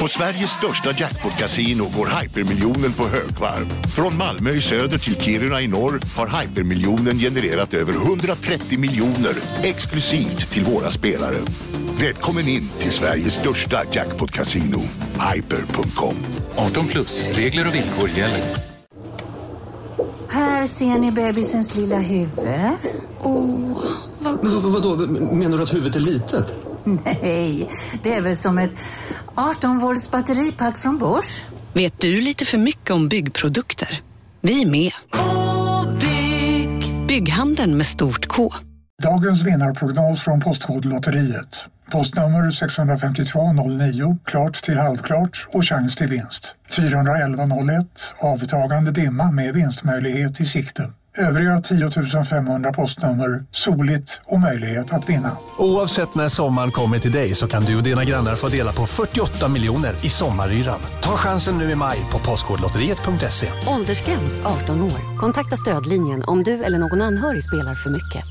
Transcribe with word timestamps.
På 0.00 0.08
Sveriges 0.08 0.50
största 0.50 0.90
jackpot-kasino 0.90 1.84
går 1.96 2.20
hypermiljonen 2.20 2.92
på 2.92 3.02
högvarv. 3.02 3.66
Från 3.96 4.16
Malmö 4.16 4.50
i 4.50 4.60
söder 4.60 4.98
till 4.98 5.20
Kiruna 5.20 5.60
i 5.60 5.68
norr 5.68 6.00
har 6.16 6.40
hypermiljonen 6.40 7.18
genererat 7.18 7.74
över 7.74 7.92
130 7.92 8.78
miljoner 8.78 9.34
exklusivt 9.62 10.50
till 10.50 10.64
våra 10.64 10.90
spelare. 10.90 11.36
Välkommen 12.00 12.48
in 12.48 12.68
till 12.78 12.90
Sveriges 12.90 13.34
största 13.34 13.82
jackpot-kasino, 13.92 14.80
hyper.com. 15.34 16.14
18 16.56 16.86
plus, 16.86 17.22
regler 17.32 17.68
och 17.68 17.74
villkor 17.74 18.08
gäller. 18.08 18.56
Här 20.28 20.66
ser 20.66 20.98
ni 20.98 21.12
bebisens 21.12 21.76
lilla 21.76 21.98
huvud. 21.98 22.48
Åh, 23.20 23.84
vad... 24.18 24.44
Men 24.44 24.72
vadå, 24.72 24.96
menar 25.34 25.56
du 25.56 25.62
att 25.62 25.74
huvudet 25.74 25.96
är 25.96 26.00
litet? 26.00 26.69
Nej, 27.04 27.70
det 28.02 28.14
är 28.14 28.20
väl 28.20 28.36
som 28.36 28.58
ett 28.58 28.74
18 29.34 29.78
volts 29.78 30.10
batteripack 30.10 30.78
från 30.78 30.98
Bosch. 30.98 31.44
Vet 31.72 32.00
du 32.00 32.20
lite 32.20 32.44
för 32.44 32.58
mycket 32.58 32.90
om 32.90 33.08
byggprodukter? 33.08 34.00
Vi 34.40 34.62
är 34.62 34.66
med. 34.70 34.92
-bygg. 35.12 37.06
Bygghandeln 37.06 37.76
med 37.76 37.86
stort 37.86 38.26
K. 38.26 38.52
Dagens 39.02 39.42
vinnarprognos 39.42 40.20
från 40.20 40.40
Postkodlotteriet. 40.40 41.64
Postnummer 41.90 42.50
65209, 42.50 44.18
klart 44.24 44.62
till 44.62 44.78
halvklart 44.78 45.46
och 45.52 45.64
chans 45.64 45.96
till 45.96 46.06
vinst. 46.06 46.54
41101, 46.70 48.14
avtagande 48.18 48.90
dimma 48.90 49.30
med 49.30 49.54
vinstmöjlighet 49.54 50.40
i 50.40 50.44
sikte. 50.44 50.92
Övriga 51.20 51.60
10 51.60 52.24
500 52.24 52.72
postnummer, 52.72 53.44
soligt 53.52 54.20
och 54.24 54.40
möjlighet 54.40 54.92
att 54.92 55.08
vinna. 55.08 55.36
Oavsett 55.58 56.14
när 56.14 56.28
sommaren 56.28 56.70
kommer 56.70 56.98
till 56.98 57.12
dig 57.12 57.34
så 57.34 57.46
kan 57.46 57.64
du 57.64 57.76
och 57.76 57.82
dina 57.82 58.04
grannar 58.04 58.36
få 58.36 58.48
dela 58.48 58.72
på 58.72 58.86
48 58.86 59.48
miljoner 59.48 59.92
i 60.02 60.08
sommaryran. 60.08 60.80
Ta 61.02 61.16
chansen 61.16 61.58
nu 61.58 61.70
i 61.70 61.74
maj 61.74 61.98
på 62.12 62.18
Postkodlotteriet.se. 62.18 63.46
Åldersgräns 63.66 64.40
18 64.40 64.82
år. 64.82 65.18
Kontakta 65.18 65.56
stödlinjen 65.56 66.24
om 66.26 66.42
du 66.42 66.64
eller 66.64 66.78
någon 66.78 67.02
anhörig 67.02 67.44
spelar 67.44 67.74
för 67.74 67.90
mycket. 67.90 68.24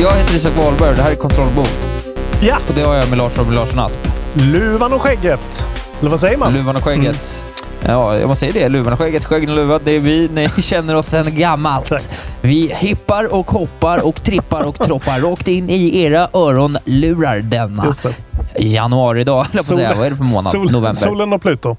Jag 0.00 0.12
heter 0.12 0.36
Isak 0.36 0.56
Wahlberg 0.56 0.90
och 0.90 0.96
det 0.96 1.02
här 1.02 1.10
är 1.10 1.16
Kontrollbord. 1.16 1.89
Ja! 2.42 2.56
Och 2.68 2.74
det 2.74 2.82
har 2.82 2.94
jag 2.94 3.08
med 3.08 3.18
Lars 3.18 3.38
Robin 3.38 3.54
Larsson 3.54 3.78
Asp. 3.78 3.98
Luvan 4.34 4.92
och 4.92 5.02
skägget. 5.02 5.64
Eller 6.00 6.10
vad 6.10 6.20
säger 6.20 6.36
man? 6.36 6.52
Luvan 6.52 6.76
och 6.76 6.84
skägget. 6.84 7.44
Ja, 7.86 8.18
jag 8.18 8.28
måste 8.28 8.52
säga 8.52 8.62
det. 8.62 8.68
Luvan 8.68 8.92
och 8.92 8.98
skägget, 8.98 9.24
skäggen 9.24 9.50
och 9.50 9.56
luvan. 9.56 9.80
Det 9.84 9.90
är 9.96 10.00
vi. 10.00 10.28
Ni 10.32 10.48
känner 10.62 10.96
oss 10.96 11.06
sedan 11.06 11.34
gammalt. 11.34 11.92
Exakt. 11.92 12.22
Vi 12.40 12.74
hippar 12.74 13.34
och 13.34 13.50
hoppar 13.50 14.06
och 14.06 14.22
trippar 14.24 14.62
och 14.62 14.74
troppar 14.78 15.20
rakt 15.20 15.48
in 15.48 15.70
i 15.70 15.98
era 16.02 16.28
öronlurar 16.32 17.38
denna 17.38 17.84
Just 17.86 18.02
det. 18.02 18.14
januaridag. 18.64 19.34
höll 19.42 19.46
jag 19.52 19.66
på 19.66 19.72
att 19.74 19.78
säga. 19.78 19.94
Vad 19.94 20.06
är 20.06 20.10
det 20.10 20.16
för 20.16 20.24
månad? 20.24 20.52
Sol, 20.52 20.70
November. 20.72 20.92
Solen 21.00 21.32
och 21.32 21.42
Pluto. 21.42 21.76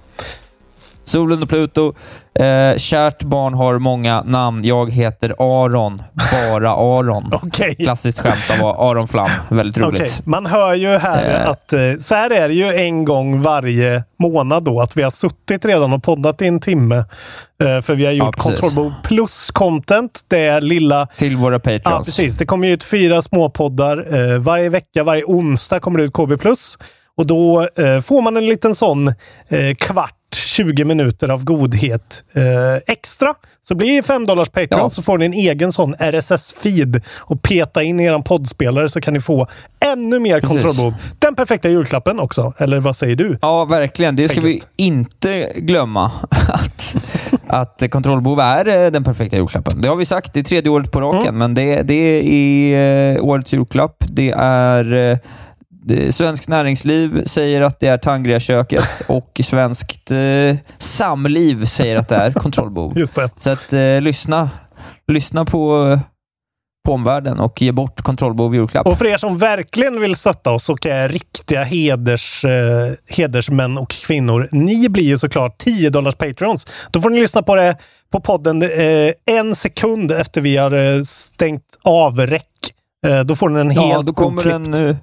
Solen 1.04 1.44
och 1.44 1.50
Pluto. 1.50 1.94
Eh, 2.40 2.78
kärt 2.78 3.24
barn 3.24 3.54
har 3.54 3.80
många 3.80 4.22
namn. 4.22 4.64
Jag 4.66 4.92
heter 4.92 5.34
Aron. 5.40 6.04
Bara 6.32 6.72
Aron. 6.72 7.30
Okej. 7.44 7.76
Klassiskt 7.76 8.20
skämt 8.20 8.62
av 8.62 8.82
Aron 8.82 9.08
Flam. 9.08 9.30
Väldigt 9.50 9.78
roligt. 9.78 10.02
Okej, 10.02 10.12
Man 10.26 10.46
hör 10.46 10.74
ju 10.76 10.88
här 10.98 11.24
Eh. 11.42 11.50
att 11.50 11.74
eh, 11.74 11.80
så 12.00 12.16
här 12.16 12.30
är 12.30 12.48
det 12.48 12.54
ju 12.54 12.74
en 12.74 13.06
gång 13.06 13.42
varje 13.42 14.04
månad 14.20 14.64
då. 14.64 14.82
Att 14.82 14.98
vi 14.98 15.04
har 15.04 15.12
suttit 15.12 15.66
redan 15.66 15.94
och 15.94 16.04
poddat 16.04 16.42
i 16.42 16.48
en 16.48 16.60
timme. 16.60 16.96
Eh, 17.64 17.82
för 17.82 17.96
vi 17.96 18.06
har 18.06 18.12
gjort 18.14 18.38
precis. 18.38 18.60
Kontrollbord 18.60 18.94
plus 19.04 19.52
content. 19.52 20.20
Det 20.28 20.62
lilla 20.62 21.08
Till 21.18 21.38
våra 21.38 21.60
patrons. 21.60 21.82
Ja, 21.86 21.98
precis. 22.06 22.38
Det 22.38 22.46
kommer 22.46 22.68
ju 22.68 22.74
ut 22.74 22.84
fyra 22.84 23.22
småpoddar 23.22 24.16
eh, 24.34 24.40
varje 24.40 24.70
vecka. 24.70 25.04
Varje 25.04 25.24
onsdag 25.24 25.80
kommer 25.80 25.98
det 26.00 26.04
ut 26.06 26.14
KB+. 26.14 26.34
Och 27.18 27.28
då 27.28 27.68
eh, 27.76 28.00
får 28.02 28.22
man 28.22 28.38
en 28.38 28.46
liten 28.46 28.76
sån 28.76 29.08
eh, 29.48 29.76
kvart, 29.80 30.16
20 30.36 30.86
minuter 30.86 31.32
av 31.32 31.44
godhet 31.44 32.24
eh, 32.34 32.94
extra. 32.94 33.34
Så 33.62 33.76
blir 33.76 33.96
det 33.96 34.04
5 34.04 34.26
dollars 34.26 34.50
Patreon 34.50 34.82
Ja. 34.82 34.90
så 34.90 35.02
får 35.02 35.18
ni 35.18 35.26
en 35.26 35.34
egen 35.34 35.72
sån 35.72 35.94
RSS-feed 35.96 37.02
och 37.20 37.42
peta 37.42 37.84
in 37.84 38.00
i 38.00 38.04
er 38.04 38.20
poddspelare 38.22 38.90
så 38.90 39.02
kan 39.02 39.14
ni 39.14 39.20
få 39.20 39.48
ännu 39.80 40.20
mer 40.20 40.42
kontrollbehov. 40.42 40.94
Den 41.20 41.36
perfekta 41.36 41.70
julklappen 41.70 42.20
också. 42.20 42.54
Eller 42.58 42.80
vad 42.80 42.96
säger 42.96 43.16
du? 43.16 43.38
Ja, 43.42 43.66
verkligen. 43.66 44.16
Det 44.16 44.30
ska 44.30 44.42
vi 44.42 44.52
Skägget. 44.54 44.68
inte 44.76 45.52
glömma. 45.56 46.12
Att, 46.48 46.96
att 47.48 47.92
kontrollbehov 47.92 48.40
är 48.40 48.86
eh, 48.86 48.92
den 48.92 49.04
perfekta 49.04 49.38
julklappen. 49.38 49.82
Det 49.82 49.88
har 49.88 49.96
vi 49.96 50.06
sagt. 50.06 50.34
Det 50.34 50.40
är 50.40 50.44
tredje 50.44 50.72
året 50.72 50.92
på 50.92 51.02
raken, 51.02 51.22
Mm. 51.22 51.38
men 51.38 51.54
det, 51.54 51.82
det 51.82 51.94
är 51.94 53.16
eh, 53.16 53.24
årets 53.26 53.54
julklapp. 53.54 53.96
Det 54.08 54.34
är 54.38 55.20
eh, 55.90 56.10
Svenskt 56.10 56.48
Näringsliv 56.48 57.24
säger 57.24 57.62
att 57.62 57.80
det 57.80 57.88
är 57.88 57.98
Tangria-köket 57.98 59.02
och 59.08 59.42
Svenskt 59.44 60.12
eh, 60.12 60.56
Samliv 60.78 61.66
säger 61.66 61.96
att 61.96 62.10
det 62.10 62.16
är 62.16 62.30
det. 63.16 63.42
Så 63.42 63.52
att 63.52 63.74
eh, 63.74 64.02
lyssna, 64.02 64.50
lyssna 65.08 65.46
på, 65.46 66.00
på 66.86 66.94
omvärlden 66.94 67.40
och 67.40 67.62
ge 67.62 67.72
bort 67.72 68.02
kontrollbehov 68.02 68.56
i 68.56 68.58
julklapp. 68.58 68.88
Och 68.88 68.98
för 68.98 69.06
er 69.06 69.18
som 69.18 69.38
verkligen 69.38 70.02
vill 70.02 70.16
stötta 70.16 70.52
oss 70.52 70.70
och 70.70 70.86
är 70.86 71.10
riktiga 71.10 71.64
heders, 71.64 72.46
eh, 72.46 72.94
hedersmän 73.10 73.78
och 73.78 73.90
kvinnor. 73.90 74.50
Ni 74.52 74.90
blir 74.90 75.04
ju 75.04 75.18
såklart 75.18 75.58
10 75.58 75.90
dollars 75.90 76.16
patrons. 76.16 76.68
Då 76.92 77.02
får 77.02 77.10
ni 77.10 77.20
lyssna 77.20 77.42
på 77.42 77.56
det 77.56 77.78
på 78.12 78.20
podden 78.20 78.62
eh, 78.62 79.14
en 79.26 79.56
sekund 79.56 80.12
efter 80.12 80.42
vi 80.42 80.58
har 80.58 80.96
eh, 80.96 81.04
stängt 81.04 81.78
av 81.84 82.20
räck. 82.20 82.74
Eh, 83.08 83.20
då 83.20 83.36
får 83.36 83.50
ni 83.50 83.60
en 83.60 83.72
Ja, 83.72 83.82
helt 83.82 84.08
då 84.08 84.14
kommer 84.14 84.40
oklippt 84.40 84.56
en 84.56 84.74
eh, 84.74 84.96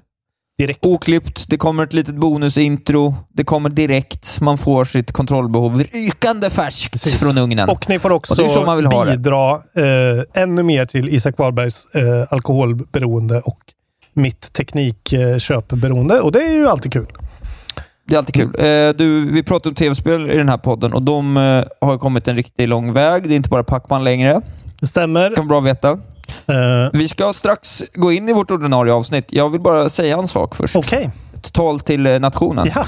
direkt. 0.59 0.85
oklippt, 0.85 1.45
det 1.49 1.57
kommer 1.57 1.83
ett 1.83 1.93
litet 1.93 2.15
bonusintro, 2.15 3.15
det 3.33 3.43
kommer 3.43 3.69
direkt, 3.69 4.41
man 4.41 4.57
får 4.57 4.83
sitt 4.83 5.11
kontrollbehov 5.11 5.83
rykande 5.93 6.49
färskt 6.49 6.91
Precis. 6.91 7.19
från 7.19 7.37
ugnen. 7.37 7.69
Och 7.69 7.89
ni 7.89 7.99
får 7.99 8.11
också 8.11 8.65
bidra 9.05 9.55
eh, 9.55 10.43
ännu 10.43 10.63
mer 10.63 10.85
till 10.85 11.09
Isak 11.09 11.37
Wahlbergs 11.37 11.85
eh, 11.95 12.25
alkoholberoende 12.29 13.41
och 13.41 13.59
mitt 14.13 14.53
teknikköpberoende. 14.53 16.21
Och 16.21 16.31
det 16.31 16.43
är 16.43 16.53
ju 16.53 16.69
alltid 16.69 16.93
kul. 16.93 17.07
Det 18.05 18.15
är 18.15 18.17
alltid 18.17 18.35
kul. 18.35 18.55
Eh, 18.59 18.95
du, 18.95 19.31
vi 19.31 19.43
pratar 19.43 19.69
om 19.69 19.75
tv-spel 19.75 20.31
i 20.31 20.37
den 20.37 20.49
här 20.49 20.57
podden 20.57 20.93
och 20.93 21.03
de 21.03 21.37
eh, 21.37 21.87
har 21.87 21.97
kommit 21.97 22.27
en 22.27 22.35
riktigt 22.35 22.69
lång 22.69 22.93
väg. 22.93 23.23
Det 23.23 23.33
är 23.33 23.35
inte 23.35 23.49
bara 23.49 23.63
Pacman 23.63 24.03
längre. 24.03 24.41
Det 24.79 24.87
stämmer. 24.87 25.29
Det 25.29 25.35
kan 25.35 25.47
vara 25.47 25.61
bra 25.61 25.69
att 25.69 25.75
veta. 25.75 25.99
Eh, 26.47 26.89
Vi 26.93 27.07
ska 27.07 27.33
strax 27.33 27.83
gå 27.93 28.11
in 28.11 28.29
i 28.29 28.33
vårt 28.33 28.51
ordinarie 28.51 28.93
avsnitt. 28.93 29.25
Jag 29.29 29.49
vill 29.49 29.61
bara 29.61 29.89
säga 29.89 30.17
en 30.17 30.27
sak 30.27 30.55
först. 30.55 30.75
Okej. 30.75 31.09
Ett 31.35 31.53
tal 31.53 31.79
till 31.79 32.07
eh, 32.07 32.19
nationen. 32.19 32.71
Ja. 32.75 32.81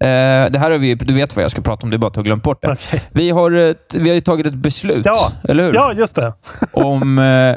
Eh, 0.00 0.50
det 0.50 0.58
här 0.58 0.70
har 0.70 0.78
vi, 0.78 0.94
du 0.94 1.14
vet 1.14 1.36
vad 1.36 1.42
jag 1.44 1.50
ska 1.50 1.60
prata 1.62 1.82
om, 1.82 1.90
det 1.90 1.96
är 1.96 1.98
bara 1.98 2.06
att 2.06 2.14
du 2.14 2.20
har 2.20 2.24
glömt 2.24 2.42
bort 2.42 2.62
det. 2.62 2.72
Okej. 2.72 3.02
Vi, 3.12 3.30
har 3.30 3.50
ett, 3.52 3.94
vi 3.94 4.10
har 4.14 4.20
tagit 4.20 4.46
ett 4.46 4.54
beslut, 4.54 5.02
Ja. 5.06 5.32
eller 5.44 5.64
hur? 5.64 5.74
ja, 5.74 5.92
just 5.92 6.14
det. 6.14 6.32
om 6.72 7.18
eh, 7.18 7.54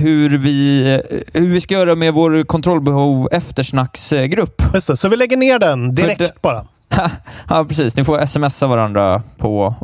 hur, 0.00 0.38
vi, 0.38 0.82
hur 1.34 1.48
vi 1.50 1.60
ska 1.60 1.74
göra 1.74 1.94
med 1.94 2.14
vår 2.14 2.42
kontrollbehov 2.44 3.28
eftersnacksgrupp. 3.32 4.62
Just 4.74 4.86
det. 4.86 4.96
Så 4.96 5.08
vi 5.08 5.16
lägger 5.16 5.36
ner 5.36 5.58
den 5.58 5.94
direkt 5.94 6.18
det- 6.18 6.42
bara. 6.42 6.64
ja, 7.48 7.64
precis. 7.68 7.96
Ni 7.96 8.04
får 8.04 8.26
smsa 8.26 8.66
varandra 8.66 9.22
på 9.38 9.74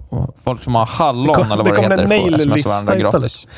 folk 0.45 0.63
som 0.63 0.75
har 0.75 0.87
hallon 0.87 1.27
Det 1.27 1.35
kom- 1.35 1.53
eller 1.53 1.57
vad 1.57 1.65
det 1.65 1.71
det, 1.71 1.77
kommer 1.77 1.91
heter. 1.91 2.03
en 2.03 2.09
får 2.09 2.39
smsa 2.39 2.49
maillista 2.49 2.69
varandra 2.71 2.97
istället. 2.97 3.13
gratis. 3.13 3.49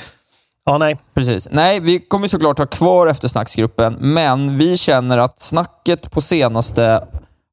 Ja, 0.64 0.78
nej. 0.78 0.98
Precis. 1.14 1.48
Nej, 1.50 1.80
vi 1.80 2.00
kommer 2.00 2.28
såklart 2.28 2.58
ha 2.58 2.66
kvar 2.66 3.06
eftersnacksgruppen, 3.06 3.96
men 4.00 4.58
vi 4.58 4.76
känner 4.76 5.18
att 5.18 5.40
snacket 5.40 6.10
på 6.10 6.20
senaste 6.20 7.04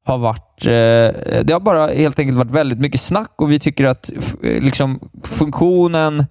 har 0.04 0.18
varit... 0.18 0.66
Eh, 0.66 1.44
det 1.44 1.52
har 1.52 1.60
bara 1.60 1.86
helt 1.86 2.18
enkelt 2.18 2.38
varit 2.38 2.50
väldigt 2.50 2.80
mycket 2.80 3.00
snack 3.00 3.32
och 3.36 3.52
vi 3.52 3.58
tycker 3.58 3.84
att 3.84 4.10
liksom, 4.42 5.10
funktionen 5.24 6.26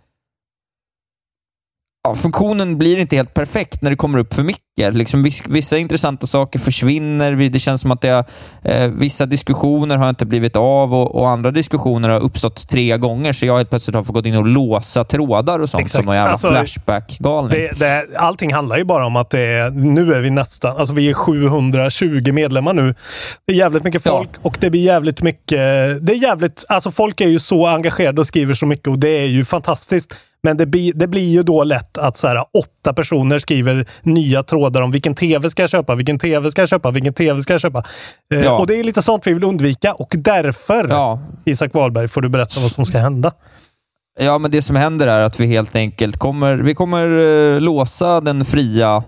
ja, 2.04 2.16
funktionen 2.16 2.78
blir 2.78 2.98
inte 2.98 3.16
helt 3.16 3.34
perfekt 3.34 3.82
när 3.82 3.90
det 3.90 3.96
kommer 3.98 4.20
upp 4.20 4.34
för 4.34 4.44
mycket. 4.44 4.64
Liksom, 4.96 5.24
viss, 5.24 5.44
vissa 5.48 5.78
intressanta 5.78 6.28
saker 6.28 6.60
försvinner. 6.60 7.32
Vi- 7.34 7.50
Det 7.50 7.60
känns 7.60 7.82
som 7.82 7.92
att 7.92 8.02
det 8.02 8.24
eh, 8.64 8.88
vissa 8.92 9.26
diskussioner 9.26 9.98
har 9.98 10.10
inte 10.10 10.26
blivit 10.26 10.56
av 10.56 10.94
och, 10.94 11.16
och 11.16 11.30
andra 11.30 11.52
diskussioner 11.52 12.10
har 12.10 12.20
uppstått 12.20 12.70
tre 12.70 12.98
gånger, 12.98 13.34
så 13.34 13.46
jag 13.46 13.58
helt 13.58 13.70
plötsligt 13.70 13.96
har 13.96 14.04
fått 14.04 14.16
gå 14.24 14.30
in 14.30 14.36
och 14.36 14.46
låsa 14.46 15.04
trådar 15.04 15.60
och 15.60 15.70
sånt 15.70 15.82
Exakt. 15.82 15.96
som 15.96 16.06
någon 16.06 16.16
jävla 16.16 16.32
Alltså, 16.32 16.48
Flashback-galning. 16.50 17.70
Allting 18.18 18.54
handlar 18.54 18.78
ju 18.78 18.84
bara 18.84 19.06
om 19.06 19.16
att 19.16 19.30
det 19.30 19.40
är, 19.42 19.70
nu 19.72 20.14
är 20.14 20.20
vi 20.20 20.30
nästan, 20.30 20.78
alltså 20.78 20.94
vi 20.94 21.10
är 21.10 21.14
720 21.14 22.32
medlemmar 22.32 22.74
nu. 22.74 22.96
Det 23.48 23.54
är 23.54 23.58
jävligt 23.58 23.84
mycket 23.84 24.06
Ja. 24.06 24.12
folk 24.12 24.30
och 24.42 24.58
det 24.62 24.70
blir 24.70 24.82
jävligt 24.84 25.22
mycket, 25.22 25.58
det 26.02 26.14
är 26.14 26.22
jävligt, 26.22 26.66
alltså 26.70 26.92
folk 26.92 27.22
är 27.22 27.28
ju 27.28 27.40
så 27.40 27.68
engagerade 27.68 28.22
och 28.22 28.28
skriver 28.28 28.54
så 28.54 28.66
mycket 28.66 28.88
och 28.88 29.00
det 29.00 29.10
är 29.10 29.26
ju 29.28 29.46
fantastiskt. 29.46 30.16
Men 30.48 30.58
det, 30.58 30.66
blir- 30.66 30.94
det 30.94 31.08
blir 31.08 31.30
ju 31.32 31.44
då 31.44 31.64
lätt 31.64 31.98
att 31.98 32.18
så 32.18 32.28
här, 32.28 32.44
åtta 32.54 32.94
personer 32.94 33.40
skriver 33.40 33.90
nya 34.02 34.44
trådar 34.44 34.82
om 34.82 34.92
vilken 34.92 35.16
tv 35.16 35.50
ska 35.50 35.64
jag 35.64 35.70
köpa, 35.70 35.96
vilken 35.96 36.20
tv 36.20 36.52
ska 36.52 36.62
jag 36.62 36.70
köpa, 36.70 36.92
vilken 36.92 37.14
tv 37.14 37.42
ska 37.42 37.54
jag 37.54 37.62
köpa. 37.62 37.84
Eh, 38.34 38.40
Ja. 38.40 38.58
Och 38.60 38.68
det 38.68 38.76
är 38.80 38.84
lite 38.84 39.02
sånt 39.02 39.28
vi 39.28 39.34
vill 39.34 39.44
undvika 39.44 39.94
och 39.94 40.14
därför, 40.18 40.88
Ja. 40.90 41.20
Isak 41.46 41.74
Wahlberg, 41.74 42.08
får 42.08 42.22
du 42.22 42.30
berätta 42.30 42.62
vad 42.62 42.72
som 42.72 42.86
ska 42.86 42.98
hända. 42.98 43.32
Ja, 44.20 44.38
men 44.38 44.52
det 44.52 44.62
som 44.62 44.76
händer 44.76 45.08
är 45.08 45.20
att 45.22 45.40
vi 45.40 45.48
helt 45.48 45.76
enkelt 45.76 46.18
kommer, 46.18 46.56
vi 46.56 46.76
kommer 46.76 47.08
eh, 47.56 47.60
låsa 47.62 48.22
den 48.22 48.46
fria 48.46 49.04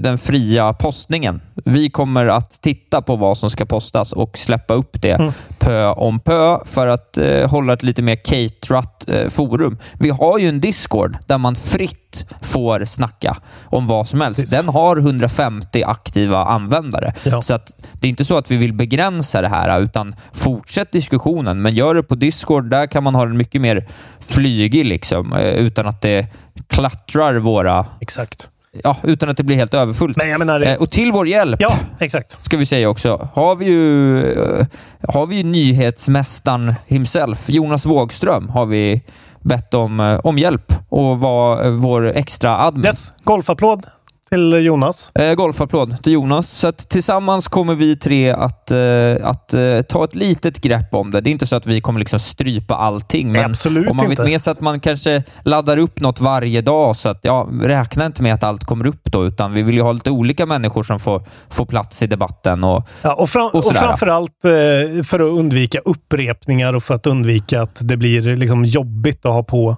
den 0.00 0.18
fria 0.18 0.72
postningen. 0.72 1.40
Vi 1.64 1.90
kommer 1.90 2.26
att 2.26 2.62
titta 2.62 3.02
på 3.02 3.16
vad 3.16 3.38
som 3.38 3.50
ska 3.50 3.64
postas 3.64 4.12
och 4.12 4.38
släppa 4.38 4.74
upp 4.74 5.02
det 5.02 5.10
Mm. 5.16 5.32
pö 5.58 5.86
om 5.86 6.20
pö 6.20 6.58
för 6.64 6.86
att 6.86 7.18
eh, 7.18 7.50
hålla 7.50 7.72
ett 7.72 7.82
lite 7.82 8.02
mer 8.02 8.16
caterat 8.16 9.08
eh, 9.08 9.28
forum. 9.28 9.78
Vi 9.98 10.10
har 10.10 10.38
ju 10.38 10.48
en 10.48 10.60
Discord 10.60 11.16
där 11.26 11.38
man 11.38 11.56
fritt 11.56 12.26
får 12.42 12.84
snacka 12.84 13.36
om 13.64 13.86
vad 13.86 14.08
som 14.08 14.20
helst. 14.20 14.40
Precis. 14.40 14.60
Den 14.60 14.68
har 14.68 14.96
150 14.96 15.82
aktiva 15.82 16.44
användare. 16.44 17.14
Ja. 17.22 17.42
Så 17.42 17.54
att 17.54 17.70
det 17.92 18.06
är 18.06 18.08
inte 18.08 18.24
så 18.24 18.38
att 18.38 18.50
vi 18.50 18.56
vill 18.56 18.72
begränsa 18.72 19.40
det 19.40 19.48
här, 19.48 19.80
utan 19.80 20.14
fortsätt 20.32 20.92
diskussionen, 20.92 21.62
men 21.62 21.74
gör 21.74 21.94
det 21.94 22.02
på 22.02 22.14
Discord. 22.14 22.70
Där 22.70 22.86
kan 22.86 23.02
man 23.02 23.14
ha 23.14 23.24
den 23.26 23.36
mycket 23.36 23.60
mer 23.60 23.88
flygig, 24.20 24.84
liksom, 24.84 25.32
eh, 25.32 25.54
utan 25.54 25.86
att 25.86 26.00
det 26.00 26.26
klattrar 26.68 27.34
våra... 27.34 27.86
Exakt. 28.00 28.50
Ja, 28.84 28.96
utan 29.02 29.28
att 29.28 29.36
det 29.36 29.42
blir 29.44 29.56
helt 29.56 29.74
överfullt. 29.74 30.16
Men 30.16 30.28
jag 30.28 30.38
menar... 30.38 30.60
Eh, 30.60 30.74
Och 30.74 30.90
till 30.90 31.12
vår 31.12 31.28
hjälp, 31.28 31.60
Ja, 31.60 31.72
exakt. 31.98 32.44
ska 32.44 32.56
vi 32.56 32.66
säga 32.66 32.88
också, 32.88 33.28
har 33.34 33.56
vi 33.56 33.64
ju, 33.66 34.18
eh, 34.32 34.66
har 35.08 35.26
vi 35.26 35.36
ju 35.36 35.42
nyhetsmästaren 35.42 36.74
himself, 36.86 37.48
Jonas 37.48 37.86
Wågström, 37.86 38.48
har 38.48 38.66
vi 38.66 39.02
bett 39.40 39.74
om, 39.74 40.00
eh, 40.00 40.18
om 40.24 40.38
hjälp 40.38 40.72
och 40.88 41.18
vara 41.20 41.64
eh, 41.64 41.70
vår 41.70 42.06
extra 42.06 42.58
admin. 42.58 42.84
Yes, 42.86 43.12
golfapplåd 43.24 43.86
till 44.30 44.64
Jonas. 44.64 45.10
Eh, 45.14 45.34
golfapplåd 45.34 46.02
till 46.02 46.12
Jonas. 46.12 46.50
Så 46.50 46.72
tillsammans 46.72 47.48
kommer 47.48 47.74
vi 47.74 47.96
tre 47.96 48.30
att, 48.30 48.70
eh, 48.70 49.28
att 49.28 49.54
eh, 49.54 49.82
ta 49.82 50.04
ett 50.04 50.14
litet 50.14 50.60
grepp 50.60 50.94
om 50.94 51.10
det. 51.10 51.20
Det 51.20 51.30
är 51.30 51.32
inte 51.32 51.46
så 51.46 51.56
att 51.56 51.66
vi 51.66 51.80
kommer 51.80 51.98
liksom 51.98 52.18
strypa 52.18 52.74
allting, 52.74 53.32
men 53.32 53.44
absolut 53.44 53.90
om 53.90 53.96
man 53.96 54.10
inte. 54.10 54.22
vet 54.22 54.30
med 54.30 54.40
sig 54.40 54.50
att 54.50 54.60
man 54.60 54.80
kanske 54.80 55.22
laddar 55.42 55.78
upp 55.78 56.00
något 56.00 56.20
varje 56.20 56.60
dag, 56.60 56.96
så 56.96 57.08
att 57.08 57.20
ja, 57.22 57.48
räkna 57.62 58.06
inte 58.06 58.22
med 58.22 58.34
att 58.34 58.44
allt 58.44 58.64
kommer 58.64 58.86
upp 58.86 59.04
då, 59.04 59.24
utan 59.24 59.52
vi 59.52 59.62
vill 59.62 59.74
ju 59.74 59.82
ha 59.82 59.92
lite 59.92 60.10
olika 60.10 60.46
människor 60.46 60.82
som 60.82 61.00
får, 61.00 61.22
får 61.48 61.66
plats 61.66 62.02
i 62.02 62.06
debatten. 62.06 62.64
Och, 62.64 62.88
Ja, 63.02 63.14
och, 63.14 63.30
fram, 63.30 63.46
Och 63.46 63.54
och, 63.54 63.74
framförallt 63.74 64.44
eh, 64.44 65.02
för 65.02 65.20
att 65.20 65.38
undvika 65.38 65.78
upprepningar 65.78 66.72
och 66.72 66.82
för 66.82 66.94
att 66.94 67.06
undvika 67.06 67.62
att 67.62 67.80
det 67.88 67.96
blir 67.96 68.36
liksom 68.36 68.64
jobbigt 68.64 69.26
att 69.26 69.32
ha 69.32 69.42
på 69.42 69.76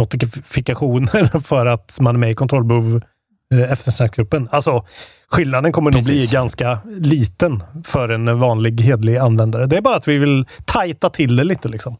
notifikationer 0.00 1.38
för 1.42 1.66
att 1.66 1.96
man 2.00 2.14
är 2.14 2.18
med 2.18 2.30
i 2.30 2.34
kontrollbehov 2.34 2.94
eh, 2.96 3.00
eftersnacksgruppen. 3.54 4.48
Alltså, 4.52 4.84
skillnaden 5.30 5.72
kommer 5.72 5.90
nog 5.92 6.04
bli 6.04 6.14
Precis. 6.14 6.32
ganska 6.32 6.78
liten 7.00 7.62
för 7.84 8.08
en 8.08 8.38
vanlig 8.38 8.80
hedlig 8.80 9.16
användare. 9.16 9.66
Det 9.66 9.76
är 9.76 9.80
bara 9.80 9.96
att 9.96 10.08
vi 10.08 10.18
vill 10.18 10.46
tajta 10.64 11.10
till 11.10 11.36
det 11.36 11.44
lite. 11.44 11.68
Liksom. 11.68 11.96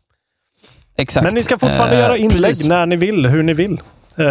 exakt. 0.96 1.25
Men 1.25 1.34
ni 1.34 1.43
ska 1.43 1.58
fortfarande 1.58 1.96
Eh, 1.96 2.02
göra 2.02 2.16
inlägg 2.16 2.43
precis. 2.44 2.69
när 2.69 2.87
ni 2.87 2.96
vill, 2.96 3.26
hur 3.26 3.43
ni 3.43 3.52
vill. 3.54 3.81
Eh, 4.19 4.26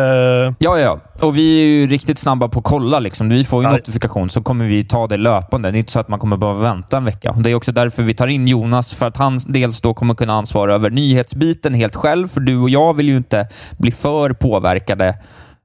Ja, 0.60 0.80
ja. 0.80 1.00
Och 1.22 1.38
vi 1.38 1.62
är 1.62 1.66
ju 1.66 1.88
riktigt 1.88 2.20
snabba 2.20 2.48
på 2.48 2.60
att 2.60 2.66
kolla. 2.66 3.00
Liksom. 3.00 3.30
Vi 3.30 3.44
får 3.44 3.64
ju 3.64 3.70
notifikation, 3.70 4.30
så 4.30 4.42
kommer 4.42 4.66
vi 4.66 4.84
ta 4.84 5.08
det 5.08 5.18
löpande. 5.18 5.72
Det 5.72 5.78
är 5.78 5.80
inte 5.80 5.92
så 5.92 6.00
att 6.00 6.08
man 6.08 6.20
kommer 6.20 6.38
behöva 6.38 6.60
vänta 6.60 6.98
en 6.98 7.06
vecka. 7.06 7.36
Det 7.38 7.52
är 7.52 7.56
också 7.56 7.72
därför 7.72 8.04
vi 8.04 8.14
tar 8.14 8.28
in 8.28 8.48
Jonas, 8.48 8.94
för 8.94 9.06
att 9.06 9.18
han 9.18 9.40
dels 9.48 9.82
då 9.82 9.94
kommer 9.94 10.14
kunna 10.14 10.34
ansvara 10.34 10.74
över 10.76 10.90
nyhetsbiten 10.90 11.74
helt 11.74 11.96
själv. 11.96 12.28
För 12.28 12.40
du 12.42 12.58
och 12.58 12.70
jag 12.70 12.94
vill 12.94 13.10
ju 13.10 13.18
inte 13.18 13.48
bli 13.78 13.92
för 13.92 14.34
påverkade 14.34 15.16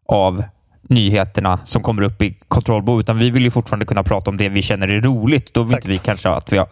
av 0.09 0.43
nyheterna 0.91 1.59
som 1.65 1.83
kommer 1.83 2.03
upp 2.03 2.23
i 2.23 2.39
kontrollbo, 2.49 3.01
utan 3.01 3.19
vi 3.19 3.31
vill 3.31 3.43
ju 3.45 3.51
fortfarande 3.51 3.87
kunna 3.87 4.03
prata 4.03 4.31
om 4.31 4.37
det 4.37 4.49
vi 4.49 4.63
känner 4.63 4.89
är 4.89 5.01
roligt. 5.01 5.55
Då 5.55 5.61
vill 5.63 5.69
Exakt. 5.69 5.85
inte 5.85 5.93
vi 5.93 5.99
kanske 5.99 6.29
att 6.29 6.53
vi 6.53 6.59
har 6.59 6.67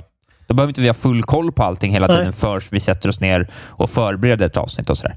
då 0.47 0.55
behöver 0.55 0.71
inte 0.71 0.81
vi 0.81 0.87
ha 0.87 0.95
full 0.95 1.23
koll 1.23 1.53
på 1.53 1.63
allting 1.63 1.93
hela 1.93 2.07
Nej. 2.07 2.17
tiden 2.17 2.33
förrän 2.33 2.61
vi 2.71 2.81
sätter 2.81 3.09
oss 3.09 3.21
ner 3.21 3.49
och 3.67 3.91
förbereder 3.91 4.47
ett 4.47 4.57
avsnitt 4.57 4.91
och 4.91 4.99
sådär. 4.99 5.17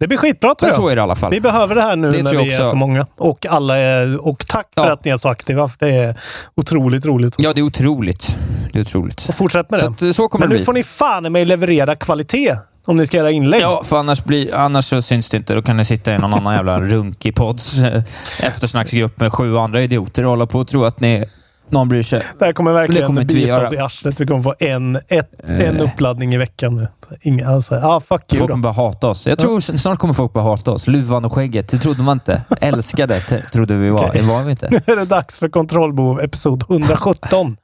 det 0.00 0.06
blir 0.06 0.18
skitbra 0.18 0.54
tror 0.54 0.66
Men 0.66 0.68
jag. 0.68 0.76
så 0.76 0.88
är 0.88 0.96
det 0.96 1.00
i 1.00 1.02
alla 1.02 1.14
fall. 1.16 1.30
Vi 1.30 1.40
behöver 1.40 1.74
det 1.74 1.82
här 1.82 1.96
nu 1.96 2.10
Det 2.10 2.22
när 2.22 2.30
vi 2.30 2.36
är 2.54 2.60
också. 2.60 2.70
så 2.70 2.76
många. 2.76 3.06
Och 3.16 3.46
alla 3.46 3.76
är, 3.78 4.26
och 4.26 4.46
tack 4.46 4.68
för 4.74 4.84
Ja. 4.86 4.92
att 4.92 5.04
ni 5.04 5.10
är 5.10 5.16
så 5.16 5.28
aktiva. 5.28 5.68
För 5.68 5.76
det 5.86 5.94
är 5.94 6.20
otroligt 6.54 7.06
roligt. 7.06 7.34
Ja, 7.38 7.52
det 7.52 7.60
är 7.60 7.62
otroligt. 7.64 8.36
Det 8.72 8.78
är 8.78 8.82
otroligt. 8.82 9.26
Och 9.28 9.34
fortsätt 9.34 9.70
med 9.70 9.80
Så 9.80 9.88
det. 9.88 10.08
att, 10.08 10.16
så 10.16 10.28
kommer 10.28 10.42
Men 10.46 10.50
det 10.50 10.54
nu 10.54 10.58
bli. 10.58 10.64
får 10.64 10.72
ni 10.72 10.82
fan 10.82 11.26
i 11.26 11.30
mig 11.30 11.44
leverera 11.44 11.96
kvalitet 11.96 12.56
om 12.90 12.96
ni 12.96 13.06
ska 13.06 13.16
göra 13.16 13.30
inlägg. 13.30 13.62
Ja, 13.62 13.82
för 13.84 13.96
annars, 13.96 14.24
blir, 14.24 14.54
annars 14.54 14.84
så 14.84 15.02
syns 15.02 15.30
det 15.30 15.36
inte. 15.36 15.54
Då 15.54 15.62
kan 15.62 15.76
ni 15.76 15.84
sitta 15.84 16.14
i 16.14 16.18
någon 16.18 16.34
annan 16.34 16.54
jävla 16.54 16.80
runkig 16.80 17.34
podds 17.34 17.82
eh, 17.82 18.02
eftersnacksgrupp 18.42 19.20
med 19.20 19.32
sju 19.32 19.58
andra 19.58 19.82
idioter 19.82 20.24
och 20.24 20.30
hålla 20.30 20.46
på 20.46 20.58
och 20.58 20.68
tro 20.68 20.84
att 20.84 21.00
ni, 21.00 21.24
någon 21.68 21.88
bryr 21.88 22.02
sig. 22.02 22.22
Det 22.38 22.44
här 22.44 22.52
kommer 22.52 22.72
verkligen 22.72 23.00
Det 23.02 23.06
kommer 23.06 23.22
inte 23.22 23.34
bita 23.34 23.62
oss 23.66 23.72
i 23.72 23.78
arslet. 23.78 24.20
Vi 24.20 24.26
kommer 24.26 24.42
få 24.42 24.54
en, 24.58 24.96
ett, 24.96 25.30
Eh. 25.48 25.68
en 25.68 25.80
uppladdning 25.80 26.34
i 26.34 26.38
veckan. 26.38 26.86
Inga, 27.20 27.48
alltså, 27.48 27.74
ah, 27.74 28.00
fuck 28.00 28.32
you 28.32 28.38
Folk 28.38 28.50
kommer 28.50 28.62
bara 28.62 28.72
hata 28.72 29.08
oss. 29.08 29.26
Jag 29.26 29.38
tror 29.38 29.60
snart 29.60 29.98
kommer 29.98 30.14
folk 30.14 30.32
bara 30.32 30.44
hata 30.44 30.70
oss. 30.70 30.86
Luvan 30.86 31.24
och 31.24 31.32
skägget, 31.32 31.68
det 31.68 31.78
trodde 31.78 32.02
man 32.02 32.16
inte. 32.16 32.42
Älskade 32.60 33.20
trodde 33.52 33.76
vi 33.76 33.90
var. 33.90 34.08
Okej. 34.08 34.20
Det 34.20 34.26
var 34.26 34.42
vi 34.42 34.50
inte. 34.50 34.68
Nu 34.86 34.92
är 34.92 34.96
det 34.96 35.04
dags 35.04 35.38
för 35.38 35.48
kontrollbehov 35.48 36.20
episod 36.20 36.64
117. 36.70 37.56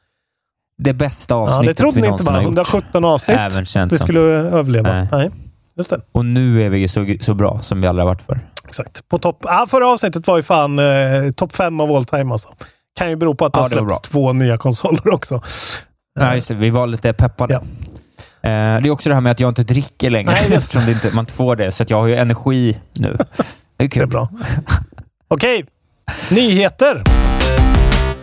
Det 0.78 0.92
bästa 0.92 1.34
ja, 1.34 1.38
det 1.46 1.52
avsnittet 1.52 1.76
trodde 1.76 1.96
vi 1.96 2.02
ni 2.02 2.08
inte 2.08 2.24
va? 2.24 2.32
har 2.32 2.38
gjort. 2.38 2.46
117 2.46 3.04
avsnitt. 3.04 3.38
Även 3.38 3.88
Vi 3.88 3.98
skulle 3.98 4.20
överleva. 4.20 4.92
Nej. 4.92 5.08
Nej. 5.12 5.30
Just 5.76 5.90
det. 5.90 6.00
Och 6.12 6.24
nu 6.24 6.62
är 6.62 6.70
vi 6.70 6.88
så, 6.88 7.16
så 7.20 7.34
bra 7.34 7.58
som 7.62 7.80
vi 7.80 7.86
aldrig 7.86 8.02
har 8.02 8.08
varit 8.10 8.22
för. 8.22 8.40
Exakt. 8.68 9.08
På 9.08 9.18
topp. 9.18 9.44
Ah, 9.48 9.66
förra 9.66 9.88
avsnittet 9.88 10.26
var 10.26 10.36
ju 10.36 10.42
fan 10.42 10.78
eh, 10.78 10.84
topp 11.36 11.56
fem 11.56 11.80
av 11.80 11.90
all 11.90 12.04
time 12.04 12.32
alltså. 12.32 12.48
Kan 12.98 13.10
ju 13.10 13.16
bero 13.16 13.34
på 13.34 13.44
att 13.46 13.52
det 13.52 13.58
Ja, 13.58 13.62
har 13.62 13.68
släppts 13.68 14.00
två 14.00 14.32
nya 14.32 14.58
konsoler 14.58 15.08
också. 15.14 15.42
Ja, 16.20 16.34
just 16.34 16.48
det. 16.48 16.54
Vi 16.54 16.70
var 16.70 16.86
lite 16.86 17.12
peppade. 17.12 17.54
Ja. 17.54 17.60
Eh, 18.50 18.82
det 18.82 18.88
är 18.88 18.90
också 18.90 19.08
det 19.08 19.14
här 19.14 19.22
med 19.22 19.32
att 19.32 19.40
jag 19.40 19.50
inte 19.50 19.62
dricker 19.62 20.10
längre. 20.10 20.30
Nej, 20.30 20.42
just 20.42 20.56
eftersom 20.56 20.86
det 20.86 20.92
inte, 20.92 21.10
man 21.10 21.22
inte 21.22 21.32
får 21.32 21.56
det. 21.56 21.72
Så 21.72 21.82
att 21.82 21.90
jag 21.90 21.98
har 21.98 22.06
ju 22.06 22.14
energi 22.16 22.80
nu. 22.92 23.16
Det 23.16 23.24
är 23.42 23.46
Det 23.76 23.84
är 23.84 23.88
kul. 23.88 24.06
bra. 24.06 24.28
Okej, 25.28 25.66
nyheter. 26.30 27.02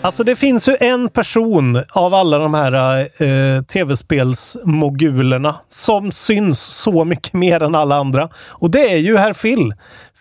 Alltså 0.04 0.24
det 0.24 0.36
finns 0.36 0.68
ju 0.68 0.76
en 0.80 1.10
person 1.10 1.84
av 1.90 2.14
alla 2.14 2.38
de 2.38 2.54
här 2.54 3.00
eh, 3.24 3.64
tv-spelsmogulerna 3.64 5.56
som 5.68 6.12
syns 6.12 6.60
så 6.60 7.06
mycket 7.06 7.34
mer 7.34 7.64
än 7.64 7.76
alla 7.76 7.96
andra. 7.96 8.30
Och 8.48 8.72
det 8.72 8.94
är 8.94 8.98
ju 8.98 9.18
herr 9.18 9.34
Phil. 9.34 9.74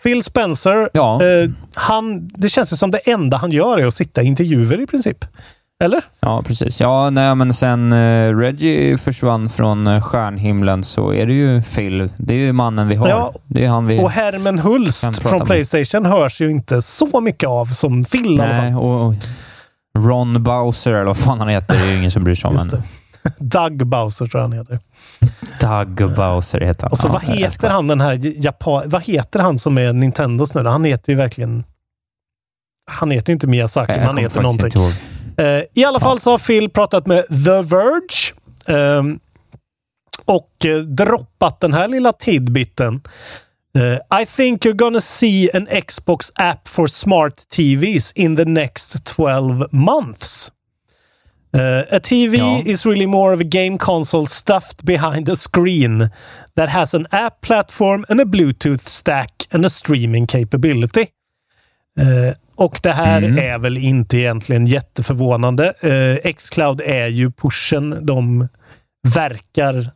Phil 0.03 0.23
Spencer. 0.23 0.89
Ja. 0.93 1.25
Eh, 1.25 1.51
han, 1.75 2.29
det 2.29 2.49
känns 2.49 2.73
ju 2.73 2.77
som 2.77 2.91
det 2.91 2.99
enda 2.99 3.37
han 3.37 3.51
gör 3.51 3.79
är 3.79 3.87
att 3.87 3.95
sitta 3.95 4.23
i 4.23 4.27
intervjuer 4.27 4.81
i 4.81 4.87
princip. 4.87 5.25
Eller? 5.85 6.03
Ja, 6.21 6.43
precis. 6.47 6.81
Ja, 6.81 7.11
nej, 7.11 7.35
men 7.35 7.53
sen 7.53 7.93
eh, 7.93 8.37
Reggie 8.37 8.99
försvann 8.99 9.49
från 9.49 9.87
eh, 9.87 10.01
stjärnhimlen 10.01 10.85
så 10.85 11.13
är 11.13 11.27
det 11.27 11.33
ju 11.33 11.63
Phil. 11.63 12.09
Det 12.17 12.35
är 12.35 12.39
ju 12.39 12.53
mannen 12.53 12.89
vi 12.89 12.95
har. 12.95 13.09
Ja. 13.09 13.33
Det 13.47 13.65
är 13.65 13.69
han 13.69 13.87
vi... 13.87 14.01
Och 14.01 14.11
Hermen 14.11 14.59
Hulst 14.59 15.19
från 15.19 15.39
med. 15.39 15.47
Playstation 15.47 16.07
hörs 16.07 16.41
ju 16.41 16.51
inte 16.51 16.83
så 16.83 17.21
mycket 17.21 17.49
av 17.49 17.65
som 17.65 18.05
Phil 18.05 18.37
i 18.37 18.41
alla 18.41 18.55
fall. 18.55 18.65
nej, 18.65 18.75
och, 18.75 19.07
och 19.07 19.15
Ron 19.99 20.43
Bowser, 20.43 20.93
eller 20.93 21.05
vad 21.05 21.17
fan 21.17 21.39
han 21.39 21.49
heter, 21.49 21.75
det 21.75 21.83
är 21.83 21.91
ju 21.93 21.99
ingen 21.99 22.11
som 22.11 22.25
bryr 22.25 22.35
sig 22.35 22.49
om 22.49 22.57
det. 22.57 22.83
Doug 23.39 23.87
Bowser 23.87 24.27
tror 24.27 24.43
jag 24.43 24.49
han 24.49 24.59
heter. 24.59 24.79
Doug 25.61 26.15
Bowser 26.15 26.61
heter 26.61 26.83
han. 26.83 26.91
Och 26.93 26.99
så 26.99 27.09
Ja, 27.09 27.13
vad 27.13 27.23
heter 27.23 27.69
han 27.69 27.89
den 27.89 28.01
här 28.01 28.45
Japan... 28.45 28.83
Vad 28.87 29.03
heter 29.05 29.41
han 29.41 29.59
som 29.59 29.79
är 29.79 29.93
Nintendos 29.93 30.55
nu? 30.55 30.65
Han 30.65 30.85
heter 30.85 31.13
ju 31.13 31.17
verkligen... 31.17 31.65
Han 32.91 33.11
heter 33.11 33.33
inte 33.33 33.47
Miyazaki, 33.47 33.93
men 33.93 34.07
han 34.07 34.17
heter 34.17 34.43
någonting. 34.43 34.83
Eh, 35.37 35.63
I 35.75 35.85
alla 35.85 36.01
fall 36.01 36.21
så 36.21 36.31
har 36.31 36.39
Phil 36.39 36.71
pratat 36.71 37.07
med 37.07 37.25
The 37.29 37.63
Verge. 37.63 38.35
ehm, 38.67 39.19
och 40.25 40.67
eh, 40.67 40.79
droppat 40.79 41.61
den 41.61 41.75
här 41.75 41.89
lilla 41.89 42.13
tidbiten. 42.13 43.01
Eh, 43.79 44.23
I 44.23 44.27
think 44.27 44.65
you're 44.65 44.77
gonna 44.77 45.01
see 45.01 45.51
an 45.55 45.67
Xbox 45.67 46.31
app 46.37 46.69
for 46.69 46.87
smart 46.89 47.47
TVs 47.51 48.13
in 48.15 48.37
the 48.37 48.45
next 48.45 49.05
12 49.05 49.67
months. 49.73 50.53
Uh, 51.55 51.83
a 51.97 52.01
TV 52.01 52.37
Ja. 52.39 52.63
is 52.65 52.87
really 52.87 53.07
more 53.07 53.35
of 53.35 53.41
a 53.41 53.45
game 53.45 53.79
console 53.79 54.27
stuffed 54.27 54.83
behind 54.85 55.29
a 55.29 55.37
screen 55.37 56.11
that 56.57 56.69
has 56.71 56.95
an 56.95 57.07
app 57.11 57.41
platform 57.41 58.05
and 58.09 58.21
a 58.21 58.25
Bluetooth 58.25 58.89
stack 58.89 59.33
and 59.51 59.65
a 59.67 59.69
streaming 59.69 60.27
capability. 60.27 61.07
Eh, 62.01 62.35
och 62.55 62.81
det 62.83 62.93
här 62.93 63.23
Mm. 63.23 63.39
är 63.39 63.59
väl 63.59 63.79
inte 63.79 64.17
egentligen 64.19 64.67
jätteförvånande. 64.67 65.73
Uh, 65.85 66.33
Xcloud 66.33 66.81
är 66.81 67.07
ju 67.09 67.31
pushen 67.31 68.07
de 68.07 68.49
verkar 69.15 69.91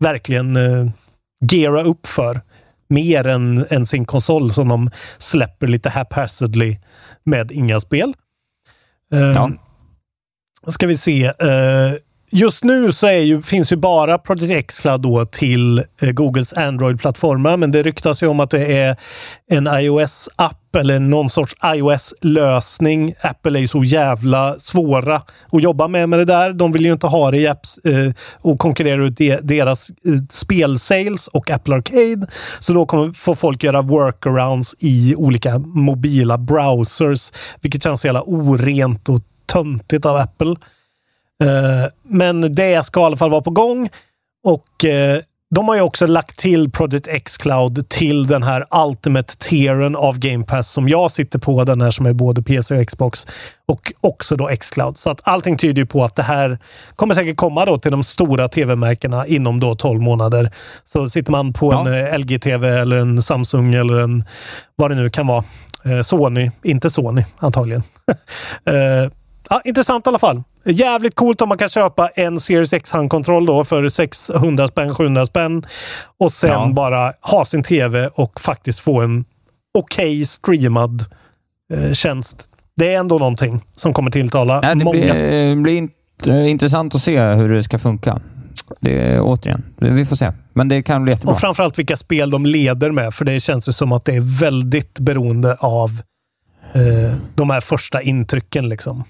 verkligen 0.00 0.56
uh, 0.56 0.90
geara 1.50 1.82
upp 1.82 2.06
för. 2.06 2.40
Mer 2.92 3.26
än, 3.26 3.66
än 3.70 3.86
sin 3.86 4.04
konsol 4.04 4.52
som 4.52 4.68
de 4.68 4.90
släpper 5.18 5.66
lite 5.66 5.90
haphazardly 5.90 6.76
med 7.24 7.52
inga 7.52 7.80
spel. 7.80 8.14
Ja. 9.08 9.50
ska 10.68 10.86
vi 10.86 10.96
se. 10.96 11.24
eh, 11.24 11.92
just 12.32 12.64
nu 12.64 12.92
så 12.92 13.06
är 13.06 13.18
ju, 13.18 13.42
finns 13.42 13.72
ju 13.72 13.76
bara 13.76 14.18
Project 14.18 14.52
X-Cloud 14.52 15.00
då 15.00 15.24
till 15.24 15.78
eh, 15.78 16.10
Googles 16.10 16.52
Android-plattformar, 16.52 17.56
men 17.56 17.70
det 17.70 17.82
ryktas 17.82 18.22
ju 18.22 18.26
om 18.26 18.40
att 18.40 18.50
det 18.50 18.78
är 18.78 18.96
en 19.50 19.66
iOS-app 19.66 20.76
eller 20.76 20.98
någon 20.98 21.30
sorts 21.30 21.54
iOS-lösning. 21.64 23.14
Apple 23.22 23.58
är 23.58 23.60
ju 23.60 23.68
så 23.68 23.84
jävla 23.84 24.58
svåra 24.58 25.22
att 25.52 25.62
jobba 25.62 25.88
med 25.88 26.08
med 26.08 26.18
det 26.18 26.24
där. 26.24 26.52
De 26.52 26.72
vill 26.72 26.84
ju 26.84 26.92
inte 26.92 27.06
ha 27.06 27.30
det 27.30 27.38
i 27.38 27.48
apps 27.48 27.78
eh, 27.78 28.12
och 28.40 28.58
konkurrera 28.58 29.04
ut 29.04 29.16
de, 29.16 29.38
deras 29.42 29.90
eh, 29.90 30.14
spelsales 30.30 31.28
och 31.28 31.50
Apple 31.50 31.74
Arcade. 31.74 32.26
Så 32.58 32.72
då 32.72 32.86
kommer 32.86 33.12
få 33.12 33.34
folk 33.34 33.64
göra 33.64 33.82
workarounds 33.82 34.74
i 34.78 35.14
olika 35.16 35.58
mobila 35.58 36.38
browsers, 36.38 37.32
vilket 37.60 37.82
känns 37.82 38.00
så 38.00 38.06
jävla 38.06 38.22
orent 38.22 39.08
och 39.08 39.20
töntigt 39.46 40.06
av 40.06 40.16
Apple. 40.16 40.56
Eh, 41.42 41.88
men 42.02 42.54
det 42.54 42.86
ska 42.86 43.00
i 43.00 43.04
alla 43.04 43.16
fall 43.16 43.30
vara 43.30 43.42
på 43.42 43.50
gång. 43.50 43.88
Och 44.44 44.84
eh, 44.84 45.18
de 45.54 45.68
har 45.68 45.74
ju 45.74 45.80
också 45.80 46.06
lagt 46.06 46.38
till 46.38 46.70
Project 46.70 47.08
X-Cloud 47.08 47.88
till 47.88 48.26
den 48.26 48.42
här 48.42 48.64
Ultimate 48.86 49.36
tieren 49.38 49.96
av 49.96 50.18
Game 50.18 50.44
Pass 50.44 50.70
som 50.72 50.88
jag 50.88 51.12
sitter 51.12 51.38
på. 51.38 51.64
Den 51.64 51.80
här 51.80 51.90
som 51.90 52.06
är 52.06 52.12
både 52.12 52.42
PC 52.42 52.74
och 52.76 52.86
Xbox 52.86 53.26
och 53.68 53.92
också 54.00 54.36
då 54.36 54.48
X-Cloud. 54.48 54.96
Så 54.96 55.10
att 55.10 55.20
allting 55.24 55.58
tyder 55.58 55.82
ju 55.82 55.86
på 55.86 56.04
att 56.04 56.16
det 56.16 56.22
här 56.22 56.58
kommer 56.96 57.14
säkert 57.14 57.36
komma 57.36 57.64
då 57.64 57.78
till 57.78 57.90
de 57.90 58.02
stora 58.02 58.48
tv-märkena 58.48 59.26
inom 59.26 59.60
då 59.60 59.74
12 59.74 60.00
månader. 60.02 60.50
Så 60.84 61.08
sitter 61.08 61.30
man 61.32 61.52
på 61.52 61.72
Ja. 61.72 61.88
en 61.88 62.06
eh, 62.06 62.18
LG-TV 62.18 62.68
eller 62.68 62.96
en 62.96 63.22
Samsung 63.22 63.74
eller 63.74 63.94
en 63.94 64.24
vad 64.76 64.90
det 64.90 64.94
nu 64.94 65.10
kan 65.10 65.26
vara. 65.26 65.44
Sony, 66.04 66.50
inte 66.62 66.90
Sony 66.90 67.24
antagligen. 67.38 67.82
Eh, 69.52 69.56
Ja, 69.56 69.60
intressant 69.64 70.06
i 70.06 70.08
alla 70.08 70.18
fall. 70.18 70.42
Jävligt 70.64 71.14
coolt 71.14 71.42
om 71.42 71.48
man 71.48 71.58
kan 71.58 71.68
köpa 71.68 72.08
en 72.08 72.40
Series 72.40 72.72
X 72.72 72.92
handkontroll 72.92 73.46
då 73.46 73.64
för 73.64 73.88
600 73.88 74.68
spänn, 74.68 74.94
700 74.94 75.26
spänn. 75.26 75.66
Och 76.18 76.32
sen 76.32 76.50
Ja. 76.50 76.72
bara 76.74 77.12
ha 77.20 77.44
sin 77.44 77.62
tv 77.62 78.06
och 78.14 78.40
faktiskt 78.40 78.78
få 78.78 79.00
en 79.00 79.24
okej 79.78 80.26
streamad 80.26 81.04
eh, 81.72 81.92
tjänst. 81.92 82.44
Det 82.76 82.94
är 82.94 82.98
ändå 82.98 83.18
någonting 83.18 83.60
som 83.72 83.94
kommer 83.94 84.10
tilltala 84.10 84.60
Nej, 84.60 84.76
det 84.76 84.84
många. 84.84 84.98
blir, 84.98 85.62
blir 85.62 85.76
int, 85.76 85.92
intressant 86.26 86.94
att 86.94 87.02
se 87.02 87.20
hur 87.20 87.48
det 87.48 87.62
ska 87.62 87.78
funka. 87.78 88.20
Det, 88.80 89.20
återigen, 89.20 89.62
vi 89.78 90.04
får 90.04 90.16
se. 90.16 90.32
Men 90.52 90.68
det 90.68 90.82
kan 90.82 91.02
bli 91.02 91.12
jättebra. 91.12 91.32
Och 91.34 91.40
framförallt 91.40 91.78
vilka 91.78 91.96
spel 91.96 92.30
de 92.30 92.46
leder 92.46 92.90
med, 92.90 93.14
för 93.14 93.24
det 93.24 93.40
känns 93.40 93.68
ju 93.68 93.72
som 93.72 93.92
att 93.92 94.04
det 94.04 94.16
är 94.16 94.40
väldigt 94.40 94.98
beroende 94.98 95.56
av 95.60 95.90
eh, 96.72 97.14
de 97.34 97.50
här 97.50 97.60
första 97.60 98.02
intrycken. 98.02 98.68
Liksom. 98.68 99.04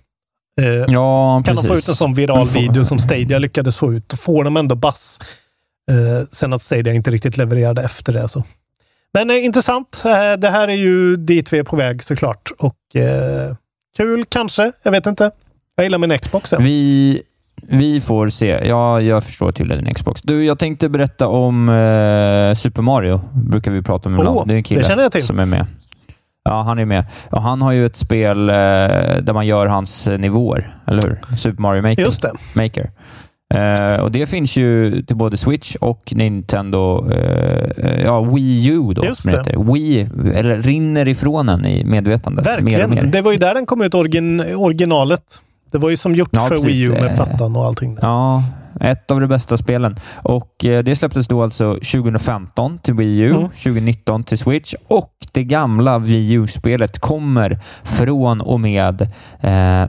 Eh, 0.61 0.67
ja, 0.89 1.43
kan 1.47 1.57
precis. 1.57 1.63
de 1.63 1.69
få 1.69 1.75
ut 1.79 1.89
en 1.89 1.95
sån 1.95 2.15
viral 2.15 2.47
får- 2.47 2.61
video 2.61 2.85
som 2.85 2.99
Stadia 2.99 3.39
lyckades 3.39 3.77
få 3.77 3.93
ut, 3.95 4.09
då 4.09 4.17
får 4.17 4.45
de 4.45 4.57
ändå 4.57 4.75
bass. 4.75 5.21
Eh, 5.91 6.27
sen 6.31 6.53
att 6.53 6.63
Stadia 6.63 6.93
inte 6.93 7.11
riktigt 7.11 7.37
levererade 7.37 7.83
efter 7.83 8.13
det. 8.13 8.29
Så. 8.29 8.45
Men 9.15 9.31
eh, 9.31 9.45
intressant. 9.45 10.03
Eh, 10.05 10.33
det 10.39 10.51
här 10.51 10.69
är 10.69 10.73
ju 10.77 11.17
dit 11.17 11.53
vi 11.53 11.59
är 11.59 11.63
på 11.63 11.77
väg 11.77 12.03
såklart. 12.05 12.51
Och 12.59 12.97
eh, 12.97 13.55
kul 13.97 14.25
kanske. 14.29 14.73
Jag 14.83 14.93
vet 14.93 15.07
inte. 15.07 15.31
Jag 15.77 15.85
gillar 15.85 15.99
min 15.99 16.19
Xbox. 16.19 16.53
än. 16.53 16.65
Vi, 16.65 17.23
vi 17.69 18.01
får 18.01 18.29
se. 18.29 18.47
Ja, 18.69 19.01
jag 19.01 19.25
förstår 19.25 19.53
till 19.53 19.69
din 19.69 19.95
Xbox. 19.95 20.23
Du, 20.23 20.45
jag 20.45 20.59
tänkte 20.59 20.89
berätta 20.89 21.29
om 21.29 21.69
eh, 21.69 22.55
Super 22.55 22.83
Mario. 22.83 23.21
brukar 23.35 23.71
vi 23.71 23.83
prata 23.83 24.09
om 24.09 24.15
ibland. 24.19 24.39
Åh, 24.39 24.47
det 24.47 24.55
är 24.55 24.57
en 24.57 24.63
kille 24.65 25.09
det 25.13 25.23
som 25.23 25.41
är 25.41 25.47
med. 25.47 25.67
Ja, 26.45 26.63
han 26.63 26.79
är 26.79 26.85
med. 26.85 27.05
Och 27.31 27.43
han 27.43 27.63
har 27.63 27.73
ju 27.73 27.87
ett 27.87 27.97
spel 27.97 28.49
eh, 28.49 28.55
där 28.55 29.33
man 29.33 29.47
gör 29.47 29.67
hans 29.67 30.09
nivåer, 30.19 30.75
eller 30.87 31.03
hur? 31.03 31.37
Super 31.37 31.63
Mario 31.63 31.83
Maker. 31.83 32.03
Just 32.03 32.23
det. 32.23 32.33
Maker. 32.55 32.91
Eh, 33.55 34.01
och 34.01 34.13
Det 34.13 34.27
finns 34.27 34.57
ju 34.57 35.03
till 35.03 35.17
både 35.17 35.37
Switch 35.37 35.77
och 35.77 36.13
Nintendo, 36.17 37.11
eh, 37.11 38.03
ja, 38.05 38.21
Wii 38.21 38.67
U 38.69 38.93
då, 38.95 39.05
Just 39.05 39.25
det 39.25 39.31
det. 39.31 39.37
heter. 39.39 39.73
Wii, 39.73 40.09
eller 40.35 40.57
rinner 40.57 41.09
ifrån 41.09 41.49
en 41.49 41.67
i 41.67 41.85
medvetandet 41.85 42.45
mer 42.45 42.53
Verkligen. 42.53 42.91
mer. 42.91 43.03
Det 43.03 43.21
var 43.21 43.33
ju 43.33 43.39
där 43.39 43.55
den 43.55 43.67
kom 43.67 43.83
ut, 43.83 43.95
origin, 43.95 44.41
originalet. 44.41 45.23
Det 45.73 45.79
var 45.79 45.91
ju 45.91 45.97
som 45.97 46.15
gjort 46.15 46.29
Ja, 46.33 46.41
för 46.41 46.49
precis. 46.57 46.67
Wii 46.67 46.85
U 46.87 46.91
med 46.91 47.05
Eh, 47.11 47.15
plattan 47.17 47.57
och 47.57 47.65
allting. 47.67 47.95
Där. 47.95 48.03
Ja, 48.03 48.43
ett 48.81 49.11
av 49.11 49.21
de 49.21 49.27
bästa 49.27 49.57
spelen. 49.57 49.97
Och 50.23 50.65
eh, 50.65 50.83
Det 50.85 50.97
släpptes 50.97 51.29
då 51.29 51.43
alltså 51.43 51.75
2015 51.75 52.79
till 52.79 52.95
Wii 52.95 53.19
U, 53.21 53.31
Mm. 53.35 53.49
2019 53.51 54.25
till 54.25 54.39
Switch 54.39 54.75
och 54.89 55.13
det 55.33 55.45
gamla 55.45 55.99
Wii 55.99 56.33
U-spelet 56.33 56.99
kommer 56.99 57.59
från 57.83 58.41
och 58.41 58.61
med 58.61 59.03
eh, 59.41 59.87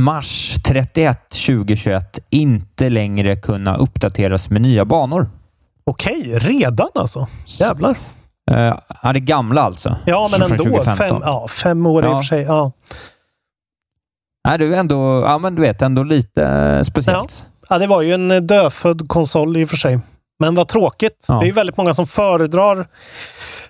mars 0.00 0.54
31 0.64 1.18
2021 1.46 2.18
inte 2.30 2.88
längre 2.88 3.36
kunna 3.36 3.76
uppdateras 3.76 4.50
med 4.50 4.62
nya 4.62 4.84
banor. 4.84 5.30
Okej, 5.84 6.38
redan 6.38 6.88
alltså? 6.94 7.26
Jävlar. 7.46 7.96
Eh, 8.50 8.74
ja, 9.02 9.12
det 9.12 9.20
gamla 9.20 9.62
alltså. 9.62 9.96
Ja, 10.04 10.28
men 10.30 10.40
Från 10.40 10.50
ändå. 10.52 10.64
2015. 10.64 11.08
Fem, 11.08 11.18
ja, 11.24 11.48
fem 11.48 11.86
år 11.86 12.04
i 12.04 12.08
och 12.08 12.10
Ja. 12.12 12.16
för 12.16 12.22
sig. 12.24 12.42
Ja. 12.42 12.72
Nej, 14.48 14.58
är 14.66 14.72
ändå, 14.78 15.22
ja, 15.26 15.38
men 15.38 15.54
du 15.54 15.62
vet, 15.62 15.82
ändå 15.82 16.02
lite 16.02 16.44
eh, 16.46 16.82
speciellt. 16.82 17.46
Ja, 17.72 17.78
det 17.78 17.86
var 17.86 18.02
ju 18.02 18.14
en 18.14 18.30
eh, 18.30 18.40
dödfödd 18.40 19.08
konsol 19.08 19.56
i 19.56 19.64
och 19.64 19.68
för 19.68 19.76
sig. 19.76 19.98
Men 20.38 20.54
vad 20.54 20.68
tråkigt. 20.68 21.24
Ja. 21.28 21.34
Det 21.34 21.44
är 21.44 21.46
ju 21.46 21.52
väldigt 21.52 21.76
många 21.76 21.94
som 21.94 22.06
föredrar 22.06 22.86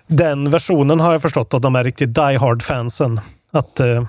den 0.07 0.51
versionen 0.51 1.01
har 1.01 1.13
jag 1.13 1.23
förstått 1.23 1.55
av 1.55 1.61
de 1.61 1.75
här 1.75 1.85
riktigt 1.85 2.15
die 2.15 2.39
hard-fansen. 2.39 3.21
Att 3.53 3.81
eh, 3.81 4.05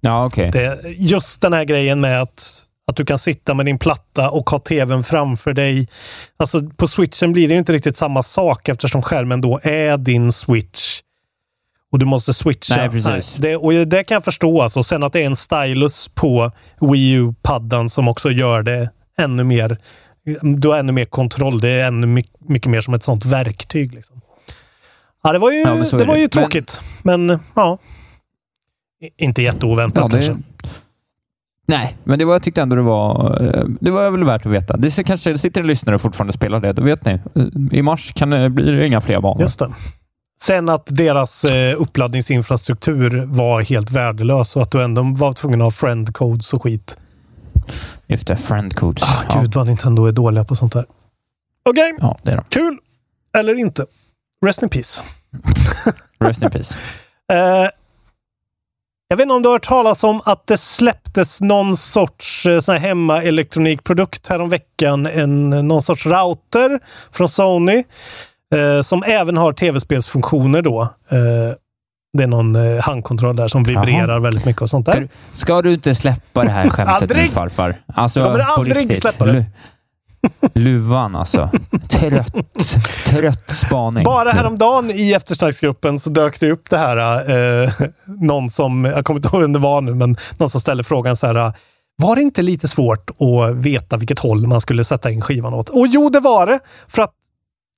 Ja, 0.00 0.26
okej. 0.26 0.50
det, 0.50 0.78
just 0.98 1.40
den 1.40 1.52
här 1.52 1.64
grejen 1.64 2.00
med 2.00 2.22
att, 2.22 2.64
att 2.86 2.96
du 2.96 3.04
kan 3.04 3.18
sitta 3.18 3.54
med 3.54 3.66
din 3.66 3.78
platta 3.78 4.30
och 4.30 4.50
ha 4.50 4.58
tvn 4.58 5.02
framför 5.02 5.52
dig. 5.52 5.88
Alltså 6.36 6.60
på 6.76 6.88
switchen 6.88 7.32
blir 7.32 7.48
det 7.48 7.54
ju 7.54 7.58
inte 7.58 7.72
riktigt 7.72 7.96
samma 7.96 8.22
sak 8.22 8.68
eftersom 8.68 9.02
skärmen 9.02 9.40
då 9.40 9.60
är 9.62 9.96
din 9.96 10.32
switch. 10.32 11.00
Och 11.92 11.98
du 11.98 12.06
måste 12.06 12.34
switcha. 12.34 12.76
Nej, 12.76 12.90
precis. 12.90 13.36
det, 13.36 13.56
och 13.56 13.72
det 13.72 14.04
kan 14.04 14.14
jag 14.14 14.24
förstå. 14.24 14.62
Alltså. 14.62 14.82
Sen 14.82 15.02
att 15.02 15.12
det 15.12 15.20
är 15.20 15.26
en 15.26 15.36
stylus 15.36 16.08
på 16.08 16.52
Wii 16.80 17.10
U-paddan 17.10 17.88
som 17.88 18.08
också 18.08 18.30
gör 18.30 18.62
det 18.62 18.90
ännu 19.18 19.44
mer. 19.44 19.78
Du 20.42 20.68
har 20.68 20.76
ännu 20.78 20.92
mer 20.92 21.04
kontroll. 21.04 21.60
Det 21.60 21.68
är 21.68 21.84
ännu 21.86 22.06
mycket, 22.06 22.48
mycket 22.48 22.70
mer 22.70 22.80
som 22.80 22.94
ett 22.94 23.02
sånt 23.02 23.24
verktyg. 23.24 23.94
Liksom. 23.94 24.20
Ja, 25.22 25.32
det 25.32 25.38
var 25.38 25.50
ju, 25.52 25.58
Ja, 25.58 25.74
men 25.74 25.84
det 25.98 26.04
var 26.04 26.14
det. 26.14 26.20
ju 26.20 26.20
Men- 26.20 26.28
tråkigt. 26.30 26.80
Men, 27.02 27.38
ja. 27.54 27.78
I- 29.02 29.24
Inte 29.24 29.42
jätteoväntat 29.42 30.12
Ja, 30.12 30.18
det- 30.18 30.26
kanske. 30.26 30.42
Nej, 31.70 31.96
men 32.04 32.18
det 32.18 32.24
var, 32.24 32.32
jag 32.34 32.42
tyckte 32.42 32.62
ändå 32.62 32.76
det 32.76 32.82
var, 32.82 33.42
eh, 33.46 33.64
det 33.80 33.90
var 33.90 34.10
väl 34.10 34.24
värt 34.24 34.46
att 34.46 34.52
veta. 34.52 34.76
Det 34.76 35.02
kanske 35.06 35.38
sitter 35.38 35.60
en 35.60 35.66
lyssnare 35.66 35.94
och 35.94 36.00
fortfarande 36.00 36.32
spelar 36.32 36.60
det, 36.60 36.72
då 36.72 36.82
vet 36.82 37.04
ni. 37.04 37.20
I 37.72 37.82
mars 37.82 38.12
kan 38.12 38.30
det, 38.30 38.50
blir 38.50 38.72
det 38.72 38.86
inga 38.86 39.00
fler 39.00 39.20
banor. 39.20 39.40
Just 39.40 39.58
det. 39.58 39.72
Sen 40.42 40.68
att 40.68 40.86
deras 40.86 41.44
eh, 41.44 41.80
uppladdningsinfrastruktur 41.80 43.24
var 43.26 43.62
helt 43.62 43.90
värdelös 43.90 44.56
och 44.56 44.62
att 44.62 44.70
du 44.70 44.82
ändå 44.82 45.02
var 45.02 45.32
tvungen 45.32 45.60
att 45.60 45.64
ha 45.66 45.70
friend 45.70 46.14
codes 46.14 46.52
och 46.54 46.62
skit. 46.62 46.96
Just 48.06 48.26
det, 48.26 48.36
friend 48.36 48.74
codes. 48.74 49.02
Ah, 49.02 49.24
ja. 49.28 49.40
Gud 49.40 49.54
vad 49.54 49.66
Nintendo 49.66 50.06
är 50.06 50.12
dåliga 50.12 50.44
på 50.44 50.56
sånt 50.56 50.72
där. 50.72 50.86
Okej, 51.62 51.94
ja, 52.00 52.18
det 52.22 52.32
är 52.32 52.36
de. 52.36 52.44
kul. 52.48 52.78
Eller 53.38 53.54
inte. 53.54 53.86
Rest 54.46 54.62
in 54.62 54.68
peace. 54.68 55.02
Rest 56.18 56.42
in 56.42 56.50
peace. 56.50 56.78
Eh, 57.32 57.68
jag 59.08 59.16
vet 59.16 59.24
inte 59.24 59.34
om 59.34 59.42
du 59.42 59.48
har 59.48 59.54
hört 59.54 59.66
talas 59.66 60.04
om 60.04 60.20
att 60.24 60.46
det 60.46 60.56
släpptes 60.56 61.40
någon 61.40 61.76
sorts 61.76 62.46
eh, 62.46 62.60
sån 62.60 62.72
här 62.72 62.80
hemmaelektronikprodukt 62.80 64.26
häromveckan. 64.26 65.06
En, 65.06 65.50
någon 65.50 65.82
sorts 65.82 66.06
router 66.06 66.80
från 67.12 67.28
Sony 67.28 67.84
eh, 68.54 68.82
som 68.82 69.02
även 69.06 69.36
har 69.36 69.52
tv-spelsfunktioner 69.52 70.62
då. 70.62 70.82
Eh, 70.82 71.54
det 72.12 72.22
är 72.22 72.26
någon 72.26 72.56
eh, 72.56 72.82
handkontroll 72.82 73.36
där 73.36 73.48
som 73.48 73.62
vibrerar 73.62 74.08
Jaha. 74.08 74.18
väldigt 74.18 74.44
mycket 74.44 74.62
och 74.62 74.70
sånt 74.70 74.86
där. 74.86 75.08
ska 75.32 75.62
du 75.62 75.72
inte 75.72 75.94
släppa 75.94 76.44
det 76.44 76.50
här 76.50 76.68
skämtet 76.70 77.16
nu 77.16 77.28
farfar? 77.28 77.76
Alltså, 77.94 78.20
Jag 78.20 78.28
kommer 78.28 78.44
aldrig 78.44 78.76
riktigt. 78.76 79.02
släppa 79.02 79.26
det. 79.26 79.32
Lu- 79.32 79.44
Luvan 80.54 81.16
alltså. 81.16 81.50
Trött, 81.88 82.34
trött 83.06 83.54
spaning. 83.56 84.04
Bara 84.04 84.32
häromdagen 84.32 84.90
i 84.90 85.12
eftersnacksgruppen 85.12 85.98
så 85.98 86.10
dök 86.10 86.40
det 86.40 86.50
upp 86.52 86.70
det 86.70 86.78
här. 86.78 87.30
Eh, 87.64 87.72
någon 88.06 88.50
som, 88.50 88.84
jag 88.84 89.04
kommer 89.04 89.18
inte 89.18 89.28
ihåg 89.28 89.40
vem 89.40 89.52
det 89.52 89.58
var 89.58 89.80
nu, 89.80 89.94
men 89.94 90.16
någon 90.38 90.50
som 90.50 90.60
ställde 90.60 90.84
frågan 90.84 91.16
så 91.16 91.26
här. 91.26 91.52
Var 92.02 92.16
det 92.16 92.22
inte 92.22 92.42
lite 92.42 92.68
svårt 92.68 93.10
att 93.10 93.56
veta 93.56 93.96
vilket 93.96 94.18
håll 94.18 94.46
man 94.46 94.60
skulle 94.60 94.84
sätta 94.84 95.10
in 95.10 95.20
skivan 95.20 95.54
åt? 95.54 95.68
Och 95.68 95.86
jo, 95.86 96.08
det 96.08 96.20
var 96.20 96.46
det! 96.46 96.58
För 96.88 97.02
att 97.02 97.12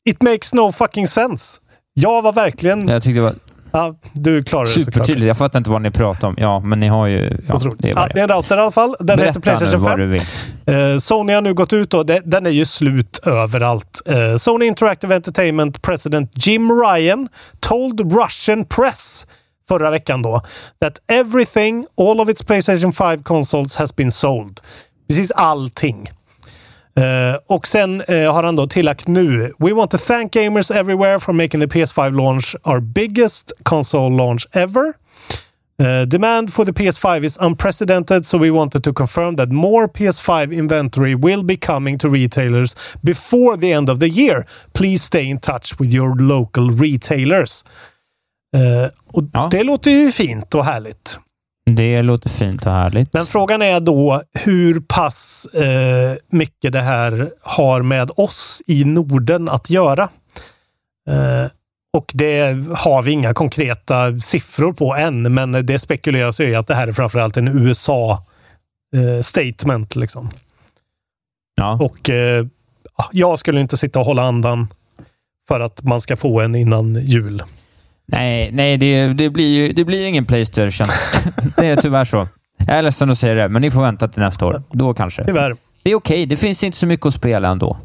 it 0.08 0.22
makes 0.22 0.52
no 0.52 0.72
fucking 0.72 1.06
sense. 1.08 1.60
Jag 1.94 2.22
var 2.22 2.32
verkligen... 2.32 2.88
Jag 2.88 3.02
tyckte 3.02 3.18
det 3.20 3.24
var 3.24 3.34
Ja, 3.72 3.94
du 4.12 4.42
klarar 4.44 4.64
det 4.64 4.70
supertydligt. 4.70 5.26
Jag 5.26 5.38
fattar 5.38 5.58
inte 5.58 5.70
vad 5.70 5.82
ni 5.82 5.90
pratar 5.90 6.28
om. 6.28 6.34
Ja, 6.38 6.60
men 6.60 6.80
ni 6.80 6.88
har 6.88 7.06
ju... 7.06 7.38
Ja, 7.48 7.54
Otroligt. 7.54 7.78
det 7.78 7.90
är 7.90 7.94
Ja, 7.94 8.08
det 8.14 8.20
är 8.20 8.22
en 8.22 8.28
router 8.28 8.56
i 8.56 8.60
alla 8.60 8.70
fall. 8.70 8.96
Den 9.00 9.18
heter 9.18 9.24
Berätta 9.24 9.38
nu 9.38 9.42
Playstation 9.42 9.72
5. 9.72 9.82
vad 9.82 9.98
du 9.98 10.06
vill. 10.06 10.22
Eh, 10.66 10.98
Sony 10.98 11.32
har 11.32 11.42
nu 11.42 11.54
gått 11.54 11.72
ut 11.72 11.94
och 11.94 12.06
det, 12.06 12.22
den 12.24 12.46
är 12.46 12.50
ju 12.50 12.64
slut 12.64 13.20
överallt. 13.26 14.02
Eh, 14.06 14.36
Sony 14.36 14.66
Interactive 14.66 15.14
Entertainment 15.14 15.82
President 15.82 16.46
Jim 16.46 16.70
Ryan 16.70 17.28
told 17.60 18.12
Russian 18.12 18.64
press 18.64 19.26
förra 19.68 19.90
veckan 19.90 20.22
då 20.22 20.42
that 20.80 20.98
everything, 21.08 21.86
all 21.96 22.20
of 22.20 22.28
its 22.28 22.42
Playstation 22.42 22.92
5 22.92 23.22
consoles 23.22 23.76
has 23.76 23.96
been 23.96 24.10
sold. 24.10 24.60
Precis 25.08 25.30
allting. 25.30 26.10
Eh, 27.00 27.38
och 27.46 27.66
sen 27.66 28.00
eh, 28.00 28.32
har 28.32 28.42
han 28.42 28.56
då 28.56 28.66
tillagt 28.66 29.08
nu. 29.08 29.52
We 29.58 29.72
want 29.72 29.90
to 29.90 29.98
thank 29.98 30.32
gamers 30.32 30.70
everywhere 30.70 31.18
for 31.18 31.32
making 31.32 31.60
the 31.60 31.66
PS5 31.66 32.16
launch 32.16 32.56
our 32.62 32.80
biggest 32.80 33.52
console 33.62 34.16
launch 34.16 34.46
ever. 34.52 34.92
Uh, 35.82 36.02
demand 36.02 36.52
for 36.52 36.64
the 36.64 36.72
PS5 36.72 37.24
is 37.24 37.38
unprecedented, 37.40 38.26
so 38.26 38.38
we 38.38 38.50
wanted 38.50 38.84
to 38.84 38.92
confirm 38.92 39.36
that 39.36 39.48
more 39.48 39.88
PS5 39.88 40.52
inventory 40.52 41.14
will 41.14 41.42
be 41.42 41.56
coming 41.56 41.98
to 41.98 42.08
retailers 42.10 42.76
before 43.02 43.56
the 43.56 43.72
end 43.72 43.88
of 43.88 43.98
the 43.98 44.08
year. 44.08 44.46
Please 44.74 45.02
stay 45.02 45.24
in 45.24 45.38
touch 45.38 45.78
with 45.78 45.94
your 45.94 46.14
local 46.16 46.70
retailers. 46.70 47.64
Uh, 48.56 48.90
och 49.06 49.24
Ja. 49.32 49.48
Det 49.50 49.62
låter 49.62 49.90
ju 49.90 50.12
fint 50.12 50.54
och 50.54 50.64
härligt. 50.64 51.18
Det 51.76 52.02
låter 52.02 52.28
fint 52.28 52.66
och 52.66 52.72
härligt. 52.72 53.12
Men 53.12 53.24
frågan 53.24 53.62
är 53.62 53.80
då 53.80 54.22
hur 54.32 54.80
pass 54.80 55.46
eh, 55.54 56.16
mycket 56.28 56.72
det 56.72 56.80
här 56.80 57.30
har 57.42 57.82
med 57.82 58.10
oss 58.16 58.62
i 58.66 58.84
Norden 58.84 59.48
att 59.48 59.70
göra. 59.70 60.08
Eh, 61.10 61.46
och 61.92 62.12
det 62.14 62.56
har 62.76 63.02
vi 63.02 63.12
inga 63.12 63.34
konkreta 63.34 64.20
siffror 64.20 64.72
på 64.72 64.94
än, 64.94 65.34
men 65.34 65.66
det 65.66 65.78
spekuleras 65.78 66.40
ju 66.40 66.48
i 66.48 66.54
att 66.54 66.66
det 66.66 66.74
här 66.74 66.88
är 66.88 66.92
framförallt 66.92 67.36
en 67.36 67.48
USA-statement. 67.48 69.96
liksom. 69.96 70.30
Ja. 71.56 71.78
Och 71.80 72.10
eh, 72.10 72.46
ja, 72.96 73.08
jag 73.12 73.38
skulle 73.38 73.60
inte 73.60 73.76
sitta 73.76 73.98
och 73.98 74.06
hålla 74.06 74.22
andan 74.22 74.68
för 75.48 75.60
att 75.60 75.82
man 75.82 76.00
ska 76.00 76.16
få 76.16 76.40
en 76.40 76.54
innan 76.54 76.94
jul. 76.94 77.42
Nej, 78.12 78.50
nej 78.52 78.76
det, 78.76 79.06
det, 79.12 79.30
blir 79.30 79.48
ju, 79.48 79.72
det 79.72 79.84
blir 79.84 80.04
ingen 80.04 80.26
Playstation. 80.26 80.86
det 81.56 81.66
är 81.66 81.76
tyvärr 81.76 82.04
så. 82.04 82.28
Jag 82.66 82.78
är 82.78 82.82
ledsen 82.82 83.10
att 83.10 83.18
säga 83.18 83.34
det, 83.34 83.48
men 83.48 83.62
ni 83.62 83.70
får 83.70 83.82
vänta 83.82 84.08
till 84.08 84.22
nästa 84.22 84.46
år. 84.46 84.62
Då 84.72 84.94
kanske. 84.94 85.24
Tyvärr. 85.24 85.56
Det 85.82 85.90
är 85.90 85.94
okej. 85.94 86.26
Det 86.26 86.36
finns 86.36 86.64
inte 86.64 86.76
så 86.78 86.86
mycket 86.86 87.06
att 87.06 87.14
spela 87.14 87.48
ändå. 87.48 87.76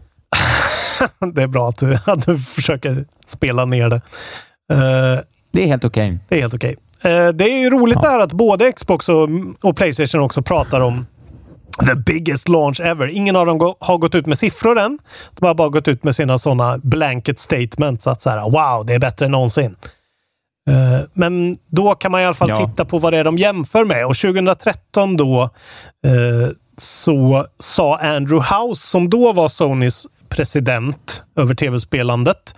Det 1.34 1.44
är 1.44 1.48
bra 1.48 1.70
att 1.70 1.78
du, 1.80 1.98
att 2.06 2.26
du 2.26 2.38
försöker 2.38 3.06
spela 3.28 3.66
ner 3.66 3.90
det. 3.90 3.96
Eh, 4.74 5.20
Det 5.52 5.64
är 5.64 5.68
helt 5.68 5.86
okej. 5.86 6.20
Det 6.30 6.36
är 6.36 6.42
helt 6.42 6.54
okej. 6.54 6.76
Eh, 7.04 7.28
Det 7.28 7.44
är 7.46 7.60
ju 7.60 7.70
roligt 7.70 8.02
där 8.02 8.20
att 8.20 8.32
både 8.34 8.72
Xbox 8.72 9.10
och, 9.10 9.30
och 9.62 9.78
Playstation 9.78 10.22
också 10.22 10.42
pratar 10.42 10.80
om 10.82 11.06
the 11.88 11.96
biggest 11.96 12.50
launch 12.50 12.80
ever. 12.82 13.08
Ingen 13.08 13.36
av 13.36 13.46
dem 13.46 13.58
gå, 13.58 13.78
har 13.80 13.98
gått 13.98 14.16
ut 14.16 14.26
med 14.26 14.38
siffror 14.38 14.80
än. 14.80 15.00
De 15.40 15.46
har 15.46 15.54
bara 15.54 15.70
gått 15.70 15.88
ut 15.88 16.04
med 16.04 16.16
sina 16.16 16.38
sådana 16.38 16.78
blanket 16.78 17.40
statements. 17.40 18.08
Att 18.08 18.22
så 18.22 18.30
här, 18.30 18.42
wow, 18.42 18.86
det 18.86 18.94
är 18.94 19.00
bättre 19.00 19.26
än 19.26 19.32
någonsin. 19.32 19.76
Eh, 20.70 21.02
Men 21.14 21.58
då 21.68 21.96
kan 21.96 22.12
man 22.12 22.22
i 22.22 22.26
alla 22.26 22.34
fall 22.34 22.50
Ja. 22.50 22.66
titta 22.68 22.86
på 22.86 23.00
vad 23.00 23.14
det 23.14 23.20
är 23.20 23.24
de 23.24 23.38
jämför 23.38 23.86
med. 23.86 24.06
Och 24.06 24.16
2013 24.18 25.18
då 25.18 25.42
eh, 26.06 26.50
så 26.78 27.46
sa 27.60 27.98
Andrew 27.98 28.56
House, 28.56 28.88
som 28.88 29.10
då 29.10 29.34
var 29.34 29.50
Sonys 29.50 30.08
president 30.30 31.24
över 31.36 31.56
tv-spelandet, 31.56 32.56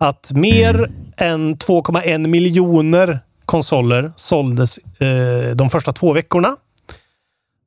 att 0.00 0.32
mer 0.32 0.90
än 1.16 1.56
2,1 1.56 2.26
miljoner 2.26 3.20
konsoler 3.44 4.12
såldes 4.16 4.78
eh, 4.78 5.54
de 5.54 5.70
första 5.70 5.92
två 5.92 6.12
veckorna. 6.12 6.56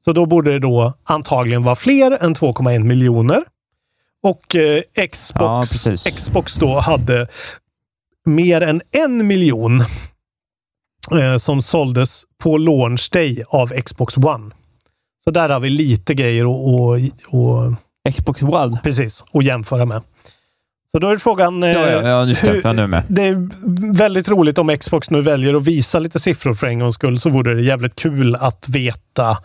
Så 0.06 0.14
då 0.14 0.26
borde 0.26 0.52
det 0.52 0.60
då 0.60 0.94
antagligen 1.04 1.64
vara 1.64 1.76
fler 1.76 2.24
än 2.24 2.36
2,1 2.36 2.84
miljoner. 2.84 3.44
Och 4.24 4.56
eh, 4.56 4.82
Ja, 4.94 5.08
Xbox, 5.08 5.70
precis. 5.70 6.04
Xbox 6.04 6.54
då 6.56 6.80
hade 6.80 7.28
mer 8.26 8.62
än 8.62 8.82
en 8.92 9.28
miljon 9.28 9.82
eh, 11.12 11.38
som 11.38 11.62
såldes 11.62 12.24
på 12.44 12.58
launch 12.58 13.10
day 13.12 13.44
av 13.48 13.68
Xbox 13.82 14.18
One. 14.18 14.52
Så 15.24 15.32
där 15.32 15.50
har 15.50 15.60
vi 15.60 15.70
lite 15.70 16.14
grejer 16.14 16.44
att 16.44 16.48
och, 16.48 17.00
och, 17.40 17.74
Xbox 18.14 18.44
One. 18.44 18.80
precis, 18.84 19.24
att 19.34 19.44
jämföra 19.46 19.86
med. 19.86 20.02
Så 20.92 21.00
då 21.00 21.10
är 21.10 21.18
frågan... 21.18 21.64
eh, 21.64 21.72
Ja, 21.72 21.90
ja, 21.90 22.08
ja, 22.08 22.26
just 22.26 22.46
det. 22.46 22.62
Jag 22.64 22.76
nu 22.76 22.88
med. 22.88 23.04
det 23.08 23.24
är 23.24 23.50
väldigt 23.98 24.30
roligt 24.30 24.58
om 24.58 24.78
Xbox 24.78 25.10
nu 25.10 25.22
väljer 25.22 25.54
att 25.54 25.64
visa 25.68 26.00
lite 26.00 26.20
siffror 26.20 26.54
för 26.54 26.68
en 26.68 26.80
gångs 26.80 26.96
skull. 26.96 27.20
Så 27.20 27.30
vore 27.30 27.54
det 27.54 27.62
jävligt 27.62 27.96
kul 27.96 28.36
att 28.36 28.70
veta 28.70 29.38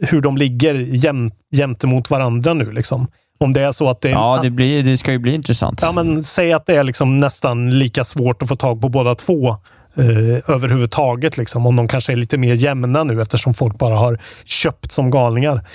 hur 0.00 0.20
de 0.20 0.36
ligger 0.36 0.74
jäm, 0.74 1.30
jämte 1.50 1.86
mot 1.86 2.10
varandra 2.10 2.54
nu. 2.54 2.72
Liksom. 2.72 3.06
Om 3.40 3.52
det 3.52 3.62
är 3.62 3.72
så 3.72 3.90
att 3.90 4.00
det 4.00 4.08
är... 4.08 4.12
Ja, 4.12 4.38
det, 4.42 4.50
blir, 4.50 4.82
det 4.82 4.96
ska 4.96 5.12
ju 5.12 5.18
bli 5.18 5.34
intressant. 5.34 5.80
Ja, 5.82 5.92
men 5.92 6.24
säg 6.24 6.52
att 6.52 6.66
det 6.66 6.76
är 6.76 6.84
liksom 6.84 7.18
nästan 7.18 7.78
lika 7.78 8.04
svårt 8.04 8.42
att 8.42 8.48
få 8.48 8.56
tag 8.56 8.80
på 8.80 8.88
båda 8.88 9.14
två 9.14 9.48
eh, 9.94 10.50
överhuvudtaget. 10.50 11.38
Liksom, 11.38 11.66
om 11.66 11.76
de 11.76 11.88
kanske 11.88 12.12
är 12.12 12.16
lite 12.16 12.38
mer 12.38 12.54
jämna 12.54 13.04
nu 13.04 13.22
eftersom 13.22 13.54
folk 13.54 13.78
bara 13.78 13.94
har 13.94 14.18
köpt 14.44 14.92
som 14.92 15.10
galningar. 15.10 15.68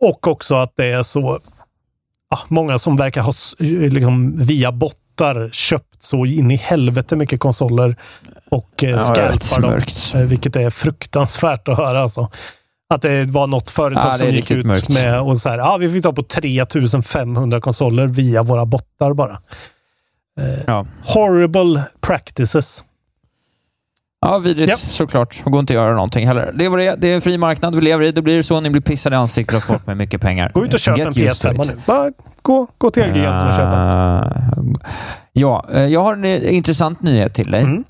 Och 0.00 0.28
också 0.28 0.54
att 0.54 0.72
det 0.76 0.86
är 0.86 1.02
så 1.02 1.40
ja, 2.30 2.38
många 2.48 2.78
som 2.78 2.96
verkar 2.96 3.20
ha 3.22 3.32
liksom, 3.58 4.32
via 4.36 4.72
bottar 4.72 5.50
köpt 5.52 6.02
så 6.02 6.26
in 6.26 6.50
i 6.50 6.56
helvete 6.56 7.16
mycket 7.16 7.40
konsoler 7.40 7.96
och 8.50 8.84
eh, 8.84 8.90
Ja, 8.90 8.98
scalpar 8.98 9.60
dem. 9.60 9.80
Eh, 10.14 10.28
Vilket 10.28 10.56
är 10.56 10.70
fruktansvärt 10.70 11.68
att 11.68 11.76
höra. 11.76 12.02
Alltså. 12.02 12.30
Att 12.94 13.02
det 13.02 13.24
var 13.24 13.46
något 13.46 13.70
företag 13.70 14.10
Ja, 14.10 14.14
som 14.14 14.28
gick 14.28 14.50
ut 14.50 14.66
mörkt. 14.66 14.88
med 14.88 15.20
och 15.20 15.38
så 15.38 15.48
här, 15.48 15.58
ja, 15.58 15.76
vi 15.76 15.90
fick 15.92 16.02
ta 16.02 16.12
på 16.12 16.22
3500 16.22 17.60
konsoler 17.60 18.06
via 18.06 18.42
våra 18.42 18.64
bottar 18.66 19.12
bara. 19.14 19.38
Eh, 20.40 20.60
Ja. 20.66 20.86
Horrible 21.04 21.82
practices. 22.00 22.84
Ja, 24.20 24.38
vidrigt 24.38 24.70
Ja. 24.70 24.76
såklart. 24.76 25.40
Det 25.44 25.50
går 25.50 25.60
inte 25.60 25.72
att 25.72 25.74
göra 25.74 25.94
någonting 25.94 26.26
heller. 26.26 26.52
Det 26.54 26.64
är 26.64 26.68
vad 26.68 26.78
det. 26.78 26.96
Det 26.98 27.08
är 27.10 27.14
en 27.14 27.20
fri 27.20 27.38
marknad 27.38 27.74
vi 27.74 27.80
lever 27.80 28.04
i. 28.04 28.12
Då 28.12 28.22
blir 28.22 28.36
det 28.36 28.42
så. 28.42 28.60
Ni 28.60 28.70
blir 28.70 28.82
pissade 28.82 29.16
i 29.16 29.18
ansiktet 29.18 29.56
av 29.56 29.60
folk 29.60 29.86
med 29.86 29.96
mycket 29.96 30.20
pengar. 30.20 30.50
Gå 30.54 30.64
ut 30.64 30.74
och 30.74 30.80
köp 30.80 30.98
en 30.98 31.10
Get 31.12 31.40
to 31.40 31.48
PS5 31.48 31.62
it. 31.62 31.68
nu. 31.68 31.76
Bara 31.86 32.12
gå, 32.42 32.66
gå 32.78 32.90
till 32.90 33.02
Elgiganten 33.02 33.48
och 33.48 33.54
köp 33.54 33.74
en. 33.74 34.76
Ja, 35.32 35.66
eh, 35.72 35.82
jag 35.86 36.02
har 36.02 36.12
en 36.12 36.24
eh, 36.24 36.54
intressant 36.54 37.02
nyhet 37.02 37.34
till 37.34 37.50
dig. 37.50 37.62
Mm. 37.62 37.84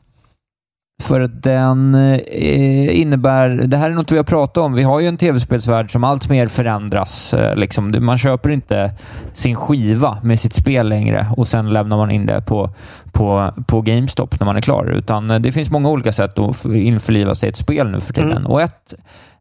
För 1.03 1.21
att 1.21 1.43
den 1.43 1.95
eh, 1.95 3.01
innebär... 3.01 3.49
Det 3.49 3.77
här 3.77 3.91
är 3.91 3.95
något 3.95 4.13
vi 4.13 4.17
har 4.17 4.25
pratat 4.25 4.57
om. 4.57 4.73
Vi 4.73 4.83
har 4.83 5.01
ju 5.01 5.07
en 5.07 5.17
tv-spelsvärld 5.17 5.91
som 5.93 6.05
allt 6.05 6.29
mer 6.29 6.47
förändras. 6.47 7.35
eh, 7.35 7.57
Liksom. 7.57 7.95
Man 8.01 8.19
köper 8.19 8.51
inte 8.51 8.93
sin 9.35 9.57
skiva 9.57 10.19
med 10.23 10.39
sitt 10.41 10.53
spel 10.53 10.89
längre 10.89 11.27
och 11.37 11.49
sen 11.49 11.71
lämnar 11.71 11.97
man 11.97 12.11
in 12.11 12.27
det 12.27 12.41
på, 12.41 12.71
på, 13.13 13.51
på 13.67 13.81
GameStop 13.81 14.41
när 14.41 14.45
man 14.45 14.57
är 14.57 14.61
klar. 14.61 14.85
Utan 14.85 15.31
eh, 15.31 15.39
det 15.39 15.53
finns 15.53 15.71
många 15.71 15.89
olika 15.89 16.13
sätt 16.13 16.39
att 16.39 16.65
införliva 16.65 17.35
sig 17.35 17.47
i 17.47 17.51
ett 17.51 17.57
spel 17.57 17.91
nu 17.91 18.01
för 18.01 18.13
tiden. 18.13 18.33
Mm. 18.33 18.47
Och 18.47 18.63
ett 18.63 18.95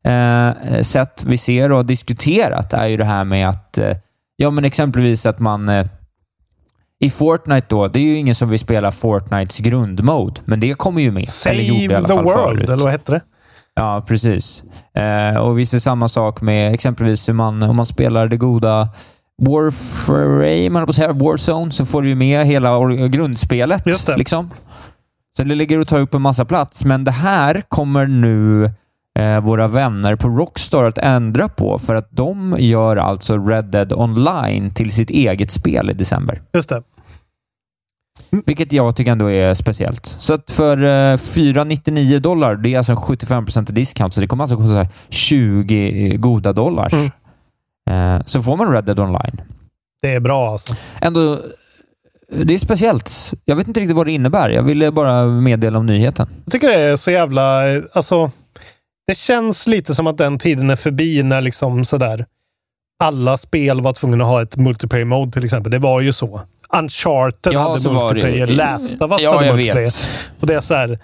eh, 0.04 0.82
sätt 0.82 1.24
vi 1.28 1.38
ser 1.38 1.72
och 1.72 1.78
har 1.78 1.84
diskuterat 1.84 2.74
är 2.74 2.88
ju 2.88 2.98
det 2.98 3.06
här 3.06 3.24
med 3.24 3.50
att 3.50 3.80
Ja, 4.36 4.50
men 4.52 4.66
exempelvis 4.66 5.26
att 5.26 5.40
man 5.40 5.70
i 7.02 7.10
Fortnite 7.10 7.68
då, 7.70 7.88
det 7.88 8.00
är 8.00 8.04
ju 8.04 8.16
ingen 8.16 8.36
som 8.36 8.50
vill 8.50 8.60
spela 8.60 8.92
Fortnites 8.92 9.60
grundmode, 9.60 10.42
men 10.46 10.60
det 10.60 10.74
kommer 10.74 11.02
ju 11.02 11.12
med. 11.12 11.28
eller 11.48 11.64
gjorde 11.64 11.84
i 11.84 11.88
Save 11.88 11.98
alla 11.98 12.08
the 12.08 12.14
fall 12.14 12.24
world, 12.24 12.60
förut. 12.60 12.70
eller 12.70 12.84
vad 12.84 12.92
hette 12.92 13.12
det? 13.12 13.22
Ja, 13.76 14.06
precis. 14.08 14.64
Eh, 14.96 15.38
och 15.38 15.60
vi 15.60 15.66
ser 15.66 15.80
samma 15.80 16.08
sak 16.08 16.42
med 16.42 16.74
exempelvis 16.74 17.30
hur 17.30 17.34
man, 17.34 17.64
om 17.64 17.76
man 17.76 17.86
spelar 17.86 18.28
det 18.28 18.38
goda 18.38 18.90
Warframe, 19.42 20.70
man 20.70 20.86
på 20.86 20.94
säga, 20.94 21.14
Warzone, 21.14 21.72
så 21.72 21.86
får 21.86 22.02
du 22.02 22.08
ju 22.10 22.16
med 22.16 22.46
hela 22.46 22.88
grundspelet. 23.08 23.86
Just 23.86 24.08
det. 24.08 24.18
Liksom. 24.18 24.50
Så 25.38 25.44
det 25.44 25.56
ligger 25.56 25.80
och 25.80 25.88
tar 25.88 26.00
upp 26.00 26.14
en 26.14 26.22
massa 26.22 26.46
plats, 26.46 26.86
men 26.86 27.04
det 27.04 27.12
här 27.12 27.62
kommer 27.68 28.06
nu 28.08 28.70
eh, 29.20 29.40
våra 29.42 29.68
vänner 29.68 30.16
på 30.16 30.28
Rockstar 30.28 30.84
att 30.84 30.98
ändra 30.98 31.48
på 31.50 31.80
för 31.80 31.96
att 31.96 32.08
de 32.12 32.56
gör 32.60 32.98
alltså 32.98 33.38
Red 33.38 33.66
Dead 33.66 33.94
Online 33.94 34.74
till 34.74 34.92
sitt 34.92 35.10
eget 35.10 35.52
spel 35.52 35.90
i 35.90 35.94
december. 35.94 36.42
Just 36.54 36.70
det. 36.70 36.84
Vilket 38.46 38.74
jag 38.74 38.96
tycker 38.96 39.12
ändå 39.12 39.32
är 39.32 39.54
speciellt. 39.54 40.06
Så 40.06 40.34
att 40.34 40.52
för 40.52 40.84
eh, 41.12 41.18
499 41.18 42.20
dollar, 42.20 42.56
det 42.56 42.74
är 42.74 42.78
alltså 42.78 42.92
en 42.92 42.98
75% 42.98 43.72
discount, 43.72 44.14
så 44.16 44.22
det 44.22 44.28
kommer 44.28 44.44
alltså 44.44 44.56
kosta 44.58 44.70
så 44.70 44.78
här 44.78 44.88
20 45.10 46.18
goda 46.18 46.54
dollars. 46.54 46.94
Mm. 46.94 47.10
Eh, 47.90 48.24
så 48.26 48.42
får 48.42 48.58
man 48.58 48.72
Red 48.74 48.84
Dead 48.84 49.00
Online. 49.00 49.42
Det 50.02 50.14
är 50.14 50.20
bra 50.20 50.52
alltså. 50.52 50.76
Ändå, 51.02 51.40
det 52.44 52.54
är 52.54 52.58
speciellt. 52.58 53.32
Jag 53.46 53.56
vet 53.56 53.68
inte 53.68 53.80
riktigt 53.80 53.96
vad 53.96 54.06
det 54.08 54.12
innebär. 54.12 54.50
Jag 54.50 54.64
ville 54.64 54.92
bara 54.92 55.26
meddela 55.26 55.80
om 55.80 55.86
nyheten. 55.86 56.28
Jag 56.46 56.52
tycker 56.52 56.68
det 56.68 56.76
är 56.80 56.96
så 56.96 57.12
jävla... 57.12 57.74
eh, 57.76 57.84
Alltså, 57.94 58.32
det 59.08 59.16
känns 59.18 59.68
lite 59.68 59.96
som 59.96 60.08
att 60.08 60.18
den 60.18 60.38
tiden 60.40 60.70
är 60.70 60.76
förbi 60.76 61.24
när 61.24 61.42
liksom 61.42 61.86
sådär 61.86 62.26
alla 63.04 63.38
spel 63.38 63.82
var 63.82 63.94
tvungna 63.94 64.24
att 64.24 64.30
ha 64.30 64.42
ett 64.42 64.58
multiplayer 64.58 65.06
mode 65.06 65.32
till 65.32 65.46
exempel. 65.46 65.72
Det 65.72 65.80
var 65.80 66.02
ju 66.02 66.14
så. 66.14 66.42
Uncharted 66.78 67.54
hade 67.56 67.80
så 67.80 67.90
var 67.94 68.14
det. 68.14 68.22
multiplayer. 68.24 68.48
Last 68.48 69.02
of 69.02 69.12
Us 69.12 69.22
Ja, 69.22 69.34
hade 69.34 69.46
jag 69.46 69.56
multiplayer. 69.56 69.86
vet. 69.86 70.10
Och 70.40 70.48
det 70.48 70.56
är 70.56 70.62
så 70.62 70.74
här, 70.76 71.00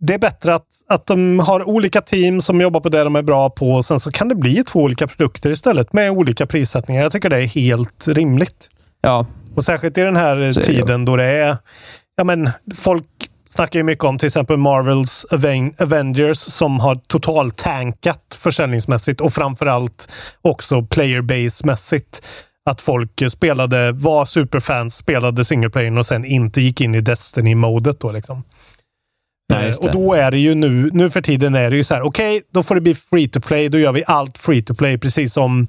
Det 0.00 0.14
är 0.14 0.18
bättre 0.18 0.54
att, 0.54 0.66
att 0.88 1.06
de 1.06 1.38
har 1.38 1.68
olika 1.68 2.00
team 2.00 2.40
som 2.40 2.60
jobbar 2.60 2.80
på 2.80 2.88
det 2.88 3.04
de 3.04 3.16
är 3.16 3.22
bra 3.22 3.50
på 3.50 3.70
och 3.72 3.84
sen 3.84 4.00
så 4.00 4.12
kan 4.12 4.28
det 4.28 4.34
bli 4.34 4.64
två 4.64 4.80
olika 4.80 5.06
produkter 5.06 5.50
istället 5.50 5.92
med 5.92 6.10
olika 6.10 6.46
prissättningar. 6.46 7.02
Jag 7.02 7.12
tycker 7.12 7.30
det 7.30 7.36
är 7.36 7.46
helt 7.46 8.08
rimligt. 8.08 8.68
Ja, 9.00 9.26
Och 9.54 9.64
särskilt 9.64 9.98
i 9.98 10.00
den 10.00 10.16
här 10.16 10.52
Så 10.52 10.62
tiden 10.62 11.04
då 11.04 11.16
det 11.16 11.24
är... 11.24 11.56
Ja, 12.16 12.24
men 12.24 12.50
folk 12.76 13.06
snackar 13.50 13.78
ju 13.80 13.82
mycket 13.84 14.04
om 14.04 14.18
till 14.18 14.26
exempel 14.26 14.56
Marvels 14.56 15.26
Aven- 15.30 15.82
Avengers 15.82 16.38
som 16.38 16.80
har 16.80 16.94
totalt 16.94 17.56
tankat 17.56 18.38
försäljningsmässigt 18.38 19.20
och 19.20 19.32
framförallt 19.32 20.08
också 20.42 20.82
playerbase-mässigt. 20.82 22.22
Att 22.68 22.82
folk 22.82 23.22
spelade, 23.30 23.92
var 23.92 24.24
superfans, 24.24 24.96
spelade 24.96 25.44
single 25.44 25.70
player 25.70 25.98
och 25.98 26.06
sen 26.06 26.24
inte 26.24 26.60
gick 26.60 26.80
in 26.80 26.94
i 26.94 27.00
Destiny-modet 27.00 28.00
då 28.00 28.12
liksom. 28.12 28.42
Nej, 29.52 29.68
Eh, 29.68 29.76
och 29.76 29.92
då 29.92 30.14
är 30.14 30.30
det 30.30 30.38
ju 30.38 30.54
nu, 30.54 30.90
nu 30.92 31.10
för 31.10 31.20
tiden 31.20 31.54
är 31.54 31.70
det 31.70 31.76
ju 31.76 31.84
så 31.84 31.94
här, 31.94 32.02
okej, 32.02 32.42
då 32.52 32.62
får 32.62 32.74
det 32.74 32.80
bli 32.80 32.94
free 32.94 33.28
to 33.28 33.40
play. 33.40 33.68
Då 33.68 33.78
gör 33.78 33.92
vi 33.92 34.04
allt 34.06 34.38
free 34.38 34.62
to 34.62 34.74
play, 34.74 34.98
precis 34.98 35.32
som 35.32 35.68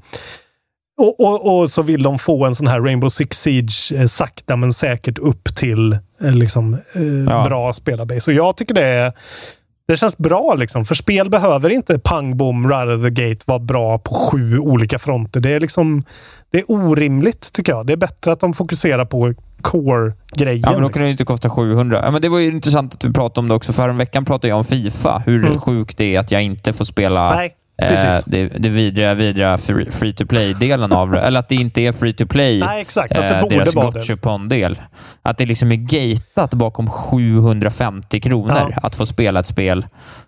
och, 0.97 1.19
och, 1.19 1.59
och 1.59 1.71
så 1.71 1.81
vill 1.81 2.03
de 2.03 2.19
få 2.19 2.45
en 2.45 2.55
sån 2.55 2.67
här 2.67 2.81
Rainbow 2.81 3.09
Six 3.09 3.41
Siege 3.41 3.93
eh, 3.95 4.05
sakta 4.05 4.55
men 4.55 4.73
säkert 4.73 5.17
upp 5.19 5.55
till 5.55 5.93
eh, 6.21 6.31
liksom, 6.35 6.73
eh, 6.73 7.03
Ja. 7.29 7.43
bra 7.43 7.73
spelarbase. 7.73 8.31
Och 8.31 8.35
jag 8.37 8.57
tycker 8.57 8.73
det 8.73 8.85
är 8.85 9.13
det 9.93 9.97
känns 9.97 10.17
bra 10.17 10.55
liksom. 10.55 10.85
För 10.85 10.95
spel 10.95 11.29
behöver 11.29 11.69
inte 11.69 11.99
pang 11.99 12.37
bom 12.37 12.69
right 12.69 12.97
of 12.97 13.03
the 13.03 13.09
gate 13.09 13.39
vara 13.45 13.59
bra 13.59 13.97
på 13.97 14.13
sju 14.13 14.59
olika 14.59 14.99
fronter. 14.99 15.39
Det 15.39 15.53
är 15.53 15.59
liksom 15.59 16.03
det 16.51 16.57
är 16.57 16.71
orimligt 16.71 17.53
tycker 17.53 17.71
jag. 17.71 17.85
Det 17.85 17.93
är 17.93 17.97
bättre 17.97 18.31
att 18.31 18.39
de 18.39 18.53
fokuserar 18.53 19.05
på 19.05 19.33
core-grejen. 19.61 20.61
Ja, 20.65 20.71
men 20.71 20.81
då 20.81 20.87
liksom. 20.87 20.93
kan 20.93 21.01
det 21.01 21.07
ju 21.07 21.11
inte 21.11 21.25
kosta 21.25 21.49
700. 21.49 22.01
Ja, 22.03 22.11
men 22.11 22.21
det 22.21 22.29
var 22.29 22.39
ju 22.39 22.47
intressant 22.47 22.93
att 22.93 23.05
vi 23.05 23.13
pratade 23.13 23.39
om 23.39 23.47
det 23.47 23.53
också. 23.53 23.73
För 23.73 23.89
en 23.89 23.97
veckan 23.97 24.25
pratade 24.25 24.47
jag 24.47 24.57
om 24.57 24.63
Fifa. 24.63 25.23
Hur 25.25 25.45
Mm. 25.45 25.59
sjukt 25.59 25.97
det 25.97 26.15
är 26.15 26.19
att 26.19 26.31
jag 26.31 26.43
inte 26.43 26.73
får 26.73 26.85
spela 26.85 27.35
Nej, 27.35 27.51
precis. 27.81 28.23
det, 28.25 28.47
det 28.47 28.69
vidriga, 28.69 29.13
vidriga 29.13 29.57
free 29.91 30.13
to 30.13 30.25
play-delen 30.25 30.91
av 30.91 31.11
det. 31.11 31.19
Eller 31.21 31.39
att 31.39 31.49
det 31.49 31.55
inte 31.55 31.81
är 31.81 31.91
free 31.91 32.13
to 32.13 32.25
play. 32.25 32.59
Nej, 32.65 32.81
exakt. 32.81 33.11
Att 33.11 33.29
det 33.29 33.35
eh, 33.35 33.41
borde 33.41 33.55
deras. 33.55 33.73
Gotcha-pon-del. 33.75 34.79
Att 35.21 35.37
det 35.37 35.45
liksom 35.45 35.71
är 35.71 35.75
gatat 35.75 36.53
bakom 36.53 36.87
750 36.89 38.19
kronor 38.19 38.71
Ja. 38.75 38.79
att 38.83 38.95
få 38.95 39.05
spela 39.05 39.39
ett 39.39 39.45
spel 39.45 39.85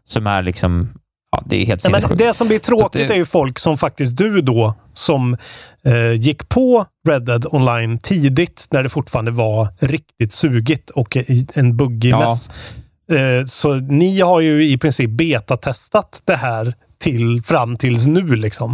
som 0.07 0.27
är 0.27 0.41
liksom... 0.41 0.89
Ja, 1.31 1.43
det 1.45 1.61
är 1.61 1.65
helt 1.65 1.83
Nej, 1.91 2.01
men 2.09 2.17
det 2.17 2.33
som 2.33 2.47
blir 2.47 2.59
tråkigt 2.59 3.07
det- 3.07 3.13
är 3.13 3.17
ju 3.17 3.25
folk 3.25 3.59
som 3.59 3.77
faktiskt 3.77 4.17
du 4.17 4.41
då, 4.41 4.73
som 4.93 5.37
eh, 5.85 6.11
gick 6.11 6.49
på 6.49 6.85
Red 7.09 7.25
Dead 7.25 7.45
Online 7.51 7.99
tidigt 7.99 8.67
när 8.71 8.83
det 8.83 8.89
fortfarande 8.89 9.31
var 9.31 9.67
riktigt 9.79 10.33
sugigt 10.33 10.89
och 10.89 11.17
en 11.55 11.77
buggig 11.77 12.09
Ja. 12.11 12.19
mess. 12.29 12.49
Eh, 13.11 13.45
så 13.45 13.73
ni 13.75 14.19
har 14.21 14.39
ju 14.39 14.63
i 14.69 14.77
princip 14.77 15.09
betatestat 15.09 16.21
det 16.25 16.35
här 16.35 16.73
till, 17.01 17.41
fram 17.43 17.75
tills 17.75 18.07
nu. 18.07 18.35
liksom. 18.35 18.71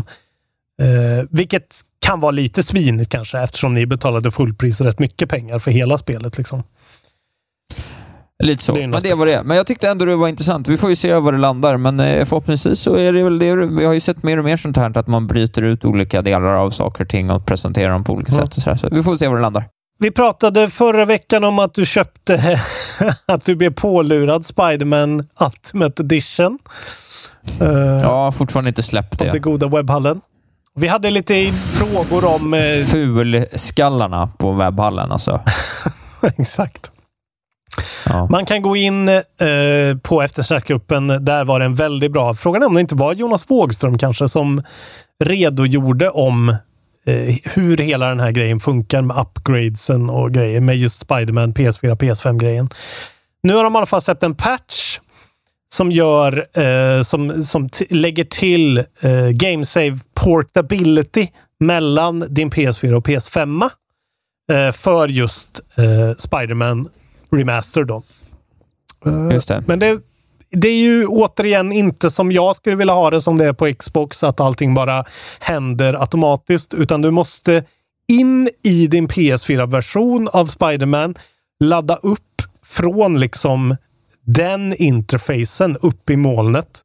Eh, 0.81 1.25
vilket 1.29 1.75
kan 1.99 2.19
vara 2.19 2.31
lite 2.31 2.63
svinigt 2.63 3.09
kanske 3.11 3.39
eftersom 3.39 3.73
ni 3.73 3.85
betalade 3.85 4.31
fullpris 4.31 4.81
rätt 4.81 4.99
mycket 4.99 5.29
pengar 5.29 5.59
för 5.59 5.71
hela 5.71 5.97
spelet. 5.97 6.37
Liksom. 6.37 6.63
Lite 8.43 8.63
så. 8.63 8.71
Det 8.75 8.87
men 8.87 9.01
det 9.03 9.13
var 9.13 9.25
det. 9.25 9.43
Men 9.43 9.57
jag 9.57 9.67
tyckte 9.67 9.89
ändå 9.89 10.05
det 10.05 10.15
var 10.15 10.27
intressant. 10.27 10.67
Vi 10.67 10.77
får 10.77 10.89
ju 10.89 10.95
se 10.95 11.13
var 11.13 11.31
det 11.31 11.37
landar, 11.37 11.77
men 11.77 11.99
eh, 11.99 12.25
förhoppningsvis 12.25 12.79
så 12.79 12.95
är 12.95 13.13
det 13.13 13.23
väl 13.23 13.39
det. 13.39 13.55
Vi 13.55 13.85
har 13.85 13.93
ju 13.93 13.99
sett 13.99 14.23
mer 14.23 14.37
och 14.37 14.45
mer 14.45 14.57
sånt 14.57 14.77
här, 14.77 14.97
att 14.97 15.07
man 15.07 15.27
bryter 15.27 15.61
ut 15.61 15.85
olika 15.85 16.21
delar 16.21 16.53
av 16.53 16.69
saker 16.71 17.03
och 17.03 17.09
ting 17.09 17.29
och 17.31 17.45
presenterar 17.45 17.89
dem 17.91 18.03
på 18.03 18.13
olika 18.13 18.31
Ja. 18.31 18.37
sätt. 18.45 18.57
Och 18.57 18.61
så, 18.63 18.77
så 18.77 18.95
vi 18.95 19.03
får 19.03 19.15
se 19.15 19.27
var 19.27 19.35
det 19.35 19.41
landar. 19.41 19.63
Vi 19.99 20.11
pratade 20.11 20.69
förra 20.69 21.05
veckan 21.05 21.43
om 21.43 21.59
att 21.59 21.73
du 21.73 21.85
köpte, 21.85 22.61
att 23.25 23.45
du 23.45 23.55
blev 23.55 23.73
pålurad 23.73 24.45
Spiderman 24.45 25.27
Ultimate 25.39 26.03
Edition. 26.03 26.59
Uh, 27.61 27.67
Ja, 28.03 28.31
fortfarande 28.31 28.69
inte 28.69 28.83
släppt 28.83 29.19
det 29.19 29.31
det. 29.31 29.39
goda 29.39 29.67
webbhallen. 29.67 30.21
Vi 30.75 30.87
hade 30.87 31.09
lite 31.09 31.51
frågor 31.53 32.35
om... 32.35 32.53
Eh, 32.53 32.61
Fulskallarna 32.91 34.29
på 34.37 34.51
webbhallen 34.51 35.11
alltså. 35.11 35.41
exakt. 36.37 36.91
Ja. 38.05 38.27
Man 38.31 38.45
kan 38.45 38.61
gå 38.61 38.75
in 38.75 39.09
eh, 39.09 39.23
på 40.03 40.21
eftersnackgruppen. 40.21 41.07
Där 41.07 41.45
var 41.45 41.59
det 41.59 41.65
en 41.65 41.75
väldigt 41.75 42.11
bra... 42.11 42.33
Frågan 42.33 42.61
är 42.63 42.67
om 42.67 42.73
det 42.73 42.81
inte 42.81 42.95
var 42.95 43.13
Jonas 43.13 43.49
Wågström 43.49 43.97
kanske 43.97 44.27
som 44.27 44.61
redogjorde 45.23 46.09
om 46.09 46.49
eh, 47.05 47.35
hur 47.53 47.77
hela 47.77 48.09
den 48.09 48.19
här 48.19 48.31
grejen 48.31 48.59
funkar 48.59 49.01
med 49.01 49.17
upgradesen 49.17 50.09
och 50.09 50.31
grejer 50.31 50.61
med 50.61 50.77
just 50.77 51.01
Spiderman 51.01 51.53
PS4, 51.53 51.95
PS5-grejen. 51.95 52.69
Nu 53.43 53.53
har 53.55 53.63
de 53.63 53.73
i 53.73 53.77
alla 53.77 53.85
fall 53.85 54.01
släppt 54.01 54.23
en 54.23 54.35
patch 54.35 54.99
som 55.69 55.91
gör 55.91 56.59
eh, 56.59 57.01
som, 57.01 57.43
som 57.43 57.69
lägger 57.89 58.25
till 58.25 58.77
eh, 58.77 59.29
Game 59.31 59.65
Save 59.65 59.99
Portability 60.13 61.27
mellan 61.59 62.25
din 62.29 62.51
PS4 62.51 62.93
och 62.93 63.07
PS5 63.07 63.69
eh, 64.51 64.71
för 64.71 65.07
just 65.07 65.59
eh, 65.75 66.17
Spiderman 66.17 66.89
Remaster 67.31 67.83
då. 67.83 68.03
Just 69.31 69.47
det. 69.47 69.63
Men 69.67 69.79
det, 69.79 69.99
det 70.51 70.67
är 70.67 70.77
ju 70.77 71.05
återigen 71.05 71.71
inte 71.71 72.09
som 72.09 72.31
jag 72.31 72.55
skulle 72.55 72.75
vilja 72.75 72.93
ha 72.93 73.09
det 73.09 73.21
som 73.21 73.37
det 73.37 73.45
är 73.45 73.53
på 73.53 73.73
Xbox, 73.73 74.23
att 74.23 74.39
allting 74.39 74.73
bara 74.73 75.05
händer 75.39 76.01
automatiskt, 76.01 76.73
utan 76.73 77.01
du 77.01 77.11
måste 77.11 77.63
in 78.07 78.49
i 78.63 78.87
din 78.87 79.07
PS4-version 79.07 80.27
av 80.33 80.45
Spiderman, 80.45 81.15
ladda 81.59 81.95
upp 81.95 82.41
från 82.65 83.19
liksom 83.19 83.75
den 84.27 84.73
interfacen 84.73 85.77
upp 85.81 86.09
i 86.09 86.15
molnet. 86.15 86.81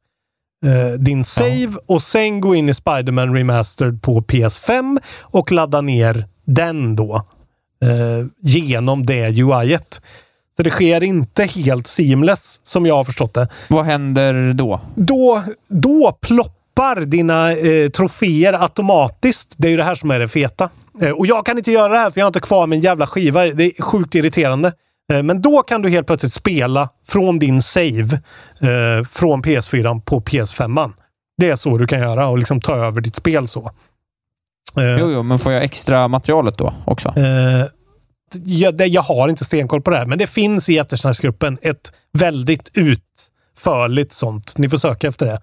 eh, 0.65 0.91
din 0.99 1.23
save 1.23 1.73
och 1.85 2.01
sen 2.01 2.41
gå 2.41 2.55
in 2.55 2.69
i 2.69 2.73
Spiderman 2.73 3.33
Remastered 3.35 4.01
på 4.01 4.21
PS5 4.21 5.01
och 5.21 5.51
ladda 5.51 5.81
ner 5.81 6.25
den 6.45 6.95
då 6.95 7.15
eh, 7.83 8.25
genom 8.41 9.05
det 9.05 9.29
UI-et. 9.29 10.01
Så 10.57 10.63
det 10.63 10.69
sker 10.69 11.03
inte 11.03 11.43
helt 11.43 11.87
seamless 11.87 12.59
som 12.63 12.85
jag 12.85 12.95
har 12.95 13.03
förstått 13.03 13.33
det. 13.33 13.47
Vad 13.67 13.85
händer 13.85 14.53
då? 14.53 14.79
Då, 14.95 15.43
då 15.67 16.17
ploppar 16.21 17.01
dina 17.01 17.51
eh, 17.51 17.89
troféer 17.89 18.53
automatiskt. 18.63 19.53
Det 19.57 19.67
är 19.67 19.71
ju 19.71 19.77
det 19.77 19.83
här 19.83 19.95
som 19.95 20.11
är 20.11 20.19
det 20.19 20.27
feta. 20.27 20.69
Eh, 21.01 21.09
och 21.09 21.27
jag 21.27 21.45
kan 21.45 21.57
inte 21.57 21.71
göra 21.71 21.93
det 21.93 21.99
här 21.99 22.11
för 22.11 22.19
jag 22.19 22.25
har 22.25 22.29
inte 22.29 22.39
kvar 22.39 22.67
min 22.67 22.79
jävla 22.81 23.07
skiva. 23.07 23.45
Det 23.45 23.63
är 23.63 23.81
sjukt 23.81 24.15
irriterande. 24.15 24.73
Eh, 25.13 25.23
men 25.23 25.41
då 25.41 25.61
kan 25.61 25.81
du 25.81 25.89
helt 25.89 26.07
plötsligt 26.07 26.33
spela 26.33 26.89
från 27.07 27.39
din 27.39 27.61
save 27.61 28.21
eh, 28.61 29.03
från 29.09 29.43
PS4 29.43 30.01
på 30.01 30.21
PS5. 30.21 30.93
Det 31.37 31.49
är 31.49 31.55
så 31.55 31.77
du 31.77 31.87
kan 31.87 31.99
göra 31.99 32.27
och 32.27 32.37
liksom 32.37 32.61
ta 32.61 32.75
över 32.75 33.01
ditt 33.01 33.15
spel 33.15 33.47
så. 33.47 33.71
Eh, 34.77 34.83
Jo, 34.99 35.11
jo, 35.11 35.23
men 35.23 35.39
får 35.39 35.51
jag 35.51 35.63
extra 35.63 36.07
materialet 36.07 36.57
då 36.57 36.73
också? 36.85 37.13
Eh, 37.17 37.65
jag, 38.45 38.77
det, 38.77 38.85
jag 38.85 39.01
har 39.01 39.29
inte 39.29 39.45
stenkoll 39.45 39.81
på 39.81 39.91
det 39.91 39.97
här, 39.97 40.05
men 40.05 40.17
det 40.17 40.27
finns 40.27 40.69
i 40.69 40.77
eftersnacksgruppen 40.77 41.57
ett 41.61 41.91
väldigt 42.13 42.71
utförligt 42.73 44.13
sånt. 44.13 44.57
Ni 44.57 44.69
får 44.69 44.77
söka 44.77 45.07
efter 45.07 45.25
det. 45.25 45.41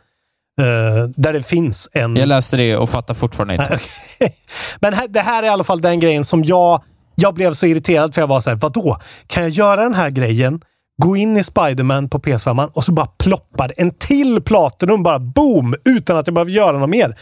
Eh, 0.61 1.09
där 1.17 1.33
det 1.33 1.43
finns 1.43 1.89
en... 1.93 2.17
Jag 2.17 2.29
läste 2.29 2.57
det 2.57 2.77
och 2.77 2.91
fattar 2.91 3.15
fortfarande 3.15 3.55
inte. 3.55 3.79
Men 4.81 4.95
här, 4.95 5.09
det 5.09 5.21
här 5.21 5.43
är 5.43 5.47
i 5.47 5.51
alla 5.51 5.65
fall 5.65 5.81
den 5.81 6.01
grejen 6.01 6.25
som 6.25 6.45
jag... 6.45 6.83
Jag 7.21 7.35
blev 7.35 7.53
så 7.53 7.67
irriterad 7.67 8.15
för 8.15 8.23
jag 8.23 8.27
var 8.27 8.41
så 8.41 8.51
här, 8.51 8.57
vadå? 8.57 8.99
Kan 9.27 9.43
jag 9.43 9.51
göra 9.51 9.83
den 9.83 9.95
här 9.95 10.11
grejen, 10.11 10.61
gå 11.03 11.17
in 11.17 11.37
i 11.37 11.45
Spiderman 11.45 12.09
på 12.09 12.19
PS5 12.19 12.71
och 12.73 12.85
så 12.85 12.93
bara 12.93 13.07
ploppar 13.07 13.73
en 13.77 13.91
till 13.95 14.43
Platinum 14.43 15.03
bara 15.03 15.19
boom! 15.19 15.75
Utan 15.85 16.17
att 16.17 16.27
jag 16.27 16.35
behöver 16.35 16.51
göra 16.53 16.79
något 16.79 16.91
mer. 16.91 17.19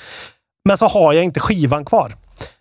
Men 0.65 0.79
så 0.79 0.87
har 0.87 1.13
jag 1.13 1.25
inte 1.25 1.41
skivan 1.41 1.85
kvar. 1.85 2.17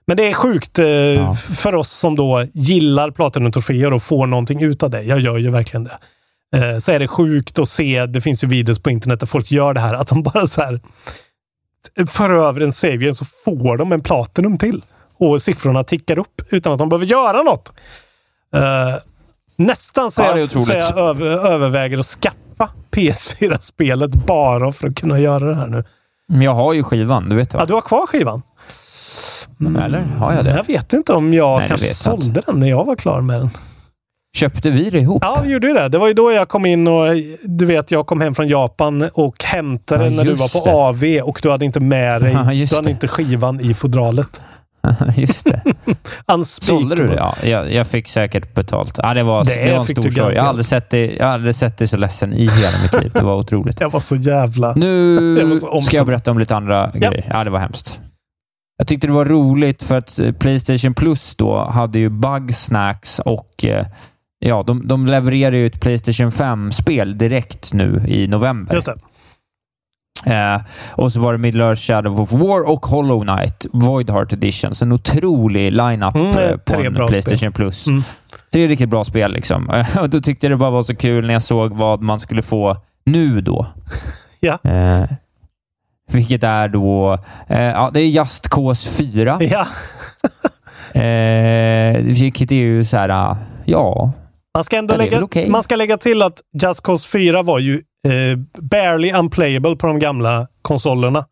Men 0.08 0.18
det 0.18 0.24
är 0.30 0.34
sjukt 0.34 0.80
eh, 0.80 1.32
f- 1.32 1.58
för 1.58 1.76
oss 1.76 1.92
som 1.92 2.16
då 2.16 2.46
gillar 2.54 3.12
Platinum-troféer 3.12 3.94
och 3.94 4.04
får 4.04 4.28
någonting 4.28 4.62
ut 4.64 4.84
av 4.84 4.90
det. 4.90 5.02
Jag 5.04 5.20
gör 5.20 5.38
ju 5.38 5.50
verkligen 5.52 5.84
det. 5.84 5.98
Eh, 6.56 6.80
så 6.80 6.92
är 6.92 7.00
det 7.00 7.08
sjukt 7.08 7.60
att 7.60 7.70
se, 7.70 8.06
det 8.06 8.22
finns 8.22 8.44
ju 8.44 8.48
videos 8.48 8.80
på 8.80 8.90
internet 8.90 9.20
där 9.20 9.28
folk 9.28 9.52
gör 9.52 9.74
det 9.74 9.80
här, 9.80 9.94
att 9.94 10.08
de 10.08 10.24
bara 10.24 10.48
så 10.48 10.62
här 10.62 10.80
för 12.08 12.34
över 12.34 12.62
en 12.62 12.74
savior 12.74 13.12
så 13.14 13.26
får 13.26 13.78
de 13.78 13.92
en 13.92 14.02
Platinum 14.02 14.58
till. 14.58 14.82
Och 15.20 15.42
siffrorna 15.42 15.84
tickar 15.84 16.20
upp 16.20 16.42
utan 16.52 16.74
att 16.74 16.80
de 16.80 16.90
behöver 16.90 17.06
göra 17.06 17.42
något. 17.44 17.72
Eh, 18.56 18.62
nästan 19.56 20.12
så, 20.12 20.22
Ja, 20.22 20.38
jag, 20.38 20.50
så 20.62 20.74
jag 20.74 20.98
över, 20.98 21.26
överväger 21.26 21.98
att 22.00 22.06
skaffa 22.06 22.70
PS4-spelet 22.92 24.12
bara 24.16 24.72
för 24.72 24.88
att 24.88 24.96
kunna 24.96 25.20
göra 25.20 25.46
det 25.50 25.56
här 25.56 25.68
nu. 25.68 25.84
Men 26.28 26.42
jag 26.42 26.52
har 26.54 26.74
ju 26.74 26.84
skivan, 26.84 27.30
du 27.30 27.36
vet 27.36 27.54
Ja, 27.54 27.60
va? 27.60 27.66
du 27.66 27.74
har 27.74 27.82
kvar 27.82 28.08
skivan? 28.08 28.42
Eller 29.84 30.00
har 30.02 30.34
jag 30.34 30.46
det? 30.46 30.52
Jag 30.52 30.68
vet 30.68 30.94
inte 30.94 31.14
om 31.14 31.34
jag 31.34 31.60
Nej, 31.60 31.68
kanske 31.68 31.88
jag 31.88 31.96
sålde 31.96 32.42
den 32.46 32.60
när 32.60 32.68
jag 32.70 32.86
var 32.86 32.96
klar 32.96 33.22
med 33.22 33.40
den. 33.40 33.50
Köpte 34.38 34.70
vi 34.70 34.90
det 34.90 35.00
ihop? 35.00 35.24
Ja, 35.26 35.42
vi 35.44 35.50
gjorde 35.52 35.68
ju 35.68 35.74
det. 35.74 35.90
Det 35.90 35.98
var 35.98 36.08
ju 36.08 36.14
då 36.14 36.32
jag 36.32 36.50
kom 36.50 36.66
in 36.66 36.88
och 36.88 37.08
du 37.44 37.66
vet, 37.66 37.92
jag 37.92 38.08
kom 38.08 38.22
hem 38.22 38.36
från 38.36 38.48
Japan 38.48 39.10
och 39.14 39.44
hämtade 39.44 40.04
Ja, 40.04 40.10
den 40.10 40.16
när 40.18 40.24
du 40.24 40.34
var 40.34 40.62
på 40.62 40.66
det. 40.66 40.76
AV 41.22 41.28
och 41.30 41.40
du 41.44 41.52
hade 41.52 41.66
inte 41.66 41.80
med 41.80 42.22
dig, 42.22 42.32
Ja, 42.34 42.40
du 42.44 42.76
hade 42.76 42.82
det. 42.88 42.92
inte 42.92 43.08
skivan 43.08 43.60
i 43.60 43.74
fodralet. 43.74 44.42
Just 45.16 45.46
det. 45.46 45.62
Sålde 46.46 46.96
du 46.96 47.08
det? 47.08 47.16
Ja, 47.16 47.36
jag, 47.44 47.74
jag 47.74 47.88
fick 47.88 48.08
säkert 48.08 48.54
betalt. 48.54 49.00
Ja, 49.04 49.14
det 49.14 49.24
var, 49.24 49.46
Det 49.46 49.66
det, 49.66 49.72
var 49.72 49.80
en 49.80 49.86
stor 49.86 50.10
sorg. 50.10 50.36
Jag 50.36 50.42
har 50.42 50.50
aldrig 50.50 50.66
sett 50.66 50.94
jag 50.94 51.26
har 51.26 51.34
aldrig 51.34 51.56
sett 51.56 51.78
det 51.78 51.88
så 51.88 51.98
ledsen 51.98 52.34
i 52.34 52.48
hela 52.48 52.78
mitt 52.84 53.04
liv. 53.04 53.12
Det 53.14 53.24
var 53.24 53.36
otroligt. 53.36 53.80
Jag 53.88 53.90
var 53.90 54.00
så 54.00 54.16
jävla... 54.16 54.74
Nu 54.74 55.60
så 55.60 55.82
ska 55.82 55.98
jag 55.98 56.06
berätta 56.06 56.32
om 56.32 56.40
lite 56.40 56.56
andra 56.56 56.92
grejer. 56.94 57.26
Ja, 57.34 57.44
det 57.44 57.50
var 57.50 57.60
hemskt. 57.60 58.00
Jag 58.78 58.88
tyckte 58.88 59.08
det 59.08 59.14
var 59.14 59.26
roligt 59.26 59.84
för 59.84 59.96
att 59.96 60.20
eh, 60.20 60.32
Playstation 60.32 60.94
Plus 60.94 61.36
då 61.36 61.66
hade 61.66 62.00
ju 62.00 62.10
Bugsnacks 62.10 63.20
och 63.20 63.66
eh, 63.66 63.86
ja, 64.40 64.64
de, 64.68 64.88
de 64.88 65.06
levererar 65.06 65.56
ju 65.56 65.66
ett 65.66 65.80
Playstation 65.80 66.30
5-spel 66.30 67.18
direkt 67.18 67.74
nu 67.74 68.04
i 68.08 68.28
november. 68.28 68.76
Just 68.76 68.88
det. 68.88 68.96
Eh, 70.26 70.62
och 70.92 71.12
så 71.12 71.20
var 71.20 71.32
det 71.32 71.38
Middle 71.38 71.64
Earth 71.64 71.82
Shadow 71.82 72.22
of 72.22 72.32
War 72.32 72.70
och 72.70 72.86
Hollow 72.86 73.24
Knight 73.24 73.66
Void 73.74 74.10
Heart 74.10 74.34
Edition. 74.34 74.76
Så 74.76 74.86
en 74.86 74.92
otrolig 74.92 75.72
line-up 75.72 76.16
Mm, 76.16 76.38
eh, 76.38 76.58
på 76.58 76.82
en 76.82 76.94
Playstation 77.08 77.38
spel. 77.38 77.52
Plus. 77.52 77.88
Mm. 77.88 78.04
Tre 78.54 78.68
riktigt 78.68 78.90
bra 78.90 79.04
spel 79.04 79.32
liksom. 79.34 79.70
Och 80.02 80.10
då 80.10 80.22
tyckte 80.22 80.46
jag 80.46 80.52
det 80.52 80.58
bara 80.58 80.70
var 80.72 80.84
så 80.84 80.96
kul 80.96 81.26
när 81.28 81.34
jag 81.34 81.42
såg 81.42 81.74
vad 81.74 82.02
man 82.02 82.20
skulle 82.20 82.42
få 82.42 82.78
nu 83.06 83.42
då. 83.42 83.66
Ja. 84.40 84.60
Eh, 84.64 85.04
vilket 86.12 86.44
är 86.44 86.68
då... 86.68 87.18
Eh, 87.48 87.62
ja, 87.62 87.92
det 87.94 88.02
är 88.02 88.08
Just 88.08 88.50
Cause 88.50 88.90
4. 88.90 89.38
Ja. 89.42 89.68
Eh, 91.02 91.98
vilket 92.02 92.52
är 92.52 92.56
ju 92.56 92.86
så 92.86 92.98
här... 92.98 93.36
Ja, 93.66 94.12
Man 94.56 94.64
ska 94.64 94.78
ändå 94.78 94.96
lägga, 94.96 95.24
okej. 95.24 95.50
man 95.50 95.64
ska 95.64 95.76
lägga 95.76 95.98
till 95.98 96.22
att 96.22 96.42
Just 96.64 96.82
Cause 96.82 97.08
4 97.08 97.44
var 97.44 97.60
ju 97.60 97.82
eh, 98.08 98.38
barely 98.62 99.12
unplayable 99.14 99.76
på 99.76 99.88
de 99.88 100.00
gamla 100.00 100.48
konsolerna. 100.62 101.26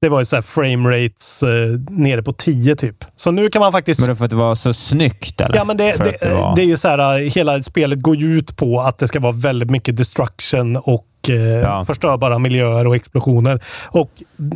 Det 0.00 0.08
var 0.08 0.18
ju 0.18 0.24
så 0.24 0.36
här 0.36 0.42
frame 0.42 0.88
rates 1.04 1.42
eh, 1.42 1.48
nere 1.90 2.22
på 2.22 2.32
10 2.32 2.76
typ. 2.76 2.96
Så 3.16 3.30
nu 3.30 3.48
kan 3.50 3.60
man 3.60 3.72
faktiskt... 3.72 4.00
men 4.00 4.08
det 4.08 4.16
för 4.16 4.24
att 4.24 4.30
det 4.30 4.36
var 4.36 4.54
så 4.54 4.72
snyggt 4.72 5.40
eller? 5.40 5.56
Ja, 5.56 5.64
men 5.64 5.76
det, 5.76 5.84
det, 6.04 6.16
det 6.20 6.34
var- 6.34 6.56
det 6.56 6.62
är 6.62 6.66
ju 6.66 6.76
så 6.76 6.88
här, 6.88 7.22
eh, 7.22 7.30
hela 7.30 7.62
spelet 7.62 8.00
går 8.02 8.16
ju 8.16 8.38
ut 8.38 8.56
på 8.56 8.80
att 8.80 8.98
det 8.98 9.08
ska 9.08 9.20
vara 9.20 9.32
väldigt 9.32 9.70
mycket 9.70 9.96
destruction 9.96 10.76
och 10.76 11.06
eh, 11.28 11.34
Ja. 11.34 11.84
förstörbara 11.84 12.38
miljöer 12.38 12.86
och 12.86 12.96
explosioner. 12.96 13.64
Och 13.86 14.10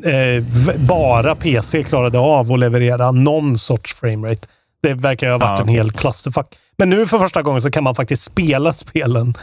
eh, 0.07 0.43
bara 0.89 1.35
PC 1.35 1.83
klarade 1.83 2.19
av 2.19 2.53
att 2.53 2.59
leverera 2.59 3.11
någon 3.11 3.59
sorts 3.59 3.95
framerate. 3.95 4.49
Det 4.83 4.95
verkar 4.95 5.27
ju 5.27 5.33
ha 5.33 5.39
varit 5.39 5.59
Ja, 5.59 5.63
en 5.63 5.69
hel 5.69 5.91
clusterfuck. 5.93 6.47
Men 6.79 6.91
nu 6.91 7.07
för 7.07 7.19
första 7.19 7.43
gången 7.43 7.63
så 7.63 7.71
kan 7.71 7.85
man 7.85 7.95
faktiskt 7.95 8.23
spela 8.23 8.73
spelen 8.73 9.35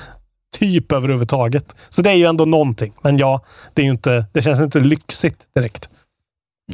typ 0.57 0.91
överhuvudtaget. 0.91 1.75
Så 1.89 2.01
det 2.01 2.09
är 2.09 2.13
ju 2.13 2.25
ändå 2.25 2.45
någonting. 2.45 2.93
Men 3.01 3.17
ja, 3.17 3.45
det 3.73 3.81
är 3.81 3.85
ju 3.85 3.91
inte, 3.91 4.25
det 4.33 4.41
känns 4.41 4.59
inte 4.59 4.79
lyxigt 4.79 5.37
direkt. 5.55 5.89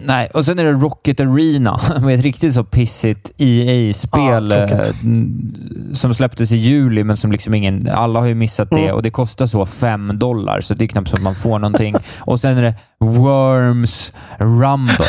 Nej, 0.01 0.29
och 0.34 0.45
sen 0.45 0.60
är 0.60 0.63
det 0.63 0.71
Rocket 0.71 1.19
Arena 1.19 1.79
med 2.01 2.15
ett 2.15 2.21
riktigt 2.23 2.53
så 2.53 2.63
pissigt 2.63 3.31
EA-spel 3.38 4.51
tråkigt. 4.51 4.89
eh, 4.89 5.93
som 5.93 6.13
släpptes 6.13 6.51
i 6.51 6.55
juli, 6.55 7.03
men 7.03 7.17
som 7.17 7.31
liksom 7.31 7.53
ingen... 7.53 7.89
Alla 7.89 8.19
har 8.19 8.27
ju 8.27 8.36
missat 8.36 8.69
det 8.69 8.75
Mm. 8.84 8.95
och 8.95 9.03
det 9.03 9.10
kostar 9.12 9.45
så 9.45 9.65
5 9.65 10.19
dollar, 10.19 10.62
så 10.62 10.73
det 10.73 10.86
är 10.86 10.88
knappt 10.88 11.10
så 11.10 11.15
att 11.15 11.21
man 11.21 11.36
får 11.36 11.60
någonting. 11.60 11.95
och 12.19 12.39
sen 12.39 12.58
är 12.58 12.62
det 12.62 12.75
Worms 12.99 14.13
Rumble. 14.38 15.05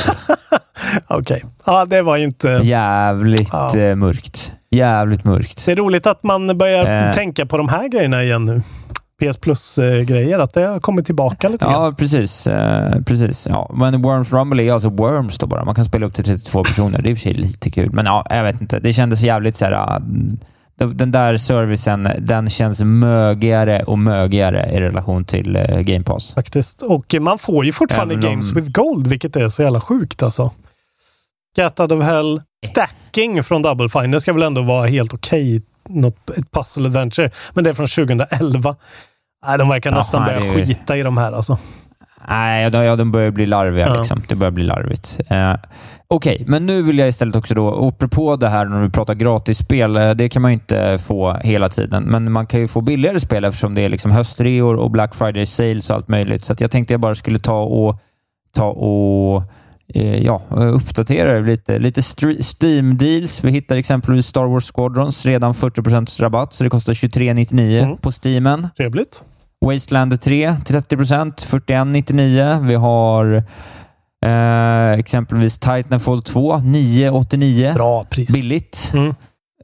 Okej. 1.08 1.42
Ja, 1.64 1.84
det 1.84 2.02
var 2.02 2.16
inte... 2.16 2.48
Jävligt 2.62 3.48
Ja. 3.52 3.76
eh, 3.78 3.94
mörkt. 3.96 4.52
Jävligt 4.70 5.24
mörkt. 5.24 5.66
Det 5.66 5.72
är 5.72 5.76
roligt 5.76 6.06
att 6.06 6.22
man 6.22 6.58
börjar 6.58 7.06
Eh. 7.08 7.12
tänka 7.14 7.46
på 7.46 7.56
de 7.56 7.68
här 7.68 7.88
grejerna 7.88 8.22
igen 8.24 8.44
nu. 8.44 8.62
PS 9.22 9.36
Plus-grejer, 9.36 10.38
att 10.38 10.54
det 10.54 10.60
har 10.66 10.80
kommit 10.80 11.06
tillbaka 11.06 11.48
lite. 11.48 11.64
Ja, 11.64 11.92
precis. 11.98 12.46
Eh, 12.46 13.00
precis. 13.02 13.46
Ja. 13.50 13.70
Men 13.74 14.02
Worms 14.02 14.32
Rumble 14.32 14.62
är 14.62 14.72
alltså 14.72 14.88
Worms 14.88 15.38
då 15.38 15.46
bara. 15.46 15.64
Man 15.64 15.74
kan 15.74 15.84
spela 15.84 16.06
upp 16.06 16.14
till 16.14 16.24
32 16.24 16.64
personer. 16.64 17.02
Det 17.02 17.08
är 17.08 17.10
i 17.10 17.14
och 17.14 17.18
för 17.18 17.22
sig 17.22 17.34
lite 17.34 17.70
kul, 17.70 17.90
men 17.92 18.06
ja, 18.06 18.26
jag 18.30 18.42
vet 18.44 18.60
inte. 18.60 18.78
Det 18.78 18.92
kändes 18.92 19.22
jävligt 19.22 19.56
så 19.56 19.64
här... 19.64 19.72
ah, 19.72 19.98
den- 20.78 21.12
där 21.12 21.36
servicen, 21.36 22.08
den 22.18 22.50
känns 22.50 22.80
mögigare 22.82 23.82
och 23.82 23.98
mögigare 23.98 24.70
i 24.72 24.80
relation 24.80 25.24
till 25.24 25.56
eh, 25.56 25.80
Game 25.80 26.04
Pass. 26.04 26.34
Faktiskt. 26.34 26.82
Och 26.82 27.14
man 27.20 27.38
får 27.38 27.64
ju 27.64 27.72
fortfarande 27.72 28.14
Även 28.14 28.24
om- 28.26 28.30
Games 28.30 28.52
with 28.52 28.70
Gold, 28.70 29.06
vilket 29.06 29.36
är 29.36 29.48
så 29.48 29.62
jävla 29.62 29.80
sjukt 29.80 30.22
alltså. 30.22 30.50
Get 31.56 31.80
Out 31.80 31.92
of 31.92 32.02
Hell. 32.04 32.42
Stacking 32.66 33.42
från 33.42 33.62
Double 33.62 33.88
Fine. 33.88 34.10
Det 34.10 34.20
ska 34.20 34.32
väl 34.32 34.42
ändå 34.42 34.62
vara 34.62 34.86
helt 34.86 35.14
okej. 35.14 35.62
Något, 35.88 36.30
ett 36.30 36.50
puzzle 36.52 36.86
adventure. 36.86 37.30
Men 37.54 37.64
det 37.64 37.70
är 37.70 37.74
från 37.74 37.86
2011. 37.86 38.76
Nej, 39.46 39.58
de 39.58 39.68
verkar 39.68 39.90
nästan 39.92 40.24
börja 40.24 40.40
ju- 40.58 40.66
skita 40.66 40.96
i 40.96 41.02
de 41.02 41.16
här 41.16 41.32
alltså. 41.32 41.58
Nej, 42.28 42.62
ja, 42.64 42.70
de, 42.70 42.84
ja, 42.84 42.96
de 42.96 43.10
börjar 43.12 43.30
bli 43.30 43.46
larviga. 43.46 43.86
Ja. 43.86 43.94
Liksom. 43.96 44.22
Det 44.28 44.34
börjar 44.34 44.50
bli 44.50 44.64
larvigt. 44.64 45.20
Eh, 45.28 45.54
Okej, 46.08 46.44
men 46.46 46.66
nu 46.66 46.82
vill 46.82 46.98
jag 46.98 47.08
istället 47.08 47.36
också 47.36 47.54
då, 47.54 47.88
apropå 47.88 48.36
det 48.36 48.48
här 48.48 48.64
när 48.64 48.82
vi 48.82 48.90
pratar 48.90 49.14
gratisspel, 49.14 49.96
eh, 49.96 50.10
det 50.10 50.28
kan 50.28 50.42
man 50.42 50.50
ju 50.50 50.54
inte 50.54 50.98
få 50.98 51.32
hela 51.32 51.68
tiden, 51.68 52.02
men 52.04 52.32
man 52.32 52.46
kan 52.46 52.60
ju 52.60 52.68
få 52.68 52.80
billigare 52.80 53.20
spel 53.20 53.44
eftersom 53.44 53.74
det 53.74 53.82
är 53.82 53.88
liksom 53.88 54.10
höstreor 54.10 54.76
och 54.76 54.90
Black 54.90 55.14
Friday 55.14 55.46
sales 55.46 55.90
och 55.90 55.96
allt 55.96 56.08
möjligt. 56.08 56.44
Så 56.44 56.54
jag 56.58 56.70
tänkte 56.70 56.94
jag 56.94 57.00
bara 57.00 57.14
skulle 57.14 57.38
ta 57.38 57.60
och, 57.62 57.98
ta 58.56 58.64
och 58.66 59.42
ja, 59.94 60.40
uppdatera 60.50 61.32
det 61.32 61.40
lite. 61.46 61.78
Lite 61.78 62.00
stre- 62.00 62.42
Steam-deals. 62.42 63.44
Vi 63.44 63.50
hittar 63.50 63.76
exempelvis 63.76 64.26
Star 64.26 64.46
Wars 64.46 64.64
Squadrons, 64.72 65.26
redan 65.26 65.52
40% 65.54 66.20
rabatt, 66.20 66.52
så 66.54 66.64
det 66.64 66.70
kostar 66.70 66.92
23,99 66.92 67.82
Mm. 67.84 67.96
på 67.96 68.12
Steamen. 68.12 68.68
Trevligt. 68.76 69.22
Wasteland 69.66 70.20
3 70.20 70.56
30 70.66 70.96
41,99. 70.96 72.66
Vi 72.68 72.74
har 72.74 73.34
eh, 74.26 74.98
exempelvis 74.98 75.58
Titanfall 75.58 76.22
2 76.22 76.56
9,89. 76.56 77.74
Bra 77.74 78.04
pris. 78.04 78.32
Billigt. 78.32 78.90
Mm. 78.94 79.14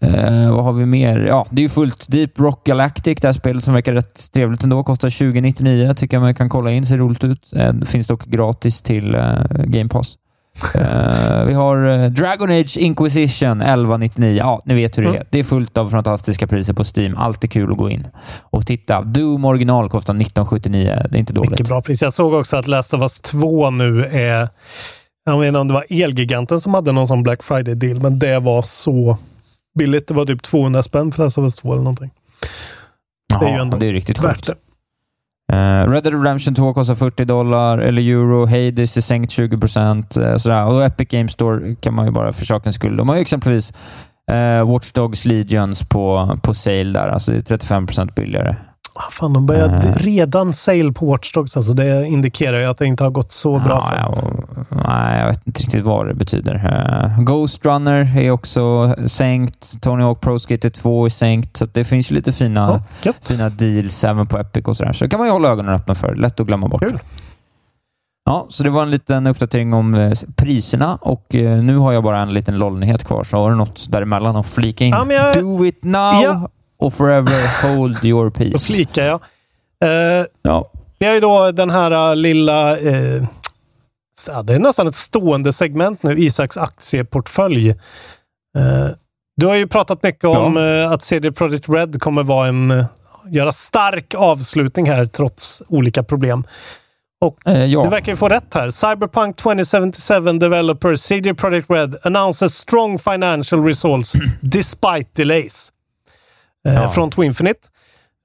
Eh, 0.03 0.55
vad 0.55 0.65
har 0.65 0.73
vi 0.73 0.87
mer? 0.87 1.19
Ja, 1.19 1.47
det 1.51 1.61
är 1.61 1.62
ju 1.62 1.69
fullt. 1.69 2.07
Deep 2.09 2.41
Rock 2.41 2.67
Galactic, 2.67 3.19
det 3.21 3.29
här 3.29 3.33
spelet 3.33 3.65
som 3.65 3.75
verkar 3.75 3.93
rätt 3.93 4.33
trevligt 4.33 4.65
ändå, 4.65 4.83
kostar 4.83 5.09
20,99. 5.09 5.95
Tycker 5.95 6.17
jag 6.17 6.23
man 6.23 6.35
kan 6.35 6.49
kolla 6.49 6.71
in, 6.71 6.87
ser 6.87 6.99
roligt 6.99 7.25
ut. 7.25 7.53
Eh, 7.57 7.75
finns 7.87 8.07
dock 8.07 8.25
gratis 8.25 8.83
till 8.83 9.15
eh, 9.15 9.45
Game 9.65 9.88
Pass. 9.88 10.17
Eh, 10.75 11.45
vi 11.45 11.53
har 11.53 11.88
eh, 11.88 12.11
Dragon 12.11 12.51
Age 12.51 12.77
Inquisition 12.79 13.62
11,99. 13.62 14.27
Ja, 14.27 14.62
ni 14.65 14.75
vet 14.75 14.99
hur 14.99 15.03
det 15.03 15.17
är. 15.17 15.27
Det 15.31 15.38
är 15.38 15.43
fullt 15.43 15.79
av 15.79 15.88
fantastiska 15.88 16.47
priser 16.47 16.75
på 16.75 16.85
Steam. 16.97 17.17
Alltid 17.17 17.51
kul 17.51 17.73
att 17.73 17.79
gå 17.79 17.91
in 17.91 18.07
och 18.41 18.67
titta. 18.67 19.03
Doom 19.03 19.45
original 19.45 19.88
kostar 19.88 20.15
19,79. 20.15 21.09
Det 21.11 21.17
är 21.17 21.17
inte 21.17 21.33
dåligt. 21.33 21.51
Mycket 21.51 21.69
bra 21.69 21.83
pris. 21.83 22.03
Jag 22.03 22.12
såg 22.12 22.33
också 22.33 22.57
att 22.57 22.69
Last 22.69 22.95
of 22.95 23.01
Us 23.03 23.21
2 23.21 23.71
nu 23.71 24.05
är... 24.05 24.49
Jag 25.25 25.41
vet 25.41 25.49
inte 25.49 25.61
om 25.61 25.69
det 25.69 25.75
var 25.75 25.85
Elgiganten 25.91 26.61
som 26.61 26.75
hade 26.75 26.93
någon 26.93 27.07
sån 27.07 27.23
Black 27.23 27.43
Friday-deal, 27.43 28.01
men 28.01 28.19
det 28.19 28.38
var 28.38 28.62
så 28.62 29.19
billigt. 29.74 30.08
Det 30.08 30.14
var 30.14 30.26
typ 30.26 30.42
200 30.42 30.82
spänn 30.82 31.12
för 31.12 31.22
Last 31.22 31.38
of 31.38 31.42
Us 31.42 31.56
2 31.56 31.72
eller 31.72 31.82
någonting. 31.82 32.11
det 33.28 33.35
är 33.35 33.48
ju 33.48 33.54
Jaha, 33.54 33.62
ändå 33.62 33.76
det 33.76 33.87
är 33.87 33.92
riktigt 33.92 34.24
Värt 34.24 34.46
det. 34.46 34.54
Uh, 35.52 35.90
Red 35.90 36.04
Dead 36.04 36.14
Redemption 36.14 36.54
2 36.54 36.74
kostar 36.74 36.94
40 36.94 37.24
dollar, 37.24 37.78
eller 37.78 38.02
euro. 38.02 38.46
Hades 38.46 38.96
är 38.96 39.00
sänkt 39.00 39.32
20 39.32 39.58
procent. 39.58 40.12
sådär. 40.12 40.64
Och 40.64 40.85
Epic 40.85 41.08
Games 41.08 41.32
Store 41.32 41.74
kan 41.74 41.94
man 41.94 42.06
ju 42.06 42.12
bara 42.12 42.32
för 42.32 42.44
sakens 42.44 42.74
skull. 42.74 42.96
De 42.96 43.08
har 43.08 43.16
ju 43.16 43.22
exempelvis 43.22 43.72
uh, 44.32 44.70
Watch 44.72 44.92
Dogs 44.92 45.24
Legions 45.24 45.88
på, 45.88 46.38
på 46.42 46.54
sale 46.54 46.92
där. 46.92 47.08
Alltså 47.08 47.32
det 47.32 47.38
är 47.38 47.42
35 47.42 47.87
procent 47.87 48.14
billigare. 48.14 48.56
Ah, 48.94 49.11
fan, 49.11 49.33
de 49.33 49.46
börjar 49.46 49.68
Eh. 49.68 49.94
redan 49.96 50.55
sale 50.55 50.92
på 50.92 51.07
Watch 51.07 51.33
Dogs. 51.33 51.57
Alltså 51.57 51.72
det 51.72 52.07
indikerar 52.07 52.59
ju 52.61 52.66
att 52.66 52.78
det 52.78 52.87
inte 52.87 53.05
har 53.05 53.11
gått 53.11 53.33
så 53.33 53.59
bra 53.59 53.92
Ja, 54.00 54.14
för 54.16 54.22
dem. 54.22 54.44
nej, 54.88 55.18
jag 55.20 55.26
vet 55.28 55.46
inte 55.46 55.61
riktigt 55.61 55.85
vad 55.85 56.07
det 56.07 56.14
betyder. 56.14 56.55
Uh, 56.55 57.22
Ghost 57.24 57.66
Runner 57.66 58.18
är 58.18 58.31
också 58.31 58.94
sänkt. 59.07 59.83
Tony 59.83 60.02
Hawk 60.02 60.20
Pro 60.20 60.38
Skater 60.38 60.70
2 60.70 61.05
är 61.05 61.09
sänkt. 61.09 61.57
Så 61.57 61.66
det 61.72 61.85
finns 61.85 62.11
lite 62.11 62.33
fina, 62.33 62.83
gött. 63.02 63.28
fina 63.28 63.48
deals 63.50 64.05
även 64.05 64.26
på 64.26 64.38
Epic 64.38 64.64
och 64.64 64.76
sådär. 64.76 64.92
Så 64.92 65.05
det 65.05 65.09
kan 65.11 65.18
man 65.20 65.26
ju 65.28 65.33
hålla 65.33 65.48
ögonen 65.48 65.74
öppna 65.74 65.94
för. 65.94 66.14
Lätt 66.14 66.40
att 66.40 66.46
glömma 66.46 66.68
bort. 66.68 66.81
Kul. 66.83 66.98
Ja, 68.24 68.46
så 68.48 68.62
det 68.62 68.70
var 68.70 68.83
en 68.83 68.90
liten 68.90 69.26
uppdatering 69.26 69.72
om 69.74 69.94
eh, 69.94 70.12
priserna 70.37 70.98
och 71.00 71.35
eh, 71.35 71.62
nu 71.62 71.76
har 71.76 71.92
jag 71.92 72.02
bara 72.02 72.20
en 72.22 72.35
liten 72.35 72.59
LOL-nyhet 72.59 73.05
kvar. 73.05 73.24
Så 73.24 73.37
har 73.37 73.50
du 73.50 73.57
något 73.57 73.87
däremellan 73.92 74.37
att 74.37 74.46
flika 74.46 74.85
in? 74.85 74.90
Ja, 74.90 75.12
jag- 75.12 75.35
Do 75.35 75.64
it 75.66 75.85
now 75.85 76.22
Ja. 76.22 76.48
Och 76.83 76.95
forever 76.95 77.62
hold 77.77 78.05
your 78.05 78.25
Då 78.31 78.31
peace. 78.31 78.73
flikar 78.75 79.03
jag. 79.05 79.21
Eh, 80.21 80.27
Ja. 80.42 80.71
Vi 80.99 81.07
har 81.07 81.14
ju 81.14 81.21
då 81.21 81.51
den 81.53 81.71
här 81.71 82.11
uh, 82.11 82.16
lilla... 82.16 82.79
Eh, 82.79 83.25
ja, 84.27 84.42
det 84.42 84.55
är 84.55 84.59
nästan 84.59 84.87
ett 84.88 84.95
stående 84.95 85.53
segment 85.53 86.03
nu, 86.03 86.18
Isaks 86.18 86.57
aktieportfölj. 86.57 87.68
Eh, 87.71 87.77
du 89.37 89.47
har 89.47 89.55
ju 89.55 89.66
pratat 89.66 90.03
mycket 90.03 90.25
om 90.25 90.57
eh, 90.57 90.92
att 90.92 91.03
CD 91.03 91.33
Projekt 91.33 91.68
Red 91.68 92.01
kommer 92.01 92.23
vara 92.23 92.49
en, 92.49 92.71
eh, 92.71 92.85
göra 93.31 93.53
stark 93.53 94.14
avslutning 94.14 94.90
här 94.90 95.07
trots 95.07 95.62
olika 95.68 96.03
problem. 96.03 96.45
Och 97.21 97.38
Eh, 97.49 97.64
ja. 97.64 97.83
du 97.83 97.90
verkar 97.90 98.12
ju 98.12 98.16
få 98.16 98.29
rätt 98.29 98.55
här. 98.55 98.71
Cyberpunk 98.71 99.37
2077 99.37 100.38
developer 100.38 100.95
CD 100.95 101.35
Projekt 101.35 101.71
Red 101.71 101.97
announces 102.03 102.55
strong 102.55 102.99
financial 102.99 103.64
results 103.64 104.12
despite 104.40 105.07
delays. 105.12 105.73
Eh, 106.68 106.75
Ja. 106.75 106.88
Från 106.88 107.11
Twinfinite. 107.11 107.61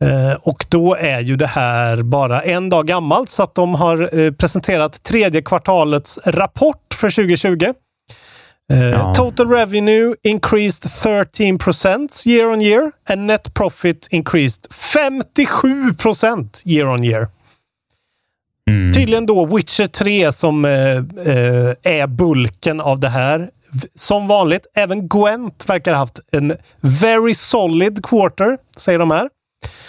Eh, 0.03 0.33
och 0.41 0.65
då 0.69 0.95
är 0.95 1.19
ju 1.19 1.35
det 1.35 1.47
här 1.47 2.01
bara 2.03 2.41
en 2.41 2.69
dag 2.69 2.87
gammalt 2.87 3.29
så 3.29 3.43
att 3.43 3.55
de 3.55 3.75
har 3.75 4.19
eh, 4.19 4.31
presenterat 4.31 5.03
tredje 5.03 5.41
kvartalets 5.41 6.19
rapport 6.27 6.93
för 6.93 7.09
2020. 7.09 7.73
Eh, 8.73 8.79
Ja. 8.83 9.13
Total 9.13 9.49
revenue 9.49 10.15
increased 10.23 10.91
13 11.03 12.07
year 12.25 12.45
on 12.51 12.61
year 12.61 12.91
and 13.09 13.21
net 13.25 13.53
profit 13.53 14.07
increased 14.11 14.67
57% 14.71 16.61
year 16.65 16.87
on 16.87 17.03
year. 17.03 17.27
Mm. 18.69 18.93
Tydligen 18.93 19.25
då 19.25 19.45
Witcher 19.45 19.87
3 19.87 20.31
som 20.31 20.65
eh, 20.65 20.71
eh, 20.71 21.73
är 21.83 22.07
bulken 22.07 22.81
av 22.81 22.99
det 22.99 23.09
här. 23.09 23.49
Som 23.95 24.27
vanligt, 24.27 24.65
även 24.75 25.07
Gwent 25.07 25.69
verkar 25.69 25.91
ha 25.91 25.99
haft 25.99 26.19
en 26.31 26.53
very 26.81 27.35
solid 27.35 28.05
quarter, 28.05 28.57
säger 28.77 28.99
de 28.99 29.11
här. 29.11 29.29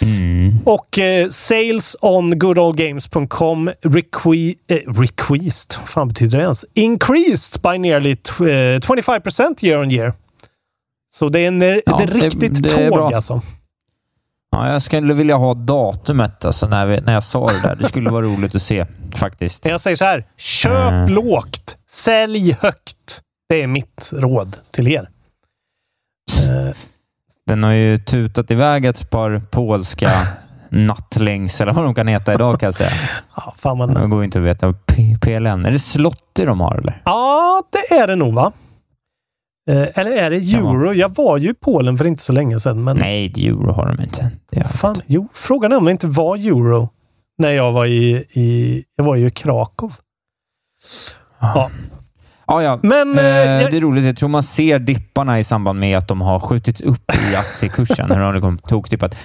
Mm. 0.01 0.57
Och 0.65 0.99
eh, 0.99 1.27
sales 1.29 1.95
on 2.01 2.39
goodoldgames.com 2.39 3.71
requi 3.81 4.55
eh, 4.67 4.75
requeased. 4.93 5.75
Vad 5.79 5.89
fan 5.89 6.07
betyder 6.07 6.37
det 6.37 6.43
ens? 6.43 6.65
Increased 6.73 7.61
by 7.61 7.77
nearly 7.77 8.13
tw- 8.13 8.75
eh, 8.75 8.79
25% 8.79 9.65
year 9.65 9.81
on 9.81 9.91
year. 9.91 10.13
Så 11.13 11.29
det 11.29 11.39
är, 11.39 11.47
en, 11.47 11.61
Ja, 11.61 11.69
det 11.97 12.03
är 12.03 12.07
det- 12.07 12.13
riktigt 12.13 12.63
det 12.63 12.69
är 12.83 12.89
tåg 12.89 13.13
alltså. 13.13 13.41
Ja, 14.51 14.71
jag 14.71 14.81
skulle 14.81 15.13
vilja 15.13 15.35
ha 15.35 15.53
datumet 15.53 16.45
alltså, 16.45 16.67
när, 16.67 16.85
vi, 16.85 17.01
när 17.01 17.13
jag 17.13 17.23
sa 17.23 17.47
det 17.47 17.61
där. 17.63 17.75
Det 17.75 17.87
skulle 17.87 18.09
vara 18.09 18.25
roligt 18.25 18.55
att 18.55 18.61
se 18.61 18.85
faktiskt. 19.15 19.65
Jag 19.65 19.81
säger 19.81 19.95
så 19.97 20.05
här. 20.05 20.23
Köp 20.37 20.71
Mm. 20.91 21.13
lågt. 21.13 21.77
Sälj 21.89 22.57
högt. 22.61 23.21
Det 23.49 23.61
är 23.63 23.67
mitt 23.67 24.09
råd 24.13 24.57
till 24.71 24.87
er. 24.87 25.09
Eh, 26.49 26.75
Den 27.45 27.63
har 27.63 27.71
ju 27.71 27.97
tutat 27.97 28.51
iväg 28.51 28.85
ett 28.85 29.09
par 29.09 29.41
polska 29.51 30.11
nattlängs, 30.69 31.61
eller 31.61 31.73
vad 31.73 31.83
de 31.85 31.95
kan 31.95 32.07
heta 32.07 32.33
idag 32.33 32.59
kan 32.59 32.67
jag 32.67 32.73
säga. 32.75 32.91
ja, 33.35 33.53
fan 33.57 33.77
man... 33.77 33.93
Det 33.93 34.07
går 34.07 34.23
inte 34.23 34.39
att 34.39 34.45
veta. 34.45 34.73
P- 34.73 35.17
PLN. 35.21 35.65
Är 35.65 35.71
det 35.71 35.79
Slotty 35.79 36.45
de 36.45 36.59
har 36.59 36.75
eller? 36.75 37.01
Ja, 37.05 37.63
det 37.71 37.95
är 37.95 38.07
det 38.07 38.15
nog 38.15 38.33
va? 38.33 38.51
Eh, 39.69 39.87
eller 39.99 40.11
är 40.11 40.29
det 40.29 40.35
euro? 40.37 40.93
Jag 40.93 41.15
var 41.15 41.37
ju 41.37 41.49
i 41.49 41.53
Polen 41.53 41.97
för 41.97 42.07
inte 42.07 42.23
så 42.23 42.33
länge 42.33 42.59
sedan. 42.59 42.83
Men 42.83 42.97
Nej, 42.97 43.33
euro 43.37 43.71
har 43.71 43.85
de 43.95 44.03
inte. 44.03 44.31
Det 44.51 44.63
fan, 44.67 44.95
jo, 45.05 45.27
frågan 45.33 45.71
är 45.71 45.77
om 45.77 45.85
det 45.85 45.91
inte 45.91 46.07
var 46.07 46.35
euro 46.37 46.89
när 47.37 47.51
jag 47.51 47.71
var 47.71 47.85
i, 47.85 48.25
i, 48.29 48.83
jag 48.95 49.03
var 49.03 49.15
ju 49.15 49.27
i 49.27 49.31
Krakow. 49.31 49.93
Ja. 51.39 51.51
Ja, 51.55 51.69
ja. 52.63 52.79
Men, 52.83 53.19
eh, 53.19 53.25
eh, 53.25 53.61
jag- 53.61 53.71
det 53.71 53.77
är 53.77 53.81
roligt. 53.81 54.05
Jag 54.05 54.17
tror 54.17 54.29
man 54.29 54.43
ser 54.43 54.79
dipparna 54.79 55.39
i 55.39 55.43
samband 55.43 55.79
med 55.79 55.97
att 55.97 56.07
de 56.07 56.21
har 56.21 56.39
skjutits 56.39 56.81
upp 56.81 57.11
i 57.31 57.35
aktiekursen. 57.35 58.11
Hur 58.11 58.33
det 58.33 58.41
kommit 58.41 58.63
tokdippat? 58.63 59.17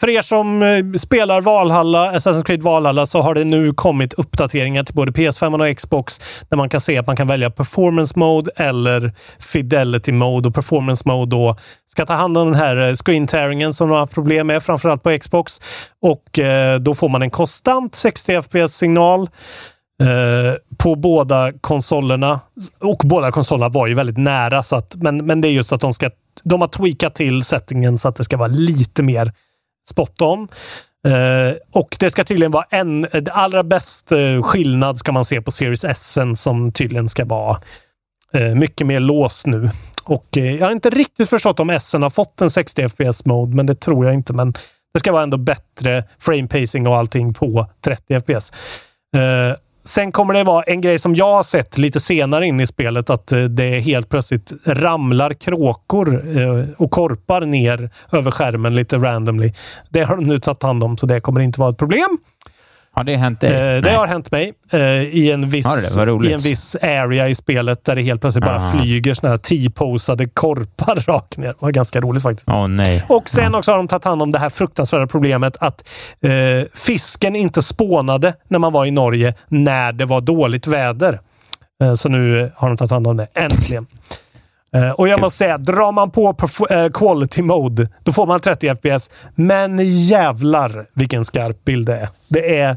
För 0.00 0.10
er 0.10 0.22
som 0.22 0.62
eh, 0.62 0.98
spelar 0.98 1.40
Valhalla, 1.40 2.12
Assassin's 2.12 2.44
Creed 2.44 2.62
Valhalla, 2.62 3.06
så 3.06 3.22
har 3.22 3.34
det 3.34 3.44
nu 3.44 3.72
kommit 3.72 4.12
uppdateringar 4.12 4.84
till 4.84 4.94
både 4.94 5.12
PS5 5.12 5.70
och 5.70 5.76
Xbox 5.76 6.20
där 6.50 6.56
man 6.56 6.68
kan 6.68 6.80
se 6.80 6.98
att 6.98 7.06
man 7.06 7.16
kan 7.16 7.26
välja 7.26 7.50
Performance 7.50 8.18
Mode 8.18 8.50
eller 8.56 9.12
Fidelity 9.38 10.12
Mode. 10.12 10.48
Och 10.48 10.54
Performance 10.54 11.02
Mode 11.06 11.30
då 11.36 11.56
ska 11.86 12.06
ta 12.06 12.14
hand 12.14 12.38
om 12.38 12.46
den 12.46 12.54
här 12.60 12.88
eh, 12.88 12.94
screen 12.94 13.26
tearingen 13.26 13.72
som 13.74 13.88
de 13.88 13.92
har 13.92 14.00
haft 14.00 14.14
problem 14.14 14.46
med, 14.46 14.62
framförallt 14.62 15.02
på 15.02 15.18
Xbox. 15.18 15.60
Och 16.02 16.38
eh, 16.38 16.78
då 16.80 16.94
får 16.94 17.08
man 17.08 17.22
en 17.22 17.30
konstant 17.30 17.94
60 17.94 18.42
FPS-signal 18.42 19.28
eh, 20.02 20.54
på 20.76 20.94
båda 20.94 21.52
konsolerna. 21.60 22.40
Och 22.80 23.02
båda 23.04 23.32
konsolerna 23.32 23.68
var 23.68 23.86
ju 23.86 23.94
väldigt 23.94 24.18
nära, 24.18 24.62
så 24.62 24.76
att, 24.76 24.94
men, 24.96 25.16
men 25.16 25.40
det 25.40 25.48
är 25.48 25.52
just 25.52 25.72
att 25.72 25.80
de 25.80 25.94
ska 25.94 26.10
de 26.44 26.60
har 26.60 26.68
tweakat 26.68 27.14
till 27.14 27.44
settingen 27.44 27.98
så 27.98 28.08
att 28.08 28.16
det 28.16 28.24
ska 28.24 28.36
vara 28.36 28.48
lite 28.48 29.02
mer 29.02 29.32
spot 29.90 30.22
on. 30.22 30.48
Eh, 31.06 31.56
och 31.72 31.96
det 32.00 32.10
ska 32.10 32.24
tydligen 32.24 32.52
vara 32.52 32.64
en, 32.70 33.02
det 33.02 33.32
allra 33.32 33.62
bäst 33.62 34.12
eh, 34.12 34.42
skillnad 34.42 34.98
ska 34.98 35.12
man 35.12 35.24
se 35.24 35.42
på 35.42 35.50
Series 35.50 35.84
S 35.84 36.18
som 36.34 36.72
tydligen 36.72 37.08
ska 37.08 37.24
vara 37.24 37.60
eh, 38.32 38.54
mycket 38.54 38.86
mer 38.86 39.00
låst 39.00 39.46
nu. 39.46 39.70
Och 40.04 40.38
eh, 40.38 40.54
jag 40.54 40.66
har 40.66 40.72
inte 40.72 40.90
riktigt 40.90 41.30
förstått 41.30 41.60
om 41.60 41.70
S 41.70 41.92
har 41.92 42.10
fått 42.10 42.40
en 42.40 42.50
60 42.50 42.88
FPS 42.88 43.24
mode, 43.24 43.56
men 43.56 43.66
det 43.66 43.74
tror 43.74 44.04
jag 44.04 44.14
inte. 44.14 44.32
Men 44.32 44.52
det 44.92 45.00
ska 45.00 45.12
vara 45.12 45.22
ändå 45.22 45.36
bättre 45.36 46.04
frame 46.18 46.48
pacing 46.48 46.86
och 46.86 46.96
allting 46.96 47.34
på 47.34 47.66
30 47.84 48.20
FPS. 48.20 48.52
Eh, 49.16 49.56
Sen 49.88 50.12
kommer 50.12 50.34
det 50.34 50.44
vara 50.44 50.62
en 50.62 50.80
grej 50.80 50.98
som 50.98 51.14
jag 51.14 51.34
har 51.34 51.42
sett 51.42 51.78
lite 51.78 52.00
senare 52.00 52.46
in 52.46 52.60
i 52.60 52.66
spelet, 52.66 53.10
att 53.10 53.32
eh, 53.32 53.44
det 53.44 53.80
helt 53.80 54.08
plötsligt 54.08 54.52
ramlar 54.66 55.34
kråkor 55.34 56.38
eh, 56.38 56.64
och 56.76 56.90
korpar 56.90 57.40
ner 57.40 57.90
över 58.12 58.30
skärmen 58.30 58.74
lite 58.74 58.96
randomly. 58.96 59.52
Det 59.90 60.02
har 60.02 60.16
de 60.16 60.26
nu 60.26 60.38
tagit 60.38 60.62
hand 60.62 60.84
om, 60.84 60.96
så 60.96 61.06
det 61.06 61.20
kommer 61.20 61.40
inte 61.40 61.60
vara 61.60 61.70
ett 61.70 61.78
problem. 61.78 62.18
Har 62.98 63.04
det 63.04 63.16
hänt 63.16 63.40
dig? 63.40 63.76
Eh, 63.76 63.82
det 63.82 63.90
har 63.90 64.06
hänt 64.06 64.30
mig 64.30 64.52
eh, 64.72 64.80
i, 64.80 65.30
en 65.32 65.48
viss, 65.48 65.94
det? 65.94 66.28
I 66.28 66.32
en 66.32 66.38
viss 66.38 66.76
area 66.76 67.28
i 67.28 67.34
spelet 67.34 67.84
där 67.84 67.96
det 67.96 68.02
helt 68.02 68.20
plötsligt 68.20 68.44
bara 68.44 68.56
Aha. 68.56 68.72
flyger 68.72 69.14
såna 69.14 69.30
här 69.30 69.38
T-posade 69.38 70.26
korpar 70.26 70.96
rakt 71.06 71.36
ner. 71.36 71.46
Det 71.46 71.54
var 71.58 71.70
ganska 71.70 72.00
roligt 72.00 72.22
faktiskt. 72.22 72.48
Åh 72.48 72.68
nej. 72.68 73.04
Och 73.08 73.28
sen 73.28 73.54
också 73.54 73.70
har 73.70 73.78
de 73.78 73.88
tagit 73.88 74.04
hand 74.04 74.22
om 74.22 74.30
det 74.30 74.38
här 74.38 74.50
fruktansvärda 74.50 75.06
problemet 75.06 75.56
att 75.60 75.88
eh, 76.20 76.30
fisken 76.74 77.36
inte 77.36 77.62
spånade 77.62 78.34
när 78.48 78.58
man 78.58 78.72
var 78.72 78.86
i 78.86 78.90
Norge 78.90 79.34
när 79.48 79.92
det 79.92 80.04
var 80.04 80.20
dåligt 80.20 80.66
väder. 80.66 81.20
Eh, 81.82 81.94
så 81.94 82.08
nu 82.08 82.52
har 82.56 82.68
de 82.68 82.76
tagit 82.76 82.90
hand 82.90 83.06
om 83.06 83.16
det. 83.16 83.26
Äntligen! 83.34 83.86
Eh, 84.72 84.90
och 84.90 85.08
jag 85.08 85.20
måste 85.20 85.38
säga, 85.38 85.58
drar 85.58 85.92
man 85.92 86.10
på 86.10 86.36
eh, 86.70 86.88
quality 86.88 87.42
mode, 87.42 87.88
då 88.04 88.12
får 88.12 88.26
man 88.26 88.40
30 88.40 88.74
FPS. 88.74 89.10
Men 89.34 89.78
jävlar 89.82 90.86
vilken 90.94 91.24
skarp 91.24 91.64
bild 91.64 91.86
det 91.86 91.96
är. 91.96 92.08
Det 92.28 92.58
är, 92.58 92.76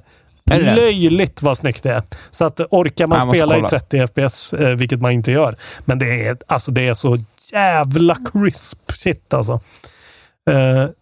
Är 0.52 0.60
det 0.60 0.66
det? 0.66 0.76
löjligt 0.76 1.42
vad 1.42 1.58
snyggt 1.58 1.84
det 1.84 1.92
är. 1.92 2.04
Så 2.32 2.46
att 2.46 2.60
orkar 2.60 3.08
man 3.08 3.28
måste 3.28 3.40
spela 3.40 3.58
i 3.58 3.60
kolla. 3.60 3.70
30 3.70 4.08
FPS, 4.08 4.54
eh, 4.54 4.70
vilket 4.76 5.02
man 5.02 5.12
inte 5.12 5.32
gör. 5.32 5.56
Men 5.86 6.00
det 6.00 6.28
är, 6.28 6.38
alltså, 6.48 6.72
det 6.72 6.88
är 6.88 6.94
så 6.94 7.18
jävla 7.52 8.18
crisp 8.34 8.92
shit 8.92 9.34
alltså. 9.34 9.60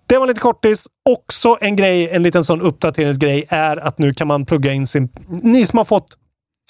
Det 0.08 0.18
var 0.18 0.28
lite 0.28 0.40
kortis. 0.40 0.88
Också 1.10 1.58
en 1.62 1.76
grej, 1.76 2.10
en 2.10 2.24
liten 2.24 2.46
sån 2.46 2.62
uppdateringsgrej 2.62 3.46
är 3.50 3.78
att 3.78 3.98
nu 3.98 4.14
kan 4.14 4.28
man 4.28 4.46
plugga 4.46 4.74
in 4.74 4.88
sin... 4.88 5.10
Ni 5.28 5.66
som 5.66 5.78
har 5.78 5.86
fått 5.86 6.18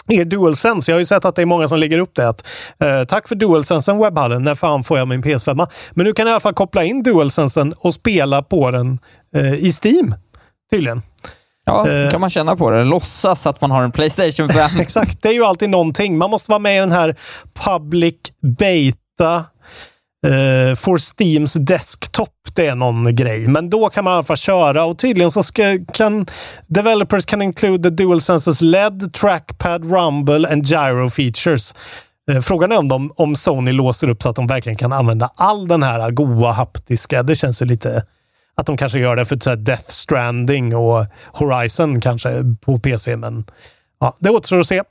er 0.09 0.25
DualSense. 0.25 0.91
Jag 0.91 0.95
har 0.95 0.99
ju 0.99 1.05
sett 1.05 1.25
att 1.25 1.35
det 1.35 1.41
är 1.41 1.45
många 1.45 1.67
som 1.67 1.79
lägger 1.79 1.97
upp 1.97 2.15
det. 2.15 2.29
Att, 2.29 2.47
eh, 2.83 3.03
tack 3.03 3.27
för 3.27 3.35
DualSensen 3.35 3.97
webbhallen. 3.97 4.43
När 4.43 4.55
fan 4.55 4.83
får 4.83 4.97
jag 4.97 5.07
min 5.07 5.21
PS5? 5.23 5.67
Men 5.91 6.05
nu 6.05 6.13
kan 6.13 6.25
jag 6.25 6.31
i 6.31 6.33
alla 6.33 6.39
fall 6.39 6.53
koppla 6.53 6.83
in 6.83 7.03
DualSensen 7.03 7.73
och 7.77 7.93
spela 7.93 8.41
på 8.43 8.71
den 8.71 8.99
eh, 9.35 9.53
i 9.53 9.71
Steam. 9.83 10.15
Tydligen. 10.71 11.01
Ja, 11.65 11.87
Eh. 11.89 12.11
kan 12.11 12.21
man 12.21 12.29
känna 12.29 12.55
på 12.55 12.69
det. 12.69 12.83
Låtsas 12.83 13.47
att 13.47 13.61
man 13.61 13.71
har 13.71 13.83
en 13.83 13.91
Playstation 13.91 14.49
5. 14.49 14.69
Exakt, 14.79 15.21
det 15.21 15.29
är 15.29 15.33
ju 15.33 15.43
alltid 15.45 15.69
någonting. 15.69 16.17
Man 16.17 16.29
måste 16.29 16.51
vara 16.51 16.59
med 16.59 16.75
i 16.77 16.79
den 16.79 16.91
här 16.91 17.15
public 17.65 18.15
beta 18.57 19.45
Eh, 20.27 20.31
uh, 20.31 20.75
for 20.75 20.97
Steams 20.97 21.53
desktop. 21.53 22.29
Det 22.55 22.67
är 22.67 22.75
någon 22.75 23.15
grej, 23.15 23.47
men 23.47 23.69
då 23.69 23.89
kan 23.89 24.03
man 24.03 24.13
i 24.13 24.15
alla 24.15 24.23
fall 24.23 24.37
köra 24.37 24.85
och 24.85 24.99
tydligen 24.99 25.31
så 25.31 25.43
ska, 25.43 25.79
kan 25.93 26.25
developers 26.67 27.25
can 27.25 27.41
include 27.41 27.83
the 27.83 28.03
DualSenses 28.03 28.61
LED, 28.61 29.13
trackpad, 29.13 29.91
rumble 29.91 30.51
and 30.51 30.65
gyro 30.65 31.09
features. 31.09 31.75
Uh, 32.31 32.41
Frågan 32.41 32.71
är 32.71 32.77
om, 32.77 32.87
de, 32.87 33.11
om 33.15 33.35
Sony 33.35 33.71
låser 33.71 34.09
upp 34.09 34.21
så 34.23 34.29
att 34.29 34.35
de 34.35 34.47
verkligen 34.47 34.77
kan 34.77 34.93
använda 34.93 35.29
all 35.35 35.67
den 35.67 35.83
här 35.83 36.11
goa 36.11 36.51
haptiska. 36.51 37.23
Det 37.23 37.35
känns 37.35 37.61
ju 37.61 37.65
lite 37.65 38.03
att 38.55 38.65
de 38.65 38.77
kanske 38.77 38.99
gör 38.99 39.15
det 39.15 39.25
för 39.25 39.39
så 39.39 39.55
Death 39.55 39.89
Stranding 39.89 40.75
och 40.75 41.05
Horizon 41.33 42.01
kanske 42.01 42.43
på 42.61 42.77
PC, 42.77 43.15
men 43.15 43.45
ja, 43.99 44.17
det 44.19 44.29
återstår 44.29 44.59
att 44.59 44.67
se. 44.67 44.83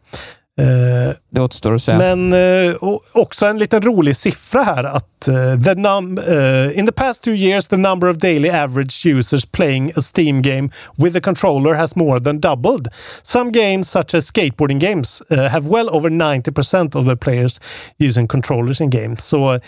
Eh, 0.59 1.15
Det 1.31 1.41
återstår 1.41 1.75
att 1.75 1.83
säga. 1.83 2.17
men 2.17 2.33
eh, 2.69 2.75
också 3.15 3.47
en 3.47 3.59
liten 3.59 3.83
rolig 3.83 4.17
siffra 4.17 4.63
här 4.63 4.85
att 4.85 5.29
eh, 5.29 5.61
the 5.65 5.75
num 5.75 6.19
eh, 6.19 6.79
in 6.79 6.87
the 6.87 6.93
past 6.93 7.23
two 7.23 7.31
years 7.35 7.69
the 7.69 7.77
number 7.77 8.09
of 8.09 8.17
daily 8.17 8.49
average 8.51 9.07
users 9.07 9.47
playing 9.47 9.93
a 9.97 10.01
Steam 10.01 10.43
game 10.43 10.69
with 10.97 11.17
a 11.17 11.21
controller 11.21 11.75
has 11.75 11.97
more 11.97 12.21
than 12.21 12.41
doubled. 12.41 12.89
Some 13.23 13.51
games 13.53 13.91
such 13.91 14.15
as 14.15 14.27
skateboarding 14.35 14.79
games 14.81 15.23
eh, 15.31 15.39
have 15.45 15.69
well 15.69 15.89
over 15.89 16.11
90% 16.11 16.97
of 16.97 17.07
the 17.07 17.17
players 17.17 17.61
using 17.99 18.29
controllers 18.29 18.81
in 18.81 18.91
games. 18.91 19.25
Så 19.25 19.61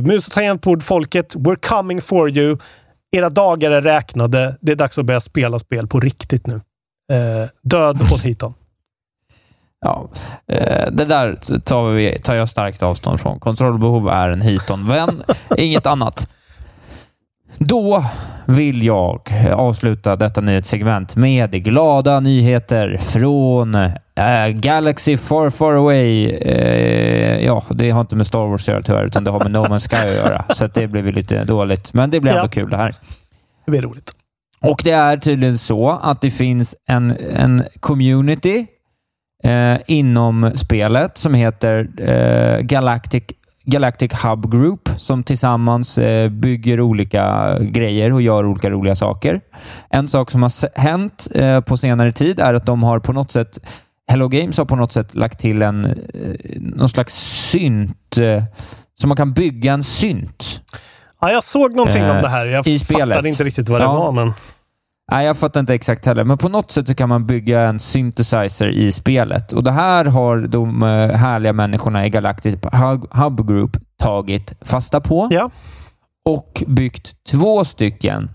mus 0.00 0.26
och 0.26 0.32
tangentbord-folket, 0.32 1.34
we're 1.36 1.68
coming 1.68 2.00
for 2.00 2.30
you. 2.30 2.58
Era 3.16 3.30
dagar 3.30 3.70
är 3.70 3.82
räknade. 3.82 4.56
Det 4.60 4.72
är 4.72 4.76
dags 4.76 4.98
att 4.98 5.04
börja 5.06 5.20
spela 5.20 5.58
spel 5.58 5.86
på 5.86 6.00
riktigt 6.00 6.46
nu. 6.46 6.60
Död 7.62 8.02
åt 8.12 8.22
hiton. 8.22 8.54
Ja, 9.80 10.08
eh, 10.52 10.90
det 10.92 11.04
där 11.04 11.36
tar, 11.60 11.90
vi, 11.90 12.18
tar 12.18 12.34
jag 12.34 12.48
starkt 12.48 12.82
avstånd 12.82 13.20
från. 13.20 13.40
Kontrollbehov 13.40 14.08
är 14.08 14.28
en 14.28 14.42
hiton-vän, 14.42 15.22
inget 15.56 15.86
annat. 15.86 16.28
Då 17.58 18.04
vill 18.46 18.82
jag 18.82 19.20
avsluta 19.54 20.16
detta 20.16 20.40
nyhetssegment 20.40 21.16
med 21.16 21.50
glada 21.64 22.20
nyheter 22.20 22.96
från 23.00 23.74
eh, 23.74 24.48
Galaxy 24.54 25.16
Far 25.16 25.50
Far 25.50 25.72
Away. 25.72 26.26
Eh, 26.30 27.44
ja, 27.44 27.62
det 27.70 27.90
har 27.90 28.00
inte 28.00 28.16
med 28.16 28.26
Star 28.26 28.46
Wars 28.46 28.62
att 28.62 28.68
göra 28.68 28.82
tyvärr, 28.82 29.04
utan 29.04 29.24
det 29.24 29.30
har 29.30 29.40
med 29.40 29.52
No 29.52 29.58
Man's 29.58 29.88
Sky 29.88 30.08
att 30.08 30.16
göra. 30.16 30.44
Så 30.48 30.66
det 30.66 30.86
blev 30.86 31.06
lite 31.12 31.44
dåligt, 31.44 31.92
men 31.94 32.10
det 32.10 32.20
blir 32.20 32.32
ändå 32.32 32.44
Ja. 32.44 32.48
kul 32.48 32.70
det 32.70 32.76
här. 32.76 32.94
Det 33.64 33.70
blir 33.70 33.82
roligt. 33.82 34.12
Och 34.62 34.80
det 34.84 34.90
är 34.90 35.16
tydligen 35.16 35.58
så 35.58 35.90
att 36.02 36.20
det 36.20 36.30
finns 36.30 36.74
en, 36.88 37.16
en 37.36 37.64
community 37.80 38.66
eh, 39.44 39.76
inom 39.86 40.50
spelet 40.54 41.18
som 41.18 41.34
heter 41.34 41.88
eh, 42.00 42.60
Galactic, 42.60 43.24
Galactic 43.64 44.12
Hub 44.24 44.52
Group 44.52 44.88
som 44.96 45.22
tillsammans 45.22 45.98
eh, 45.98 46.28
bygger 46.28 46.80
olika 46.80 47.56
grejer 47.60 48.12
och 48.12 48.22
gör 48.22 48.46
olika 48.46 48.70
roliga 48.70 48.96
saker. 48.96 49.40
En 49.90 50.08
sak 50.08 50.30
som 50.30 50.42
har 50.42 50.78
hänt 50.80 51.28
eh, 51.34 51.60
på 51.60 51.76
senare 51.76 52.12
tid 52.12 52.40
är 52.40 52.54
att 52.54 52.66
de 52.66 52.82
har 52.82 52.98
på 52.98 53.12
något 53.12 53.32
sätt 53.32 53.58
Hello 54.10 54.28
Games 54.28 54.58
har 54.58 54.64
på 54.64 54.76
något 54.76 54.92
sätt 54.92 55.14
lagt 55.14 55.38
till 55.40 55.62
en 55.62 55.84
eh, 55.84 55.92
någon 56.60 56.88
slags 56.88 57.14
synt 57.50 58.18
så 59.00 59.06
man 59.08 59.16
kan 59.16 59.32
bygga 59.32 59.72
en 59.72 59.82
synt. 59.82 60.60
Ja, 61.20 61.30
jag 61.30 61.44
såg 61.44 61.74
någonting 61.76 62.02
om 62.04 62.16
det 62.22 62.28
här. 62.28 62.46
Jag 62.46 62.66
i 62.66 62.78
fattade 62.78 62.84
spelet. 63.06 63.24
inte 63.26 63.44
riktigt 63.44 63.68
vad 63.68 63.80
det 63.80 63.84
Ja. 63.84 63.92
var, 63.92 64.12
men... 64.12 64.32
Nej, 65.12 65.26
jag 65.26 65.36
fattar 65.38 65.60
inte 65.60 65.74
exakt 65.74 66.06
heller, 66.06 66.24
men 66.24 66.38
på 66.38 66.48
något 66.48 66.72
sätt 66.72 66.88
så 66.88 66.94
kan 66.94 67.08
man 67.08 67.26
bygga 67.26 67.60
en 67.60 67.78
synthesizer 67.80 68.68
i 68.68 68.92
spelet. 68.92 69.52
Och 69.52 69.64
Det 69.64 69.70
här 69.70 70.04
har 70.04 70.36
de 70.38 70.82
eh, 70.82 70.88
härliga 71.10 71.52
människorna 71.52 72.06
i 72.06 72.10
Galactic 72.10 72.54
Hub- 72.54 73.22
Hub 73.24 73.48
Group 73.48 73.76
tagit 73.98 74.52
fasta 74.60 75.00
på 75.00 75.28
Ja. 75.30 75.50
och 76.24 76.62
byggt 76.66 77.24
två 77.30 77.64
stycken 77.64 78.30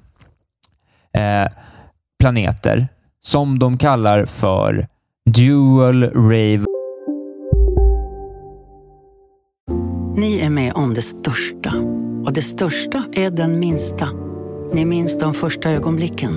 eh, 1.18 1.52
planeter 2.20 2.88
som 3.24 3.60
de 3.60 3.78
kallar 3.78 4.26
för 4.26 4.88
Dual 5.26 6.04
Rave 6.04 6.66
Ni 10.16 10.40
är 10.40 10.50
med 10.50 10.74
om 10.74 10.94
det 10.94 11.02
största. 11.02 11.74
Och 12.26 12.34
det 12.34 12.42
största 12.42 13.04
är 13.14 13.30
den 13.32 13.60
minsta. 13.60 14.08
Ni 14.74 14.86
minns 14.86 15.18
de 15.18 15.34
första 15.34 15.70
ögonblicken. 15.70 16.32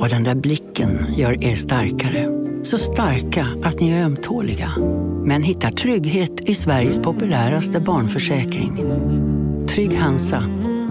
Och 0.00 0.08
den 0.08 0.24
där 0.24 0.34
blicken 0.34 1.14
gör 1.14 1.44
er 1.44 1.54
starkare. 1.56 2.28
Så 2.62 2.78
starka 2.78 3.46
att 3.62 3.80
ni 3.80 3.90
är 3.90 4.04
ömtåliga. 4.04 4.70
Men 5.24 5.42
hittar 5.42 5.70
trygghet 5.70 6.40
i 6.40 6.54
Sveriges 6.54 7.00
populäraste 7.00 7.80
barnförsäkring. 7.80 8.76
Trygg 9.68 9.94
Hansa. 9.98 10.44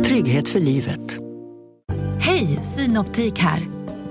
Trygghet 0.06 0.48
för 0.48 0.60
livet. 0.60 1.18
Hej, 2.20 2.48
Synoptik 2.48 3.40
här. 3.40 3.62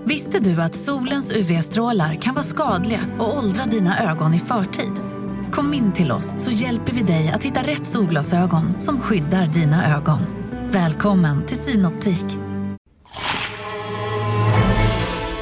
Visste 0.05 0.39
du 0.39 0.63
att 0.63 0.75
solens 0.75 1.33
UV-strålar 1.33 2.15
kan 2.15 2.35
vara 2.35 2.45
skadliga 2.45 3.01
och 3.19 3.39
åldra 3.39 3.65
dina 3.65 4.11
ögon 4.11 4.35
i 4.35 4.39
förtid? 4.39 4.93
Kom 5.53 5.75
in 5.75 5.93
till 5.93 6.13
oss 6.13 6.35
så 6.39 6.51
hjälper 6.51 6.93
vi 6.93 7.03
dig 7.03 7.33
att 7.35 7.45
hitta 7.45 7.61
rätt 7.61 7.87
solglasögon 7.87 8.81
som 8.81 9.01
skyddar 9.01 9.47
dina 9.47 9.97
ögon. 9.97 10.19
Välkommen 10.71 11.47
till 11.47 11.59
Synoptik. 11.59 12.48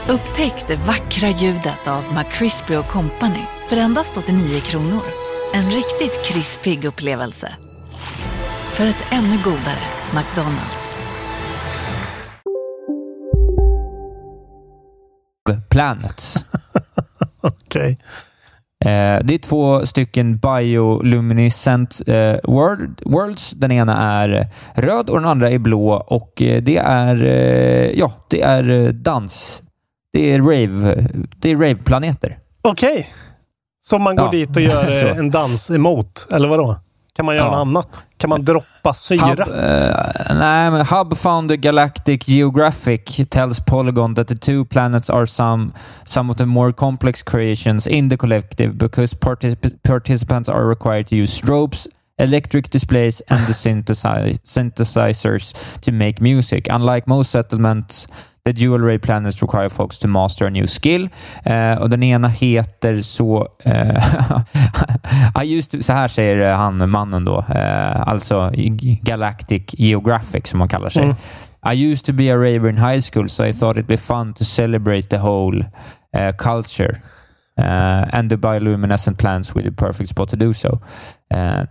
Upptäck 0.08 0.68
det 0.68 0.76
vackra 0.76 1.28
ljudet 1.28 1.88
av 1.88 2.04
McCrispy 2.14 2.74
Company 2.74 3.42
för 3.68 3.76
endast 3.76 4.16
89 4.16 4.60
kronor. 4.60 5.02
En 5.54 5.64
riktigt 5.64 6.24
krispig 6.24 6.84
upplevelse. 6.84 7.52
För 8.72 8.86
ett 8.86 9.06
ännu 9.10 9.36
godare 9.44 9.84
McDonalds. 10.14 10.94
Planets. 15.70 16.44
Okej. 17.40 17.98
Eh, 18.84 19.24
det 19.24 19.34
är 19.34 19.38
två 19.38 19.86
stycken 19.86 20.38
bioluminescent 20.38 22.02
eh, 22.06 22.36
world, 22.44 23.02
worlds. 23.04 23.50
Den 23.50 23.72
ena 23.72 23.96
är 23.96 24.48
röd 24.74 25.10
och 25.10 25.16
den 25.16 25.28
andra 25.28 25.50
är 25.50 25.58
blå 25.58 25.90
och 25.92 26.42
eh, 26.42 26.62
det 26.62 26.76
är, 26.76 27.24
eh, 27.24 27.98
ja, 27.98 28.12
det 28.28 28.42
är 28.42 28.92
dans. 28.92 29.62
Det 30.16 30.32
är 30.32 30.38
rave, 30.42 31.06
det 31.36 31.50
är 31.50 31.56
rave-planeter. 31.56 32.38
Okej. 32.62 33.08
Så 33.84 33.98
man 33.98 34.16
går 34.16 34.26
Ja, 34.26 34.30
dit 34.30 34.56
och 34.56 34.62
gör 34.62 35.04
en 35.18 35.30
dans 35.30 35.70
emot, 35.70 36.26
eller 36.32 36.48
vadå? 36.48 36.80
Kan 37.16 37.26
man 37.26 37.34
göra 37.36 37.44
Ja. 37.46 37.50
något 37.50 37.58
annat? 37.58 38.00
Kan 38.16 38.30
man 38.30 38.44
droppa 38.44 38.94
syra? 38.94 39.26
Hub, 39.26 39.40
eh, 39.40 40.36
nej, 40.38 40.70
men 40.70 40.86
Hub 40.86 41.16
Founder 41.16 41.56
Galactic 41.56 42.28
Geographic 42.28 43.20
tells 43.30 43.60
Polygon 43.60 44.14
that 44.14 44.28
the 44.28 44.36
two 44.36 44.64
planets 44.64 45.10
are 45.10 45.26
some, 45.26 45.70
some 46.04 46.30
of 46.32 46.36
the 46.36 46.46
more 46.46 46.72
complex 46.72 47.22
creations 47.22 47.86
in 47.86 48.10
the 48.10 48.16
collective 48.16 48.72
because 48.74 49.16
particip- 49.16 49.82
participants 49.82 50.48
are 50.48 50.64
required 50.68 51.06
to 51.08 51.16
use 51.16 51.42
strobes, 51.44 51.86
electric 52.18 52.70
displays, 52.72 53.22
and 53.28 53.46
the 53.46 53.52
synthesi- 53.52 54.38
synthesizers 54.44 55.54
to 55.80 55.92
make 55.92 56.20
music. 56.20 56.68
Unlike 56.70 57.06
most 57.06 57.30
settlements, 57.30 58.08
the 58.46 58.52
dual 58.52 58.78
ray 58.78 58.98
planets 58.98 59.42
require 59.42 59.68
folks 59.68 59.98
to 59.98 60.08
master 60.08 60.46
a 60.46 60.50
new 60.50 60.66
skill. 60.66 61.08
Eh, 61.44 61.78
och 61.78 61.90
den 61.90 62.02
ena 62.02 62.28
heter 62.28 63.02
så... 63.02 63.48
Eh, 63.64 64.42
I 65.42 65.58
used 65.58 65.70
to, 65.70 65.82
så 65.82 65.92
här 65.92 66.08
säger 66.08 66.54
han, 66.54 66.90
mannen 66.90 67.24
då, 67.24 67.38
eh, 67.38 68.00
alltså 68.00 68.50
Galactic 69.02 69.62
Geographic 69.68 70.46
som 70.46 70.58
man 70.58 70.68
kallar 70.68 70.88
sig. 70.88 71.04
Mm. 71.04 71.16
I 71.72 71.92
used 71.92 72.06
to 72.06 72.12
be 72.12 72.30
a 72.30 72.36
raver 72.36 72.68
in 72.68 72.78
high 72.78 73.00
school, 73.00 73.28
so 73.28 73.44
I 73.44 73.52
thought 73.52 73.76
it'd 73.76 73.86
be 73.86 73.96
fun 73.96 74.34
to 74.34 74.44
celebrate 74.44 75.02
the 75.02 75.18
whole 75.18 75.58
uh, 75.58 76.32
culture. 76.38 77.02
Uh, 77.58 78.04
and 78.12 78.30
the 78.30 78.36
bioluminescent 78.36 79.16
plants 79.16 79.54
with 79.54 79.64
the 79.64 79.72
perfect 79.72 80.10
spot 80.10 80.28
to 80.28 80.36
do 80.36 80.52
so. 80.52 80.78
Uh, 81.34 81.64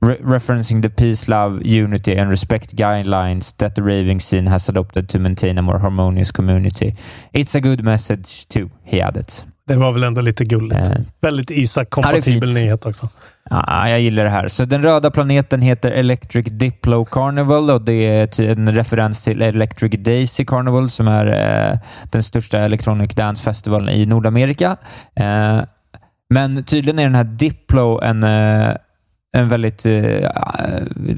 re- 0.00 0.18
referencing 0.22 0.82
the 0.82 0.88
peace, 0.90 1.28
love, 1.28 1.60
unity, 1.82 2.18
and 2.18 2.30
respect 2.30 2.72
guidelines 2.72 3.56
that 3.56 3.74
the 3.74 3.82
raving 3.82 4.20
scene 4.20 4.50
has 4.50 4.68
adopted 4.68 5.08
to 5.08 5.18
maintain 5.18 5.58
a 5.58 5.62
more 5.62 5.78
harmonious 5.78 6.30
community. 6.32 6.94
It's 7.32 7.54
a 7.56 7.60
good 7.60 7.84
message 7.84 8.48
too, 8.48 8.70
he 8.84 9.02
added. 9.02 9.26
Det 9.68 9.76
var 9.76 9.92
väl 9.92 10.02
ändå 10.04 10.20
lite 10.20 10.44
gulligt. 10.44 10.80
Eh, 10.80 10.90
Väldigt 11.20 11.50
Isak-kompatibel 11.50 12.54
nyhet 12.54 12.86
också. 12.86 13.08
Ja, 13.50 13.88
jag 13.88 14.00
gillar 14.00 14.24
det 14.24 14.30
här. 14.30 14.48
Så 14.48 14.64
den 14.64 14.82
röda 14.82 15.10
planeten 15.10 15.62
heter 15.62 15.90
Electric 15.90 16.46
Diplo 16.46 17.04
Carnival 17.04 17.70
och 17.70 17.82
det 17.82 17.92
är 17.92 18.40
en 18.40 18.74
referens 18.74 19.24
till 19.24 19.42
Electric 19.42 19.92
Daisy 19.92 20.44
Carnival 20.44 20.90
som 20.90 21.08
är 21.08 21.26
eh, 21.26 21.78
den 22.12 22.22
största 22.22 22.58
electronic 22.58 23.14
dance 23.14 23.42
festivalen 23.42 23.94
i 23.94 24.06
Nordamerika. 24.06 24.76
Eh, 25.14 25.60
men 26.30 26.64
tydligen 26.64 26.98
är 26.98 27.04
den 27.04 27.14
här 27.14 27.24
Diplo 27.24 28.00
en, 28.02 28.22
eh, 28.22 28.74
en 29.36 29.48
väldigt 29.48 29.86
eh, 29.86 30.28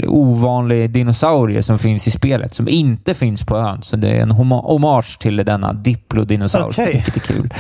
ovanlig 0.07 0.91
dinosaurie 0.91 1.63
som 1.63 1.79
finns 1.79 2.09
i 2.09 2.11
spelet, 2.11 2.55
som 2.55 2.69
inte 2.69 3.15
finns 3.15 3.47
på 3.47 3.57
ön. 3.57 3.83
Så 3.83 3.97
det 3.97 4.09
är 4.09 4.23
en 4.23 4.31
hommage 4.31 5.19
till 5.19 5.37
denna 5.37 5.73
Diplo-dinosaurie, 5.73 6.71
Okej. 6.71 6.93
vilket 6.93 7.17
är 7.17 7.21
kul. 7.21 7.51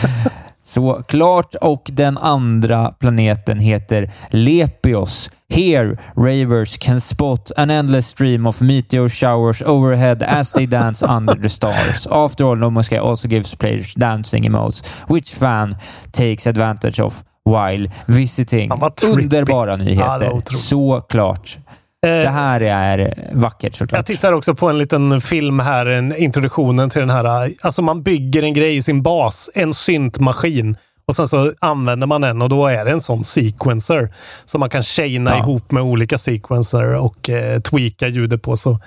Så 0.62 1.02
klart. 1.08 1.54
Och 1.54 1.90
den 1.92 2.18
andra 2.18 2.90
planeten 2.90 3.58
heter 3.58 4.10
Lepios. 4.30 5.30
Here, 5.54 5.96
ravers 6.16 6.78
can 6.78 7.00
spot 7.00 7.50
an 7.56 7.70
endless 7.70 8.06
stream 8.08 8.46
of 8.46 8.60
meteor 8.60 9.08
showers 9.08 9.62
overhead 9.62 10.22
as 10.22 10.52
they 10.52 10.66
dance 10.66 11.06
under 11.06 11.34
the 11.34 11.48
stars. 11.48 12.06
After 12.10 12.44
all, 12.44 12.58
No 12.58 12.70
Man's 12.70 12.86
Sky 12.86 12.96
also 12.96 13.28
gives 13.28 13.54
players 13.54 13.94
dancing 13.94 14.44
emotes, 14.44 14.84
which 15.08 15.34
fan 15.34 15.76
takes 16.12 16.46
advantage 16.46 17.00
of 17.00 17.24
while 17.50 17.90
visiting. 18.06 18.70
Underbara 19.02 19.70
Ja, 19.70 19.76
nyheter. 19.76 20.32
otroligt. 20.32 20.58
Såklart. 20.58 21.58
Det 22.02 22.28
här 22.28 22.60
är 22.60 23.30
vackert 23.32 23.74
såklart. 23.74 23.98
Jag 23.98 24.06
tittar 24.06 24.32
också 24.32 24.54
på 24.54 24.68
en 24.68 24.78
liten 24.78 25.20
film 25.20 25.60
här, 25.60 25.86
en 25.86 26.16
introduktionen 26.16 26.90
till 26.90 27.00
den 27.00 27.10
här. 27.10 27.50
Alltså 27.62 27.82
man 27.82 28.02
bygger 28.02 28.42
en 28.42 28.54
grej 28.54 28.76
i 28.76 28.82
sin 28.82 29.02
bas, 29.02 29.50
en 29.54 29.74
syntmaskin. 29.74 30.76
Och 31.06 31.16
sen 31.16 31.28
så 31.28 31.52
använder 31.60 32.06
man 32.06 32.20
den 32.20 32.42
och 32.42 32.48
då 32.48 32.66
är 32.66 32.84
det 32.84 32.90
en 32.90 33.00
sån 33.00 33.24
sequencer. 33.24 34.14
Som 34.44 34.60
man 34.60 34.70
kan 34.70 34.82
chaina 34.82 35.30
Ja. 35.30 35.38
ihop 35.38 35.70
med 35.72 35.82
olika 35.82 36.18
sequencer 36.18 36.84
och 36.94 37.30
eh, 37.30 37.60
tweaka 37.60 38.08
ljudet 38.08 38.42
på. 38.42 38.56
Så 38.56 38.78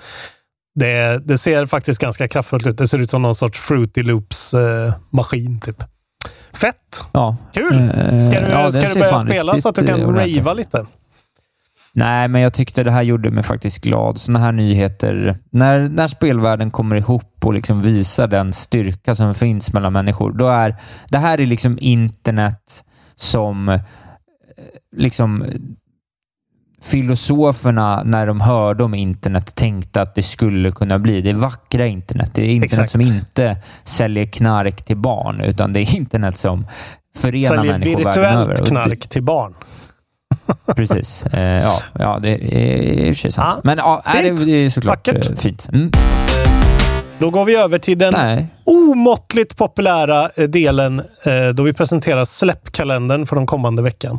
det, 0.74 1.18
det 1.24 1.38
ser 1.38 1.66
faktiskt 1.66 2.00
ganska 2.00 2.28
kraftfullt 2.28 2.66
ut. 2.66 2.78
Det 2.78 2.88
ser 2.88 2.98
ut 2.98 3.10
som 3.10 3.22
någon 3.22 3.34
sorts 3.34 3.58
Fruity 3.60 4.02
Loops-maskin. 4.02 5.60
typ. 5.60 5.76
Fett! 6.52 7.04
Ja. 7.12 7.36
Kul! 7.52 7.90
Eh, 7.94 8.20
Ska 8.20 8.40
du, 8.40 8.48
ja, 8.48 8.72
ska 8.72 8.80
du 8.80 8.94
börja 9.00 9.18
spela 9.18 9.56
så 9.56 9.68
att 9.68 9.74
du 9.74 9.86
kan 9.86 10.00
eh, 10.00 10.08
ravea 10.08 10.52
lite? 10.52 10.86
Nej, 11.92 12.28
men 12.28 12.40
jag 12.42 12.52
tyckte 12.54 12.84
det 12.84 12.90
här 12.90 13.02
gjorde 13.02 13.30
mig 13.30 13.42
faktiskt 13.44 13.80
glad. 13.84 14.18
Såna 14.20 14.38
här 14.38 14.52
nyheter, 14.52 15.36
när, 15.50 15.88
när 15.88 16.06
spelvärlden 16.08 16.70
kommer 16.70 16.96
ihop 16.96 17.44
och 17.44 17.52
liksom 17.54 17.82
visar 17.82 18.26
den 18.26 18.52
styrka 18.52 19.14
som 19.14 19.34
finns 19.34 19.72
mellan 19.72 19.92
människor, 19.92 20.32
då 20.32 20.48
är 20.48 20.76
det 21.10 21.18
här 21.18 21.40
är 21.40 21.46
liksom 21.46 21.78
internet 21.80 22.84
som 23.16 23.68
eh, 23.68 23.80
liksom 24.96 25.44
filosoferna 26.82 28.02
när 28.04 28.26
de 28.26 28.40
hörde 28.40 28.84
om 28.84 28.94
internet 28.94 29.54
tänkte 29.54 30.02
att 30.02 30.14
det 30.14 30.22
skulle 30.22 30.70
kunna 30.70 30.98
bli. 30.98 31.20
Det 31.20 31.32
vackra 31.32 31.86
internet. 31.86 32.30
Det 32.34 32.42
är 32.42 32.46
internet 32.46 32.72
Exakt. 32.72 32.90
som 32.90 33.00
inte 33.00 33.56
säljer 33.84 34.26
knark 34.26 34.84
till 34.84 34.96
barn, 34.96 35.40
utan 35.40 35.72
det 35.72 35.80
är 35.80 35.96
internet 35.96 36.38
som 36.38 36.66
förenar 37.16 37.56
Säljer 37.56 37.72
människor 37.72 38.04
världen 38.04 38.24
över. 38.24 38.48
virtuellt 38.48 38.60
Och 38.60 38.64
det- 38.66 38.70
knark 38.70 39.08
till 39.08 39.22
barn. 39.22 39.54
Precis. 40.76 41.26
Eh, 41.26 41.62
ja, 41.62 41.80
ja, 41.98 42.18
det 42.22 42.28
är 42.30 42.82
i 43.08 43.12
och 43.12 43.16
för 43.16 43.20
sig 43.20 43.32
sant. 43.32 43.52
Ja, 43.54 43.60
Men 43.64 43.78
ja, 43.78 44.02
är 44.04 44.22
det, 44.22 44.44
det 44.44 44.50
är 44.52 44.70
såklart 44.70 45.08
Vackert. 45.08 45.28
eh, 45.30 45.36
fint. 45.36 45.68
Mm. 45.72 45.90
Då 47.18 47.30
går 47.30 47.44
vi 47.44 47.56
över 47.56 47.78
till 47.78 47.98
den 47.98 48.12
Nej. 48.16 48.46
omåttligt 48.64 49.56
populära 49.56 50.30
eh, 50.36 50.44
delen 50.48 50.98
eh, 51.24 51.48
då 51.54 51.62
vi 51.62 51.72
presenterar 51.72 52.24
släppkalendern 52.24 53.26
för 53.26 53.36
den 53.36 53.46
kommande 53.46 53.82
veckan. 53.82 54.18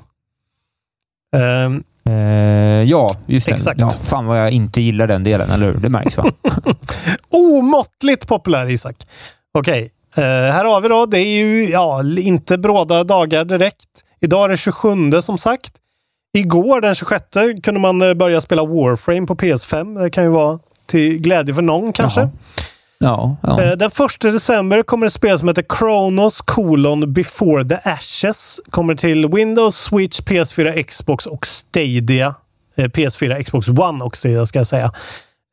Ehm, 1.36 1.84
Eh, 2.10 2.84
ja, 2.84 3.10
just 3.26 3.48
det. 3.48 3.54
Exakt. 3.54 3.80
Ja, 3.80 3.90
fan 3.90 4.26
vad 4.26 4.40
jag 4.40 4.52
inte 4.52 4.82
gillar 4.82 5.08
den 5.08 5.24
delen, 5.24 5.52
eller 5.52 5.66
hur? 5.66 5.74
Det 5.74 5.90
märks 5.90 6.18
va? 6.18 6.32
omåttligt 7.30 8.28
populär, 8.28 8.70
Isak. 8.70 9.08
Okej, 9.54 9.92
eh, 10.16 10.24
här 10.24 10.66
har 10.66 10.82
vi 10.82 10.88
då. 10.88 11.06
Det 11.06 11.20
är 11.20 11.44
ju 11.44 11.70
ja, 11.70 12.04
inte 12.18 12.58
bråda 12.58 13.04
dagar 13.04 13.46
direkt. 13.46 13.88
Idag 14.22 14.44
är 14.46 14.50
det 14.50 14.58
27 14.58 15.22
som 15.22 15.38
sagt. 15.38 15.72
Igår 16.38 16.82
den 16.82 16.96
26 16.96 17.26
kunde 17.64 17.80
man 17.80 18.02
eh, 18.02 18.14
börja 18.14 18.42
spela 18.42 18.66
Warframe 18.66 19.28
på 19.28 19.36
PS5. 19.36 20.04
Det 20.04 20.10
kan 20.10 20.24
ju 20.24 20.30
vara 20.30 20.60
till 20.86 21.20
glädje 21.20 21.54
för 21.54 21.62
någon 21.62 21.94
kanske. 21.94 22.20
Jaha. 22.20 22.30
Ja, 23.04 23.38
ja. 23.44 23.62
Eh, 23.62 23.78
den 23.78 23.92
1 23.92 24.20
december 24.22 24.84
kommer 24.84 25.06
ett 25.06 25.14
spel 25.14 25.40
som 25.40 25.48
heter 25.48 25.66
Kronos 25.70 26.42
colon 26.42 27.14
Before 27.14 27.64
the 27.64 27.90
Ashes. 27.90 28.60
Kommer 28.70 28.96
till 28.96 29.28
Windows, 29.28 29.78
Switch, 29.78 30.20
PS4, 30.20 30.84
Xbox 30.84 31.26
och 31.26 31.48
Stadia. 31.48 32.36
Eh, 32.76 32.86
PS4, 32.86 33.44
Xbox 33.44 33.68
One 33.68 34.04
och 34.04 34.18
Stadia 34.18 34.46
ska 34.46 34.60
jag 34.60 34.68
säga. 34.68 34.92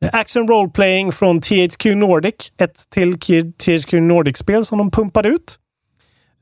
Eh, 0.05 0.09
action 0.13 0.47
Role 0.47 0.69
Playing 0.69 1.11
från 1.11 1.41
THQ 1.41 1.85
Nordic. 1.85 2.51
Ett 2.57 2.89
till 2.89 3.17
THQ 3.57 3.93
Nordic-spel 3.93 4.65
som 4.65 4.77
de 4.77 4.91
pumpade 4.91 5.29
ut. 5.29 5.59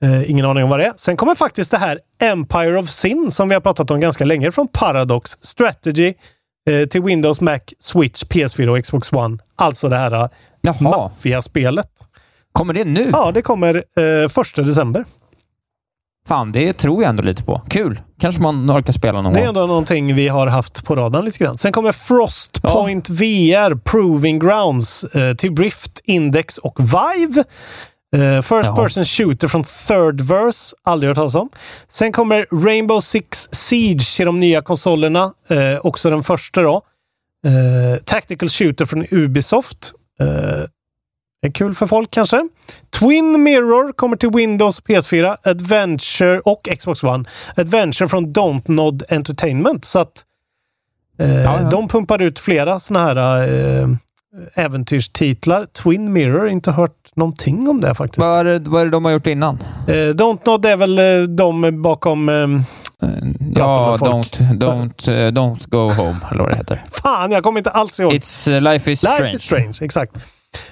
Eh, 0.02 0.32
ingen 0.32 0.46
aning 0.46 0.64
om 0.64 0.70
vad 0.70 0.80
det 0.80 0.86
är. 0.86 0.94
Sen 0.98 1.18
kommer 1.18 1.36
faktiskt 1.36 1.72
det 1.72 1.78
här 1.78 2.00
Empire 2.22 2.80
of 2.80 2.90
Sin 2.90 3.32
som 3.32 3.50
vi 3.50 3.54
har 3.54 3.62
pratat 3.62 3.92
om 3.92 4.00
ganska 4.00 4.26
länge 4.26 4.52
från 4.52 4.68
Paradox 4.68 5.38
Strategy 5.42 6.14
eh, 6.70 6.88
till 6.88 7.02
Windows, 7.02 7.42
Mac, 7.42 7.60
Switch, 7.80 8.24
PS4 8.24 8.68
och 8.68 8.84
Xbox 8.84 9.14
One. 9.14 9.38
Alltså 9.56 9.90
det 9.90 9.98
här 9.98 10.30
Jaha. 10.66 10.76
maffiaspelet. 10.82 11.88
Kommer 12.52 12.74
det 12.74 12.84
nu? 12.84 13.10
Ja, 13.14 13.32
det 13.32 13.42
kommer 13.42 13.76
eh, 14.24 14.28
första 14.30 14.62
december. 14.62 15.06
Fan, 16.28 16.52
det 16.52 16.74
tror 16.74 17.04
jag 17.04 17.10
ändå 17.10 17.24
lite 17.24 17.44
på. 17.44 17.62
Kul. 17.70 18.02
Kanske 18.20 18.42
man 18.42 18.72
orkar 18.72 18.94
spela 18.94 19.22
någon 19.22 19.34
Det 19.34 19.40
är 19.40 19.42
gång. 19.42 19.48
ändå 19.50 19.66
någonting 19.68 20.16
vi 20.16 20.28
har 20.28 20.48
haft 20.48 20.86
på 20.86 20.96
radarn 20.96 21.26
lite 21.26 21.38
grann. 21.38 21.58
Sen 21.58 21.72
kommer 21.72 21.92
Frostpoint 21.92 23.10
VR 23.10 23.76
Proving 23.76 24.40
Grounds 24.40 25.04
eh, 25.04 25.36
till 25.36 25.56
Rift, 25.58 26.02
Index 26.04 26.58
och 26.58 26.80
Vive. 26.80 27.44
Eh, 28.16 28.42
First 28.42 28.68
Jaha. 28.68 28.76
person 28.76 29.06
shooter 29.06 29.48
från 29.48 29.64
Third 29.64 30.22
Verse. 30.22 30.76
Aldrig 30.84 31.08
hört 31.10 31.16
talas 31.16 31.36
om. 31.36 31.50
Sen 31.88 32.12
kommer 32.12 32.66
Rainbow 32.66 33.00
Six 33.02 33.48
Siege 33.52 34.16
till 34.16 34.26
de 34.26 34.40
nya 34.40 34.62
konsolerna. 34.62 35.34
Eh, 35.50 35.80
också 35.86 36.10
den 36.10 36.24
första 36.24 36.62
då. 36.62 36.82
Eh, 37.46 38.04
Tactical 38.06 38.50
shooter 38.50 38.86
från 38.86 39.06
Ubisoft. 39.12 39.94
Eh, 40.20 40.66
är 41.42 41.52
kul 41.52 41.74
för 41.74 41.88
folk 41.88 42.12
kanske. 42.12 42.50
Twin 43.00 43.44
Mirror 43.44 43.92
kommer 43.92 44.18
till 44.18 44.30
Windows 44.30 44.80
och 44.80 44.86
PS4. 44.86 45.38
Adventure 45.44 46.40
och 46.40 46.70
Xbox 46.80 47.04
One. 47.04 47.26
Adventure 47.56 48.08
från 48.08 48.34
Don't 48.34 48.72
Nod 48.72 49.04
Entertainment. 49.10 49.86
Så 49.86 50.00
att 50.00 50.26
eh, 51.20 51.42
ja. 51.42 51.70
de 51.72 51.88
pumpar 51.88 52.22
ut 52.22 52.40
flera 52.40 52.80
såna 52.80 53.04
här 53.04 53.48
eh, 53.48 53.88
äventyrstitlar. 54.54 55.66
Twin 55.66 56.14
Mirror, 56.14 56.50
inte 56.50 56.72
hört 56.72 57.16
någonting 57.16 57.68
om 57.68 57.82
det 57.82 57.96
faktiskt. 57.96 58.26
Vad 58.26 58.40
är, 58.40 58.60
det, 58.60 58.70
vad 58.70 58.82
är 58.82 58.86
det 58.86 58.92
de 58.92 59.06
har 59.06 59.12
gjort 59.12 59.28
innan? 59.28 59.58
Eh, 59.88 59.92
Don't 59.92 60.40
Nod 60.46 60.66
är 60.66 60.78
väl 60.78 61.00
eh, 61.00 61.28
de 61.36 61.82
bakom... 61.82 62.30
Ja, 63.56 63.98
don't, 64.00 64.40
don't, 64.58 65.10
eh, 65.12 65.32
don't 65.32 65.70
go 65.70 65.90
home, 65.90 66.20
eller 66.32 66.44
vad 66.44 66.52
det 66.52 66.58
heter. 66.58 66.84
fan, 66.92 67.32
jag 67.32 67.44
kommer 67.44 67.60
inte 67.60 67.70
alls 67.70 68.00
ihåg. 68.00 68.12
It's, 68.14 68.54
eh, 68.54 68.62
life 68.62 68.92
is 68.92 69.04
Life 69.04 69.16
strange. 69.16 69.36
is 69.36 69.42
strange, 69.44 69.74
exakt. 69.82 70.14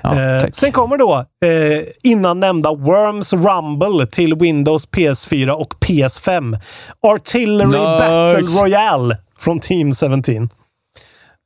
Ja, 0.01 0.19
Eh, 0.21 0.43
sen 0.51 0.71
kommer 0.71 0.97
då 0.97 1.25
eh, 1.45 1.83
innan 2.03 2.39
nämnda 2.39 2.73
Worms 2.73 3.33
Rumble 3.33 4.07
till 4.07 4.35
Windows, 4.35 4.87
PS4 4.87 5.49
och 5.49 5.73
PS5. 5.85 6.59
Artillery 7.01 7.65
Nice. 7.67 7.77
Battle 7.99 8.61
Royale 8.61 9.17
från 9.39 9.59
Team 9.59 9.91
17. 9.91 10.49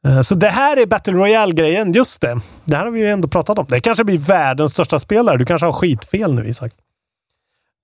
Eh, 0.08 0.22
Så 0.22 0.36
det 0.36 0.50
här 0.50 0.78
är 0.78 0.86
Battle 0.86 1.14
Royale-grejen. 1.14 1.92
Just 1.92 2.22
det. 2.22 2.40
Det 2.66 2.76
här 2.76 2.84
har 2.84 2.92
vi 2.92 3.00
ju 3.00 3.08
ändå 3.10 3.28
pratat 3.28 3.58
om. 3.60 3.66
Det 3.70 3.80
kanske 3.82 4.04
blir 4.04 4.18
världens 4.18 4.72
största 4.72 5.00
spelare. 5.00 5.38
Du 5.38 5.46
kanske 5.46 5.66
har 5.68 5.74
skitfel 5.74 6.34
nu, 6.34 6.48
Isak. 6.50 6.72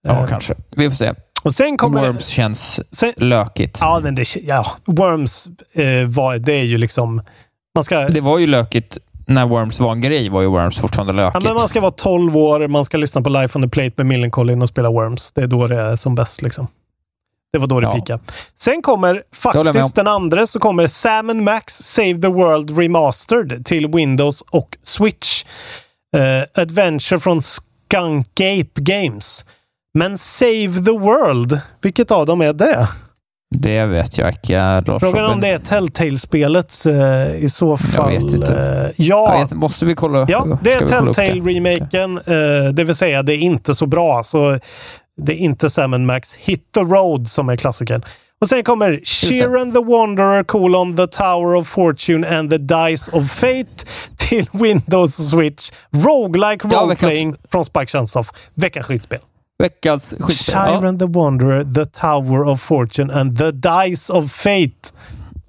Ja, 0.07 0.11
Eh, 0.19 0.25
kanske. 0.27 0.55
Vi 0.75 0.89
får 0.89 0.95
se. 0.95 1.13
Och 1.43 1.53
sen 1.55 1.77
kommer... 1.77 2.01
Worms 2.01 2.27
känns 2.27 2.81
Sen, 2.91 3.13
lökigt. 3.17 3.77
ja, 3.81 3.99
men 4.03 4.15
det, 4.15 4.35
ja, 4.35 4.71
Worms, 4.85 5.47
eh, 5.73 6.07
var, 6.07 6.37
det 6.37 6.53
är 6.53 6.63
ju 6.63 6.77
liksom... 6.77 7.21
Man 7.75 7.83
ska, 7.83 7.99
Det 7.99 8.21
var 8.21 8.39
ju 8.39 8.47
lökigt 8.47 8.97
när 9.27 9.45
Worms 9.45 9.79
var 9.79 9.91
en 9.91 10.01
grej, 10.01 10.29
var 10.29 10.41
ju 10.41 10.47
Worms 10.47 10.77
fortfarande 10.77 11.13
Ja, 11.13 11.27
lökigt. 11.27 11.43
men 11.43 11.53
man 11.53 11.67
ska 11.69 11.81
vara 11.81 11.91
12 11.91 12.37
år, 12.37 12.67
man 12.67 12.85
ska 12.85 12.97
lyssna 12.97 13.21
på 13.21 13.29
Life 13.29 13.59
on 13.59 13.63
the 13.63 13.69
Plate 13.69 13.91
med 13.97 14.05
Millencolin 14.05 14.61
och 14.61 14.69
spela 14.69 14.89
Worms. 14.91 15.31
Det 15.31 15.41
är 15.41 15.47
då 15.47 15.67
det 15.67 15.79
är 15.81 15.95
som 15.95 16.15
bäst. 16.15 16.41
Liksom. 16.41 16.67
Det 17.53 17.59
var 17.59 17.67
då 17.67 17.79
det 17.79 17.85
Ja. 17.87 17.91
peakade. 17.91 18.19
Sen 18.59 18.81
kommer 18.81 19.23
faktiskt 19.35 19.95
den 19.95 20.07
andra, 20.07 20.47
så 20.47 20.59
kommer 20.59 20.87
Sam 20.87 21.43
Max 21.43 21.73
Save 21.73 22.15
the 22.19 22.27
World 22.27 22.77
Remastered 22.77 23.65
till 23.65 23.87
Windows 23.87 24.41
och 24.41 24.77
Switch. 24.83 25.43
Eh, 26.15 26.61
Adventure 26.61 27.19
från 27.19 27.41
Skunkgape 27.41 28.81
Games. 28.81 29.45
Men 29.93 30.17
Save 30.17 30.83
the 30.85 30.91
World, 30.91 31.59
vilket 31.81 32.11
av 32.11 32.25
dem 32.25 32.41
är 32.41 32.53
det? 32.53 32.87
Det 33.55 33.85
vet 33.85 34.17
jag 34.17 34.29
inte. 34.29 34.83
Lars 34.87 35.01
Frågan 35.01 35.25
är 35.25 35.33
om 35.33 35.39
det 35.41 35.47
är 35.47 35.57
Telltale-spelet 35.57 36.85
eh, 36.85 37.35
i 37.35 37.49
så 37.49 37.77
fall. 37.77 38.11
vet 38.11 38.23
inte. 38.33 38.53
Eh, 38.53 39.05
ja, 39.05 39.33
Jag 39.33 39.39
vet, 39.39 39.53
måste 39.53 39.85
vi 39.85 39.95
kolla? 39.95 40.25
Ja, 40.29 40.59
det 40.61 40.73
är 40.73 40.81
upp 40.81 40.87
det? 40.89 40.95
Telltale-remaken. 40.95 42.17
eh, 42.17 42.73
det 42.73 42.83
vill 42.83 42.95
säga, 42.95 43.23
det 43.23 43.33
är 43.33 43.37
inte 43.37 43.75
så 43.75 43.85
bra. 43.85 44.23
Så 44.23 44.59
det 45.21 45.33
är 45.33 45.37
inte 45.37 45.69
Sam 45.69 46.05
Max 46.05 46.35
Hit 46.35 46.71
the 46.73 46.79
Road 46.79 47.29
som 47.29 47.49
är 47.49 47.55
klassikern. 47.55 48.03
Och 48.41 48.47
sen 48.49 48.63
kommer 48.63 49.01
Sheeran 49.05 49.71
the 49.73 49.79
Wanderer, 49.83 50.43
colon, 50.43 50.95
The 50.95 51.07
Tower 51.07 51.55
of 51.55 51.67
Fortune 51.67 52.37
and 52.37 52.49
the 52.49 52.57
Dice 52.57 53.11
of 53.11 53.31
Fate 53.31 53.85
till 54.17 54.49
Windows 54.51 55.19
och 55.19 55.25
Switch. 55.25 55.71
Roguelike 55.91 56.67
Ja, 56.71 56.79
role-playing 56.79 57.35
från 57.51 57.65
Spike 57.65 57.87
Chunsoft. 57.87 58.35
Veckans 58.53 58.85
skitspel. 58.85 59.19
Veckans 59.59 60.13
skitspel. 60.19 60.59
Ja. 60.73 60.79
Sheeran 60.79 60.99
the 60.99 61.05
Wanderer, 61.05 61.73
The 61.73 61.85
Tower 61.85 62.47
of 62.47 62.61
Fortune 62.61 63.13
and 63.13 63.37
the 63.37 63.51
Dice 63.51 64.13
of 64.13 64.31
Fate. 64.31 64.93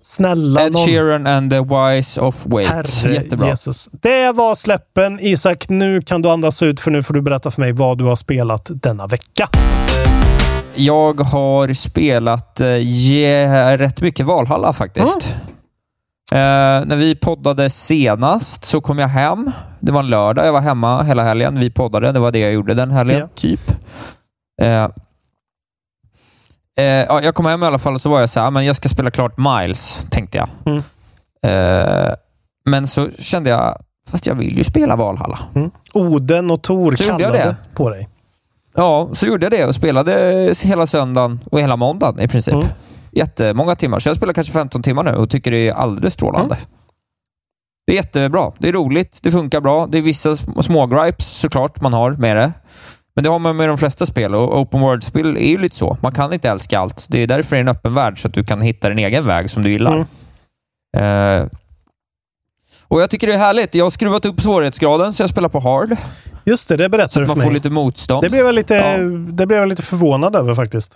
Snälla 0.03 0.61
Ed 0.61 0.73
nån. 0.73 0.87
Sheeran 0.87 1.27
and 1.27 1.51
the 1.51 1.61
Wise 1.61 2.21
of 2.21 2.47
Wait. 2.47 2.69
Herre 2.69 3.15
Jättebra. 3.15 3.49
Jesus. 3.49 3.89
Det 3.93 4.33
var 4.33 4.55
släppen. 4.55 5.19
Isak, 5.21 5.69
nu 5.69 6.03
kan 6.03 6.23
du 6.23 6.29
andas 6.29 6.63
ut 6.63 6.81
för 6.81 6.91
nu 6.91 7.03
får 7.03 7.15
du 7.15 7.23
berätta 7.23 7.51
för 7.51 7.61
mig 7.61 7.73
vad 7.73 7.99
du 7.99 8.05
har 8.05 8.17
spelat 8.17 8.71
denna 8.73 9.07
vecka. 9.07 9.49
Jag 10.75 11.21
har 11.21 11.75
spelat 11.75 12.61
eh, 12.61 12.77
ge, 12.77 13.47
rätt 13.77 14.01
mycket 14.01 14.27
Valhalla 14.27 14.73
faktiskt. 14.73 15.35
Eh, 16.33 16.37
när 16.87 16.97
vi 16.97 17.15
poddade 17.15 17.71
senast 17.71 18.65
så 18.65 18.81
kom 18.81 18.99
jag 18.99 19.09
hem. 19.09 19.51
Det 19.81 19.93
var 19.93 20.01
en 20.01 20.07
lördag. 20.09 20.47
Jag 20.47 20.53
var 20.53 20.61
hemma 20.61 21.03
hela 21.03 21.23
helgen. 21.23 21.59
Vi 21.61 21.71
poddade. 21.71 22.13
Det 22.13 22.19
var 22.19 22.31
det 22.33 22.39
jag 22.39 22.53
gjorde 22.53 22.75
den 22.75 22.91
helgen, 22.91 23.19
Ja. 23.21 23.29
typ. 23.35 23.71
Eh, 24.63 24.85
eh, 26.79 26.85
ja, 26.85 27.23
jag 27.23 27.35
kom 27.35 27.47
hem 27.47 27.63
i 27.63 27.67
alla 27.67 27.79
fall 27.79 27.95
och 27.95 28.01
så 28.01 28.09
var 28.11 28.21
jag 28.21 28.29
så 28.31 28.41
här, 28.41 28.47
"Ah, 28.47 28.51
men 28.51 28.65
jag 28.65 28.77
ska 28.77 28.89
spela 28.89 29.11
klart 29.11 29.39
Miles, 29.39 30.07
tänkte 30.11 30.39
jag. 30.39 30.49
Mm. 30.67 30.83
Eh, 31.47 32.15
men 32.65 32.87
så 32.87 33.11
kände 33.19 33.51
jag, 33.51 33.79
fast 34.11 34.27
jag 34.27 34.35
vill 34.35 34.59
ju 34.59 34.65
spela 34.65 34.97
Valhalla. 34.97 35.39
Oden 35.95 36.51
och 36.51 36.63
Tor 36.63 36.97
Så 36.97 37.05
gjorde 37.05 37.23
jag 37.23 37.33
kallade 37.33 37.49
det. 37.51 37.57
på 37.77 37.91
dig. 37.91 38.09
Ja, 38.77 39.09
så 39.13 39.27
gjorde 39.27 39.45
jag 39.45 39.53
det 39.53 39.65
och 39.67 39.75
spelade 39.75 40.53
hela 40.65 40.87
söndagen 40.87 41.41
och 41.51 41.61
hela 41.61 41.77
måndagen 41.77 42.21
i 42.21 42.29
princip. 42.29 42.55
Mm. 42.55 42.67
Jättemånga 43.17 43.77
timmar. 43.77 43.99
Så 43.99 44.09
jag 44.09 44.17
spelar 44.17 44.33
kanske 44.33 44.53
15 44.53 44.83
timmar 44.83 45.03
nu 45.03 45.11
och 45.11 45.31
tycker 45.31 45.51
det 45.51 45.69
är 45.69 45.73
alldeles 45.73 46.15
strålande. 46.15 46.57
Det 47.87 47.93
är 47.93 47.97
jättebra. 47.97 48.53
Det 48.59 48.69
är 48.69 48.73
roligt. 48.73 49.21
Det 49.23 49.31
funkar 49.31 49.61
bra. 49.61 49.87
Det 49.87 49.99
är 49.99 50.03
vissa 50.03 50.31
sm- 50.31 50.63
små 50.63 50.87
gripes 50.87 51.27
såklart 51.27 51.81
man 51.81 51.93
har 51.93 52.11
med 52.13 52.37
det. 52.37 52.53
Men 53.15 53.25
det 53.25 53.31
har 53.31 53.39
man 53.39 53.57
med 53.57 53.69
de 53.69 53.79
flesta 53.79 54.07
spel 54.07 54.35
och 54.35 54.61
open 54.61 54.81
world-spel 54.81 55.37
är 55.37 55.49
ju 55.49 55.59
lite 55.59 55.77
så. 55.77 55.97
Man 56.03 56.13
kan 56.13 56.33
inte 56.33 56.49
älska 56.49 56.79
allt. 56.79 57.07
Det 57.11 57.19
är 57.19 57.27
därför 57.27 57.57
det 57.57 57.59
är 57.59 57.61
en 57.61 57.69
öppen 57.69 57.95
värld, 57.95 58.23
så 58.23 58.29
att 58.29 58.35
du 58.35 58.45
kan 58.45 58.61
hitta 58.63 58.89
din 58.89 58.99
egen 58.99 59.27
väg 59.27 59.51
som 59.51 59.63
du 59.63 59.71
gillar. 59.73 60.07
Eh, 60.97 61.47
och 62.89 63.01
Jag 63.03 63.11
tycker 63.11 63.27
det 63.27 63.35
är 63.35 63.39
härligt. 63.39 63.75
Jag 63.75 63.85
har 63.85 63.91
skruvat 63.91 64.25
upp 64.25 64.41
svårighetsgraden, 64.41 65.13
så 65.13 65.23
jag 65.23 65.31
spelar 65.31 65.49
på 65.49 65.61
hard. 65.61 65.97
Just 66.45 66.69
det, 66.69 66.77
det 66.77 66.85
Så 66.85 66.89
berättade 66.91 67.05
att 67.05 67.13
du 67.15 67.21
man 67.27 67.37
för 67.37 67.43
får 67.43 67.51
mig. 67.51 67.55
lite 67.55 67.71
motstånd. 67.71 68.23
Det 68.25 68.31
blev 68.31 68.47
jag 68.47 68.55
lite, 68.55 68.75
Ja. 68.75 68.97
det 69.33 69.47
blev 69.47 69.59
jag 69.61 69.69
lite 69.69 69.83
förvånad 69.83 70.37
över 70.37 70.55
faktiskt. 70.55 70.95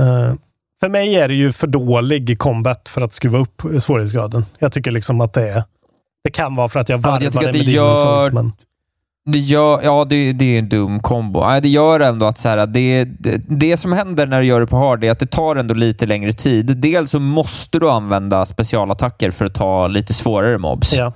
Eh, 0.00 0.34
för 0.80 0.88
mig 0.88 1.14
är 1.16 1.28
det 1.28 1.34
ju 1.34 1.52
för 1.52 1.66
dålig 1.66 2.38
combat 2.38 2.88
för 2.88 3.00
att 3.00 3.14
skruva 3.14 3.38
upp 3.38 3.62
svårighetsgraden. 3.78 4.44
Jag 4.58 4.72
tycker 4.72 4.90
liksom 4.90 5.20
att 5.20 5.32
det 5.32 5.48
är... 5.48 5.64
Det 6.24 6.30
kan 6.30 6.54
vara 6.56 6.68
för 6.68 6.80
att 6.80 6.88
jag 6.88 6.98
Ja, 6.98 7.02
varvar 7.10 7.22
jag 7.22 7.32
det 7.32 7.58
med 7.58 7.68
gör- 7.68 7.96
Souls, 8.22 8.32
men... 8.34 8.52
Det 9.32 9.38
gör, 9.38 9.80
ja, 9.82 10.04
det, 10.04 10.32
det 10.32 10.54
är 10.54 10.58
en 10.58 10.68
dum 10.68 11.00
kombo. 11.00 11.40
Det 11.62 11.68
gör 11.68 12.00
ändå 12.00 12.26
att 12.26 12.38
så 12.38 12.48
här, 12.48 12.66
det, 12.66 13.04
det, 13.04 13.42
det 13.48 13.76
som 13.76 13.92
händer 13.92 14.26
när 14.26 14.40
du 14.40 14.46
gör 14.46 14.60
det 14.60 14.66
på 14.66 14.76
hard 14.76 15.04
är 15.04 15.10
att 15.10 15.18
det 15.18 15.26
tar 15.26 15.56
ändå 15.56 15.74
lite 15.74 16.06
längre 16.06 16.32
tid. 16.32 16.76
Dels 16.76 17.10
så 17.10 17.20
måste 17.20 17.78
du 17.78 17.90
använda 17.90 18.46
specialattacker 18.46 19.30
för 19.30 19.44
att 19.44 19.54
ta 19.54 19.86
lite 19.86 20.14
svårare 20.14 20.58
mobs. 20.58 20.94
Ja. 20.96 21.12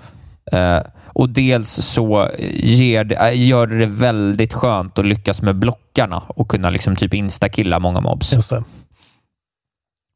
Eh, 0.58 0.82
och 1.06 1.28
dels 1.28 1.68
så 1.70 2.28
det, 3.04 3.12
äh, 3.12 3.46
gör 3.46 3.66
det 3.66 3.86
väldigt 3.86 4.52
skönt 4.52 4.98
att 4.98 5.06
lyckas 5.06 5.42
med 5.42 5.56
blockarna 5.56 6.22
och 6.26 6.48
kunna 6.48 6.70
liksom 6.70 6.96
typ 6.96 7.14
instakilla 7.14 7.78
många 7.78 8.00
mobs. 8.00 8.32
Just 8.32 8.50
det. 8.50 8.64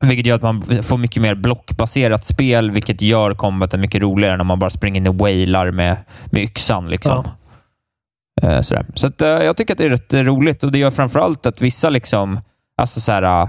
Vilket 0.05 0.26
gör 0.26 0.36
att 0.36 0.42
man 0.42 0.62
får 0.82 0.99
mycket 0.99 1.22
mer 1.22 1.34
blockbaserat 1.34 2.26
spel, 2.26 2.70
vilket 2.70 3.03
gör 3.03 3.34
combaten 3.34 3.80
mycket 3.80 4.03
roligare 4.03 4.36
när 4.36 4.44
man 4.44 4.59
bara 4.59 4.70
springer 4.70 5.01
in 5.01 5.09
och 5.09 5.14
wailar 5.14 5.70
med, 5.70 5.97
med 6.26 6.42
yxan. 6.42 6.88
Liksom. 6.90 7.24
Eh, 8.42 8.61
sådär. 8.61 8.86
Så 8.94 9.07
att, 9.07 9.22
eh, 9.22 9.28
jag 9.28 9.57
tycker 9.57 9.74
att 9.74 9.78
det 9.78 9.84
är 9.84 9.90
rätt 9.90 10.14
roligt 10.14 10.64
och 10.64 10.72
det 10.72 10.78
gör 10.78 10.90
framförallt 10.90 11.47
att 11.47 11.62
vissa 11.62 11.90
liksom, 11.90 12.40
alltså 12.76 13.12
eh, 13.12 13.49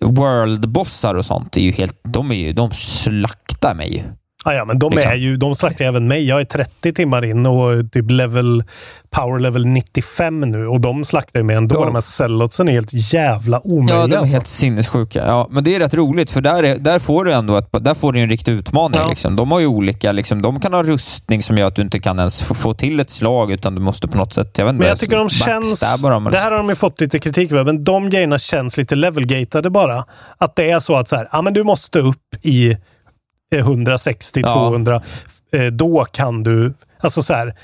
world-bossar 0.00 1.14
och 1.14 1.24
sånt, 1.24 1.56
är 1.56 1.60
ju 1.60 1.70
helt, 1.70 2.00
de, 2.02 2.30
är 2.30 2.34
ju, 2.34 2.52
de 2.52 2.70
slaktar 2.70 3.74
mig 3.74 4.04
ju. 4.52 4.58
Ja, 4.58 4.64
men 4.64 4.78
de, 4.78 4.92
Liksom. 4.92 5.12
är 5.12 5.16
ju, 5.16 5.36
de 5.36 5.54
slaktar 5.54 5.84
ju 5.84 5.88
även 5.88 6.08
mig. 6.08 6.28
Jag 6.28 6.40
är 6.40 6.44
30 6.44 6.92
timmar 6.92 7.24
in 7.24 7.46
och 7.46 7.92
typ 7.92 8.10
level, 8.10 8.64
power 9.10 9.38
level 9.38 9.66
95 9.66 10.40
nu 10.40 10.66
och 10.66 10.80
de 10.80 11.04
slaktar 11.04 11.40
ju 11.40 11.44
mig 11.44 11.56
ändå. 11.56 11.76
Ja. 11.76 11.84
De 11.84 11.94
här 11.94 12.00
cellotsen 12.00 12.68
är 12.68 12.72
helt 12.72 13.12
jävla 13.12 13.60
omöjliga. 13.66 13.96
Ja, 13.96 14.06
de 14.06 14.14
är 14.14 14.18
alltså. 14.18 14.34
helt 14.34 14.46
sinnessjuka. 14.46 15.26
Ja, 15.26 15.48
men 15.50 15.64
det 15.64 15.74
är 15.74 15.78
rätt 15.78 15.94
roligt, 15.94 16.30
för 16.30 16.40
där, 16.40 16.62
är, 16.62 16.78
där 16.78 16.98
får 16.98 17.24
du 17.24 17.32
ändå 17.32 17.56
ett, 17.56 17.68
där 17.80 17.94
får 17.94 18.12
du 18.12 18.20
en 18.20 18.30
riktig 18.30 18.52
utmaning. 18.52 19.00
Ja. 19.00 19.08
Liksom. 19.08 19.36
De 19.36 19.52
har 19.52 19.60
ju 19.60 19.66
olika, 19.66 20.12
liksom, 20.12 20.42
de 20.42 20.60
kan 20.60 20.72
ha 20.72 20.82
rustning 20.82 21.42
som 21.42 21.58
gör 21.58 21.66
att 21.66 21.76
du 21.76 21.82
inte 21.82 21.98
kan 21.98 22.18
ens 22.18 22.42
få, 22.42 22.54
få 22.54 22.74
till 22.74 23.00
ett 23.00 23.10
slag, 23.10 23.52
utan 23.52 23.74
du 23.74 23.80
måste 23.80 24.08
på 24.08 24.18
något 24.18 24.34
sätt, 24.34 24.58
jag 24.58 24.64
vet 24.64 24.72
inte, 24.72 24.80
Men 24.80 24.88
jag 24.88 24.98
tycker 24.98 25.16
de 25.16 25.28
känns... 25.28 26.02
dem. 26.02 26.28
Det 26.32 26.38
här 26.38 26.50
har 26.50 26.58
de 26.58 26.68
ju 26.68 26.74
fått 26.74 27.00
lite 27.00 27.18
kritik 27.18 27.50
för, 27.50 27.64
men 27.64 27.84
de 27.84 28.10
grejerna 28.10 28.38
känns 28.38 28.76
lite 28.76 28.94
levelgatade 28.94 29.70
bara. 29.70 30.04
Att 30.38 30.56
det 30.56 30.70
är 30.70 30.80
så 30.80 30.96
att 30.96 31.08
så 31.08 31.16
här, 31.16 31.28
ja, 31.32 31.42
men 31.42 31.52
du 31.52 31.64
måste 31.64 31.98
upp 31.98 32.36
i 32.42 32.76
160-200. 33.54 35.02
Eh, 35.52 35.62
Då 35.66 36.04
kan 36.04 36.42
du... 36.42 36.74
Alltså 37.00 37.22
så 37.22 37.34
här, 37.34 37.54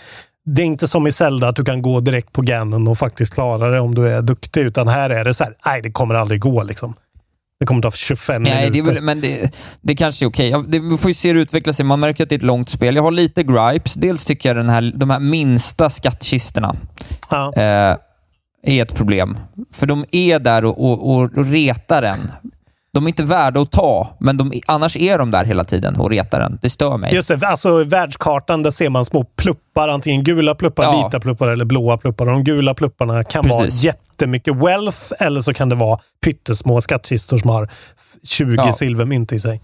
det 0.47 0.63
är 0.63 0.67
inte 0.67 0.89
som 0.89 1.07
i 1.07 1.13
Zelda 1.13 1.49
att 1.49 1.57
du 1.57 1.65
kan 1.65 1.83
gå 1.83 2.01
direkt 2.01 2.33
på 2.33 2.43
Ganon 2.43 2.89
och 2.89 2.99
faktiskt 2.99 3.35
klara 3.35 3.71
det 3.71 3.81
om 3.81 3.95
du 3.95 4.09
är 4.09 4.23
duktig, 4.23 4.61
utan 4.61 4.89
här 4.89 5.11
är 5.11 5.25
det 5.25 5.35
så 5.35 5.45
här, 5.45 5.55
nej, 5.67 5.83
det 5.83 5.91
kommer 5.91 6.15
aldrig 6.15 6.41
gå 6.41 6.63
liksom. 6.63 6.95
Det 7.61 7.67
kommer 7.67 7.83
ta 7.83 7.91
25 7.91 8.43
Nej, 8.43 8.65
det 8.67 8.71
minuter. 8.71 8.93
väl, 8.95 9.03
men 9.03 9.21
det, 9.21 9.55
det 9.81 9.95
kanske 9.97 10.25
är 10.25 10.29
okej. 10.29 10.49
Ja, 10.49 10.65
det- 10.69 10.79
Vi 10.81 10.99
får 10.99 11.11
ju 11.11 11.15
se 11.15 11.29
hur 11.29 11.35
det 11.35 11.41
utvecklar 11.41 11.73
sig. 11.73 11.85
Man 11.85 12.01
märker 12.01 12.23
att 12.25 12.29
det 12.29 12.35
är 12.35 12.37
ett 12.39 12.43
långt 12.43 12.69
spel. 12.69 12.97
Jag 12.97 13.03
har 13.03 13.11
lite 13.11 13.43
gripes. 13.43 13.95
Dels 13.95 14.25
tycker 14.25 14.49
jag 14.49 14.57
den 14.57 14.69
här, 14.69 14.93
de 14.97 15.11
här 15.11 15.21
minsta 15.21 15.91
skattkistorna 15.91 16.75
Ja. 17.31 17.53
eh, 17.57 17.97
är 18.67 18.83
ett 18.83 18.95
problem. 18.95 19.39
För 19.73 19.87
de 19.87 20.05
är 20.13 20.39
där 20.39 20.65
och, 20.65 20.85
och, 20.85 21.11
och, 21.11 21.23
och 21.39 21.47
retar 21.47 22.03
en. 22.03 22.31
De 22.95 23.05
är 23.05 23.09
inte 23.09 23.23
värda 23.25 23.61
att 23.61 23.71
ta, 23.73 24.17
men 24.21 24.37
de, 24.37 24.53
annars 24.67 24.97
är 24.97 25.19
de 25.19 25.31
där 25.31 25.45
hela 25.45 25.65
tiden 25.65 25.97
och 25.97 26.11
retar 26.11 26.41
en. 26.41 26.59
Det 26.63 26.71
stör 26.71 26.97
mig. 26.97 27.15
Just 27.15 27.29
det, 27.29 27.47
alltså 27.47 27.85
världskartan, 27.85 28.63
där 28.63 28.71
ser 28.71 28.91
man 28.91 29.05
små 29.05 29.25
pluppar. 29.25 29.89
Antingen 29.89 30.25
gula 30.25 30.55
pluppar, 30.55 30.83
Ja. 30.85 31.05
vita 31.07 31.21
pluppar 31.21 31.49
eller 31.49 31.65
blåa 31.65 31.99
pluppar. 31.99 32.27
De 32.27 32.45
gula 32.45 32.75
plupparna 32.75 33.25
kan 33.25 33.43
Precis. 33.45 33.59
vara 33.85 33.93
jättemycket 33.95 34.57
wealth 34.57 35.13
eller 35.21 35.41
så 35.41 35.55
kan 35.55 35.69
det 35.69 35.75
vara 35.77 35.99
pyttesmå 36.25 36.81
skattkistor 36.81 37.39
som 37.39 37.51
har 37.51 37.69
20 38.25 38.55
Ja. 38.57 38.73
silvermynt 38.73 39.33
i 39.33 39.39
sig. 39.39 39.63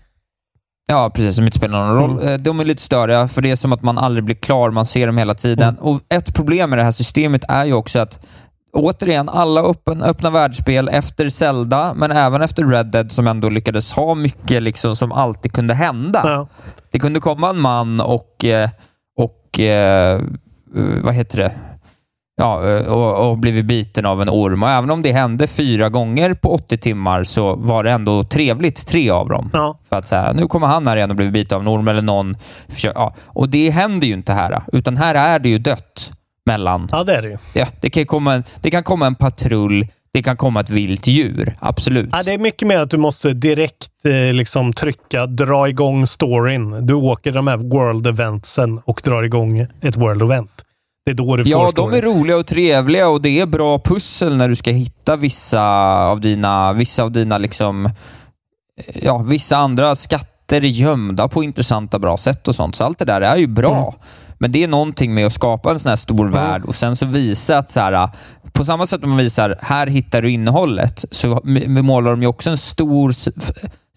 Ja, 0.86 1.10
precis. 1.14 1.36
Som 1.36 1.44
inte 1.44 1.58
spelar 1.58 1.86
någon 1.86 1.96
roll. 1.96 2.10
Mm. 2.10 2.28
Eh, 2.34 2.38
De 2.40 2.60
är 2.60 2.64
lite 2.64 2.82
störiga, 2.82 3.28
för 3.28 3.42
det 3.42 3.50
är 3.50 3.56
som 3.56 3.72
att 3.72 3.82
man 3.82 3.98
aldrig 3.98 4.24
blir 4.24 4.34
klar. 4.34 4.70
Man 4.70 4.86
ser 4.86 5.06
dem 5.06 5.18
hela 5.18 5.34
tiden. 5.34 5.68
Mm. 5.68 5.82
Och 5.84 6.00
Ett 6.08 6.34
problem 6.34 6.70
med 6.70 6.78
det 6.78 6.82
här 6.84 6.90
systemet 6.90 7.44
är 7.48 7.64
ju 7.64 7.72
också 7.72 7.98
att 7.98 8.20
Återigen, 8.72 9.28
alla 9.28 9.60
öppen, 9.60 10.02
öppna 10.02 10.30
världsspel 10.30 10.88
efter 10.88 11.28
Zelda, 11.28 11.94
men 11.94 12.12
även 12.12 12.42
efter 12.42 12.64
Red 12.64 12.86
Dead 12.86 13.12
som 13.12 13.26
ändå 13.26 13.48
lyckades 13.48 13.92
ha 13.92 14.14
mycket 14.14 14.62
liksom 14.62 14.96
som 14.96 15.12
alltid 15.12 15.52
kunde 15.52 15.74
hända. 15.74 16.22
Ja. 16.24 16.48
Det 16.90 16.98
kunde 16.98 17.20
komma 17.20 17.50
en 17.50 17.60
man 17.60 18.00
och, 18.00 18.44
eh, 18.44 18.70
och 19.16 19.60
eh, 19.60 20.20
eh, 20.76 21.02
vad 21.02 21.14
heter 21.14 21.38
det? 21.38 21.52
Ja, 22.36 22.80
och, 22.80 23.30
och 23.30 23.38
blivit 23.38 23.64
biten 23.64 24.06
av 24.06 24.22
en 24.22 24.28
orm. 24.28 24.62
Och 24.62 24.70
även 24.70 24.90
om 24.90 25.02
det 25.02 25.12
hände 25.12 25.46
fyra 25.46 25.88
gånger 25.88 26.34
på 26.34 26.54
80 26.54 26.78
timmar 26.78 27.24
så 27.24 27.56
var 27.56 27.84
det 27.84 27.90
ändå 27.90 28.24
trevligt, 28.24 28.86
tre 28.86 29.10
av 29.10 29.28
dem. 29.28 29.50
Ja. 29.52 29.78
För 29.88 29.96
att 29.96 30.06
så 30.06 30.16
här, 30.16 30.32
nu 30.32 30.46
kommer 30.46 30.66
han 30.66 30.86
här 30.86 30.96
igen 30.96 31.10
och 31.10 31.16
blivit 31.16 31.32
biten 31.32 31.56
av 31.56 31.62
en 31.62 31.68
orm 31.68 31.88
eller 31.88 32.02
någon. 32.02 32.36
Ja. 32.82 33.14
Och 33.26 33.48
det 33.48 33.70
händer 33.70 34.06
ju 34.06 34.12
inte 34.12 34.32
här, 34.32 34.62
utan 34.72 34.96
här 34.96 35.14
är 35.14 35.38
det 35.38 35.48
ju 35.48 35.58
dött 35.58 36.10
mellan... 36.52 36.88
ja, 36.92 37.04
det 37.04 37.16
är 37.16 37.22
det 37.22 37.28
ju. 37.28 37.38
Ja, 37.52 37.66
det, 37.80 37.90
kan 37.90 38.06
komma 38.06 38.34
en, 38.34 38.44
det 38.60 38.70
kan 38.70 38.82
komma 38.82 39.06
en 39.06 39.14
patrull, 39.14 39.86
det 40.12 40.22
kan 40.22 40.36
komma 40.36 40.60
ett 40.60 40.70
vilt 40.70 41.06
djur. 41.06 41.56
Absolut. 41.60 42.08
Ja, 42.12 42.22
det 42.22 42.32
är 42.32 42.38
mycket 42.38 42.68
mer 42.68 42.80
att 42.80 42.90
du 42.90 42.96
måste 42.96 43.32
direkt 43.32 44.04
eh, 44.04 44.32
liksom 44.34 44.72
trycka, 44.72 45.26
dra 45.26 45.68
igång 45.68 46.06
storyn. 46.06 46.86
Du 46.86 46.94
åker 46.94 47.32
de 47.32 47.46
här 47.46 47.56
world 47.56 48.06
eventsen 48.06 48.78
och 48.84 49.00
drar 49.04 49.22
igång 49.22 49.66
ett 49.80 49.96
world 49.96 50.22
event. 50.22 50.64
Det 51.04 51.10
är 51.10 51.14
då 51.14 51.36
du 51.36 51.44
får 51.44 51.50
Ja, 51.52 51.62
de 51.62 51.72
storyn. 51.72 51.98
är 51.98 52.02
roliga 52.02 52.36
och 52.36 52.46
trevliga 52.46 53.08
och 53.08 53.22
det 53.22 53.40
är 53.40 53.46
bra 53.46 53.78
pussel 53.78 54.36
när 54.36 54.48
du 54.48 54.56
ska 54.56 54.70
hitta 54.70 55.16
vissa 55.16 55.62
av 56.06 56.20
dina, 56.20 56.72
vissa 56.72 57.02
av 57.02 57.12
dina 57.12 57.38
liksom, 57.38 57.90
ja, 58.94 59.18
vissa 59.18 59.56
andra 59.56 59.94
skatter 59.94 60.60
gömda 60.60 61.28
på 61.28 61.44
intressanta, 61.44 61.98
bra 61.98 62.16
sätt 62.16 62.48
och 62.48 62.54
sånt. 62.54 62.76
Så 62.76 62.84
allt 62.84 62.98
det 62.98 63.04
där 63.04 63.20
är 63.20 63.36
ju 63.36 63.46
bra. 63.46 63.88
Mm. 63.88 64.00
Men 64.40 64.52
det 64.52 64.64
är 64.64 64.68
någonting 64.68 65.14
med 65.14 65.26
att 65.26 65.32
skapa 65.32 65.70
en 65.70 65.78
sån 65.78 65.88
här 65.88 65.96
stor 65.96 66.28
värld 66.28 66.64
och 66.64 66.74
sen 66.74 66.96
så 66.96 67.06
visa 67.06 67.58
att 67.58 67.70
så 67.70 67.80
här, 67.80 68.08
på 68.52 68.64
samma 68.64 68.86
sätt 68.86 69.00
som 69.00 69.08
man 69.10 69.18
visar, 69.18 69.58
här 69.62 69.86
hittar 69.86 70.22
du 70.22 70.30
innehållet, 70.30 71.04
så 71.10 71.40
målar 71.66 72.10
de 72.10 72.22
ju 72.22 72.28
också 72.28 72.50
en 72.50 72.58
stor, 72.58 73.12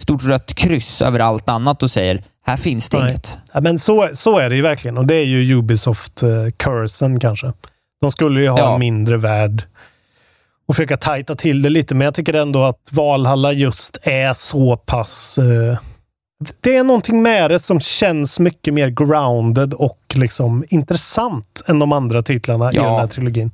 stort 0.01 0.23
rött 0.23 0.53
kryss 0.53 1.01
över 1.01 1.19
allt 1.19 1.49
annat 1.49 1.83
och 1.83 1.91
säger, 1.91 2.23
här 2.45 2.57
finns 2.57 2.89
det 2.89 2.99
Nej. 2.99 3.09
inget. 3.09 3.37
Ja, 3.53 3.61
men 3.61 3.79
så, 3.79 4.09
så 4.13 4.39
är 4.39 4.49
det 4.49 4.55
ju 4.55 4.61
verkligen 4.61 4.97
och 4.97 5.07
det 5.07 5.15
är 5.15 5.25
ju 5.25 5.61
Ubisoft-cursen 5.61 7.19
kanske. 7.19 7.53
De 8.01 8.11
skulle 8.11 8.41
ju 8.41 8.49
ha 8.49 8.59
Ja. 8.59 8.73
en 8.73 8.79
mindre 8.79 9.17
värld 9.17 9.63
och 10.67 10.75
försöka 10.75 10.97
tajta 10.97 11.35
till 11.35 11.61
det 11.61 11.69
lite, 11.69 11.95
men 11.95 12.05
jag 12.05 12.13
tycker 12.13 12.33
ändå 12.33 12.63
att 12.63 12.89
Valhalla 12.91 13.51
just 13.53 13.97
är 14.03 14.33
så 14.33 14.77
pass... 14.77 15.37
Eh, 15.37 15.77
det 16.61 16.75
är 16.75 16.83
någonting 16.83 17.21
med 17.21 17.51
det 17.51 17.59
som 17.59 17.79
känns 17.79 18.39
mycket 18.39 18.73
mer 18.73 18.87
grounded 18.89 19.73
och 19.73 19.99
liksom 20.15 20.63
intressant 20.69 21.63
än 21.67 21.79
de 21.79 21.91
andra 21.93 22.21
titlarna 22.23 22.73
i 22.73 22.75
Ja. 22.75 22.83
den 22.83 22.99
här 22.99 23.07
trilogin. 23.07 23.51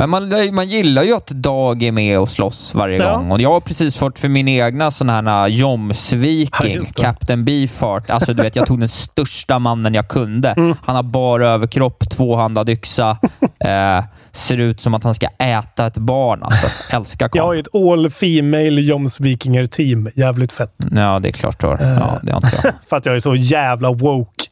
Men 0.00 0.10
man, 0.10 0.54
man 0.54 0.68
gillar 0.68 1.02
ju 1.02 1.14
att 1.16 1.26
Dag 1.26 1.82
är 1.82 1.92
med 1.92 2.18
och 2.18 2.28
slåss 2.28 2.74
varje 2.74 2.98
Ja. 2.98 3.16
gång. 3.16 3.30
Och 3.30 3.40
jag 3.40 3.50
har 3.52 3.60
precis 3.60 3.96
fått 3.96 4.18
för 4.18 4.28
min 4.28 4.48
egna 4.48 4.90
sån 4.90 5.08
här 5.08 5.22
Ja, 5.22 5.48
Joms-viking, 5.48 6.80
det. 6.84 7.02
Captain 7.02 7.44
Beefheart. 7.44 8.10
Alltså 8.10 8.34
du 8.34 8.42
vet, 8.42 8.56
jag 8.56 8.66
tog 8.66 8.80
den 8.80 8.88
största 8.88 9.58
mannen 9.58 9.94
jag 9.94 10.08
kunde. 10.08 10.48
Mm. 10.50 10.74
Han 10.82 10.96
har 10.96 11.02
bara 11.02 11.48
överkropp, 11.48 12.10
tvåhandad 12.10 12.68
yxa. 12.68 13.18
eh, 13.64 14.04
ser 14.32 14.60
ut 14.60 14.80
som 14.80 14.94
att 14.94 15.04
han 15.04 15.14
ska 15.14 15.26
äta 15.38 15.86
ett 15.86 15.98
barn. 15.98 16.42
Alltså, 16.42 16.66
älskar 16.96 17.30
Jag 17.32 17.44
har 17.44 17.54
ju 17.54 17.60
ett 17.60 17.74
all 17.74 18.10
female 18.10 18.80
Joms 18.80 19.20
Vikinger 19.20 19.66
team. 19.66 20.08
Jävligt 20.16 20.52
fett. 20.52 20.74
Ja, 20.90 21.18
det 21.18 21.28
är 21.28 21.32
klart 21.32 21.60
du 21.60 21.66
har. 21.66 21.82
Eh. 21.82 21.88
Ja, 21.88 22.20
det 22.22 22.32
har 22.32 22.38
inte 22.44 22.60
jag. 22.64 22.72
För 22.88 22.96
att 22.96 23.06
jag 23.06 23.16
är 23.16 23.20
så 23.20 23.34
jävla 23.34 23.92
woke. 23.92 24.44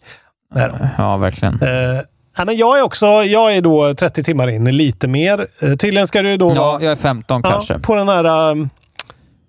Ja, 0.98 1.16
verkligen. 1.16 1.54
Eh, 1.62 2.00
nej, 2.38 2.46
men 2.46 2.56
jag 2.56 2.78
är 2.78 2.82
också, 2.82 3.06
jag 3.06 3.56
är 3.56 3.60
då 3.60 3.94
30 3.94 4.22
timmar 4.22 4.48
in, 4.48 4.64
lite 4.76 5.08
mer. 5.08 5.46
Uh, 5.62 5.76
tydligen 5.76 6.08
ska 6.08 6.22
du 6.22 6.36
då 6.36 6.52
Ja, 6.54 6.78
jag 6.82 6.92
är 6.92 6.96
15 6.96 7.40
ja, 7.44 7.50
kanske. 7.50 7.78
på 7.78 7.94
den 7.94 8.08
här... 8.08 8.50
um, 8.50 8.70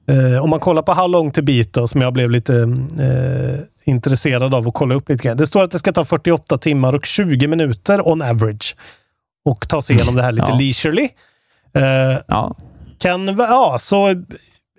eh, 0.08 0.44
om 0.44 0.50
man 0.50 0.60
kollar 0.60 0.82
på 0.82 0.94
How 0.94 1.08
long 1.08 1.32
to 1.32 1.42
beat 1.42 1.74
då, 1.74 1.88
som 1.88 2.02
jag 2.02 2.14
blev 2.14 2.30
lite 2.32 2.54
eh, 3.00 3.60
intresserad 3.86 4.54
av 4.54 4.68
att 4.68 4.74
kolla 4.74 4.96
upp 4.96 5.10
lite 5.10 5.24
grann. 5.24 5.38
Det 5.38 5.48
står 5.48 5.64
att 5.64 5.72
det 5.72 5.80
ska 5.80 5.92
ta 5.94 6.06
48 6.06 6.58
timmar 6.58 6.96
och 6.96 7.06
20 7.06 7.48
minuter 7.48 8.08
on 8.08 8.22
average. 8.22 8.76
Och 9.46 9.70
ta 9.70 9.82
sig 9.82 9.96
igenom 9.96 10.16
det 10.16 10.22
här 10.24 10.32
lite 10.32 10.48
Ja. 10.50 10.58
leisurely. 10.58 11.10
Eh, 11.74 12.18
Ja. 12.28 12.56
kan, 13.00 13.28
ja, 13.38 13.78
så... 13.80 14.24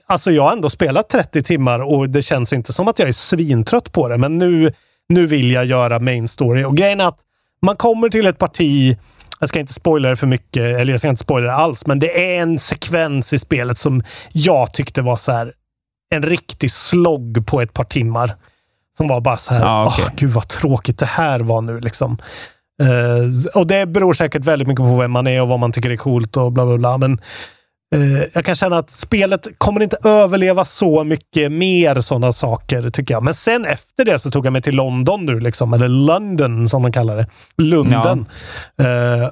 Alltså 0.06 0.30
jag 0.30 0.42
har 0.42 0.52
ändå 0.52 0.70
spelat 0.70 1.08
30 1.08 1.42
timmar 1.42 1.80
och 1.80 2.11
det 2.11 2.22
känns 2.22 2.52
inte 2.52 2.72
som 2.72 2.88
att 2.88 2.98
jag 2.98 3.08
är 3.08 3.12
svintrött 3.12 3.92
på 3.92 4.08
det. 4.08 4.18
Men 4.18 4.38
nu, 4.38 4.72
nu 5.08 5.26
vill 5.26 5.50
jag 5.50 5.64
göra 5.64 5.98
main 5.98 6.28
story. 6.28 6.64
Och 6.64 6.76
grejen 6.76 7.00
är 7.00 7.08
att 7.08 7.18
man 7.62 7.76
kommer 7.76 8.08
till 8.08 8.26
ett 8.26 8.38
parti, 8.38 8.96
jag 9.40 9.48
ska 9.48 9.61
inte 9.61 9.72
spoila 9.72 10.08
det 10.08 10.16
för 10.16 10.26
mycket, 10.26 10.62
eller 10.62 10.92
jag 10.92 11.00
ska 11.00 11.08
inte 11.08 11.22
spoila 11.22 11.46
det 11.46 11.54
alls, 11.54 11.86
men 11.86 11.98
det 11.98 12.36
är 12.36 12.42
en 12.42 12.58
sekvens 12.58 13.32
i 13.32 13.38
spelet 13.38 13.78
som 13.78 14.02
jag 14.32 14.74
tyckte 14.74 15.02
var 15.02 15.16
så 15.16 15.32
här 15.32 15.52
en 16.14 16.22
riktig 16.22 16.70
slogg 16.70 17.46
på 17.46 17.61
ett 17.61 17.74
par 17.74 17.84
timmar. 17.84 18.34
Som 18.96 19.08
var 19.08 19.20
bara 19.20 19.36
så 19.36 19.54
här, 19.54 19.61
Ja, 19.61 19.86
okej. 19.86 20.04
åh 20.08 20.12
gud 20.16 20.30
vad 20.30 20.48
tråkigt 20.48 20.98
det 20.98 21.06
här 21.06 21.40
var 21.40 21.61
nu 21.61 21.80
liksom. 21.80 22.18
Eh, 22.82 23.61
och 23.61 23.66
det 23.66 23.86
beror 23.86 24.12
säkert 24.12 24.44
väldigt 24.44 24.68
mycket 24.68 24.84
på 24.84 24.96
vem 24.96 25.11
man 25.11 25.26
är 25.26 25.42
och 25.42 25.48
vad 25.48 25.58
man 25.58 25.72
tycker 25.72 25.90
är 25.90 25.96
coolt 25.96 26.36
och 26.36 26.52
bla 26.52 26.66
bla 26.66 26.76
bla. 26.78 26.98
Men 26.98 27.20
eh, 27.95 28.22
jag 28.32 28.45
kan 28.45 28.55
känna 28.55 28.78
att 28.78 28.91
spelet 28.91 29.47
kommer 29.59 29.82
inte 29.82 29.97
överleva 30.05 30.64
så 30.64 31.05
mycket 31.05 31.53
mer 31.53 32.01
sådana 32.01 32.32
saker, 32.32 32.91
tycker 32.91 33.14
jag. 33.14 33.22
Men 33.22 33.34
sen 33.34 33.64
efter 33.64 34.05
det 34.05 34.18
så 34.18 34.30
tog 34.30 34.47
jag 34.47 34.53
mig 34.53 34.62
till 34.62 34.74
London 34.74 35.26
nu, 35.26 35.41
liksom, 35.41 35.72
eller 35.72 35.88
London 35.88 36.68
som 36.68 36.82
de 36.82 36.93
kallar 36.93 37.16
det. 37.16 37.26
Lunden. 37.59 38.26
Eh, 38.78 38.86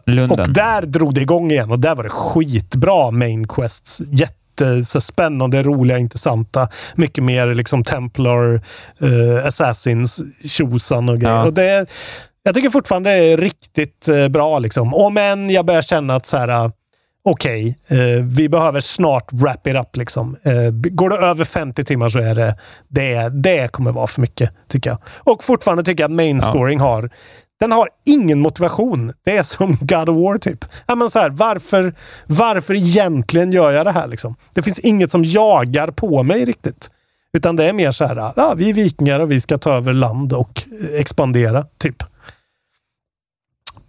Lunden. 0.06 0.40
och 0.40 0.52
där 0.52 0.82
drog 0.82 1.14
det 1.14 1.20
igång 1.20 1.50
igen 1.50 1.70
och 1.70 1.78
där 1.78 1.94
var 1.94 2.02
det 2.02 2.10
skitbra 2.10 3.10
main 3.10 3.48
quests. 3.48 4.02
Jätte 4.10 4.84
så 4.84 5.00
spännande, 5.00 5.62
roliga, 5.62 5.98
intressanta. 5.98 6.68
Mycket 6.94 7.24
mer 7.24 7.54
liksom 7.54 7.84
Templar, 7.84 8.54
eh, 9.00 9.46
Assassins, 9.46 10.20
tjosan 10.48 11.08
och 11.08 11.20
grejer. 11.20 11.36
Ja. 11.36 11.44
Och 11.44 11.52
det, 11.52 11.86
jag 12.42 12.54
tycker 12.54 12.70
fortfarande 12.70 13.10
det 13.10 13.24
är 13.24 13.36
riktigt 13.36 14.08
eh, 14.08 14.28
bra. 14.28 14.58
Liksom. 14.58 14.94
Om 14.94 15.16
än 15.16 15.50
jag 15.50 15.66
börjar 15.66 15.82
känna 15.82 16.16
att 16.16 16.26
så 16.26 16.36
här, 16.36 16.70
eh, 17.28 17.32
okej, 17.32 17.78
eh, 17.88 18.24
vi 18.24 18.48
behöver 18.48 18.80
snart 18.80 19.32
wrap 19.32 19.66
it 19.66 19.76
up. 19.76 19.96
Liksom. 19.96 20.36
Eh, 20.42 20.70
går 20.70 21.10
det 21.10 21.16
över 21.16 21.44
50 21.44 21.84
timmar 21.84 22.08
så 22.08 22.18
är 22.18 22.34
det, 22.34 22.56
det, 22.88 23.28
det 23.28 23.72
kommer 23.72 23.92
vara 23.92 24.06
för 24.06 24.20
mycket, 24.20 24.50
tycker 24.68 24.90
jag. 24.90 24.98
Och 25.18 25.44
fortfarande 25.44 25.84
tycker 25.84 26.02
jag 26.04 26.10
att 26.10 26.16
main 26.16 26.38
Ja. 26.42 26.48
storyn 26.48 26.80
har 26.80 27.10
den 27.60 27.72
har 27.72 27.88
ingen 28.06 28.40
motivation. 28.40 29.12
Det 29.24 29.36
är 29.36 29.42
som 29.42 29.76
God 29.80 30.08
of 30.08 30.16
War, 30.16 30.38
typ. 30.38 30.64
Ja, 30.86 30.94
men 30.94 31.10
så 31.10 31.18
här, 31.18 31.30
varför, 31.30 31.94
varför 32.26 32.74
egentligen 32.74 33.52
gör 33.52 33.70
jag 33.72 33.86
det 33.86 33.92
här? 33.92 34.06
Liksom? 34.06 34.34
Det 34.54 34.62
finns 34.62 34.78
inget 34.78 35.10
som 35.10 35.24
jagar 35.24 35.90
på 35.90 36.22
mig 36.22 36.44
riktigt. 36.44 36.90
Utan 37.32 37.56
det 37.56 37.64
är 37.68 37.72
mer 37.72 37.90
så 37.90 38.04
här, 38.04 38.32
ja, 38.36 38.54
vi 38.56 38.70
är 38.70 38.74
vikingar 38.74 39.20
och 39.20 39.30
vi 39.30 39.40
ska 39.40 39.58
ta 39.58 39.72
över 39.76 39.92
land 39.92 40.32
och 40.32 40.62
expandera, 40.94 41.66
typ. 41.78 42.02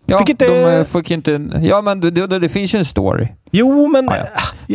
Ja, 0.10 0.18
Vilket 0.18 0.40
de 0.40 0.46
är- 0.46 0.80
eh, 0.80 0.84
får 0.86 1.04
ju 1.10 1.16
inte... 1.16 1.50
Ja, 1.62 1.82
men 1.82 2.00
det, 2.00 2.12
det, 2.12 2.40
det 2.40 2.50
finns 2.50 2.76
ju 2.76 2.80
en 2.80 2.86
story. 2.86 3.28
Jo, 3.52 3.88
men... 3.88 4.10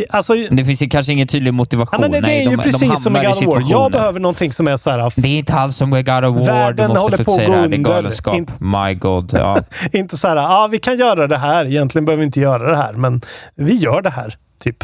Alltså, 0.09 0.33
Men 0.33 0.55
det 0.55 0.65
finns 0.65 0.81
ju 0.81 0.87
kanske 0.89 1.13
ingen 1.13 1.27
tydlig 1.27 1.53
motivation. 1.53 1.99
ja, 2.01 2.01
men 2.01 2.11
det, 2.11 2.17
det 2.17 2.27
Nej, 2.27 2.45
är 2.45 2.49
ju 2.51 2.55
de, 2.57 2.63
precis 2.63 2.89
de 2.89 2.95
som 2.95 3.15
i 3.15 3.19
hamnar 3.19 3.33
God 3.41 3.47
of 3.47 3.55
War. 3.63 3.71
Jag 3.71 3.91
behöver 3.91 4.19
någonting 4.19 4.53
som 4.53 4.67
är 4.67 4.77
så 4.77 4.89
här... 4.89 5.13
Det 5.15 5.27
är 5.27 5.37
inte 5.39 5.53
alls 5.53 5.75
som 5.75 5.89
God 5.91 5.99
of 5.99 6.07
War. 6.07 6.45
Världen 6.45 6.75
du 6.91 6.97
håller 6.99 7.17
måste 7.17 7.23
på 7.23 7.31
att 7.31 7.37
gå 7.37 7.51
det 7.51 7.57
här. 7.57 7.67
Det 7.67 7.75
är 7.75 7.77
under. 7.77 7.91
galenskap. 7.91 8.35
In- 8.35 8.47
My 8.59 8.93
God. 8.93 9.33
Ja. 9.33 9.59
Inte 9.93 10.17
så 10.17 10.27
här, 10.27 10.35
ja, 10.35 10.67
vi 10.71 10.79
kan 10.79 10.97
göra 10.97 11.27
det 11.27 11.37
här. 11.37 11.65
Egentligen 11.65 12.05
behöver 12.05 12.19
vi 12.19 12.25
inte 12.25 12.39
göra 12.39 12.71
det 12.71 12.77
här, 12.77 12.93
men 12.93 13.21
vi 13.55 13.75
gör 13.75 14.01
det 14.01 14.09
här. 14.09 14.35
Typ. 14.63 14.83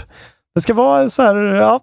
Det 0.55 0.61
ska 0.61 0.73
vara 0.73 1.09
så 1.09 1.21
här, 1.23 1.35
ja, 1.35 1.79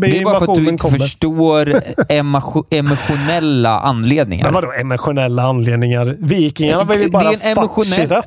Det 0.00 0.18
är 0.18 0.24
bara 0.24 0.38
för 0.38 0.52
att 0.52 0.58
du 0.58 0.68
inte 0.68 0.82
kommer. 0.82 0.98
förstår 0.98 1.66
emo- 2.08 2.64
emotionella 2.70 3.80
anledningar. 3.80 4.44
Men 4.44 4.54
vadå 4.54 4.72
emotionella 4.72 5.42
anledningar? 5.42 6.16
Vikingarna 6.20 6.84
vill 6.84 7.00
ju 7.00 7.08
Det 7.08 7.18
är 7.18 7.20
bara 7.20 7.32
en 7.32 7.40
emotionell-. 7.58 8.22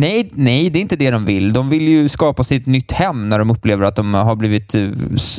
Nej, 0.00 0.30
nej, 0.32 0.70
det 0.70 0.78
är 0.78 0.80
inte 0.80 0.96
det 0.96 1.10
de 1.10 1.24
vill. 1.24 1.52
De 1.52 1.70
vill 1.70 1.88
ju 1.88 2.08
skapa 2.08 2.44
sitt 2.44 2.66
nytt 2.66 2.92
hem 2.92 3.28
när 3.28 3.38
de 3.38 3.50
upplever 3.50 3.84
att 3.84 3.96
de 3.96 4.14
har 4.14 4.36
blivit 4.36 4.74
eh, 4.74 4.88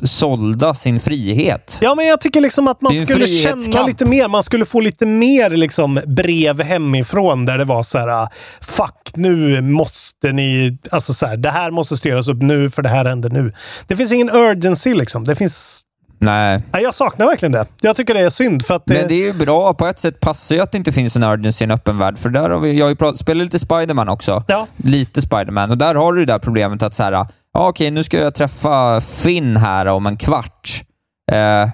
sålda 0.04 0.74
sin 0.74 1.00
frihet. 1.00 1.78
Ja, 1.82 1.96
men 1.96 2.08
jag 2.08 2.22
tycker 2.22 2.42
liksom 2.42 2.68
att 2.68 2.82
man 2.82 3.06
skulle 3.06 3.28
känna 3.28 3.86
lite 3.86 4.06
mer. 4.06 4.28
Man 4.28 4.44
skulle 4.44 4.66
få 4.66 4.80
lite 4.80 5.06
mer 5.06 5.50
liksom 5.50 6.02
brev 6.08 6.62
hemifrån 6.62 7.46
där 7.46 7.58
det 7.58 7.66
var 7.66 7.84
så 7.84 7.98
här, 7.98 8.08
ah, 8.08 8.30
fuck, 8.62 9.12
nu 9.16 9.62
måste 9.62 10.32
ni, 10.32 10.78
alltså 10.92 11.14
så 11.14 11.26
här, 11.26 11.38
det 11.38 11.50
här 11.50 11.72
måste 11.72 11.98
styras 11.98 12.28
upp 12.28 12.42
nu 12.42 12.70
för 12.70 12.82
det 12.82 12.90
här 12.90 13.06
händer 13.06 13.30
nu. 13.30 13.54
Det 13.88 13.96
finns 13.96 14.14
ingen 14.14 14.30
urgency 14.30 14.94
liksom. 14.94 15.24
Det 15.24 15.36
finns... 15.36 15.84
Nej. 16.20 16.62
Nej, 16.72 16.84
jag 16.84 16.94
saknar 16.96 17.26
verkligen 17.26 17.52
det. 17.52 17.66
Jag 17.82 17.96
tycker 17.96 18.14
det 18.14 18.20
är 18.20 18.30
synd 18.30 18.66
för 18.66 18.74
att 18.74 18.86
det... 18.86 18.94
Men 18.94 19.08
det 19.08 19.14
är 19.14 19.26
ju 19.26 19.34
bra. 19.34 19.74
På 19.74 19.88
ett 19.88 20.00
sätt 20.00 20.20
passar 20.20 20.56
ju 20.56 20.62
att 20.62 20.72
det 20.72 20.78
inte 20.78 20.92
finns 20.92 21.16
en 21.16 21.24
urgency 21.24 21.64
i 21.64 21.66
en 21.66 21.72
öppen 21.72 21.98
värld. 21.98 22.18
För 22.18 22.30
där 22.30 22.50
har 22.50 22.60
vi, 22.60 22.78
jag 22.78 22.86
har 22.86 22.90
ju 22.90 22.96
pratat, 22.96 23.20
spelat 23.20 23.44
lite 23.44 23.60
Spiderman 23.60 24.10
också. 24.10 24.44
Ja. 24.48 24.68
Lite 24.78 25.22
Spiderman. 25.22 25.72
Och 25.72 25.78
där 25.78 25.96
har 25.96 26.14
du 26.14 26.26
det 26.26 26.34
där 26.34 26.40
problemet 26.40 26.84
att 26.84 26.94
så 26.94 27.04
här, 27.04 27.12
ja 27.12 27.28
okej, 27.54 27.92
nu 27.92 28.04
ska 28.04 28.18
jag 28.20 28.36
träffa 28.36 29.02
Finn 29.02 29.58
här 29.58 29.86
om 29.86 30.08
en 30.08 30.18
kvart. 30.18 30.84
Eh, 31.32 31.70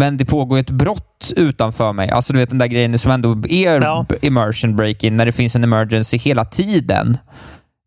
men 0.00 0.16
det 0.16 0.24
pågår 0.24 0.58
ett 0.58 0.70
brott 0.70 1.32
utanför 1.36 1.92
mig. 1.92 2.10
Alltså 2.10 2.32
du 2.32 2.38
vet 2.38 2.48
den 2.48 2.58
där 2.58 2.66
grejen 2.66 2.98
som 2.98 3.10
ändå 3.12 3.30
är 3.48 4.04
b- 4.08 4.16
immersion 4.22 4.76
break-in, 4.76 5.16
när 5.16 5.26
det 5.26 5.32
finns 5.32 5.56
en 5.56 5.64
emergency 5.64 6.18
hela 6.18 6.44
tiden. 6.44 7.18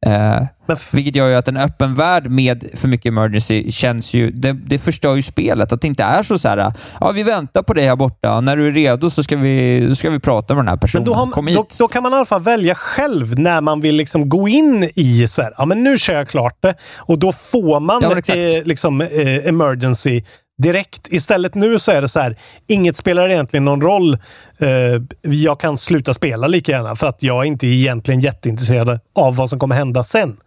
Eh, 0.05 0.43
vilket 0.91 1.15
gör 1.15 1.27
ju 1.27 1.35
att 1.35 1.47
en 1.47 1.57
öppen 1.57 1.95
värld 1.95 2.29
med 2.29 2.65
för 2.75 2.87
mycket 2.87 3.05
emergency 3.05 3.71
känns 3.71 4.13
ju... 4.13 4.31
Det, 4.31 4.53
det 4.53 4.79
förstör 4.79 5.15
ju 5.15 5.21
spelet. 5.21 5.73
Att 5.73 5.81
det 5.81 5.87
inte 5.87 6.03
är 6.03 6.23
så 6.23 6.37
så 6.37 6.49
här, 6.49 6.73
ja 6.99 7.11
vi 7.11 7.23
väntar 7.23 7.63
på 7.63 7.73
dig 7.73 7.87
här 7.87 7.95
borta 7.95 8.35
och 8.35 8.43
när 8.43 8.57
du 8.57 8.67
är 8.67 8.71
redo 8.71 9.09
så 9.09 9.23
ska 9.23 9.37
vi, 9.37 9.85
så 9.89 9.95
ska 9.95 10.09
vi 10.09 10.19
prata 10.19 10.53
med 10.53 10.63
den 10.63 10.69
här 10.69 10.77
personen. 10.77 11.03
Men 11.03 11.13
då, 11.13 11.41
har, 11.41 11.53
då, 11.55 11.65
då 11.79 11.87
kan 11.87 12.03
man 12.03 12.13
i 12.13 12.15
alla 12.15 12.25
fall 12.25 12.41
välja 12.41 12.75
själv 12.75 13.39
när 13.39 13.61
man 13.61 13.81
vill 13.81 13.95
liksom 13.95 14.29
gå 14.29 14.47
in 14.47 14.89
i 14.95 15.27
så 15.27 15.41
här, 15.41 15.53
ja 15.57 15.65
men 15.65 15.83
nu 15.83 15.97
kör 15.97 16.13
jag 16.13 16.27
klart 16.27 16.57
det. 16.61 16.75
Och 16.97 17.19
då 17.19 17.31
får 17.31 17.79
man 17.79 18.01
Ja, 18.01 18.35
eh, 18.35 18.63
liksom, 18.63 19.01
eh, 19.01 19.47
emergency 19.47 20.23
direkt. 20.61 21.07
Istället 21.09 21.55
nu 21.55 21.79
så 21.79 21.91
är 21.91 22.01
det 22.01 22.07
så 22.07 22.19
här, 22.19 22.35
inget 22.67 22.97
spelar 22.97 23.29
egentligen 23.29 23.65
någon 23.65 23.81
roll. 23.81 24.17
Eh, 24.57 24.69
jag 25.31 25.59
kan 25.59 25.77
sluta 25.77 26.13
spela 26.13 26.47
lika 26.47 26.71
gärna 26.71 26.95
för 26.95 27.07
att 27.07 27.23
jag 27.23 27.45
inte 27.45 27.67
är 27.67 27.71
egentligen 27.73 28.19
jätteintresserad 28.19 28.99
av 29.15 29.35
vad 29.35 29.49
som 29.49 29.59
kommer 29.59 29.75
hända 29.75 30.03
sen. 30.03 30.37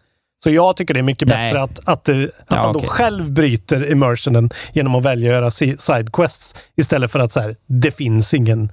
Så 0.44 0.50
jag 0.50 0.76
tycker 0.76 0.94
det 0.94 1.00
är 1.00 1.04
mycket 1.04 1.28
Nej. 1.28 1.48
bättre 1.48 1.62
att, 1.62 1.88
att, 1.88 2.08
eh, 2.08 2.16
att 2.16 2.30
Ja, 2.48 2.56
man 2.62 2.72
då 2.72 2.78
okej. 2.78 2.88
själv 2.88 3.32
bryter 3.32 3.92
immersionen 3.92 4.50
genom 4.72 4.94
att 4.94 5.04
välja 5.04 5.30
att 5.30 5.34
göra 5.34 5.50
si- 5.50 5.76
sidequests 5.78 6.54
istället 6.76 7.10
för 7.12 7.18
att 7.18 7.32
så 7.32 7.40
här, 7.40 7.56
det 7.66 7.90
finns 7.90 8.34
ingen, 8.34 8.72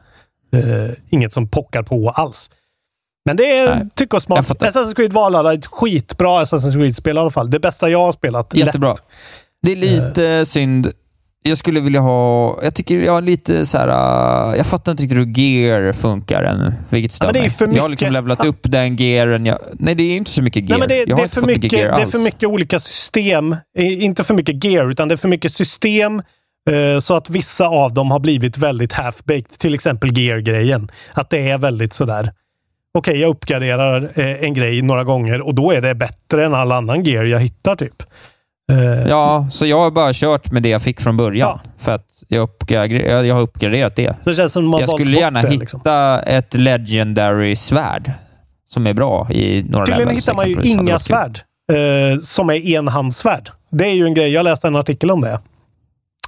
eh, 0.54 0.90
inget 1.10 1.34
som 1.34 1.48
pockar 1.50 1.84
på 1.84 2.10
alls. 2.10 2.52
Men 3.26 3.38
det 3.38 3.58
är 3.58 3.76
Nej, 3.76 3.88
tycke 3.96 4.16
och 4.16 4.22
smak. 4.22 4.40
Assassin's 4.40 4.96
Creed 4.96 5.14
Valhalla 5.14 5.54
är 5.54 5.58
ett 5.58 5.66
skitbra 5.66 6.44
Assassin's 6.44 6.74
Creed-spel 6.74 7.18
i 7.18 7.20
alla 7.20 7.30
fall. 7.30 7.50
Det 7.50 7.60
bästa 7.60 7.90
jag 7.90 8.00
har 8.00 8.12
spelat. 8.12 8.54
Jättebra. 8.54 8.90
Lätt. 8.90 9.04
Det 9.62 9.72
är 9.72 9.76
lite 9.76 10.46
synd. 10.46 10.92
Jag 11.44 11.58
skulle 11.58 11.80
vilja 11.80 12.00
ha... 12.00 12.60
Jag 12.64 12.76
tycker 12.76 13.00
jag 13.00 13.14
har 13.14 13.22
lite 13.22 13.66
så 13.66 13.78
här... 13.78 13.88
uh, 14.52 14.58
Jag 14.58 14.66
fattar 14.66 14.92
inte 14.92 15.04
riktigt 15.04 15.18
hur 15.20 15.40
gear 15.40 15.94
funkar 15.94 16.44
ännu, 16.44 16.74
vilket 16.90 17.12
stör 17.12 17.34
det 17.34 17.40
är 17.40 17.42
mig. 17.42 17.50
för 17.50 17.68
Jag 17.68 17.82
har 17.82 17.90
liksom 17.90 18.06
mycket- 18.06 18.14
levlat 18.14 18.46
upp 18.46 18.60
den 18.64 18.96
gearen. 18.96 19.46
Jag, 19.46 19.60
nej, 19.74 19.96
det 19.96 20.04
är 20.04 20.18
inte 20.18 20.32
så 20.32 20.44
mycket 20.44 20.70
gear. 20.70 20.80
Nej, 20.80 20.88
det, 20.88 20.98
jag 20.98 21.08
det, 21.08 21.14
har 21.14 21.20
är 21.20 21.24
inte 21.24 21.34
för 21.36 21.42
fått 21.42 21.48
mycket, 21.48 21.64
mycket 21.64 21.80
gear 21.80 21.92
det 21.92 21.98
är 21.98 22.02
alls. 22.02 22.12
för 22.12 22.20
mycket 22.20 22.50
olika 22.50 22.80
system. 22.80 23.56
Inte 23.78 24.24
för 24.24 24.34
mycket 24.34 24.64
gear, 24.64 24.92
utan 24.92 25.08
det 25.08 25.16
är 25.16 25.18
för 25.18 25.28
mycket 25.28 25.54
system. 25.54 26.22
eh, 26.70 27.00
Så 27.00 27.14
att 27.16 27.30
vissa 27.30 27.68
av 27.68 27.94
dem 27.94 28.12
har 28.12 28.20
blivit 28.20 28.58
väldigt 28.58 28.94
half-baked. 28.94 29.58
Till 29.58 29.74
exempel 29.74 30.18
gear-grejen. 30.18 30.92
Att 31.14 31.30
det 31.30 31.50
är 31.50 31.58
väldigt 31.58 31.94
sådär. 31.94 32.32
Okej, 32.94 33.18
jag 33.20 33.30
uppgraderar 33.30 34.12
eh, 34.16 34.44
en 34.44 34.54
grej 34.54 34.82
några 34.82 35.04
gånger 35.04 35.42
och 35.42 35.56
då 35.56 35.72
är 35.72 35.82
det 35.82 35.96
bättre 35.96 36.46
än 36.46 36.54
all 36.54 36.72
annan 36.72 37.04
gear 37.04 37.26
jag 37.26 37.40
hittar 37.40 37.76
typ. 37.76 38.04
Eh, 38.72 39.08
Ja, 39.10 39.48
så 39.52 39.66
jag 39.66 39.80
har 39.80 39.92
bara 39.92 40.14
kört 40.14 40.52
med 40.52 40.64
det 40.64 40.70
jag 40.70 40.82
fick 40.82 41.02
från 41.02 41.18
början. 41.18 41.60
För 41.78 41.92
att 41.92 42.08
jag, 42.28 42.42
uppgrader, 42.42 43.24
jag, 43.24 43.36
har 43.36 43.42
uppgraderat 43.42 43.96
det. 43.96 44.16
Så 44.24 44.30
det 44.30 44.36
känns 44.36 44.54
som 44.54 44.66
man 44.66 44.80
jag 44.80 44.90
skulle 44.90 45.18
gärna 45.18 45.42
det, 45.42 45.50
hitta 45.50 45.62
liksom. 45.62 45.82
ett 46.26 46.54
legendary 46.54 47.56
svärd 47.56 48.12
som 48.70 48.88
är 48.88 48.94
bra 48.94 49.28
i 49.32 49.66
några 49.70 49.86
Tydligen 49.86 50.08
levels. 50.08 50.24
hittar 50.24 50.36
man 50.36 50.50
ju 50.50 50.62
inga 50.64 51.00
svärd 51.00 51.42
eh, 51.72 52.20
som 52.22 52.50
är 52.50 52.68
enhandssvärd. 52.76 53.52
Det 53.72 53.86
är 53.86 53.94
ju 53.94 54.06
en 54.06 54.14
grej. 54.14 54.30
Jag 54.30 54.44
läste 54.44 54.68
en 54.68 54.76
artikel 54.76 55.12
om 55.12 55.22
det. 55.22 55.40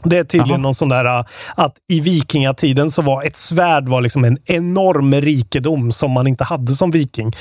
Det 0.04 0.18
är 0.18 0.24
tydligen 0.24 0.50
Jaha. 0.50 0.58
någon 0.58 0.76
sån 0.76 0.90
där 0.90 1.20
uh, 1.20 1.26
att 1.56 1.76
i 1.90 2.00
vikingatiden 2.00 2.92
så 2.92 3.02
var 3.02 3.24
ett 3.24 3.38
svärd 3.38 3.90
var 3.90 4.02
liksom 4.02 4.24
en 4.24 4.38
enorm 4.46 5.14
rikedom 5.14 5.92
som 5.92 6.12
man 6.12 6.28
inte 6.28 6.44
hade 6.44 6.74
som 6.74 6.92
viking. 6.92 7.32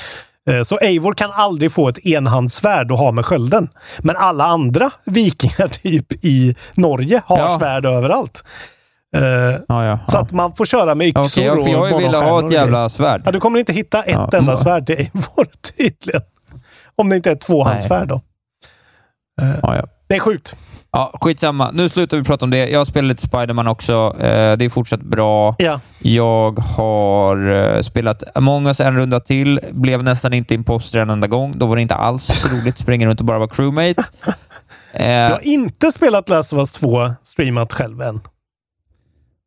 Eh, 0.49 0.63
Så 0.63 0.77
Eivor 0.79 1.13
kan 1.13 1.31
aldrig 1.31 1.71
få 1.71 1.89
ett 1.89 2.05
enhandssvärd 2.05 2.91
att 2.91 2.99
ha 2.99 3.11
med 3.11 3.25
skölden. 3.25 3.69
Men 3.99 4.15
alla 4.15 4.43
andra 4.45 4.91
vikingar 5.05 5.67
typ 5.67 6.25
i 6.25 6.55
Norge 6.73 7.21
har 7.25 7.37
Ja. 7.39 7.57
svärd 7.59 7.85
överallt. 7.85 8.43
Eh, 9.15 9.21
Ja, 9.67 9.85
ja, 9.85 9.99
Så 10.07 10.17
ja. 10.17 10.21
att 10.21 10.31
man 10.31 10.53
får 10.53 10.65
köra 10.65 10.95
med 10.95 11.07
yxor 11.07 11.43
ja, 11.45 11.55
för 11.63 11.69
jag 11.71 11.93
och 11.93 11.99
vill 11.99 12.13
ha 12.13 12.39
ett 12.39 12.45
och 12.45 12.51
jävla 12.53 12.89
svärd. 12.89 13.33
Du 13.33 13.39
kommer 13.39 13.59
inte 13.59 13.73
hitta 13.73 14.03
ett 14.03 14.15
enda 14.33 14.37
mm. 14.37 14.57
svärd 14.57 14.85
till 14.85 14.95
Eivor 14.97 15.47
tydligen. 15.77 16.21
Om 16.95 17.09
det 17.09 17.15
inte 17.15 17.29
är 17.29 17.33
ett 17.33 17.41
tvåhandssvärd 17.41 18.07
då. 18.07 18.21
Ja. 19.61 19.83
Det 20.13 20.17
är 20.17 20.21
sjukt. 20.21 20.55
Ja, 20.91 21.11
skitsamma. 21.21 21.71
Nu 21.71 21.89
slutar 21.89 22.17
vi 22.17 22.23
prata 22.23 22.45
om 22.45 22.49
det. 22.49 22.69
Jag 22.69 22.79
har 22.79 22.85
spelat 22.85 23.07
lite 23.09 23.21
Spiderman 23.21 23.67
också. 23.67 24.15
Eh, 24.19 24.57
det 24.57 24.65
är 24.65 24.69
fortsatt 24.69 25.01
bra. 25.01 25.55
Ja. 25.59 25.79
Jag 25.99 26.59
har 26.59 27.49
eh, 27.51 27.79
spelat 27.81 28.23
Among 28.37 28.67
us 28.67 28.79
en 28.79 28.97
runda 28.97 29.19
till. 29.19 29.59
Blev 29.71 30.03
nästan 30.03 30.33
inte 30.33 30.53
imposter 30.53 30.99
en 30.99 31.09
enda 31.09 31.27
gång. 31.27 31.53
Då 31.57 31.65
var 31.65 31.75
det 31.75 31.81
inte 31.81 31.95
alls 31.95 32.23
så 32.25 32.47
roligt. 32.47 32.77
Springer 32.77 33.07
runt 33.07 33.19
och 33.19 33.25
bara 33.25 33.37
vara 33.39 33.49
crewmate. 33.49 34.03
Du 34.97 34.99
Eh, 35.03 35.31
har 35.31 35.45
inte 35.47 35.91
spelat 35.91 36.29
Last 36.29 36.53
of 36.53 36.57
Us 36.59 36.73
2 36.73 37.13
streamat 37.23 37.73
själv 37.73 38.01
än. 38.01 38.21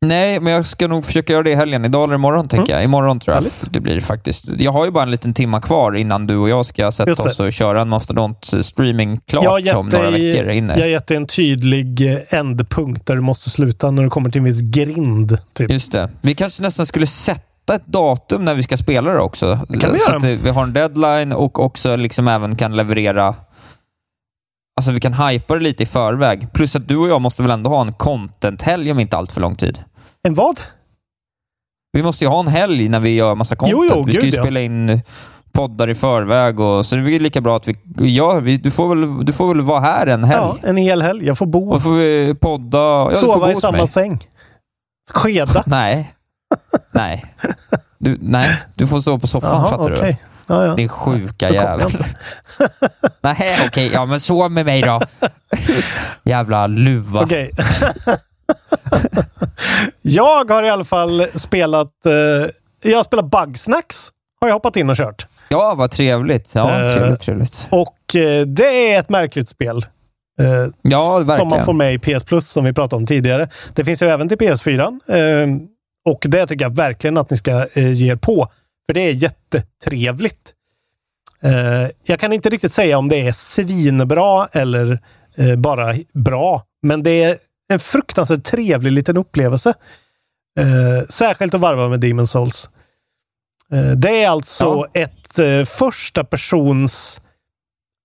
Nej, 0.05 0.39
men 0.39 0.53
jag 0.53 0.65
ska 0.65 0.87
nog 0.87 1.05
försöka 1.05 1.33
göra 1.33 1.43
det 1.43 1.51
i 1.51 1.55
helgen. 1.55 1.85
Idag 1.85 2.03
eller 2.03 2.15
imorgon, 2.15 2.47
tänker 2.47 2.73
jag. 2.73 2.83
Imorgon 2.83 3.19
tror 3.19 3.35
jag 3.35 3.41
Mm. 3.43 3.51
Härligt. 3.59 3.73
det 3.73 3.79
blir 3.79 3.99
faktiskt. 4.01 4.45
Jag 4.57 4.71
har 4.71 4.85
ju 4.85 4.91
bara 4.91 5.03
en 5.03 5.11
liten 5.11 5.33
timma 5.33 5.61
kvar 5.61 5.95
innan 5.95 6.27
du 6.27 6.37
och 6.37 6.49
jag 6.49 6.65
ska 6.65 6.91
sätta 6.91 7.23
oss 7.23 7.39
och 7.39 7.51
köra 7.53 7.81
en 7.81 7.89
Mastodont-streaming 7.93 9.19
klart 9.27 9.43
Jag 9.43 9.51
har 9.73 9.75
om 9.79 9.89
några 9.89 10.09
veckor 10.09 10.49
inne. 10.49 10.73
Jag 10.73 10.81
har 10.81 10.87
gett 10.89 11.07
dig 11.07 11.17
en 11.17 11.27
tydlig 11.27 12.13
eh, 12.13 12.39
ändpunkt 12.39 13.05
där 13.05 13.15
du 13.15 13.21
måste 13.21 13.49
sluta 13.49 13.91
när 13.91 14.03
du 14.03 14.09
kommer 14.09 14.29
till 14.29 14.39
en 14.39 14.45
viss 14.45 14.61
grind. 14.61 15.37
Typ. 15.53 15.71
Just 15.71 15.91
det. 15.91 16.09
Vi 16.21 16.35
kanske 16.35 16.63
nästan 16.63 16.85
skulle 16.85 17.07
sätta 17.07 17.75
ett 17.75 17.85
datum 17.85 18.45
när 18.45 18.55
vi 18.55 18.63
ska 18.63 18.77
spela 18.77 19.11
det 19.11 19.19
också. 19.19 19.59
Det 19.69 19.77
kan 19.77 19.91
vi 19.91 19.99
så 19.99 20.09
göra. 20.11 20.17
att 20.17 20.23
det- 20.23 20.35
vi 20.35 20.49
har 20.49 20.63
en 20.63 20.73
deadline 20.73 21.33
och 21.33 21.59
också 21.59 21.95
liksom 21.95 22.27
även 22.27 22.55
kan 22.55 22.75
leverera... 22.75 23.35
Alltså 24.77 24.91
vi 24.91 24.99
kan 24.99 25.13
hypa 25.13 25.53
det 25.53 25.59
lite 25.59 25.83
i 25.83 25.85
förväg. 25.85 26.53
Plus 26.53 26.75
att 26.75 26.87
du 26.87 26.97
och 26.97 27.09
jag 27.09 27.21
måste 27.21 27.41
väl 27.41 27.51
ändå 27.51 27.69
ha 27.69 27.81
en 27.81 27.93
content-helg 27.93 28.91
om 28.91 28.99
inte 28.99 29.17
allt 29.17 29.31
för 29.31 29.41
lång 29.41 29.55
tid. 29.55 29.83
En 30.23 30.33
vad? 30.33 30.59
Vi 31.91 32.03
måste 32.03 32.23
ju 32.23 32.29
ha 32.29 32.39
en 32.39 32.47
helg 32.47 32.89
när 32.89 32.99
vi 32.99 33.15
gör 33.15 33.35
massa 33.35 33.55
content. 33.55 33.79
Jo, 33.91 33.95
jo, 33.95 34.03
vi 34.03 34.13
ska 34.13 34.21
ju 34.23 34.29
gud, 34.29 34.39
ja. 34.39 34.43
spela 34.43 34.59
in 34.59 35.01
poddar 35.51 35.89
i 35.89 35.95
förväg 35.95 36.59
och 36.59 36.85
så 36.85 36.95
det 36.95 37.15
är 37.15 37.19
lika 37.19 37.41
bra 37.41 37.55
att 37.55 37.67
vi 37.67 37.75
gör... 38.09 38.41
Vi, 38.41 38.57
du, 38.57 38.71
får 38.71 38.95
väl, 38.95 39.25
du 39.25 39.33
får 39.33 39.47
väl 39.47 39.61
vara 39.61 39.79
här 39.79 40.07
en 40.07 40.23
helg. 40.23 40.57
Ja, 40.61 40.69
en 40.69 40.77
hel 40.77 41.01
helg. 41.01 41.25
Jag 41.25 41.37
får 41.37 41.45
bo. 41.45 41.69
Och 41.69 41.83
får 41.83 41.91
vi 41.91 42.35
podda... 42.35 42.77
Ja, 42.77 43.15
Sova 43.15 43.51
i 43.51 43.55
samma 43.55 43.77
mig. 43.77 43.87
säng. 43.87 44.27
Skeda. 45.13 45.63
Nej. 45.67 46.13
Nej. 46.91 47.25
Du, 47.97 48.17
nej, 48.21 48.59
du 48.75 48.87
får 48.87 48.99
stå 48.99 49.19
på 49.19 49.27
soffan 49.27 49.49
Jaha, 49.49 49.69
fattar 49.69 49.89
du. 49.89 50.15
Ja, 50.47 50.65
ja. 50.65 50.75
Din 50.75 50.89
sjuka 50.89 51.49
jävel. 51.49 51.89
Nej, 53.21 53.57
okej. 53.67 53.89
Ja, 53.93 54.05
men 54.05 54.19
sov 54.19 54.51
med 54.51 54.65
mig 54.65 54.81
då. 54.81 55.01
Jävla 56.23 56.67
luva. 56.67 57.21
Okej. 57.23 57.51
jag 60.01 60.49
har 60.51 60.63
i 60.63 60.69
alla 60.69 60.83
fall 60.83 61.25
spelat... 61.33 61.91
Eh, 62.05 62.91
jag 62.91 63.05
spelat 63.05 63.25
Bugsnacks. 63.25 64.11
Har 64.41 64.47
jag 64.47 64.55
hoppat 64.55 64.75
in 64.77 64.89
och 64.89 64.95
kört. 64.97 65.27
Ja, 65.49 65.73
vad 65.77 65.91
trevligt. 65.91 66.55
Ja, 66.55 66.81
Eh, 66.81 66.93
trevligt, 66.93 67.21
trevligt. 67.21 67.67
Och 67.71 68.15
eh, 68.15 68.45
det 68.45 68.93
är 68.93 68.99
ett 68.99 69.09
märkligt 69.09 69.49
spel. 69.49 69.77
Eh, 70.39 70.45
Ja, 70.81 70.99
som 70.99 71.27
man 71.27 71.27
verkligen. 71.27 71.65
får 71.65 71.73
med 71.73 71.93
i 71.93 71.99
PS 71.99 72.23
Plus 72.23 72.49
som 72.51 72.63
vi 72.65 72.73
pratade 72.73 72.95
om 72.95 73.05
tidigare. 73.05 73.49
Det 73.75 73.85
finns 73.85 74.01
ju 74.03 74.07
även 74.09 74.29
till 74.29 74.37
PS4. 74.37 74.99
Eh, 75.07 75.47
och 76.13 76.23
det 76.27 76.47
tycker 76.47 76.65
jag 76.65 76.75
verkligen 76.75 77.17
att 77.17 77.29
ni 77.29 77.37
ska 77.37 77.51
eh, 77.73 77.93
ge 77.93 78.11
er 78.11 78.15
på. 78.15 78.47
För 78.87 78.93
det 78.93 79.01
är 79.01 79.11
jättetrevligt. 79.11 80.53
Eh, 81.41 81.87
jag 82.03 82.19
kan 82.19 82.33
inte 82.33 82.49
riktigt 82.49 82.73
säga 82.73 82.97
om 82.97 83.09
det 83.09 83.27
är 83.27 83.31
svinbra 83.31 84.47
eller 84.51 84.99
eh, 85.35 85.55
bara 85.55 85.95
bra. 86.13 86.63
Men 86.81 87.03
det 87.03 87.23
är 87.23 87.37
en 87.69 87.79
fruktansvärt 87.79 88.43
trevlig 88.43 88.91
liten 88.91 89.17
upplevelse. 89.17 89.73
Eh, 90.59 91.07
särskilt 91.09 91.53
att 91.53 91.61
varva 91.61 91.89
med 91.89 91.99
Demon 91.99 92.27
Souls. 92.27 92.69
Eh, 93.71 93.91
det 93.91 94.23
är 94.23 94.29
alltså 94.29 94.85
ett 94.93 95.39
eh, 95.39 95.63
första 95.63 96.23
persons... 96.23 97.21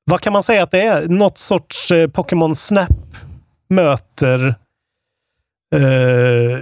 Vad 0.04 0.20
kan 0.20 0.32
man 0.32 0.42
säga 0.42 0.62
att 0.62 0.70
det 0.70 0.82
är? 0.82 1.08
Något 1.08 1.38
sorts 1.38 1.90
eh, 1.90 2.08
Pokémon 2.08 2.54
Snap 2.54 3.16
möter... 3.68 4.54
Eh, 5.72 6.58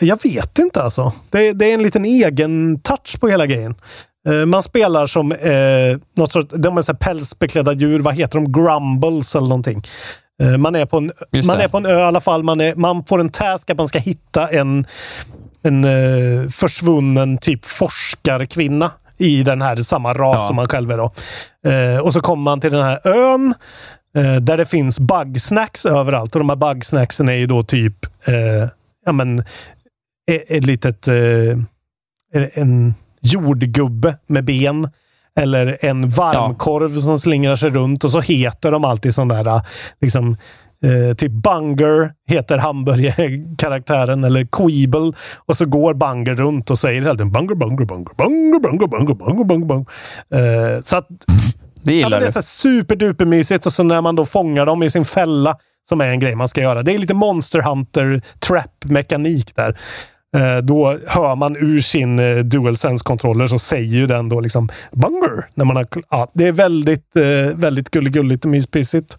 jag 0.00 0.22
vet 0.22 0.58
inte 0.58 0.82
alltså. 0.82 1.12
Det, 1.30 1.52
det 1.52 1.64
är 1.70 1.74
en 1.74 1.82
liten 1.82 2.04
egen 2.04 2.80
touch 2.80 3.20
på 3.20 3.28
hela 3.28 3.46
grejen. 3.46 3.74
Eh, 4.28 4.46
man 4.46 4.62
spelar 4.62 5.06
som 5.06 5.32
eh, 5.32 5.98
något 6.16 6.32
sorts, 6.32 6.54
de 6.56 6.78
är 6.78 6.82
så 6.82 6.94
pälsbeklädda 6.94 7.72
djur. 7.72 8.00
Vad 8.00 8.14
heter 8.14 8.38
de? 8.38 8.52
Grumbles 8.52 9.34
eller 9.34 9.46
någonting. 9.48 9.82
Eh, 10.42 10.56
man 10.56 10.74
är 10.74 10.86
på 10.86 10.96
en, 10.98 11.12
Just 11.32 11.46
man 11.48 11.58
det. 11.58 11.64
är 11.64 11.68
på 11.68 11.76
en 11.78 11.86
ö 11.86 11.98
i 11.98 12.02
alla 12.02 12.20
fall. 12.20 12.42
Man, 12.42 12.60
är, 12.60 12.74
man 12.74 13.04
får 13.04 13.20
en 13.20 13.30
task 13.30 13.70
att 13.70 13.76
man 13.78 13.88
ska 13.88 13.98
hitta 13.98 14.48
en, 14.48 14.86
en 15.62 15.86
försvunnen 16.50 17.38
typ 17.38 17.64
forskarkvinna 17.64 18.90
i 19.18 19.42
den 19.42 19.62
här 19.62 19.76
samma 19.76 20.12
ras 20.14 20.36
Ja. 20.40 20.46
som 20.46 20.56
man 20.56 20.68
själv 20.68 20.90
är. 20.90 20.96
Då. 20.96 21.12
Och 22.02 22.12
så 22.12 22.20
kommer 22.20 22.42
man 22.42 22.60
till 22.60 22.72
den 22.72 22.82
här 22.82 23.00
ön 23.08 23.54
eh, 24.14 24.36
där 24.36 24.56
det 24.56 24.66
finns 24.66 25.00
bugsnacks 25.00 25.86
överallt. 25.86 26.36
Och 26.36 26.40
de 26.40 26.48
här 26.48 26.56
bugsnacksen 26.56 27.28
är 27.28 27.34
ju 27.34 27.46
då 27.46 27.62
typ 27.62 28.06
eh, 28.26 28.68
ja, 29.06 29.12
men, 29.12 29.38
e- 30.30 30.56
ett 30.56 30.66
litet 30.66 31.08
eh, 31.08 31.58
en 32.54 32.94
jordgubbe 33.20 34.16
med 34.26 34.44
ben. 34.44 34.88
Eller 35.36 35.78
en 35.80 36.08
varmkorv 36.10 37.00
som 37.00 37.18
slingrar 37.18 37.56
sig 37.56 37.70
runt 37.70 38.04
och 38.04 38.10
så 38.10 38.20
heter 38.20 38.70
de 38.70 38.84
alltid 38.84 39.14
sån 39.14 39.28
där 39.28 39.46
eh, 39.46 39.62
liksom 40.00 40.36
Eh, 40.84 41.14
typ 41.14 41.32
Bunger 41.32 42.12
heter 42.28 42.58
hamburgerkaraktären 42.58 44.24
eller 44.24 44.44
Queeble. 44.44 45.12
Och 45.46 45.56
så 45.56 45.66
går 45.66 45.94
Bunger 45.94 46.34
runt 46.34 46.70
och 46.70 46.78
säger 46.78 47.00
hela 47.00 47.14
tiden 47.14 47.32
Bunger, 47.32 47.54
Bunger, 47.54 47.84
Bunger, 47.84 48.14
Bunger, 48.16 48.60
Bunger, 48.60 48.86
Bunger, 48.86 49.14
Bunger, 49.14 49.44
Bunger, 49.44 49.66
Bunger. 49.66 49.86
Eh, 50.76 50.80
så 50.80 50.96
att 50.96 51.08
Det 51.82 51.92
Ja, 51.92 51.98
gillar 51.98 52.20
det 52.20 52.24
är 52.24 52.26
du. 52.26 52.32
så 52.32 52.38
här 52.38 52.44
superdupermysigt 52.44 53.66
och 53.66 53.72
så 53.72 53.82
när 53.82 54.00
man 54.00 54.16
då 54.16 54.24
fångar 54.26 54.66
dem 54.66 54.82
i 54.82 54.90
sin 54.90 55.04
fälla, 55.04 55.56
som 55.88 56.00
är 56.00 56.06
en 56.08 56.20
grej 56.20 56.34
man 56.34 56.48
ska 56.48 56.60
göra. 56.60 56.82
Det 56.82 56.94
är 56.94 56.98
lite 56.98 57.14
Monster 57.14 57.60
Hunter 57.60 58.22
trap-mekanik 58.38 59.56
där. 59.56 59.78
Eh, 60.36 60.58
då 60.58 60.98
hör 61.06 61.34
man 61.36 61.56
ur 61.56 61.80
sin 61.80 62.18
eh, 62.18 62.36
DualSense-kontroller 62.38 63.46
så 63.46 63.58
säger 63.58 63.94
ju 63.96 64.06
den 64.06 64.28
då 64.28 64.40
liksom 64.40 64.68
Bunger! 64.92 65.48
När 65.54 65.64
man 65.64 65.76
har, 65.76 65.86
ja, 66.10 66.30
det 66.34 66.46
är 66.48 66.52
väldigt, 66.52 67.16
eh, 67.16 67.22
väldigt 67.54 67.90
gulligulligt 67.90 68.44
och 68.44 68.50
myspysigt. 68.50 69.18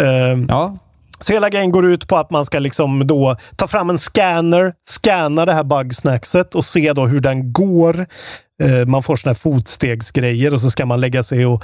Eh, 0.00 0.38
Ja. 0.48 0.76
så 1.20 1.32
hela 1.32 1.48
grejen 1.48 1.72
går 1.72 1.86
ut 1.86 2.08
på 2.08 2.16
att 2.16 2.30
man 2.30 2.44
ska 2.44 2.58
liksom 2.58 3.06
då 3.06 3.36
ta 3.56 3.66
fram 3.66 3.90
en 3.90 3.98
scanner, 3.98 4.74
scanna 4.88 5.44
det 5.46 5.52
här 5.52 5.64
bugsnackset 5.64 6.54
och 6.54 6.64
se 6.64 6.92
då 6.92 7.06
hur 7.06 7.20
den 7.20 7.52
går. 7.52 8.06
Eh, 8.62 8.86
Man 8.86 9.02
får 9.02 9.16
såna 9.16 9.30
här 9.30 9.34
fotstegsgrejer 9.34 10.54
och 10.54 10.60
så 10.60 10.70
ska 10.70 10.86
man 10.86 11.00
lägga 11.00 11.22
sig 11.22 11.46
och, 11.46 11.62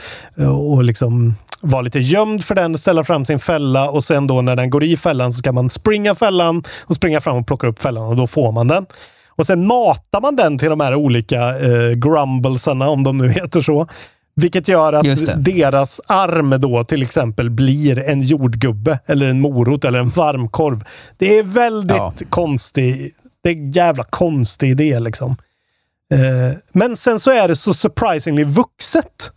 och 0.70 0.84
liksom 0.84 1.34
vara 1.60 1.82
lite 1.82 1.98
gömd 1.98 2.44
för 2.44 2.54
den, 2.54 2.78
ställa 2.78 3.04
fram 3.04 3.24
sin 3.24 3.38
fälla 3.38 3.90
och 3.90 4.04
sen 4.04 4.26
då 4.26 4.42
när 4.42 4.56
den 4.56 4.70
går 4.70 4.84
i 4.84 4.96
fällan 4.96 5.32
så 5.32 5.38
ska 5.38 5.52
man 5.52 5.70
springa 5.70 6.14
fällan 6.14 6.62
och 6.80 6.94
springa 6.96 7.20
fram 7.20 7.36
och 7.36 7.46
plocka 7.46 7.66
upp 7.66 7.78
fällan 7.82 8.04
och 8.04 8.16
då 8.16 8.26
får 8.26 8.52
man 8.52 8.68
den. 8.68 8.86
Och 9.28 9.46
sen 9.46 9.66
matar 9.66 10.20
man 10.20 10.36
den 10.36 10.58
till 10.58 10.68
de 10.70 10.80
här 10.80 10.94
olika 10.94 11.58
eh, 11.58 11.90
grumblesarna, 11.92 12.88
om 12.88 13.04
de 13.04 13.18
nu 13.18 13.28
heter 13.32 13.60
så. 13.60 13.86
Vilket 14.36 14.68
gör 14.68 14.92
att 14.92 15.44
deras 15.44 16.00
arm 16.06 16.60
då 16.60 16.84
till 16.84 17.02
exempel 17.02 17.50
blir 17.50 17.98
en 17.98 18.20
jordgubbe 18.22 18.98
eller 19.06 19.26
en 19.26 19.40
morot 19.40 19.84
eller 19.84 19.98
en 19.98 20.08
varmkorv. 20.08 20.84
Det 21.16 21.38
är 21.38 21.42
väldigt 21.42 21.96
Ja. 21.96 22.12
konstig. 22.30 23.12
Det 23.42 23.48
är 23.50 23.54
en 23.54 23.72
jävla 23.72 24.04
konstig 24.04 24.70
idé 24.70 24.98
liksom. 25.00 25.36
Eh, 26.14 26.58
men 26.72 26.96
sen 26.96 27.20
så 27.20 27.30
är 27.30 27.48
det 27.48 27.56
så 27.56 27.74
surprisingly 27.74 28.44
vuxet. 28.44 29.32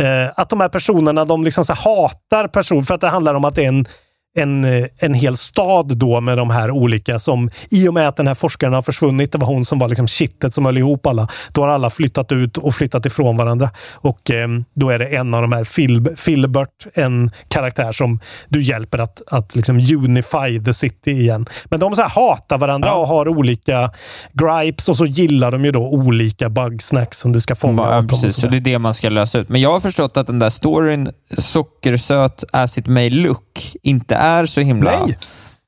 Eh, 0.00 0.30
att 0.36 0.48
de 0.48 0.60
här 0.60 0.68
personerna, 0.68 1.24
de 1.24 1.44
liksom 1.44 1.64
så 1.64 1.72
hatar 1.72 2.48
personer 2.48 2.82
för 2.82 2.94
att 2.94 3.00
det 3.00 3.08
handlar 3.08 3.34
om 3.34 3.44
att 3.44 3.54
det 3.54 3.64
är 3.64 3.68
en 3.68 3.86
en, 4.34 4.64
eh, 4.64 4.86
en 4.98 5.14
hel 5.14 5.36
stad 5.36 5.96
då 5.96 6.20
med 6.20 6.38
de 6.38 6.50
här 6.50 6.70
olika 6.70 7.18
som 7.18 7.50
i 7.70 7.88
och 7.88 7.94
med 7.94 8.08
att 8.08 8.16
den 8.16 8.26
här 8.26 8.34
forskaren 8.34 8.74
har 8.74 8.82
försvunnit, 8.82 9.32
det 9.32 9.38
var 9.38 9.46
hon 9.46 9.64
som 9.64 9.78
var 9.78 9.88
liksom 9.88 10.08
kittet 10.08 10.54
som 10.54 10.66
höll 10.66 10.78
ihop 10.78 11.06
alla. 11.06 11.28
Då 11.52 11.60
har 11.60 11.68
alla 11.68 11.90
flyttat 11.90 12.32
ut 12.32 12.58
och 12.58 12.74
flyttat 12.74 13.06
ifrån 13.06 13.36
varandra. 13.36 13.70
Och 13.92 14.30
eh, 14.30 14.48
då 14.74 14.90
är 14.90 14.98
det 14.98 15.06
en 15.06 15.34
av 15.34 15.42
de 15.42 15.52
här, 15.52 15.64
Phil, 15.64 16.16
Filbert, 16.16 16.86
en 16.94 17.30
karaktär 17.48 17.92
som 17.92 18.20
du 18.48 18.62
hjälper 18.62 18.98
att, 18.98 19.22
att 19.26 19.56
liksom 19.56 19.76
unify 19.76 20.64
the 20.64 20.74
city 20.74 21.10
igen. 21.10 21.46
Men 21.64 21.80
de 21.80 21.96
så 21.96 22.02
hatar 22.02 22.58
varandra 22.58 22.94
och 22.94 23.08
har 23.08 23.28
olika 23.28 23.90
gripes 24.32 24.88
och 24.88 24.96
så 24.96 25.06
gillar 25.06 25.50
de 25.50 25.64
ju 25.64 25.70
då 25.70 25.80
olika 25.80 26.48
bugsnacks 26.48 27.18
som 27.18 27.32
du 27.32 27.40
ska 27.40 27.54
fånga. 27.54 27.82
Ja, 27.82 28.02
precis. 28.08 28.34
Så 28.34 28.40
sådär. 28.40 28.52
det 28.52 28.58
är 28.58 28.72
det 28.72 28.78
man 28.78 28.94
ska 28.94 29.08
lösa 29.08 29.38
ut. 29.38 29.48
Men 29.48 29.60
jag 29.60 29.72
har 29.72 29.80
förstått 29.80 30.16
att 30.16 30.26
den 30.26 30.38
där 30.38 30.50
storyn, 30.50 31.08
sockersöt 31.38 32.44
as 32.52 32.78
it 32.78 32.86
may 32.86 33.10
look, 33.10 33.58
inte 33.82 34.16
är 34.22 34.46
så 34.46 34.60
himla... 34.60 34.90
Nej! 35.04 35.18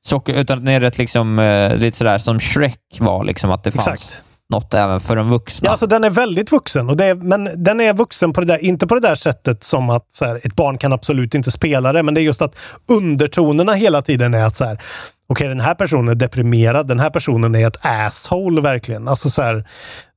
Socker, 0.05 0.33
utan 0.33 0.57
den 0.59 0.67
är 0.67 0.79
rätt 0.79 0.97
liksom, 0.97 1.39
eh, 1.39 1.77
lite 1.77 1.97
sådär 1.97 2.17
som 2.17 2.39
Shrek 2.39 2.79
var, 2.99 3.23
liksom 3.23 3.51
att 3.51 3.63
det 3.63 3.71
fanns 3.71 3.87
Exakt. 3.87 4.23
något 4.49 4.73
även 4.73 4.99
för 4.99 5.15
de 5.15 5.29
vuxna. 5.29 5.65
Ja, 5.65 5.71
alltså 5.71 5.87
den 5.87 6.03
är 6.03 6.09
väldigt 6.09 6.51
vuxen. 6.51 6.89
Och 6.89 6.97
det 6.97 7.05
är, 7.05 7.15
men 7.15 7.49
den 7.63 7.81
är 7.81 7.93
vuxen 7.93 8.33
på 8.33 8.41
det 8.41 8.47
där, 8.47 8.63
inte 8.65 8.87
på 8.87 8.95
det 8.95 9.01
där 9.01 9.15
sättet 9.15 9.63
som 9.63 9.89
att 9.89 10.13
så 10.13 10.25
här, 10.25 10.35
ett 10.43 10.55
barn 10.55 10.77
kan 10.77 10.93
absolut 10.93 11.35
inte 11.35 11.51
spela 11.51 11.93
det, 11.93 12.03
men 12.03 12.13
det 12.13 12.21
är 12.21 12.23
just 12.23 12.41
att 12.41 12.55
undertonerna 12.91 13.73
hela 13.73 14.01
tiden 14.01 14.33
är 14.33 14.43
att 14.43 14.57
så 14.57 14.65
här, 14.65 14.81
okej, 15.29 15.47
den 15.47 15.59
här 15.59 15.75
personen 15.75 16.07
är 16.07 16.15
deprimerad, 16.15 16.87
den 16.87 16.99
här 16.99 17.09
personen 17.09 17.55
är 17.55 17.67
ett 17.67 17.85
asshole 17.85 18.61
verkligen. 18.61 19.07
Alltså 19.07 19.29
så 19.29 19.41
här, 19.41 19.65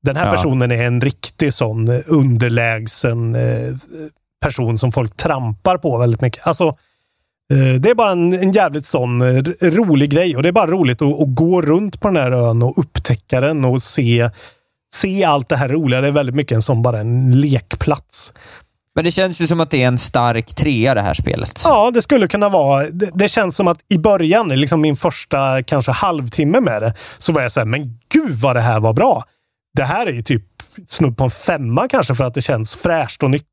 den 0.03 0.16
här 0.16 0.26
Ja. 0.26 0.32
personen 0.32 0.72
är 0.72 0.84
en 0.86 1.01
riktig 1.01 1.55
sån 1.55 1.89
underlägsen 2.07 3.34
eh, 3.34 3.74
person 4.43 4.78
som 4.78 4.93
folk 4.93 5.16
trampar 5.16 5.76
på 5.78 5.99
väldigt 5.99 6.20
mycket. 6.20 6.47
Alltså, 6.47 6.76
Det 7.80 7.90
är 7.90 7.94
bara 7.94 8.11
en, 8.11 8.32
en 8.32 8.53
jävligt 8.53 8.86
sån 8.86 9.22
eh, 9.22 9.42
rolig 9.61 10.11
grej 10.11 10.36
och 10.36 10.42
det 10.42 10.49
är 10.49 10.53
bara 10.53 10.70
roligt 10.70 11.03
att, 11.03 11.20
att 11.20 11.34
gå 11.34 11.62
runt 11.62 12.01
på 12.01 12.09
den 12.09 12.16
här 12.16 12.32
ön 12.32 12.62
och 12.62 12.78
upptäcka 12.78 13.40
den 13.40 13.64
och 13.64 13.82
se, 13.82 14.30
se 14.94 15.24
allt 15.24 15.49
det 15.49 15.57
här 15.57 15.68
roliga. 15.68 16.01
Det 16.01 16.09
är 16.09 16.12
väldigt 16.12 16.34
mycket 16.34 16.55
en 16.55 16.62
sån 16.62 16.82
bara 16.82 16.99
en 16.99 17.40
lekplats. 17.40 18.32
Men 18.94 19.05
det 19.05 19.11
känns 19.11 19.40
ju 19.40 19.46
som 19.46 19.61
att 19.61 19.70
det 19.70 19.82
är 19.82 19.88
en 19.88 19.99
stark 19.99 20.55
trea 20.55 20.94
det 20.94 21.01
här 21.01 21.14
spelet. 21.14 21.61
Ja, 21.64 21.90
det 21.90 22.03
skulle 22.03 22.28
kunna 22.28 22.49
vara. 22.49 22.90
Det, 22.90 23.11
det 23.14 23.28
känns 23.28 23.57
som 23.57 23.68
att 23.68 23.78
i 23.88 23.99
början, 23.99 24.49
liksom 24.49 24.80
min 24.80 24.96
första 24.96 25.62
kanske 25.62 25.92
halvtimme 25.92 26.61
med 26.61 26.82
det, 26.82 26.94
så 27.18 27.32
var 27.32 27.42
jag 27.42 27.53
så 27.53 27.61
här, 27.61 27.64
men 27.64 27.99
gud 28.09 28.32
vad 28.32 28.57
det 28.57 28.61
här 28.61 28.80
var 28.80 28.92
bra. 28.92 29.24
Det 29.74 29.84
här 29.84 30.07
är 30.07 30.12
ju 30.12 30.22
typ 30.22 30.44
snudd 30.88 31.16
på 31.16 31.24
en 31.24 31.30
femma 31.30 31.88
kanske 31.88 32.14
för 32.14 32.24
att 32.24 32.34
det 32.34 32.42
känns 32.42 32.74
fräscht 32.74 33.22
och 33.22 33.30
nytt. 33.30 33.46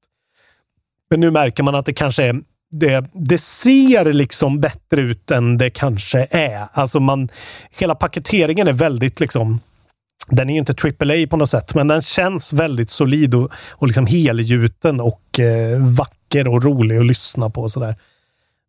Men 1.10 1.20
nu 1.20 1.32
märker 1.32 1.64
man 1.64 1.76
att 1.76 1.86
det 1.86 1.94
kanske 1.94 2.24
är 2.24 2.42
det, 2.72 3.06
det 3.14 3.38
ser 3.38 4.14
liksom 4.14 4.60
bättre 4.60 5.02
ut 5.02 5.32
än 5.32 5.58
det 5.58 5.70
kanske 5.70 6.28
är. 6.32 6.68
Alltså 6.72 7.00
man, 7.00 7.30
hela 7.72 7.96
paketeringen 7.96 8.68
är 8.68 8.74
väldigt 8.74 9.20
liksom 9.20 9.60
den 10.28 10.50
är 10.50 10.54
ju 10.54 10.60
inte 10.60 10.76
AAA 10.84 11.28
på 11.28 11.38
något 11.38 11.50
sätt, 11.50 11.76
men 11.76 11.88
den 11.88 12.02
känns 12.02 12.54
väldigt 12.54 12.90
solid 12.90 13.36
och, 13.36 13.52
och 13.72 13.88
liksom 13.88 14.06
helgjuten 14.06 15.00
och 15.00 15.40
eh, 15.40 15.80
vacker 15.80 16.48
och 16.48 16.64
rolig 16.64 16.98
att 16.98 17.06
lyssna 17.06 17.50
på. 17.50 17.62
Och 17.62 17.72
sådär. 17.72 17.96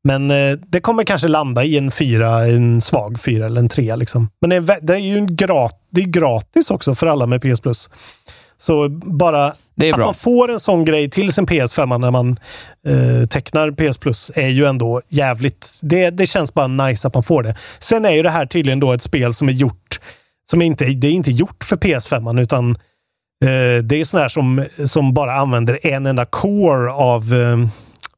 Men 0.04 0.30
eh, 0.30 0.58
det 0.66 0.80
kommer 0.80 1.04
kanske 1.04 1.28
landa 1.28 1.64
i 1.64 1.78
en 1.78 1.90
fyra, 1.90 2.46
en 2.46 2.80
svag 2.80 3.20
fyra 3.20 3.46
eller 3.46 3.60
en 3.60 3.68
trea. 3.68 3.96
Liksom. 3.96 4.30
Men 4.40 4.50
det 4.50 4.56
är, 4.56 4.80
det 4.80 4.94
är 4.94 4.98
ju 4.98 5.18
en 5.18 5.36
grat, 5.36 5.80
det 5.90 6.00
är 6.00 6.06
gratis 6.06 6.70
också 6.70 6.94
för 6.94 7.06
alla 7.06 7.26
med 7.26 7.42
PS 7.42 7.60
Plus. 7.60 7.90
Så 8.56 8.88
bara 8.88 9.54
det 9.76 9.88
är 9.88 9.90
att 9.90 9.96
bra. 9.96 10.04
man 10.04 10.14
får 10.14 10.50
en 10.50 10.60
sån 10.60 10.84
grej 10.84 11.10
till 11.10 11.32
sin 11.32 11.46
PS5 11.46 11.98
när 11.98 12.10
man 12.10 12.36
eh, 12.86 13.26
tecknar 13.26 13.70
PS 13.70 13.98
Plus 13.98 14.30
är 14.34 14.48
ju 14.48 14.64
ändå 14.64 15.02
jävligt... 15.08 15.80
Det, 15.82 16.10
det 16.10 16.26
känns 16.26 16.54
bara 16.54 16.66
nice 16.66 17.08
att 17.08 17.14
man 17.14 17.22
får 17.22 17.42
det. 17.42 17.56
Sen 17.78 18.04
är 18.04 18.12
ju 18.12 18.22
det 18.22 18.30
här 18.30 18.46
tydligen 18.46 18.80
då 18.80 18.92
ett 18.92 19.02
spel 19.02 19.34
som 19.34 19.48
är 19.48 19.52
gjort 19.52 20.00
som 20.50 20.62
inte, 20.62 20.84
det 20.84 21.06
är 21.06 21.12
inte 21.12 21.30
gjort 21.30 21.64
för 21.64 21.76
PS5 21.76 22.40
utan 22.40 22.70
eh, 23.44 23.82
det 23.82 24.00
är 24.00 24.04
sån 24.04 24.20
här 24.20 24.28
som, 24.28 24.66
som 24.84 25.14
bara 25.14 25.34
använder 25.34 25.86
en 25.86 26.06
enda 26.06 26.24
core 26.24 26.92
av, 26.92 27.34
eh, 27.34 27.68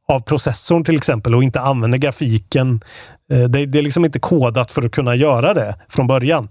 av 0.07 0.19
processorn 0.19 0.83
till 0.83 0.97
exempel 0.97 1.35
och 1.35 1.43
inte 1.43 1.59
använder 1.59 1.97
grafiken. 1.97 2.83
Eh, 3.31 3.43
det, 3.43 3.65
det 3.65 3.79
är 3.79 3.83
liksom 3.83 4.05
inte 4.05 4.19
kodat 4.19 4.71
för 4.71 4.85
att 4.85 4.91
kunna 4.91 5.15
göra 5.15 5.53
det 5.53 5.75
från 5.89 6.07
början. 6.07 6.49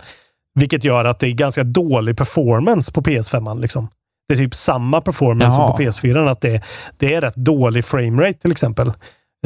Vilket 0.55 0.85
gör 0.85 1.05
att 1.05 1.19
det 1.19 1.27
är 1.27 1.33
ganska 1.33 1.65
dålig 1.65 2.17
performance 2.17 2.93
på 2.93 3.03
PS5. 3.03 3.61
Liksom. 3.61 3.89
Det 4.29 4.35
är 4.35 4.37
typ 4.37 4.55
samma 4.55 5.01
performance 5.01 5.59
Jaha. 5.59 5.69
som 5.69 5.77
på 5.77 5.83
PS4. 5.83 6.31
Att 6.31 6.41
det, 6.41 6.63
det 6.97 7.15
är 7.15 7.21
rätt 7.21 7.37
dålig 7.37 7.85
framerate 7.85 8.39
till 8.39 8.51
exempel. 8.51 8.93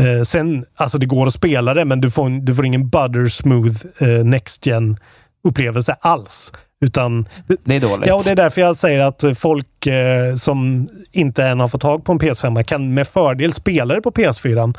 Eh, 0.00 0.22
sen, 0.24 0.64
alltså 0.74 0.98
det 0.98 1.06
går 1.06 1.26
att 1.26 1.34
spela 1.34 1.74
det, 1.74 1.84
men 1.84 2.00
du 2.00 2.10
får, 2.10 2.30
du 2.30 2.54
får 2.54 2.66
ingen 2.66 2.88
butter 2.88 3.28
smooth 3.28 3.76
eh, 4.00 4.24
next 4.24 4.66
gen 4.66 4.96
upplevelse 5.44 5.96
alls. 6.00 6.52
Utan, 6.80 7.28
det 7.64 7.76
är 7.76 7.80
dåligt. 7.80 8.06
Ja, 8.06 8.14
och 8.14 8.22
det 8.24 8.30
är 8.30 8.36
därför 8.36 8.60
jag 8.60 8.76
säger 8.76 9.00
att 9.00 9.38
folk 9.38 9.86
eh, 9.86 10.36
som 10.36 10.88
inte 11.12 11.44
än 11.44 11.60
har 11.60 11.68
fått 11.68 11.80
tag 11.80 12.04
på 12.04 12.12
en 12.12 12.18
PS5 12.18 12.62
kan 12.62 12.94
med 12.94 13.08
fördel 13.08 13.52
spela 13.52 13.94
det 13.94 14.00
på 14.00 14.10
PS4. 14.10 14.76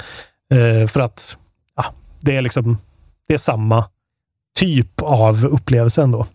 Eh, 0.53 0.87
för 0.87 0.99
att 0.99 1.37
ja, 1.75 1.85
det 2.19 2.35
är 2.35 2.41
liksom 2.41 2.77
det 3.27 3.33
är 3.33 3.37
samma 3.37 3.85
typ 4.59 5.01
av 5.01 5.45
upplevelse 5.45 6.01
ändå. 6.01 6.25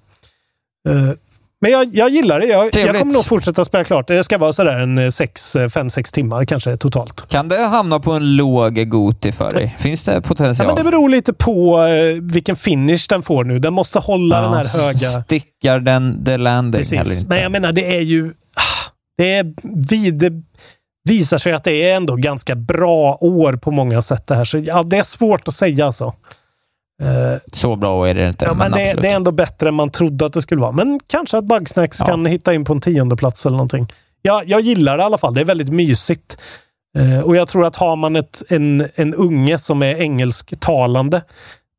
Eh, 1.59 1.61
men 1.61 1.71
jag, 1.71 1.95
jag 1.95 2.11
gillar 2.11 2.41
det. 2.41 2.47
Jag, 2.47 2.71
jag 2.75 2.99
kommer 2.99 3.13
nog 3.13 3.25
fortsätta 3.25 3.65
spela 3.65 3.85
klart. 3.85 4.09
Det 4.09 4.25
ska 4.25 4.39
vara 4.39 4.53
sådär 4.53 4.79
en 4.79 4.99
5-6 4.99 6.15
timmar 6.15 6.45
kanske 6.45 6.77
totalt. 6.77 7.29
Kan 7.29 7.49
det 7.49 7.67
hamna 7.67 8.01
på 8.01 8.13
en 8.13 8.37
låg 8.37 8.91
Goti 8.91 9.33
för 9.33 9.51
dig? 9.51 9.77
Finns 9.79 10.05
det 10.05 10.23
potential? 10.23 10.69
Ja, 10.69 10.75
men 10.75 10.85
det 10.85 10.91
beror 10.91 11.09
lite 11.09 11.33
på 11.33 11.83
eh, 11.83 12.23
vilken 12.23 12.57
finish 12.57 13.07
den 13.09 13.23
får 13.23 13.45
nu. 13.45 13.59
Den 13.59 13.75
måste 13.75 13.99
hålla 13.99 14.37
ja, 14.37 14.43
den 14.43 14.53
här 14.53 14.83
höga... 14.83 14.99
Stickar 14.99 15.81
den 15.81 16.25
the 16.25 16.37
landing 16.37 16.81
Precis. 16.81 16.93
eller 16.93 17.15
inte? 17.15 17.27
Men 17.29 17.43
jag 17.43 17.53
menar, 17.53 17.73
det 17.73 17.97
är 17.97 18.01
ju... 18.01 18.33
Det, 19.19 19.35
är 19.35 19.55
vid, 19.89 20.45
visar 21.09 21.39
sig 21.39 21.53
att 21.53 21.65
det 21.65 21.91
är 21.91 21.97
ändå 21.97 22.17
ganska 22.17 22.55
bra 22.55 23.19
år 23.21 23.53
på 23.53 23.71
många 23.71 24.03
sätt 24.03 24.27
det 24.27 24.35
här. 24.35 24.45
Så 24.45 24.59
ja, 24.59 24.83
det 24.83 24.97
är 24.97 25.03
svårt 25.03 25.49
att 25.49 25.55
säga 25.55 25.87
alltså. 25.87 26.15
Uh, 27.03 27.39
så 27.53 27.77
bra 27.77 28.09
är 28.09 28.15
det 28.15 28.29
inte. 28.29 28.45
Ja, 28.45 28.55
men, 28.55 28.71
men 28.71 28.79
det, 28.81 29.03
det, 29.03 29.09
är 29.09 29.17
ändå 29.17 29.33
bättre 29.33 29.69
än 29.69 29.75
man 29.75 29.91
trodde 29.91 30.27
att 30.27 30.33
det 30.33 30.43
skulle 30.43 30.61
vara. 30.61 30.73
Men 30.73 31.01
kanske 31.07 31.39
att 31.39 31.45
Bugsnacks 31.45 32.01
ja. 32.01 32.07
kan 32.07 32.27
hitta 32.27 32.55
in 32.55 32.65
på 32.65 32.73
en 32.73 32.81
tionde 32.81 33.17
plats 33.17 33.47
eller 33.47 33.57
någonting. 33.57 33.93
Ja, 34.23 34.43
jag 34.47 34.61
gillar 34.61 34.97
det 34.97 35.03
i 35.03 35.05
alla 35.05 35.19
fall. 35.19 35.35
Det 35.35 35.41
är 35.41 35.45
väldigt 35.45 35.69
mysigt. 35.69 36.39
Uh, 36.99 37.21
och 37.21 37.37
jag 37.37 37.49
tror 37.49 37.67
att 37.67 37.77
har 37.77 37.97
man 37.97 38.17
ett, 38.17 38.43
en, 38.49 38.89
en 38.95 39.15
unge 39.15 39.59
som 39.59 39.83
är 39.83 39.95
engelsktalande, 39.95 41.23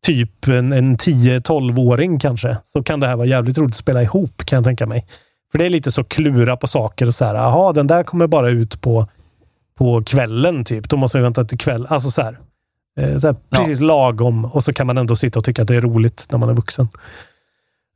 typ 0.06 0.48
en, 0.48 0.74
en 0.74 0.98
10-12-åring 0.98 2.20
kanske, 2.20 2.58
så 2.64 2.84
kan 2.84 3.00
det 3.00 3.08
här 3.08 3.16
vara 3.16 3.28
jävligt 3.28 3.58
roligt 3.58 3.74
att 3.74 3.78
spela 3.78 4.04
ihop 4.04 4.46
kan 4.46 4.58
jag 4.58 4.64
tänka 4.64 4.86
mig. 4.86 5.06
För 5.52 5.58
det 5.58 5.66
är 5.66 5.70
lite 5.70 5.92
så 5.92 6.04
klura 6.04 6.58
på 6.58 6.68
saker 6.68 7.08
och 7.08 7.16
så 7.16 7.26
här. 7.26 7.36
Jaha, 7.36 7.74
den 7.74 7.88
där 7.88 8.04
kommer 8.04 8.28
bara 8.28 8.50
ut 8.50 8.82
på, 8.82 9.08
på 9.78 10.04
kvällen 10.04 10.66
typ. 10.66 10.90
Då 10.90 10.98
måste 10.98 11.18
jag 11.18 11.24
vänta 11.24 11.44
till 11.44 11.58
kväll. 11.58 11.88
Alltså 11.90 12.12
så 12.12 12.22
här. 12.22 12.38
Eh, 12.98 13.06
här, 13.06 13.36
precis 13.50 13.80
ja. 13.80 13.86
lagom 13.86 14.46
och 14.46 14.64
så 14.64 14.74
kan 14.74 14.88
man 14.88 14.98
ändå 14.98 15.16
sitta 15.16 15.40
och 15.40 15.46
tycka 15.46 15.62
att 15.62 15.68
det 15.68 15.76
är 15.76 15.82
roligt 15.82 16.28
när 16.30 16.40
man 16.40 16.50
är 16.50 16.54
vuxen. 16.54 16.88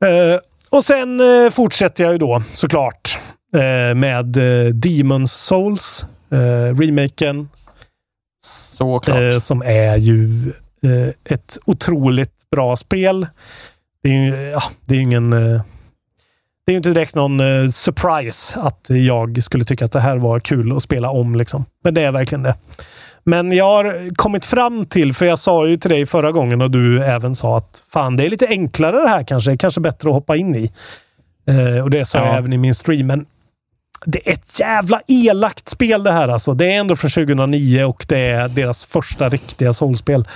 Uh, 0.05 0.39
och 0.69 0.85
sen 0.85 1.21
uh, 1.21 1.49
fortsätter 1.49 2.03
jag 2.03 2.13
ju 2.13 2.17
då 2.19 2.43
såklart 2.53 3.17
uh, 3.55 3.95
med 3.95 4.37
uh, 4.37 4.73
Demons 4.73 5.33
Souls, 5.33 6.05
remaken. 6.75 7.49
Såklart. 8.45 9.43
som 9.43 9.61
är 9.61 9.97
ju 9.97 10.51
ett 11.23 11.57
otroligt 11.65 12.49
bra 12.51 12.75
spel. 12.75 13.27
Det 14.03 14.09
är 14.09 14.13
ju 14.13 14.35
ja, 14.35 14.63
det 14.85 14.95
är 14.95 14.99
ingen... 14.99 15.29
det 16.65 16.71
är 16.71 16.75
inte 16.75 16.89
direkt 16.89 17.15
någon 17.15 17.39
surprise 17.71 18.59
att 18.59 18.85
jag 18.89 19.43
skulle 19.43 19.65
tycka 19.65 19.85
att 19.85 19.91
det 19.91 19.99
här 19.99 20.17
var 20.17 20.39
kul 20.39 20.77
att 20.77 20.83
spela 20.83 21.09
om. 21.09 21.35
Liksom. 21.35 21.65
Men 21.83 21.93
det 21.93 22.01
är 22.01 22.11
verkligen 22.11 22.43
det. 22.43 22.55
Men 23.23 23.51
jag 23.51 23.65
har 23.65 24.15
kommit 24.15 24.45
fram 24.45 24.85
till, 24.85 25.13
för 25.13 25.25
jag 25.25 25.39
sa 25.39 25.67
ju 25.67 25.77
till 25.77 25.89
dig 25.89 26.05
förra 26.05 26.31
gången 26.31 26.61
och 26.61 26.71
du 26.71 27.03
även 27.03 27.35
sa 27.35 27.57
att 27.57 27.85
fan, 27.89 28.17
det 28.17 28.25
är 28.25 28.29
lite 28.29 28.47
enklare 28.47 29.01
det 29.01 29.09
här 29.09 29.23
kanske. 29.23 29.57
Kanske 29.57 29.81
bättre 29.81 30.09
att 30.09 30.15
hoppa 30.15 30.35
in 30.35 30.55
i. 30.55 30.71
Eh, 31.47 31.83
och 31.83 31.89
det 31.89 32.05
sa 32.05 32.17
ja. 32.17 32.25
jag 32.25 32.35
även 32.35 32.53
i 32.53 32.57
min 32.57 32.75
stream. 32.75 33.07
Men 33.07 33.25
det 34.05 34.29
är 34.29 34.33
ett 34.33 34.59
jävla 34.59 35.01
elakt 35.07 35.69
spel 35.69 36.03
det 36.03 36.11
här 36.11 36.27
alltså. 36.27 36.53
Det 36.53 36.65
är 36.65 36.79
ändå 36.79 36.95
från 36.95 37.11
2009 37.11 37.83
och 37.83 38.05
det 38.09 38.17
är 38.19 38.47
deras 38.47 38.85
första 38.85 39.29
riktiga 39.29 39.73
soulspel. 39.73 40.27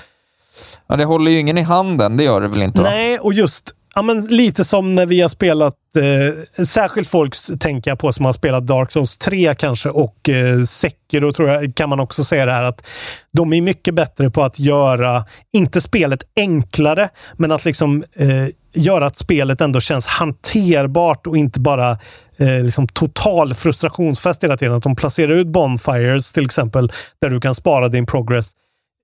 Ja, 0.87 0.95
det 0.95 1.05
håller 1.05 1.31
ju 1.31 1.39
ingen 1.39 1.57
i 1.57 1.61
handen. 1.61 2.17
Det 2.17 2.23
gör 2.23 2.41
det 2.41 2.47
väl 2.47 2.63
inte? 2.63 2.81
Va? 2.81 2.89
Nej, 2.89 3.19
och 3.19 3.33
just 3.33 3.73
Ja, 3.97 4.01
men 4.01 4.25
lite 4.25 4.63
som 4.63 4.95
när 4.95 5.05
vi 5.05 5.21
har 5.21 5.29
spelat, 5.29 5.75
eh, 5.97 6.63
särskilt 6.65 7.07
folk 7.07 7.35
tänker 7.59 7.91
jag 7.91 7.99
på 7.99 8.11
som 8.11 8.25
har 8.25 8.33
spelat 8.33 8.67
Dark 8.67 8.91
Souls 8.91 9.17
3 9.17 9.55
kanske 9.55 9.89
och 9.89 10.29
eh, 10.29 10.63
Sekiro 10.63 11.31
tror 11.31 11.49
jag 11.49 11.75
kan 11.75 11.89
man 11.89 11.99
också 11.99 12.23
säga 12.23 12.45
det 12.45 12.51
här 12.51 12.63
att 12.63 12.87
de 13.31 13.53
är 13.53 13.61
mycket 13.61 13.93
bättre 13.93 14.29
på 14.29 14.43
att 14.43 14.59
göra, 14.59 15.25
inte 15.53 15.81
spelet 15.81 16.23
enklare, 16.35 17.09
men 17.33 17.51
att 17.51 17.65
liksom 17.65 18.03
eh, 18.15 18.47
göra 18.73 19.05
att 19.05 19.17
spelet 19.17 19.61
ändå 19.61 19.79
känns 19.79 20.07
hanterbart 20.07 21.27
och 21.27 21.37
inte 21.37 21.59
bara 21.59 21.91
eh, 22.37 22.63
liksom 22.63 22.87
total 22.87 23.53
frustrationsfest 23.53 24.43
hela 24.43 24.57
tiden. 24.57 24.75
Att 24.75 24.83
de 24.83 24.95
placerar 24.95 25.33
ut 25.33 25.47
bonfires 25.47 26.31
till 26.31 26.45
exempel, 26.45 26.91
där 27.21 27.29
du 27.29 27.39
kan 27.39 27.55
spara 27.55 27.87
din 27.87 28.05
progress 28.05 28.51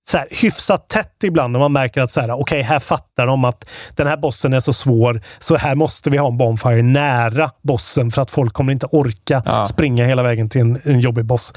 så 0.07 0.17
här, 0.17 0.27
hyfsat 0.31 0.89
tätt 0.89 1.23
ibland 1.23 1.51
när 1.51 1.59
man 1.59 1.73
märker 1.73 2.01
att 2.01 2.11
så 2.11 2.21
här, 2.21 2.31
okay, 2.31 2.61
här 2.61 2.79
fattar 2.79 3.27
de 3.27 3.45
att 3.45 3.65
den 3.95 4.07
här 4.07 4.17
bossen 4.17 4.53
är 4.53 4.59
så 4.59 4.73
svår, 4.73 5.21
så 5.39 5.55
här 5.55 5.75
måste 5.75 6.09
vi 6.09 6.17
ha 6.17 6.27
en 6.27 6.37
Bonfire 6.37 6.81
nära 6.81 7.51
bossen 7.61 8.11
för 8.11 8.21
att 8.21 8.31
folk 8.31 8.53
kommer 8.53 8.73
inte 8.73 8.85
orka 8.85 9.43
ja. 9.45 9.65
springa 9.65 10.05
hela 10.05 10.23
vägen 10.23 10.49
till 10.49 10.61
en, 10.61 10.79
en 10.83 10.99
jobbig 10.99 11.25
boss. 11.25 11.53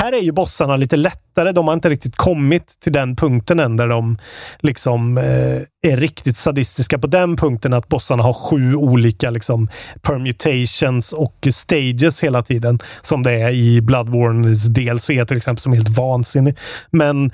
Här 0.00 0.12
är 0.12 0.20
ju 0.20 0.32
bossarna 0.32 0.76
lite 0.76 0.96
lättare. 0.96 1.52
De 1.52 1.66
har 1.66 1.74
inte 1.74 1.88
riktigt 1.88 2.16
kommit 2.16 2.80
till 2.80 2.92
den 2.92 3.16
punkten 3.16 3.60
än 3.60 3.76
där 3.76 3.88
de 3.88 4.18
liksom 4.58 5.18
eh, 5.18 5.92
är 5.92 5.96
riktigt 5.96 6.36
sadistiska 6.36 6.98
på 6.98 7.06
den 7.06 7.36
punkten 7.36 7.72
att 7.72 7.88
bossarna 7.88 8.22
har 8.22 8.32
sju 8.32 8.74
olika 8.74 9.30
liksom 9.30 9.68
permutations 10.02 11.12
och 11.12 11.48
stages 11.52 12.22
hela 12.22 12.42
tiden. 12.42 12.78
Som 13.02 13.22
det 13.22 13.32
är 13.32 13.50
i 13.50 13.80
Bloodborne 13.80 14.48
DLC 14.48 15.06
till 15.06 15.36
exempel 15.36 15.58
som 15.58 15.72
är 15.72 15.76
helt 15.76 15.98
vansinnig. 15.98 16.58
Men 16.90 17.30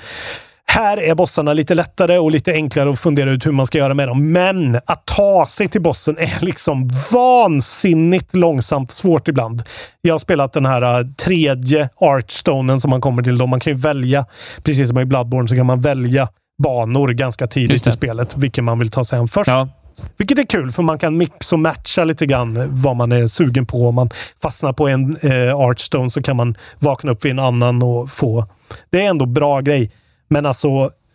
här 0.67 0.97
är 0.97 1.15
bossarna 1.15 1.53
lite 1.53 1.75
lättare 1.75 2.19
och 2.19 2.31
lite 2.31 2.53
enklare 2.53 2.91
att 2.91 3.01
fundera 3.01 3.31
ut 3.31 3.47
hur 3.47 3.53
man 3.53 3.67
ska 3.67 3.79
göra 3.79 3.95
med 3.95 4.09
dem. 4.09 4.33
Men 4.33 4.81
att 4.87 5.07
ta 5.07 5.47
sig 5.47 5.69
till 5.69 5.83
bossen 5.83 6.19
är 6.19 6.39
liksom 6.41 6.89
vansinnigt 7.12 8.37
långsamt 8.37 8.93
svårt 8.93 9.29
ibland. 9.29 9.62
Jag 10.01 10.15
har 10.15 10.19
spelat 10.19 10.53
den 10.53 10.67
här 10.67 11.01
uh, 11.01 11.07
tredje 11.15 11.89
archstonen 11.97 12.81
som 12.81 12.91
man 12.91 13.01
kommer 13.01 13.23
till. 13.23 13.39
Då 13.39 13.47
man 13.47 13.61
kan 13.61 13.73
ju 13.73 13.79
välja, 13.79 14.27
precis 14.62 14.89
som 14.89 14.99
i 14.99 15.05
Bloodborne, 15.05 15.49
så 15.49 15.57
kan 15.57 15.67
man 15.67 15.81
välja 15.81 16.29
banor 16.62 17.09
ganska 17.09 17.47
tidigt 17.47 17.87
i 17.87 17.91
spelet, 17.91 18.37
vilken 18.37 18.65
man 18.65 18.79
vill 18.79 18.91
ta 18.91 19.05
sig 19.05 19.19
an 19.19 19.29
först. 19.29 19.49
Ja. 19.49 19.69
Vilket 20.17 20.39
är 20.39 20.45
kul, 20.45 20.71
för 20.71 20.83
man 20.83 20.99
kan 20.99 21.17
mixa 21.17 21.57
och 21.57 21.61
matcha 21.61 22.05
lite 22.05 22.27
grann 22.27 22.83
vad 22.83 22.97
man 22.97 23.12
är 23.12 23.27
sugen 23.27 23.67
på. 23.67 23.89
Om 23.89 23.95
man 23.95 24.11
fastnar 24.43 24.73
på 24.73 24.89
en 24.89 25.17
eh, 25.23 25.57
Archstone 25.57 26.11
så 26.11 26.23
kan 26.23 26.37
man 26.37 26.55
vakna 26.79 27.12
upp 27.12 27.25
vid 27.25 27.33
en 27.33 27.39
annan 27.39 27.83
och 27.83 28.11
få... 28.11 28.47
Det 28.91 29.05
är 29.05 29.11
ändå 29.11 29.27
bra 29.27 29.61
grej. 29.61 29.91
Men 30.35 30.47
alltså, 30.47 30.68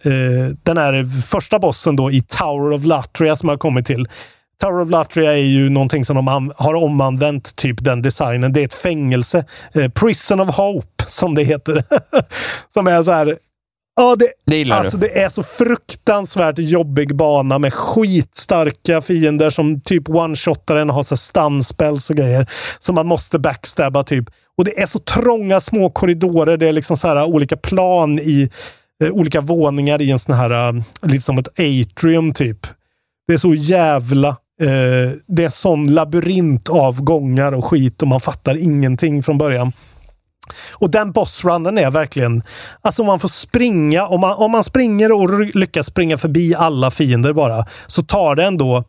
eh, 0.03 0.55
den 0.63 0.77
här 0.77 1.21
första 1.21 1.59
bossen 1.59 1.95
då 1.95 2.11
i 2.11 2.21
Tower 2.21 2.71
of 2.71 2.85
Latria 2.85 3.35
som 3.35 3.49
har 3.49 3.57
kommit 3.57 3.85
till. 3.85 4.07
Tower 4.61 4.81
of 4.81 4.89
Latria 4.89 5.33
är 5.33 5.43
ju 5.43 5.69
någonting 5.69 6.05
som 6.05 6.15
de 6.15 6.51
har 6.55 6.75
omanvänt 6.75 7.55
typ 7.55 7.83
den 7.83 8.01
designen. 8.01 8.53
Det 8.53 8.61
är 8.61 8.65
ett 8.65 8.73
fängelse. 8.73 9.45
Eh, 9.73 9.89
Prison 9.89 10.39
of 10.39 10.55
Hope, 10.55 11.03
som 11.07 11.35
det 11.35 11.43
heter. 11.43 11.83
som 12.73 12.87
är 12.87 13.01
så 13.03 13.11
här 13.11 13.37
Ja, 13.95 14.15
det, 14.15 14.31
det 14.45 14.71
alltså, 14.71 14.97
du. 14.97 15.07
Det 15.07 15.21
är 15.21 15.29
så 15.29 15.43
fruktansvärt 15.43 16.59
jobbig 16.59 17.15
bana 17.15 17.59
med 17.59 17.73
skitstarka 17.73 19.01
fiender 19.01 19.49
som 19.49 19.81
typ 19.81 20.09
one-shotar 20.09 20.75
en 20.75 20.89
och 20.89 20.95
har 20.95 21.03
så 21.03 21.17
stun-spells 21.17 22.09
och 22.09 22.15
grejer. 22.15 22.49
Som 22.79 22.95
man 22.95 23.07
måste 23.07 23.39
backstabba 23.39 24.03
typ. 24.03 24.25
Och 24.57 24.65
det 24.65 24.81
är 24.81 24.85
så 24.85 24.99
trånga 24.99 25.59
små 25.59 25.89
korridorer. 25.89 26.57
Det 26.57 26.67
är 26.67 26.73
liksom 26.73 26.97
så 26.97 27.07
här 27.07 27.23
olika 27.23 27.57
plan 27.57 28.19
i 28.19 28.49
Eh, 29.03 29.09
olika 29.09 29.41
våningar 29.41 30.01
i 30.01 30.11
en 30.11 30.19
sån 30.19 30.35
här, 30.35 30.69
eh, 30.69 30.83
lite 31.01 31.23
som 31.23 31.37
ett 31.37 31.59
atrium 31.59 32.33
typ. 32.33 32.67
Det 33.27 33.33
är 33.33 33.37
så 33.37 33.53
jävla 33.53 34.27
eh, 34.61 35.11
det 35.27 35.43
är 35.43 35.49
sån 35.49 35.93
labyrint 35.93 36.69
av 36.69 37.01
gångar 37.01 37.51
och 37.51 37.65
skit 37.65 38.01
och 38.01 38.07
man 38.07 38.19
fattar 38.19 38.57
ingenting 38.57 39.23
från 39.23 39.37
början. 39.37 39.71
Och 40.71 40.89
den 40.89 41.11
bossrunnen 41.11 41.77
är 41.77 41.91
verkligen... 41.91 42.43
Alltså 42.81 43.01
om 43.01 43.05
man 43.05 43.19
får 43.19 43.29
springa, 43.29 44.07
om 44.07 44.19
man, 44.21 44.33
om 44.37 44.51
man 44.51 44.63
springer 44.63 45.11
och 45.11 45.55
lyckas 45.55 45.87
springa 45.87 46.17
förbi 46.17 46.55
alla 46.55 46.91
fiender 46.91 47.33
bara, 47.33 47.65
så 47.87 48.03
tar 48.03 48.35
det 48.35 48.43
ändå, 48.43 48.83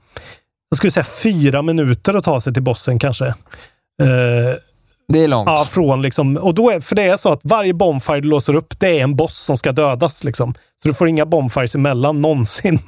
jag 0.69 0.77
skulle 0.77 0.91
säga 0.91 1.05
fyra 1.23 1.63
minuter 1.63 2.15
att 2.15 2.25
ta 2.25 2.41
sig 2.41 2.55
till 2.55 2.63
bossen 2.63 2.99
kanske. 2.99 3.27
Uh, 4.03 4.55
det 5.13 5.25
är 5.25 5.29
långt. 5.29 5.49
Ja, 5.49 5.65
från 5.71 6.03
liksom, 6.03 6.37
och 6.37 6.55
då 6.55 6.71
är, 6.71 6.81
för 6.81 6.95
det 6.97 7.03
är 7.03 7.17
så 7.17 7.33
att 7.33 7.41
varje 7.43 7.75
bonfire 7.75 8.21
du 8.21 8.29
låser 8.29 8.55
upp, 8.55 8.81
det 8.81 8.99
är 8.99 9.03
en 9.03 9.17
boss 9.17 9.39
som 9.39 9.57
ska 9.57 9.73
dödas. 9.73 10.25
Liksom. 10.25 10.55
Så 10.83 10.89
du 10.89 10.95
får 10.95 11.09
inga 11.09 11.27
bonfires 11.27 11.75
emellan 11.75 12.21
någonsin. 12.21 12.79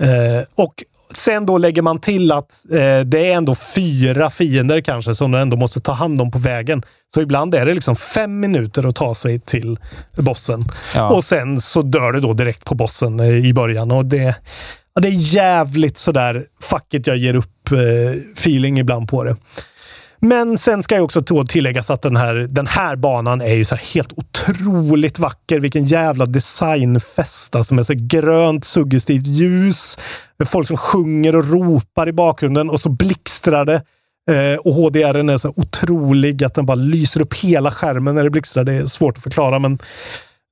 Uh, 0.00 0.42
och 0.54 0.74
sen 1.14 1.46
då 1.46 1.58
lägger 1.58 1.82
man 1.82 2.00
till 2.00 2.32
att 2.32 2.50
eh, 2.70 3.00
det 3.00 3.32
är 3.32 3.32
ändå 3.32 3.54
fyra 3.54 4.30
fiender 4.30 4.80
kanske 4.80 5.14
som 5.14 5.30
du 5.30 5.38
ändå 5.38 5.56
måste 5.56 5.80
ta 5.80 5.92
hand 5.92 6.20
om 6.20 6.30
på 6.30 6.38
vägen. 6.38 6.82
Så 7.14 7.22
ibland 7.22 7.54
är 7.54 7.66
det 7.66 7.74
liksom 7.74 7.96
fem 7.96 8.40
minuter 8.40 8.86
att 8.86 8.96
ta 8.96 9.14
sig 9.14 9.40
till 9.40 9.78
bossen. 10.16 10.64
Ja. 10.94 11.10
Och 11.10 11.24
sen 11.24 11.60
så 11.60 11.82
dör 11.82 12.12
du 12.12 12.20
då 12.20 12.32
direkt 12.32 12.64
på 12.64 12.74
bossen 12.74 13.20
eh, 13.20 13.46
i 13.46 13.52
början. 13.52 13.90
Och 13.90 14.04
det, 14.04 14.34
ja, 14.94 15.00
det 15.00 15.08
är 15.08 15.34
jävligt 15.34 15.98
sådär 15.98 16.44
fuck 16.60 16.94
it, 16.94 17.06
jag 17.06 17.16
ger 17.16 17.34
upp 17.34 17.72
eh, 17.72 17.78
feeling 18.36 18.78
ibland 18.78 19.08
på 19.08 19.24
det. 19.24 19.36
Men 20.24 20.58
sen 20.58 20.82
ska 20.82 20.94
jag 20.94 21.04
också 21.04 21.20
då 21.20 21.44
tilläggas 21.44 21.90
att 21.90 22.02
den 22.02 22.16
här, 22.16 22.34
den 22.34 22.66
här 22.66 22.96
banan 22.96 23.40
är 23.40 23.54
ju 23.54 23.64
så 23.64 23.74
här 23.74 23.84
helt 23.94 24.12
otroligt 24.12 25.18
vacker. 25.18 25.60
Vilken 25.60 25.84
jävla 25.84 26.26
designfest. 26.26 27.56
Alltså 27.56 27.74
med 27.74 27.86
så 27.86 27.92
grönt 27.96 28.64
suggestivt 28.64 29.26
ljus. 29.26 29.98
Med 30.38 30.48
folk 30.48 30.68
som 30.68 30.76
sjunger 30.76 31.36
och 31.36 31.50
ropar 31.50 32.08
i 32.08 32.12
bakgrunden 32.12 32.70
och 32.70 32.80
så 32.80 32.88
blixtrar 32.88 33.64
det. 33.64 33.82
Eh, 34.30 34.58
och 34.58 34.74
HDR 34.74 35.30
är 35.30 35.36
så 35.36 35.52
otrolig 35.56 36.44
att 36.44 36.54
den 36.54 36.66
bara 36.66 36.74
lyser 36.74 37.20
upp 37.20 37.34
hela 37.34 37.70
skärmen 37.70 38.14
när 38.14 38.24
det 38.24 38.30
blixtrar. 38.30 38.64
Det 38.64 38.72
är 38.72 38.86
svårt 38.86 39.16
att 39.16 39.22
förklara, 39.22 39.58
men 39.58 39.78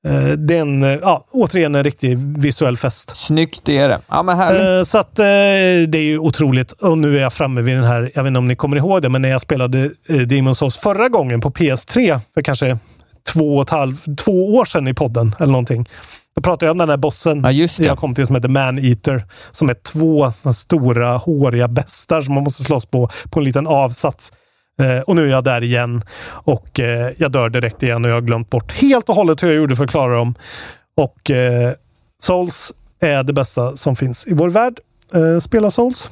eh, 0.07 0.24
det 0.24 0.57
är 0.57 0.61
en, 0.61 0.82
eh, 0.82 0.98
ja, 1.03 1.24
återigen 1.30 1.74
en 1.74 1.84
riktig 1.84 2.18
visuell 2.18 2.76
fest. 2.76 3.16
Snyggt, 3.16 3.68
är 3.68 3.88
det. 3.88 3.98
Ja, 4.09 4.22
men 4.22 4.36
härligt. 4.36 4.62
Eh, 4.62 4.82
så 4.82 4.98
att 4.98 5.16
det 5.16 5.94
är 5.94 6.03
ju 6.03 6.18
otroligt. 6.18 6.72
Och 6.72 6.98
nu 6.98 7.16
är 7.16 7.22
jag 7.22 7.32
framme 7.32 7.61
vid 7.61 7.76
den 7.76 7.84
här, 7.84 8.11
jag 8.14 8.22
vet 8.22 8.28
inte 8.28 8.38
om 8.38 8.48
ni 8.48 8.57
kommer 8.57 8.76
ihåg 8.76 9.03
det, 9.03 9.09
men 9.09 9.22
när 9.22 9.28
jag 9.28 9.40
spelade 9.40 9.90
Demon's 10.09 10.53
Souls 10.53 10.76
förra 10.76 11.09
gången 11.09 11.40
på 11.40 11.51
PS3 11.51 12.20
för 12.34 12.42
kanske 12.42 12.78
två, 13.32 13.57
och 13.57 13.62
ett 13.62 13.70
halv, 13.70 13.96
två 14.16 14.55
år 14.55 14.64
sedan 14.64 14.88
i 14.88 14.94
podden 14.94 15.34
eller 15.38 15.53
någonting. 15.53 15.88
Då 16.36 16.42
pratade 16.42 16.66
jag 16.66 16.72
om 16.72 16.78
den 16.78 16.88
här 16.88 16.96
bossen 16.96 17.42
ja, 17.44 17.51
just 17.51 17.78
det. 17.78 17.84
jag 17.84 17.98
kom 17.98 18.14
till 18.14 18.26
som 18.26 18.34
heter 18.34 18.48
Man-Eater. 18.48 19.24
Som 19.51 19.68
är 19.68 19.74
två 19.74 20.32
stora 20.53 21.16
håriga 21.16 21.68
bestar 21.68 22.20
som 22.20 22.34
man 22.34 22.44
måste 22.44 22.64
slåss 22.64 22.86
på, 22.86 23.11
på 23.30 23.38
en 23.38 23.44
liten 23.44 23.66
avsats. 23.66 24.32
Eh, 24.81 25.01
och 25.01 25.16
nu 25.16 25.24
är 25.24 25.31
jag 25.31 25.45
där 25.45 25.64
igen 25.64 26.03
och 26.28 26.81
eh, 26.81 27.12
jag 27.18 27.33
dör 27.33 27.49
direkt 27.49 27.83
igen 27.83 28.05
och 28.05 28.11
jag 28.11 28.16
har 28.16 28.20
glömt 28.20 28.51
bort 28.51 28.72
helt 28.72 29.09
och 29.09 29.14
hållet 29.14 29.43
hur 29.43 29.49
jag 29.49 29.57
gjorde 29.57 29.76
för 29.76 29.85
att 29.85 29.91
klara 29.91 30.14
dem. 30.14 30.35
Och 30.95 31.31
eh, 31.31 31.72
Souls 32.22 32.72
är 33.01 33.22
det 33.22 33.33
bästa 33.33 33.76
som 33.76 33.97
finns 33.97 34.26
i 34.26 34.35
vår 34.35 34.49
värld. 34.49 34.81
Spela 35.43 35.70
Souls. 35.70 36.11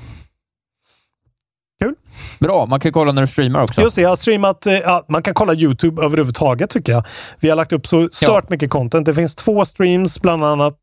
Kul. 1.82 1.94
Bra, 2.38 2.66
man 2.66 2.80
kan 2.80 2.92
kolla 2.92 3.12
när 3.12 3.22
du 3.22 3.28
streamar 3.28 3.62
också. 3.62 3.80
Just 3.80 3.96
det, 3.96 4.02
jag 4.02 4.08
har 4.08 4.16
streamat. 4.16 4.66
Ja, 4.66 5.04
man 5.08 5.22
kan 5.22 5.34
kolla 5.34 5.54
YouTube 5.54 6.02
överhuvudtaget 6.02 6.70
tycker 6.70 6.92
jag. 6.92 7.06
Vi 7.40 7.48
har 7.48 7.56
lagt 7.56 7.72
upp 7.72 7.86
så 7.86 8.08
stört 8.12 8.50
mycket 8.50 8.70
content. 8.70 9.06
Det 9.06 9.14
finns 9.14 9.34
två 9.34 9.64
streams, 9.64 10.20
bland 10.22 10.44
annat 10.44 10.76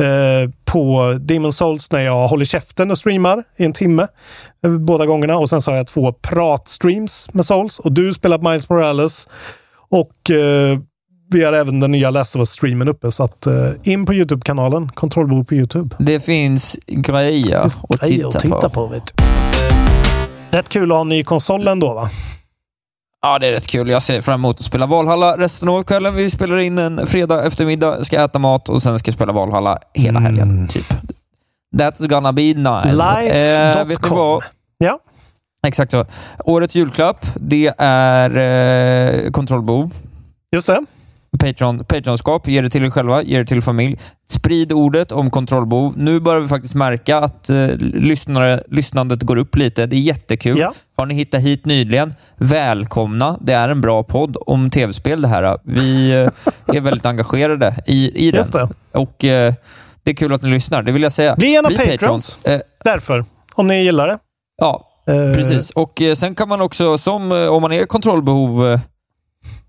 eh, 0.00 0.50
på 0.64 1.16
Demon 1.20 1.52
Souls 1.52 1.92
när 1.92 2.00
jag 2.00 2.28
håller 2.28 2.44
käften 2.44 2.90
och 2.90 2.98
streamar 2.98 3.44
i 3.56 3.64
en 3.64 3.72
timme. 3.72 4.06
eh, 4.64 4.70
Båda 4.70 5.06
gångerna. 5.06 5.36
Och 5.36 5.48
sen 5.48 5.62
så 5.62 5.70
har 5.70 5.76
jag 5.76 5.86
två 5.86 6.12
pratstreams 6.12 7.28
med 7.32 7.44
Souls. 7.44 7.78
Och 7.78 7.92
du 7.92 8.12
spelar 8.14 8.38
Miles 8.38 8.68
Morales. 8.68 9.28
Och 9.88 10.30
eh, 10.30 10.78
vi 11.30 11.44
har 11.44 11.52
även 11.52 11.80
den 11.80 11.90
nya 11.90 12.10
Last 12.10 12.36
of 12.36 12.40
Us-streamen 12.40 12.88
uppe. 12.88 13.10
Så 13.10 13.24
att 13.24 13.46
eh, 13.46 13.70
in 13.82 14.06
på 14.06 14.14
YouTube-kanalen. 14.14 14.88
Kontrollbord 14.88 15.48
på 15.48 15.54
YouTube. 15.54 15.96
Det 15.98 16.20
finns 16.20 16.78
grejer 16.86 17.58
att 17.58 18.00
Grejer 18.00 18.16
titta, 18.16 18.28
att 18.28 18.40
titta 18.42 18.68
på. 18.68 18.88
på. 18.88 19.00
Rätt 20.50 20.68
kul 20.68 20.90
att 20.92 20.96
ha 20.96 21.00
en 21.00 21.08
ny 21.08 21.24
konsol 21.24 21.68
ändå 21.68 21.94
va? 21.94 22.10
Ja, 23.22 23.38
det 23.38 23.46
är 23.46 23.52
rätt 23.52 23.66
kul. 23.66 23.90
Jag 23.90 24.02
ser 24.02 24.20
fram 24.20 24.40
emot 24.40 24.56
att 24.56 24.64
spela 24.66 24.86
Valhalla 24.86 25.36
resten 25.36 25.68
av 25.68 25.82
kvällen. 25.82 26.14
Vi 26.14 26.30
spelar 26.30 26.56
in 26.58 26.78
en 26.78 27.06
fredag 27.06 27.44
eftermiddag, 27.46 28.04
ska 28.04 28.24
äta 28.24 28.38
mat 28.38 28.68
och 28.68 28.82
sen 28.82 28.98
ska 28.98 29.08
jag 29.08 29.14
spela 29.14 29.32
Valhalla 29.32 29.78
hela 29.94 30.20
helgen. 30.20 30.68
Typ. 30.68 30.86
That's 31.76 32.06
gonna 32.08 32.32
be 32.32 32.42
nice. 32.42 32.92
Life.com. 32.92 33.88
vet 33.88 34.02
ni 34.02 34.08
vad? 34.08 34.44
Ja. 34.78 34.98
Exakt 35.66 35.90
så. 35.90 36.06
Årets 36.38 36.74
julklapp, 36.74 37.26
det 37.34 37.74
är 37.78 38.38
eh, 38.38 39.30
kontrollbehov. 39.30 39.90
Just 40.52 40.66
det. 40.66 40.84
Patreon, 41.38 41.84
Patreonskap, 41.84 42.48
ge 42.48 42.60
det 42.60 42.70
till 42.70 42.84
er 42.84 42.90
själva, 42.90 43.22
ge 43.22 43.38
det 43.38 43.44
till 43.44 43.62
familj. 43.62 43.98
Sprid 44.28 44.72
ordet 44.72 45.12
om 45.12 45.30
kontrollbehov. 45.30 45.94
Nu 45.96 46.20
börjar 46.20 46.40
vi 46.40 46.48
faktiskt 46.48 46.74
märka 46.74 47.18
att 47.18 47.50
eh, 47.50 47.68
lyssnare, 47.78 48.62
lyssnandet 48.68 49.22
går 49.22 49.36
upp 49.36 49.56
lite. 49.56 49.86
Det 49.86 49.96
är 49.96 50.00
jättekul. 50.00 50.58
Ja. 50.58 50.72
Har 50.96 51.06
ni 51.06 51.14
hittat 51.14 51.40
hit 51.40 51.64
nyligen, 51.64 52.14
välkomna. 52.36 53.38
Det 53.40 53.52
är 53.52 53.68
en 53.68 53.80
bra 53.80 54.02
podd 54.02 54.36
om 54.40 54.70
tv-spel 54.70 55.22
det 55.22 55.28
här. 55.28 55.58
Vi 55.62 56.10
eh, 56.10 56.76
är 56.76 56.80
väldigt 56.80 57.06
engagerade 57.06 57.74
i, 57.86 58.28
i 58.28 58.30
den. 58.30 58.38
Just 58.38 58.52
det. 58.52 58.68
Och 58.92 59.24
eh, 59.24 59.54
det 60.02 60.10
är 60.10 60.14
kul 60.14 60.32
att 60.32 60.42
ni 60.42 60.50
lyssnar, 60.50 60.82
det 60.82 60.92
vill 60.92 61.02
jag 61.02 61.12
säga. 61.12 61.36
Bli 61.36 61.58
av 61.58 61.64
Bli 61.64 61.76
Patrons. 61.78 62.38
Eh, 62.44 62.60
Därför. 62.84 63.24
Om 63.54 63.66
ni 63.66 63.82
gillar 63.82 64.08
det. 64.08 64.18
Ja, 64.62 64.92
Eh, 65.08 65.32
precis. 65.34 65.70
Och 65.70 66.02
eh, 66.02 66.14
sen 66.14 66.34
kan 66.34 66.48
man 66.48 66.60
också, 66.60 66.98
som 66.98 67.32
om 67.32 67.62
man 67.62 67.72
är 67.72 67.86
kontrollbehov 67.86 68.66
eh, 68.66 68.80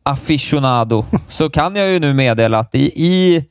aficionado, 0.07 1.05
så 1.27 1.49
kan 1.49 1.75
jag 1.75 1.89
ju 1.89 1.99
nu 1.99 2.13
meddela 2.13 2.59
att 2.59 2.75
i, 2.75 2.91
i 2.95 3.45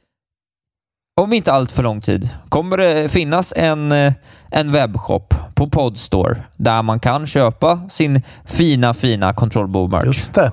om 1.21 1.33
inte 1.33 1.53
allt 1.53 1.73
för 1.73 1.83
lång 1.83 2.01
tid 2.01 2.29
kommer 2.49 2.77
det 2.77 3.13
finnas 3.13 3.53
en, 3.57 3.93
eh, 3.93 4.13
en 4.51 4.73
webbshop 4.73 5.35
på 5.55 5.71
Podstore 5.71 6.37
där 6.57 6.83
man 6.83 7.01
kan 7.01 7.27
köpa 7.27 7.81
sin 7.89 8.23
fina, 8.45 8.95
fina 8.95 9.33
kontrollbehov-merch. 9.33 10.07
Just 10.07 10.35
det. 10.35 10.53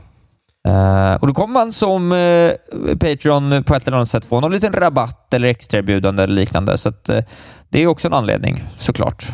Eh, 0.68 1.14
och 1.16 1.28
då 1.28 1.34
kommer 1.34 1.54
man 1.54 1.72
som 1.72 2.12
eh, 2.12 2.52
Patreon 3.00 3.64
på 3.64 3.76
ett 3.76 3.88
eller 3.88 3.98
annat 3.98 4.10
sätt 4.10 4.26
få 4.26 4.40
någon 4.40 4.52
liten 4.52 4.74
rabatt 4.74 5.34
eller 5.34 5.48
extraerbjudande 5.48 6.24
eller 6.24 6.36
liknande. 6.36 6.78
Så 6.78 6.90
att, 6.90 7.10
eh, 7.10 7.24
det 7.70 7.84
är 7.84 7.88
också 7.88 8.08
en 8.08 8.14
anledning, 8.14 8.64
såklart. 8.78 9.26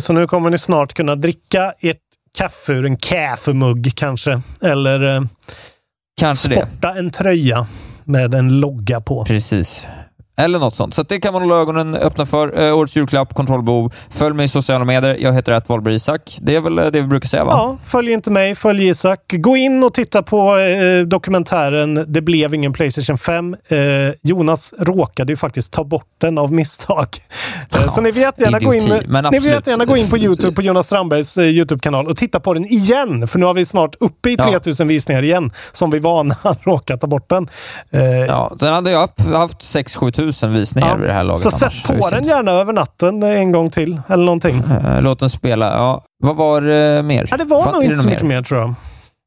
Så 0.00 0.12
nu 0.12 0.26
kommer 0.26 0.50
ni 0.50 0.58
snart 0.58 0.94
kunna 0.94 1.16
dricka 1.16 1.72
ert 1.80 1.96
kaffe 2.38 2.72
ur 2.72 2.86
en 2.86 2.96
kaffemugg 2.96 3.92
kanske. 3.94 4.42
Eller 4.62 5.28
Kanske 6.20 6.48
det. 6.48 6.54
sporta 6.54 6.94
en 6.98 7.10
tröja 7.10 7.66
med 8.04 8.34
en 8.34 8.60
logga 8.60 9.00
på. 9.00 9.24
Precis. 9.24 9.86
Eller 10.36 10.58
något 10.58 10.74
sånt. 10.74 10.94
Så 10.94 11.02
det 11.02 11.20
kan 11.20 11.32
man 11.32 11.42
hålla 11.42 11.54
ögonen 11.54 11.94
öppna 11.94 12.26
för. 12.26 12.62
Eh, 12.62 12.76
årets 12.78 12.96
julklapp, 12.96 13.34
kontrollbehov. 13.34 13.92
Följ 14.10 14.34
mig 14.34 14.44
i 14.44 14.48
sociala 14.48 14.84
medier. 14.84 15.16
Jag 15.20 15.32
heter 15.32 15.52
att 15.52 15.68
Wahlberg 15.68 15.94
Isak. 15.94 16.36
Det 16.40 16.56
är 16.56 16.60
väl 16.60 16.78
eh, 16.78 16.84
det 16.84 17.00
vi 17.00 17.06
brukar 17.06 17.28
säga, 17.28 17.44
va? 17.44 17.52
Ja, 17.52 17.78
följ 17.86 18.12
inte 18.12 18.30
mig, 18.30 18.54
följ 18.54 18.88
Isak. 18.88 19.20
Gå 19.32 19.56
in 19.56 19.84
och 19.84 19.94
titta 19.94 20.22
på 20.22 20.58
eh, 20.58 21.00
dokumentären 21.06 22.04
Det 22.08 22.20
blev 22.20 22.54
ingen 22.54 22.72
Playstation 22.72 23.18
5. 23.18 23.56
Eh, 23.68 23.78
Jonas 24.22 24.74
råkade 24.78 25.32
ju 25.32 25.36
faktiskt 25.36 25.72
ta 25.72 25.84
bort 25.84 26.06
den 26.18 26.38
av 26.38 26.52
misstag. 26.52 27.08
Eh, 27.74 27.92
så 27.94 28.00
ni 28.00 28.10
vill 28.10 28.22
jättegärna 28.22 28.58
gå 28.58 28.74
in, 28.74 28.88
men 29.06 29.24
ni 29.24 29.28
absolut. 29.28 29.44
jättegärna 29.46 29.84
gå 29.84 29.96
in 29.96 30.10
på 30.10 30.18
Youtube, 30.18 30.54
på 30.54 30.62
Jonas 30.62 30.86
Strandbergs 30.86 31.38
eh, 31.38 31.44
Youtube-kanal 31.44 32.06
och 32.06 32.16
titta 32.16 32.40
på 32.40 32.54
den 32.54 32.64
igen. 32.64 33.28
För 33.28 33.38
nu 33.38 33.46
har 33.46 33.54
vi 33.54 33.66
snart 33.66 33.94
uppe 34.00 34.30
i 34.30 34.34
Ja. 34.38 34.44
3000 34.44 34.88
visningar 34.88 35.22
igen, 35.22 35.52
som 35.72 35.90
vi 35.90 35.98
var 35.98 36.24
när 36.24 36.36
han 36.42 36.56
råkade 36.62 37.00
ta 37.00 37.06
bort 37.06 37.30
den. 37.30 37.48
Eh, 37.90 38.00
Ja, 38.04 38.52
den 38.58 38.74
hade 38.74 38.90
jag 38.90 39.08
haft 39.32 39.58
6-7 39.58 40.10
tusen 40.26 40.52
visningar 40.52 40.88
Ja. 40.88 40.94
vid 40.96 41.08
det 41.08 41.12
här 41.12 41.24
laget. 41.24 41.40
Så 41.40 41.50
sätt 41.50 41.72
på 41.86 42.10
den 42.10 42.24
gärna 42.24 42.50
över 42.52 42.72
natten 42.72 43.22
eh, 43.22 43.28
en 43.30 43.52
gång 43.52 43.70
till, 43.70 44.00
eller 44.08 44.24
någonting. 44.24 44.62
Eh, 44.70 45.02
Låt 45.02 45.18
den 45.18 45.30
spela. 45.30 45.66
Ja. 45.66 46.04
Vad 46.22 46.36
var 46.36 46.60
det 46.60 47.02
mer? 47.02 47.28
Ja, 47.30 47.36
det 47.36 47.44
var 47.44 47.62
Fan, 47.64 47.72
nog 47.74 47.84
inte 47.84 47.96
så 47.96 48.08
mycket 48.08 48.26
mer 48.26 48.42
tror 48.42 48.60
jag. 48.60 48.74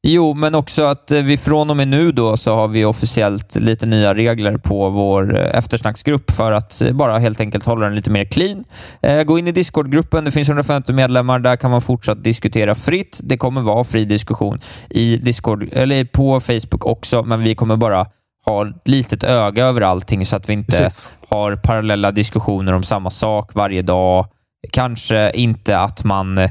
Jo, 0.06 0.34
men 0.34 0.54
också 0.54 0.84
att 0.84 1.10
eh, 1.10 1.22
vi 1.22 1.36
från 1.36 1.70
och 1.70 1.76
med 1.76 1.88
nu 1.88 2.12
då 2.12 2.36
så 2.36 2.54
har 2.54 2.68
vi 2.68 2.84
officiellt 2.84 3.56
lite 3.56 3.86
nya 3.86 4.14
regler 4.14 4.56
på 4.56 4.88
vår 4.90 5.36
eh, 5.38 5.58
eftersnacksgrupp 5.58 6.30
för 6.30 6.52
att 6.52 6.80
eh, 6.82 6.92
bara 6.92 7.18
helt 7.18 7.40
enkelt 7.40 7.66
hålla 7.66 7.84
den 7.86 7.94
lite 7.94 8.10
mer 8.10 8.24
clean. 8.24 8.64
Eh, 9.02 9.22
Gå 9.22 9.38
in 9.38 9.48
i 9.48 9.52
Discord-gruppen. 9.52 10.24
Det 10.24 10.30
finns 10.30 10.48
150 10.48 10.92
medlemmar. 10.92 11.38
Där 11.38 11.56
kan 11.56 11.70
man 11.70 11.80
fortsatt 11.82 12.24
diskutera 12.24 12.74
fritt. 12.74 13.20
Det 13.22 13.36
kommer 13.36 13.60
vara 13.60 13.84
fri 13.84 14.04
diskussion 14.04 14.58
i 14.90 15.16
Discord, 15.16 15.68
eller 15.72 16.04
på 16.04 16.40
Facebook 16.40 16.86
också, 16.86 17.22
men 17.22 17.40
vi 17.42 17.54
kommer 17.54 17.76
bara 17.76 18.06
ha 18.48 18.68
ett 18.68 18.88
litet 18.88 19.24
öga 19.24 19.64
över 19.64 19.80
allting 19.80 20.26
så 20.26 20.36
att 20.36 20.48
vi 20.48 20.52
inte 20.52 20.76
Precis. 20.76 21.10
har 21.28 21.56
parallella 21.56 22.10
diskussioner 22.10 22.72
om 22.72 22.82
samma 22.82 23.10
sak 23.10 23.54
varje 23.54 23.82
dag. 23.82 24.26
Kanske 24.72 25.30
inte 25.34 25.78
att 25.78 26.04
man 26.04 26.48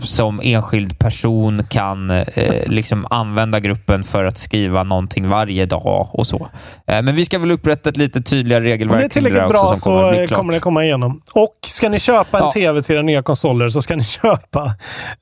som 0.00 0.40
enskild 0.42 0.98
person 0.98 1.62
kan 1.70 2.10
eh, 2.10 2.22
liksom 2.66 3.06
använda 3.10 3.60
gruppen 3.60 4.04
för 4.04 4.24
att 4.24 4.38
skriva 4.38 4.82
någonting 4.82 5.28
varje 5.28 5.66
dag 5.66 6.08
och 6.12 6.26
så. 6.26 6.48
Eh, 6.86 7.02
men 7.02 7.14
vi 7.16 7.24
ska 7.24 7.38
väl 7.38 7.50
upprätta 7.50 7.90
ett 7.90 7.96
lite 7.96 8.22
tydligare 8.22 8.60
Om 8.60 8.64
det 8.64 8.70
är 8.70 8.72
regelverk 8.72 9.12
kring 9.12 9.24
det 9.24 9.30
där 9.30 9.36
tillräckligt 9.36 9.62
bra 9.62 9.76
så 9.76 9.84
kommer 9.84 10.20
eh, 10.20 10.26
klart. 10.26 10.38
kommer 10.38 10.52
det 10.52 10.58
komma 10.60 10.84
igenom. 10.84 11.20
Och 11.34 11.54
ska 11.66 11.88
ni 11.88 12.00
köpa 12.00 12.38
en 12.38 12.44
Ja. 12.44 12.52
TV 12.52 12.82
till 12.82 12.94
era 12.94 13.02
nya 13.02 13.22
konsoler 13.22 13.68
så 13.68 13.82
ska 13.82 13.96
ni 13.96 14.04
köpa 14.22 14.74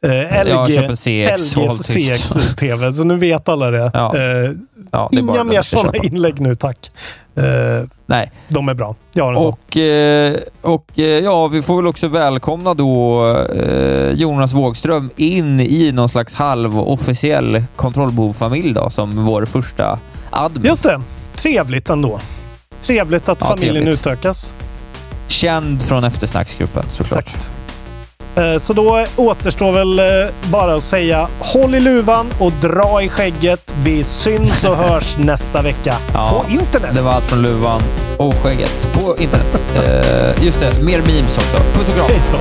eh, 0.04 0.44
LG, 0.44 0.50
Ja, 0.50 0.68
köp 0.68 0.98
CX. 0.98 1.42
CX-TV. 1.82 2.92
Så 2.92 3.04
nu 3.04 3.16
vet 3.16 3.48
alla 3.48 3.70
det. 3.70 3.90
Ja. 3.94 4.16
Eh, 4.16 4.50
Ja, 4.92 5.08
det 5.12 5.18
är 5.18 5.20
inga 5.22 5.44
mer 5.44 5.62
sådana 5.62 5.98
inlägg 6.02 6.40
nu, 6.40 6.54
tack. 6.54 6.90
Eh, 7.34 7.84
Nej. 8.06 8.30
de 8.48 8.68
är 8.68 8.74
bra. 8.74 8.94
Jag 9.12 9.24
har 9.24 9.32
en. 9.32 9.38
Och, 9.46 9.76
eh, 9.76 10.36
och 10.60 10.98
eh, 10.98 11.04
ja, 11.04 11.48
vi 11.48 11.62
får 11.62 11.76
väl 11.76 11.86
också 11.86 12.08
välkomna 12.08 12.74
då 12.74 13.26
eh, 13.36 14.10
Jonas 14.12 14.52
Wågström 14.52 15.10
in 15.16 15.60
i 15.60 15.92
någon 15.92 16.08
slags 16.08 16.34
halvofficiell 16.34 17.64
kontrollbehovfamilj 17.76 18.72
då, 18.74 18.90
som 18.90 19.24
vår 19.24 19.44
första 19.44 19.98
admin. 20.30 20.64
Just 20.64 20.82
det. 20.82 21.00
Trevligt 21.36 21.90
ändå. 21.90 22.20
Trevligt 22.82 23.28
att 23.28 23.38
Ja, 23.40 23.46
familjen 23.46 23.74
trevligt. 23.74 24.00
utökas. 24.00 24.54
Känd 25.28 25.82
från 25.82 26.04
eftersnacksgruppen 26.04 26.84
såklart. 26.88 27.20
Exakt. 27.26 27.50
Eh, 28.36 28.58
Så 28.58 28.72
då 28.72 29.06
återstår 29.16 29.72
väl 29.72 29.98
eh, 29.98 30.04
bara 30.50 30.74
att 30.74 30.82
säga 30.84 31.28
håll 31.38 31.74
i 31.74 31.80
luvan 31.80 32.26
och 32.38 32.52
dra 32.52 33.02
i 33.02 33.08
skägget. 33.08 33.72
Vi 33.84 34.04
syns 34.04 34.64
och 34.64 34.76
hörs 34.76 35.16
nästa 35.18 35.62
vecka 35.62 35.94
Ja, 36.14 36.44
på 36.46 36.52
internet. 36.52 36.90
Det 36.94 37.00
var 37.00 37.12
allt 37.12 37.24
från 37.24 37.42
luvan 37.42 37.82
och 38.16 38.34
skägget 38.34 38.88
på 38.94 39.16
internet. 39.18 39.64
Eh, 39.76 40.44
just 40.44 40.60
det, 40.60 40.82
mer 40.84 40.98
memes 40.98 41.38
också. 41.38 41.56
Puss 41.56 41.88
och 41.88 41.94
kram! 41.94 42.40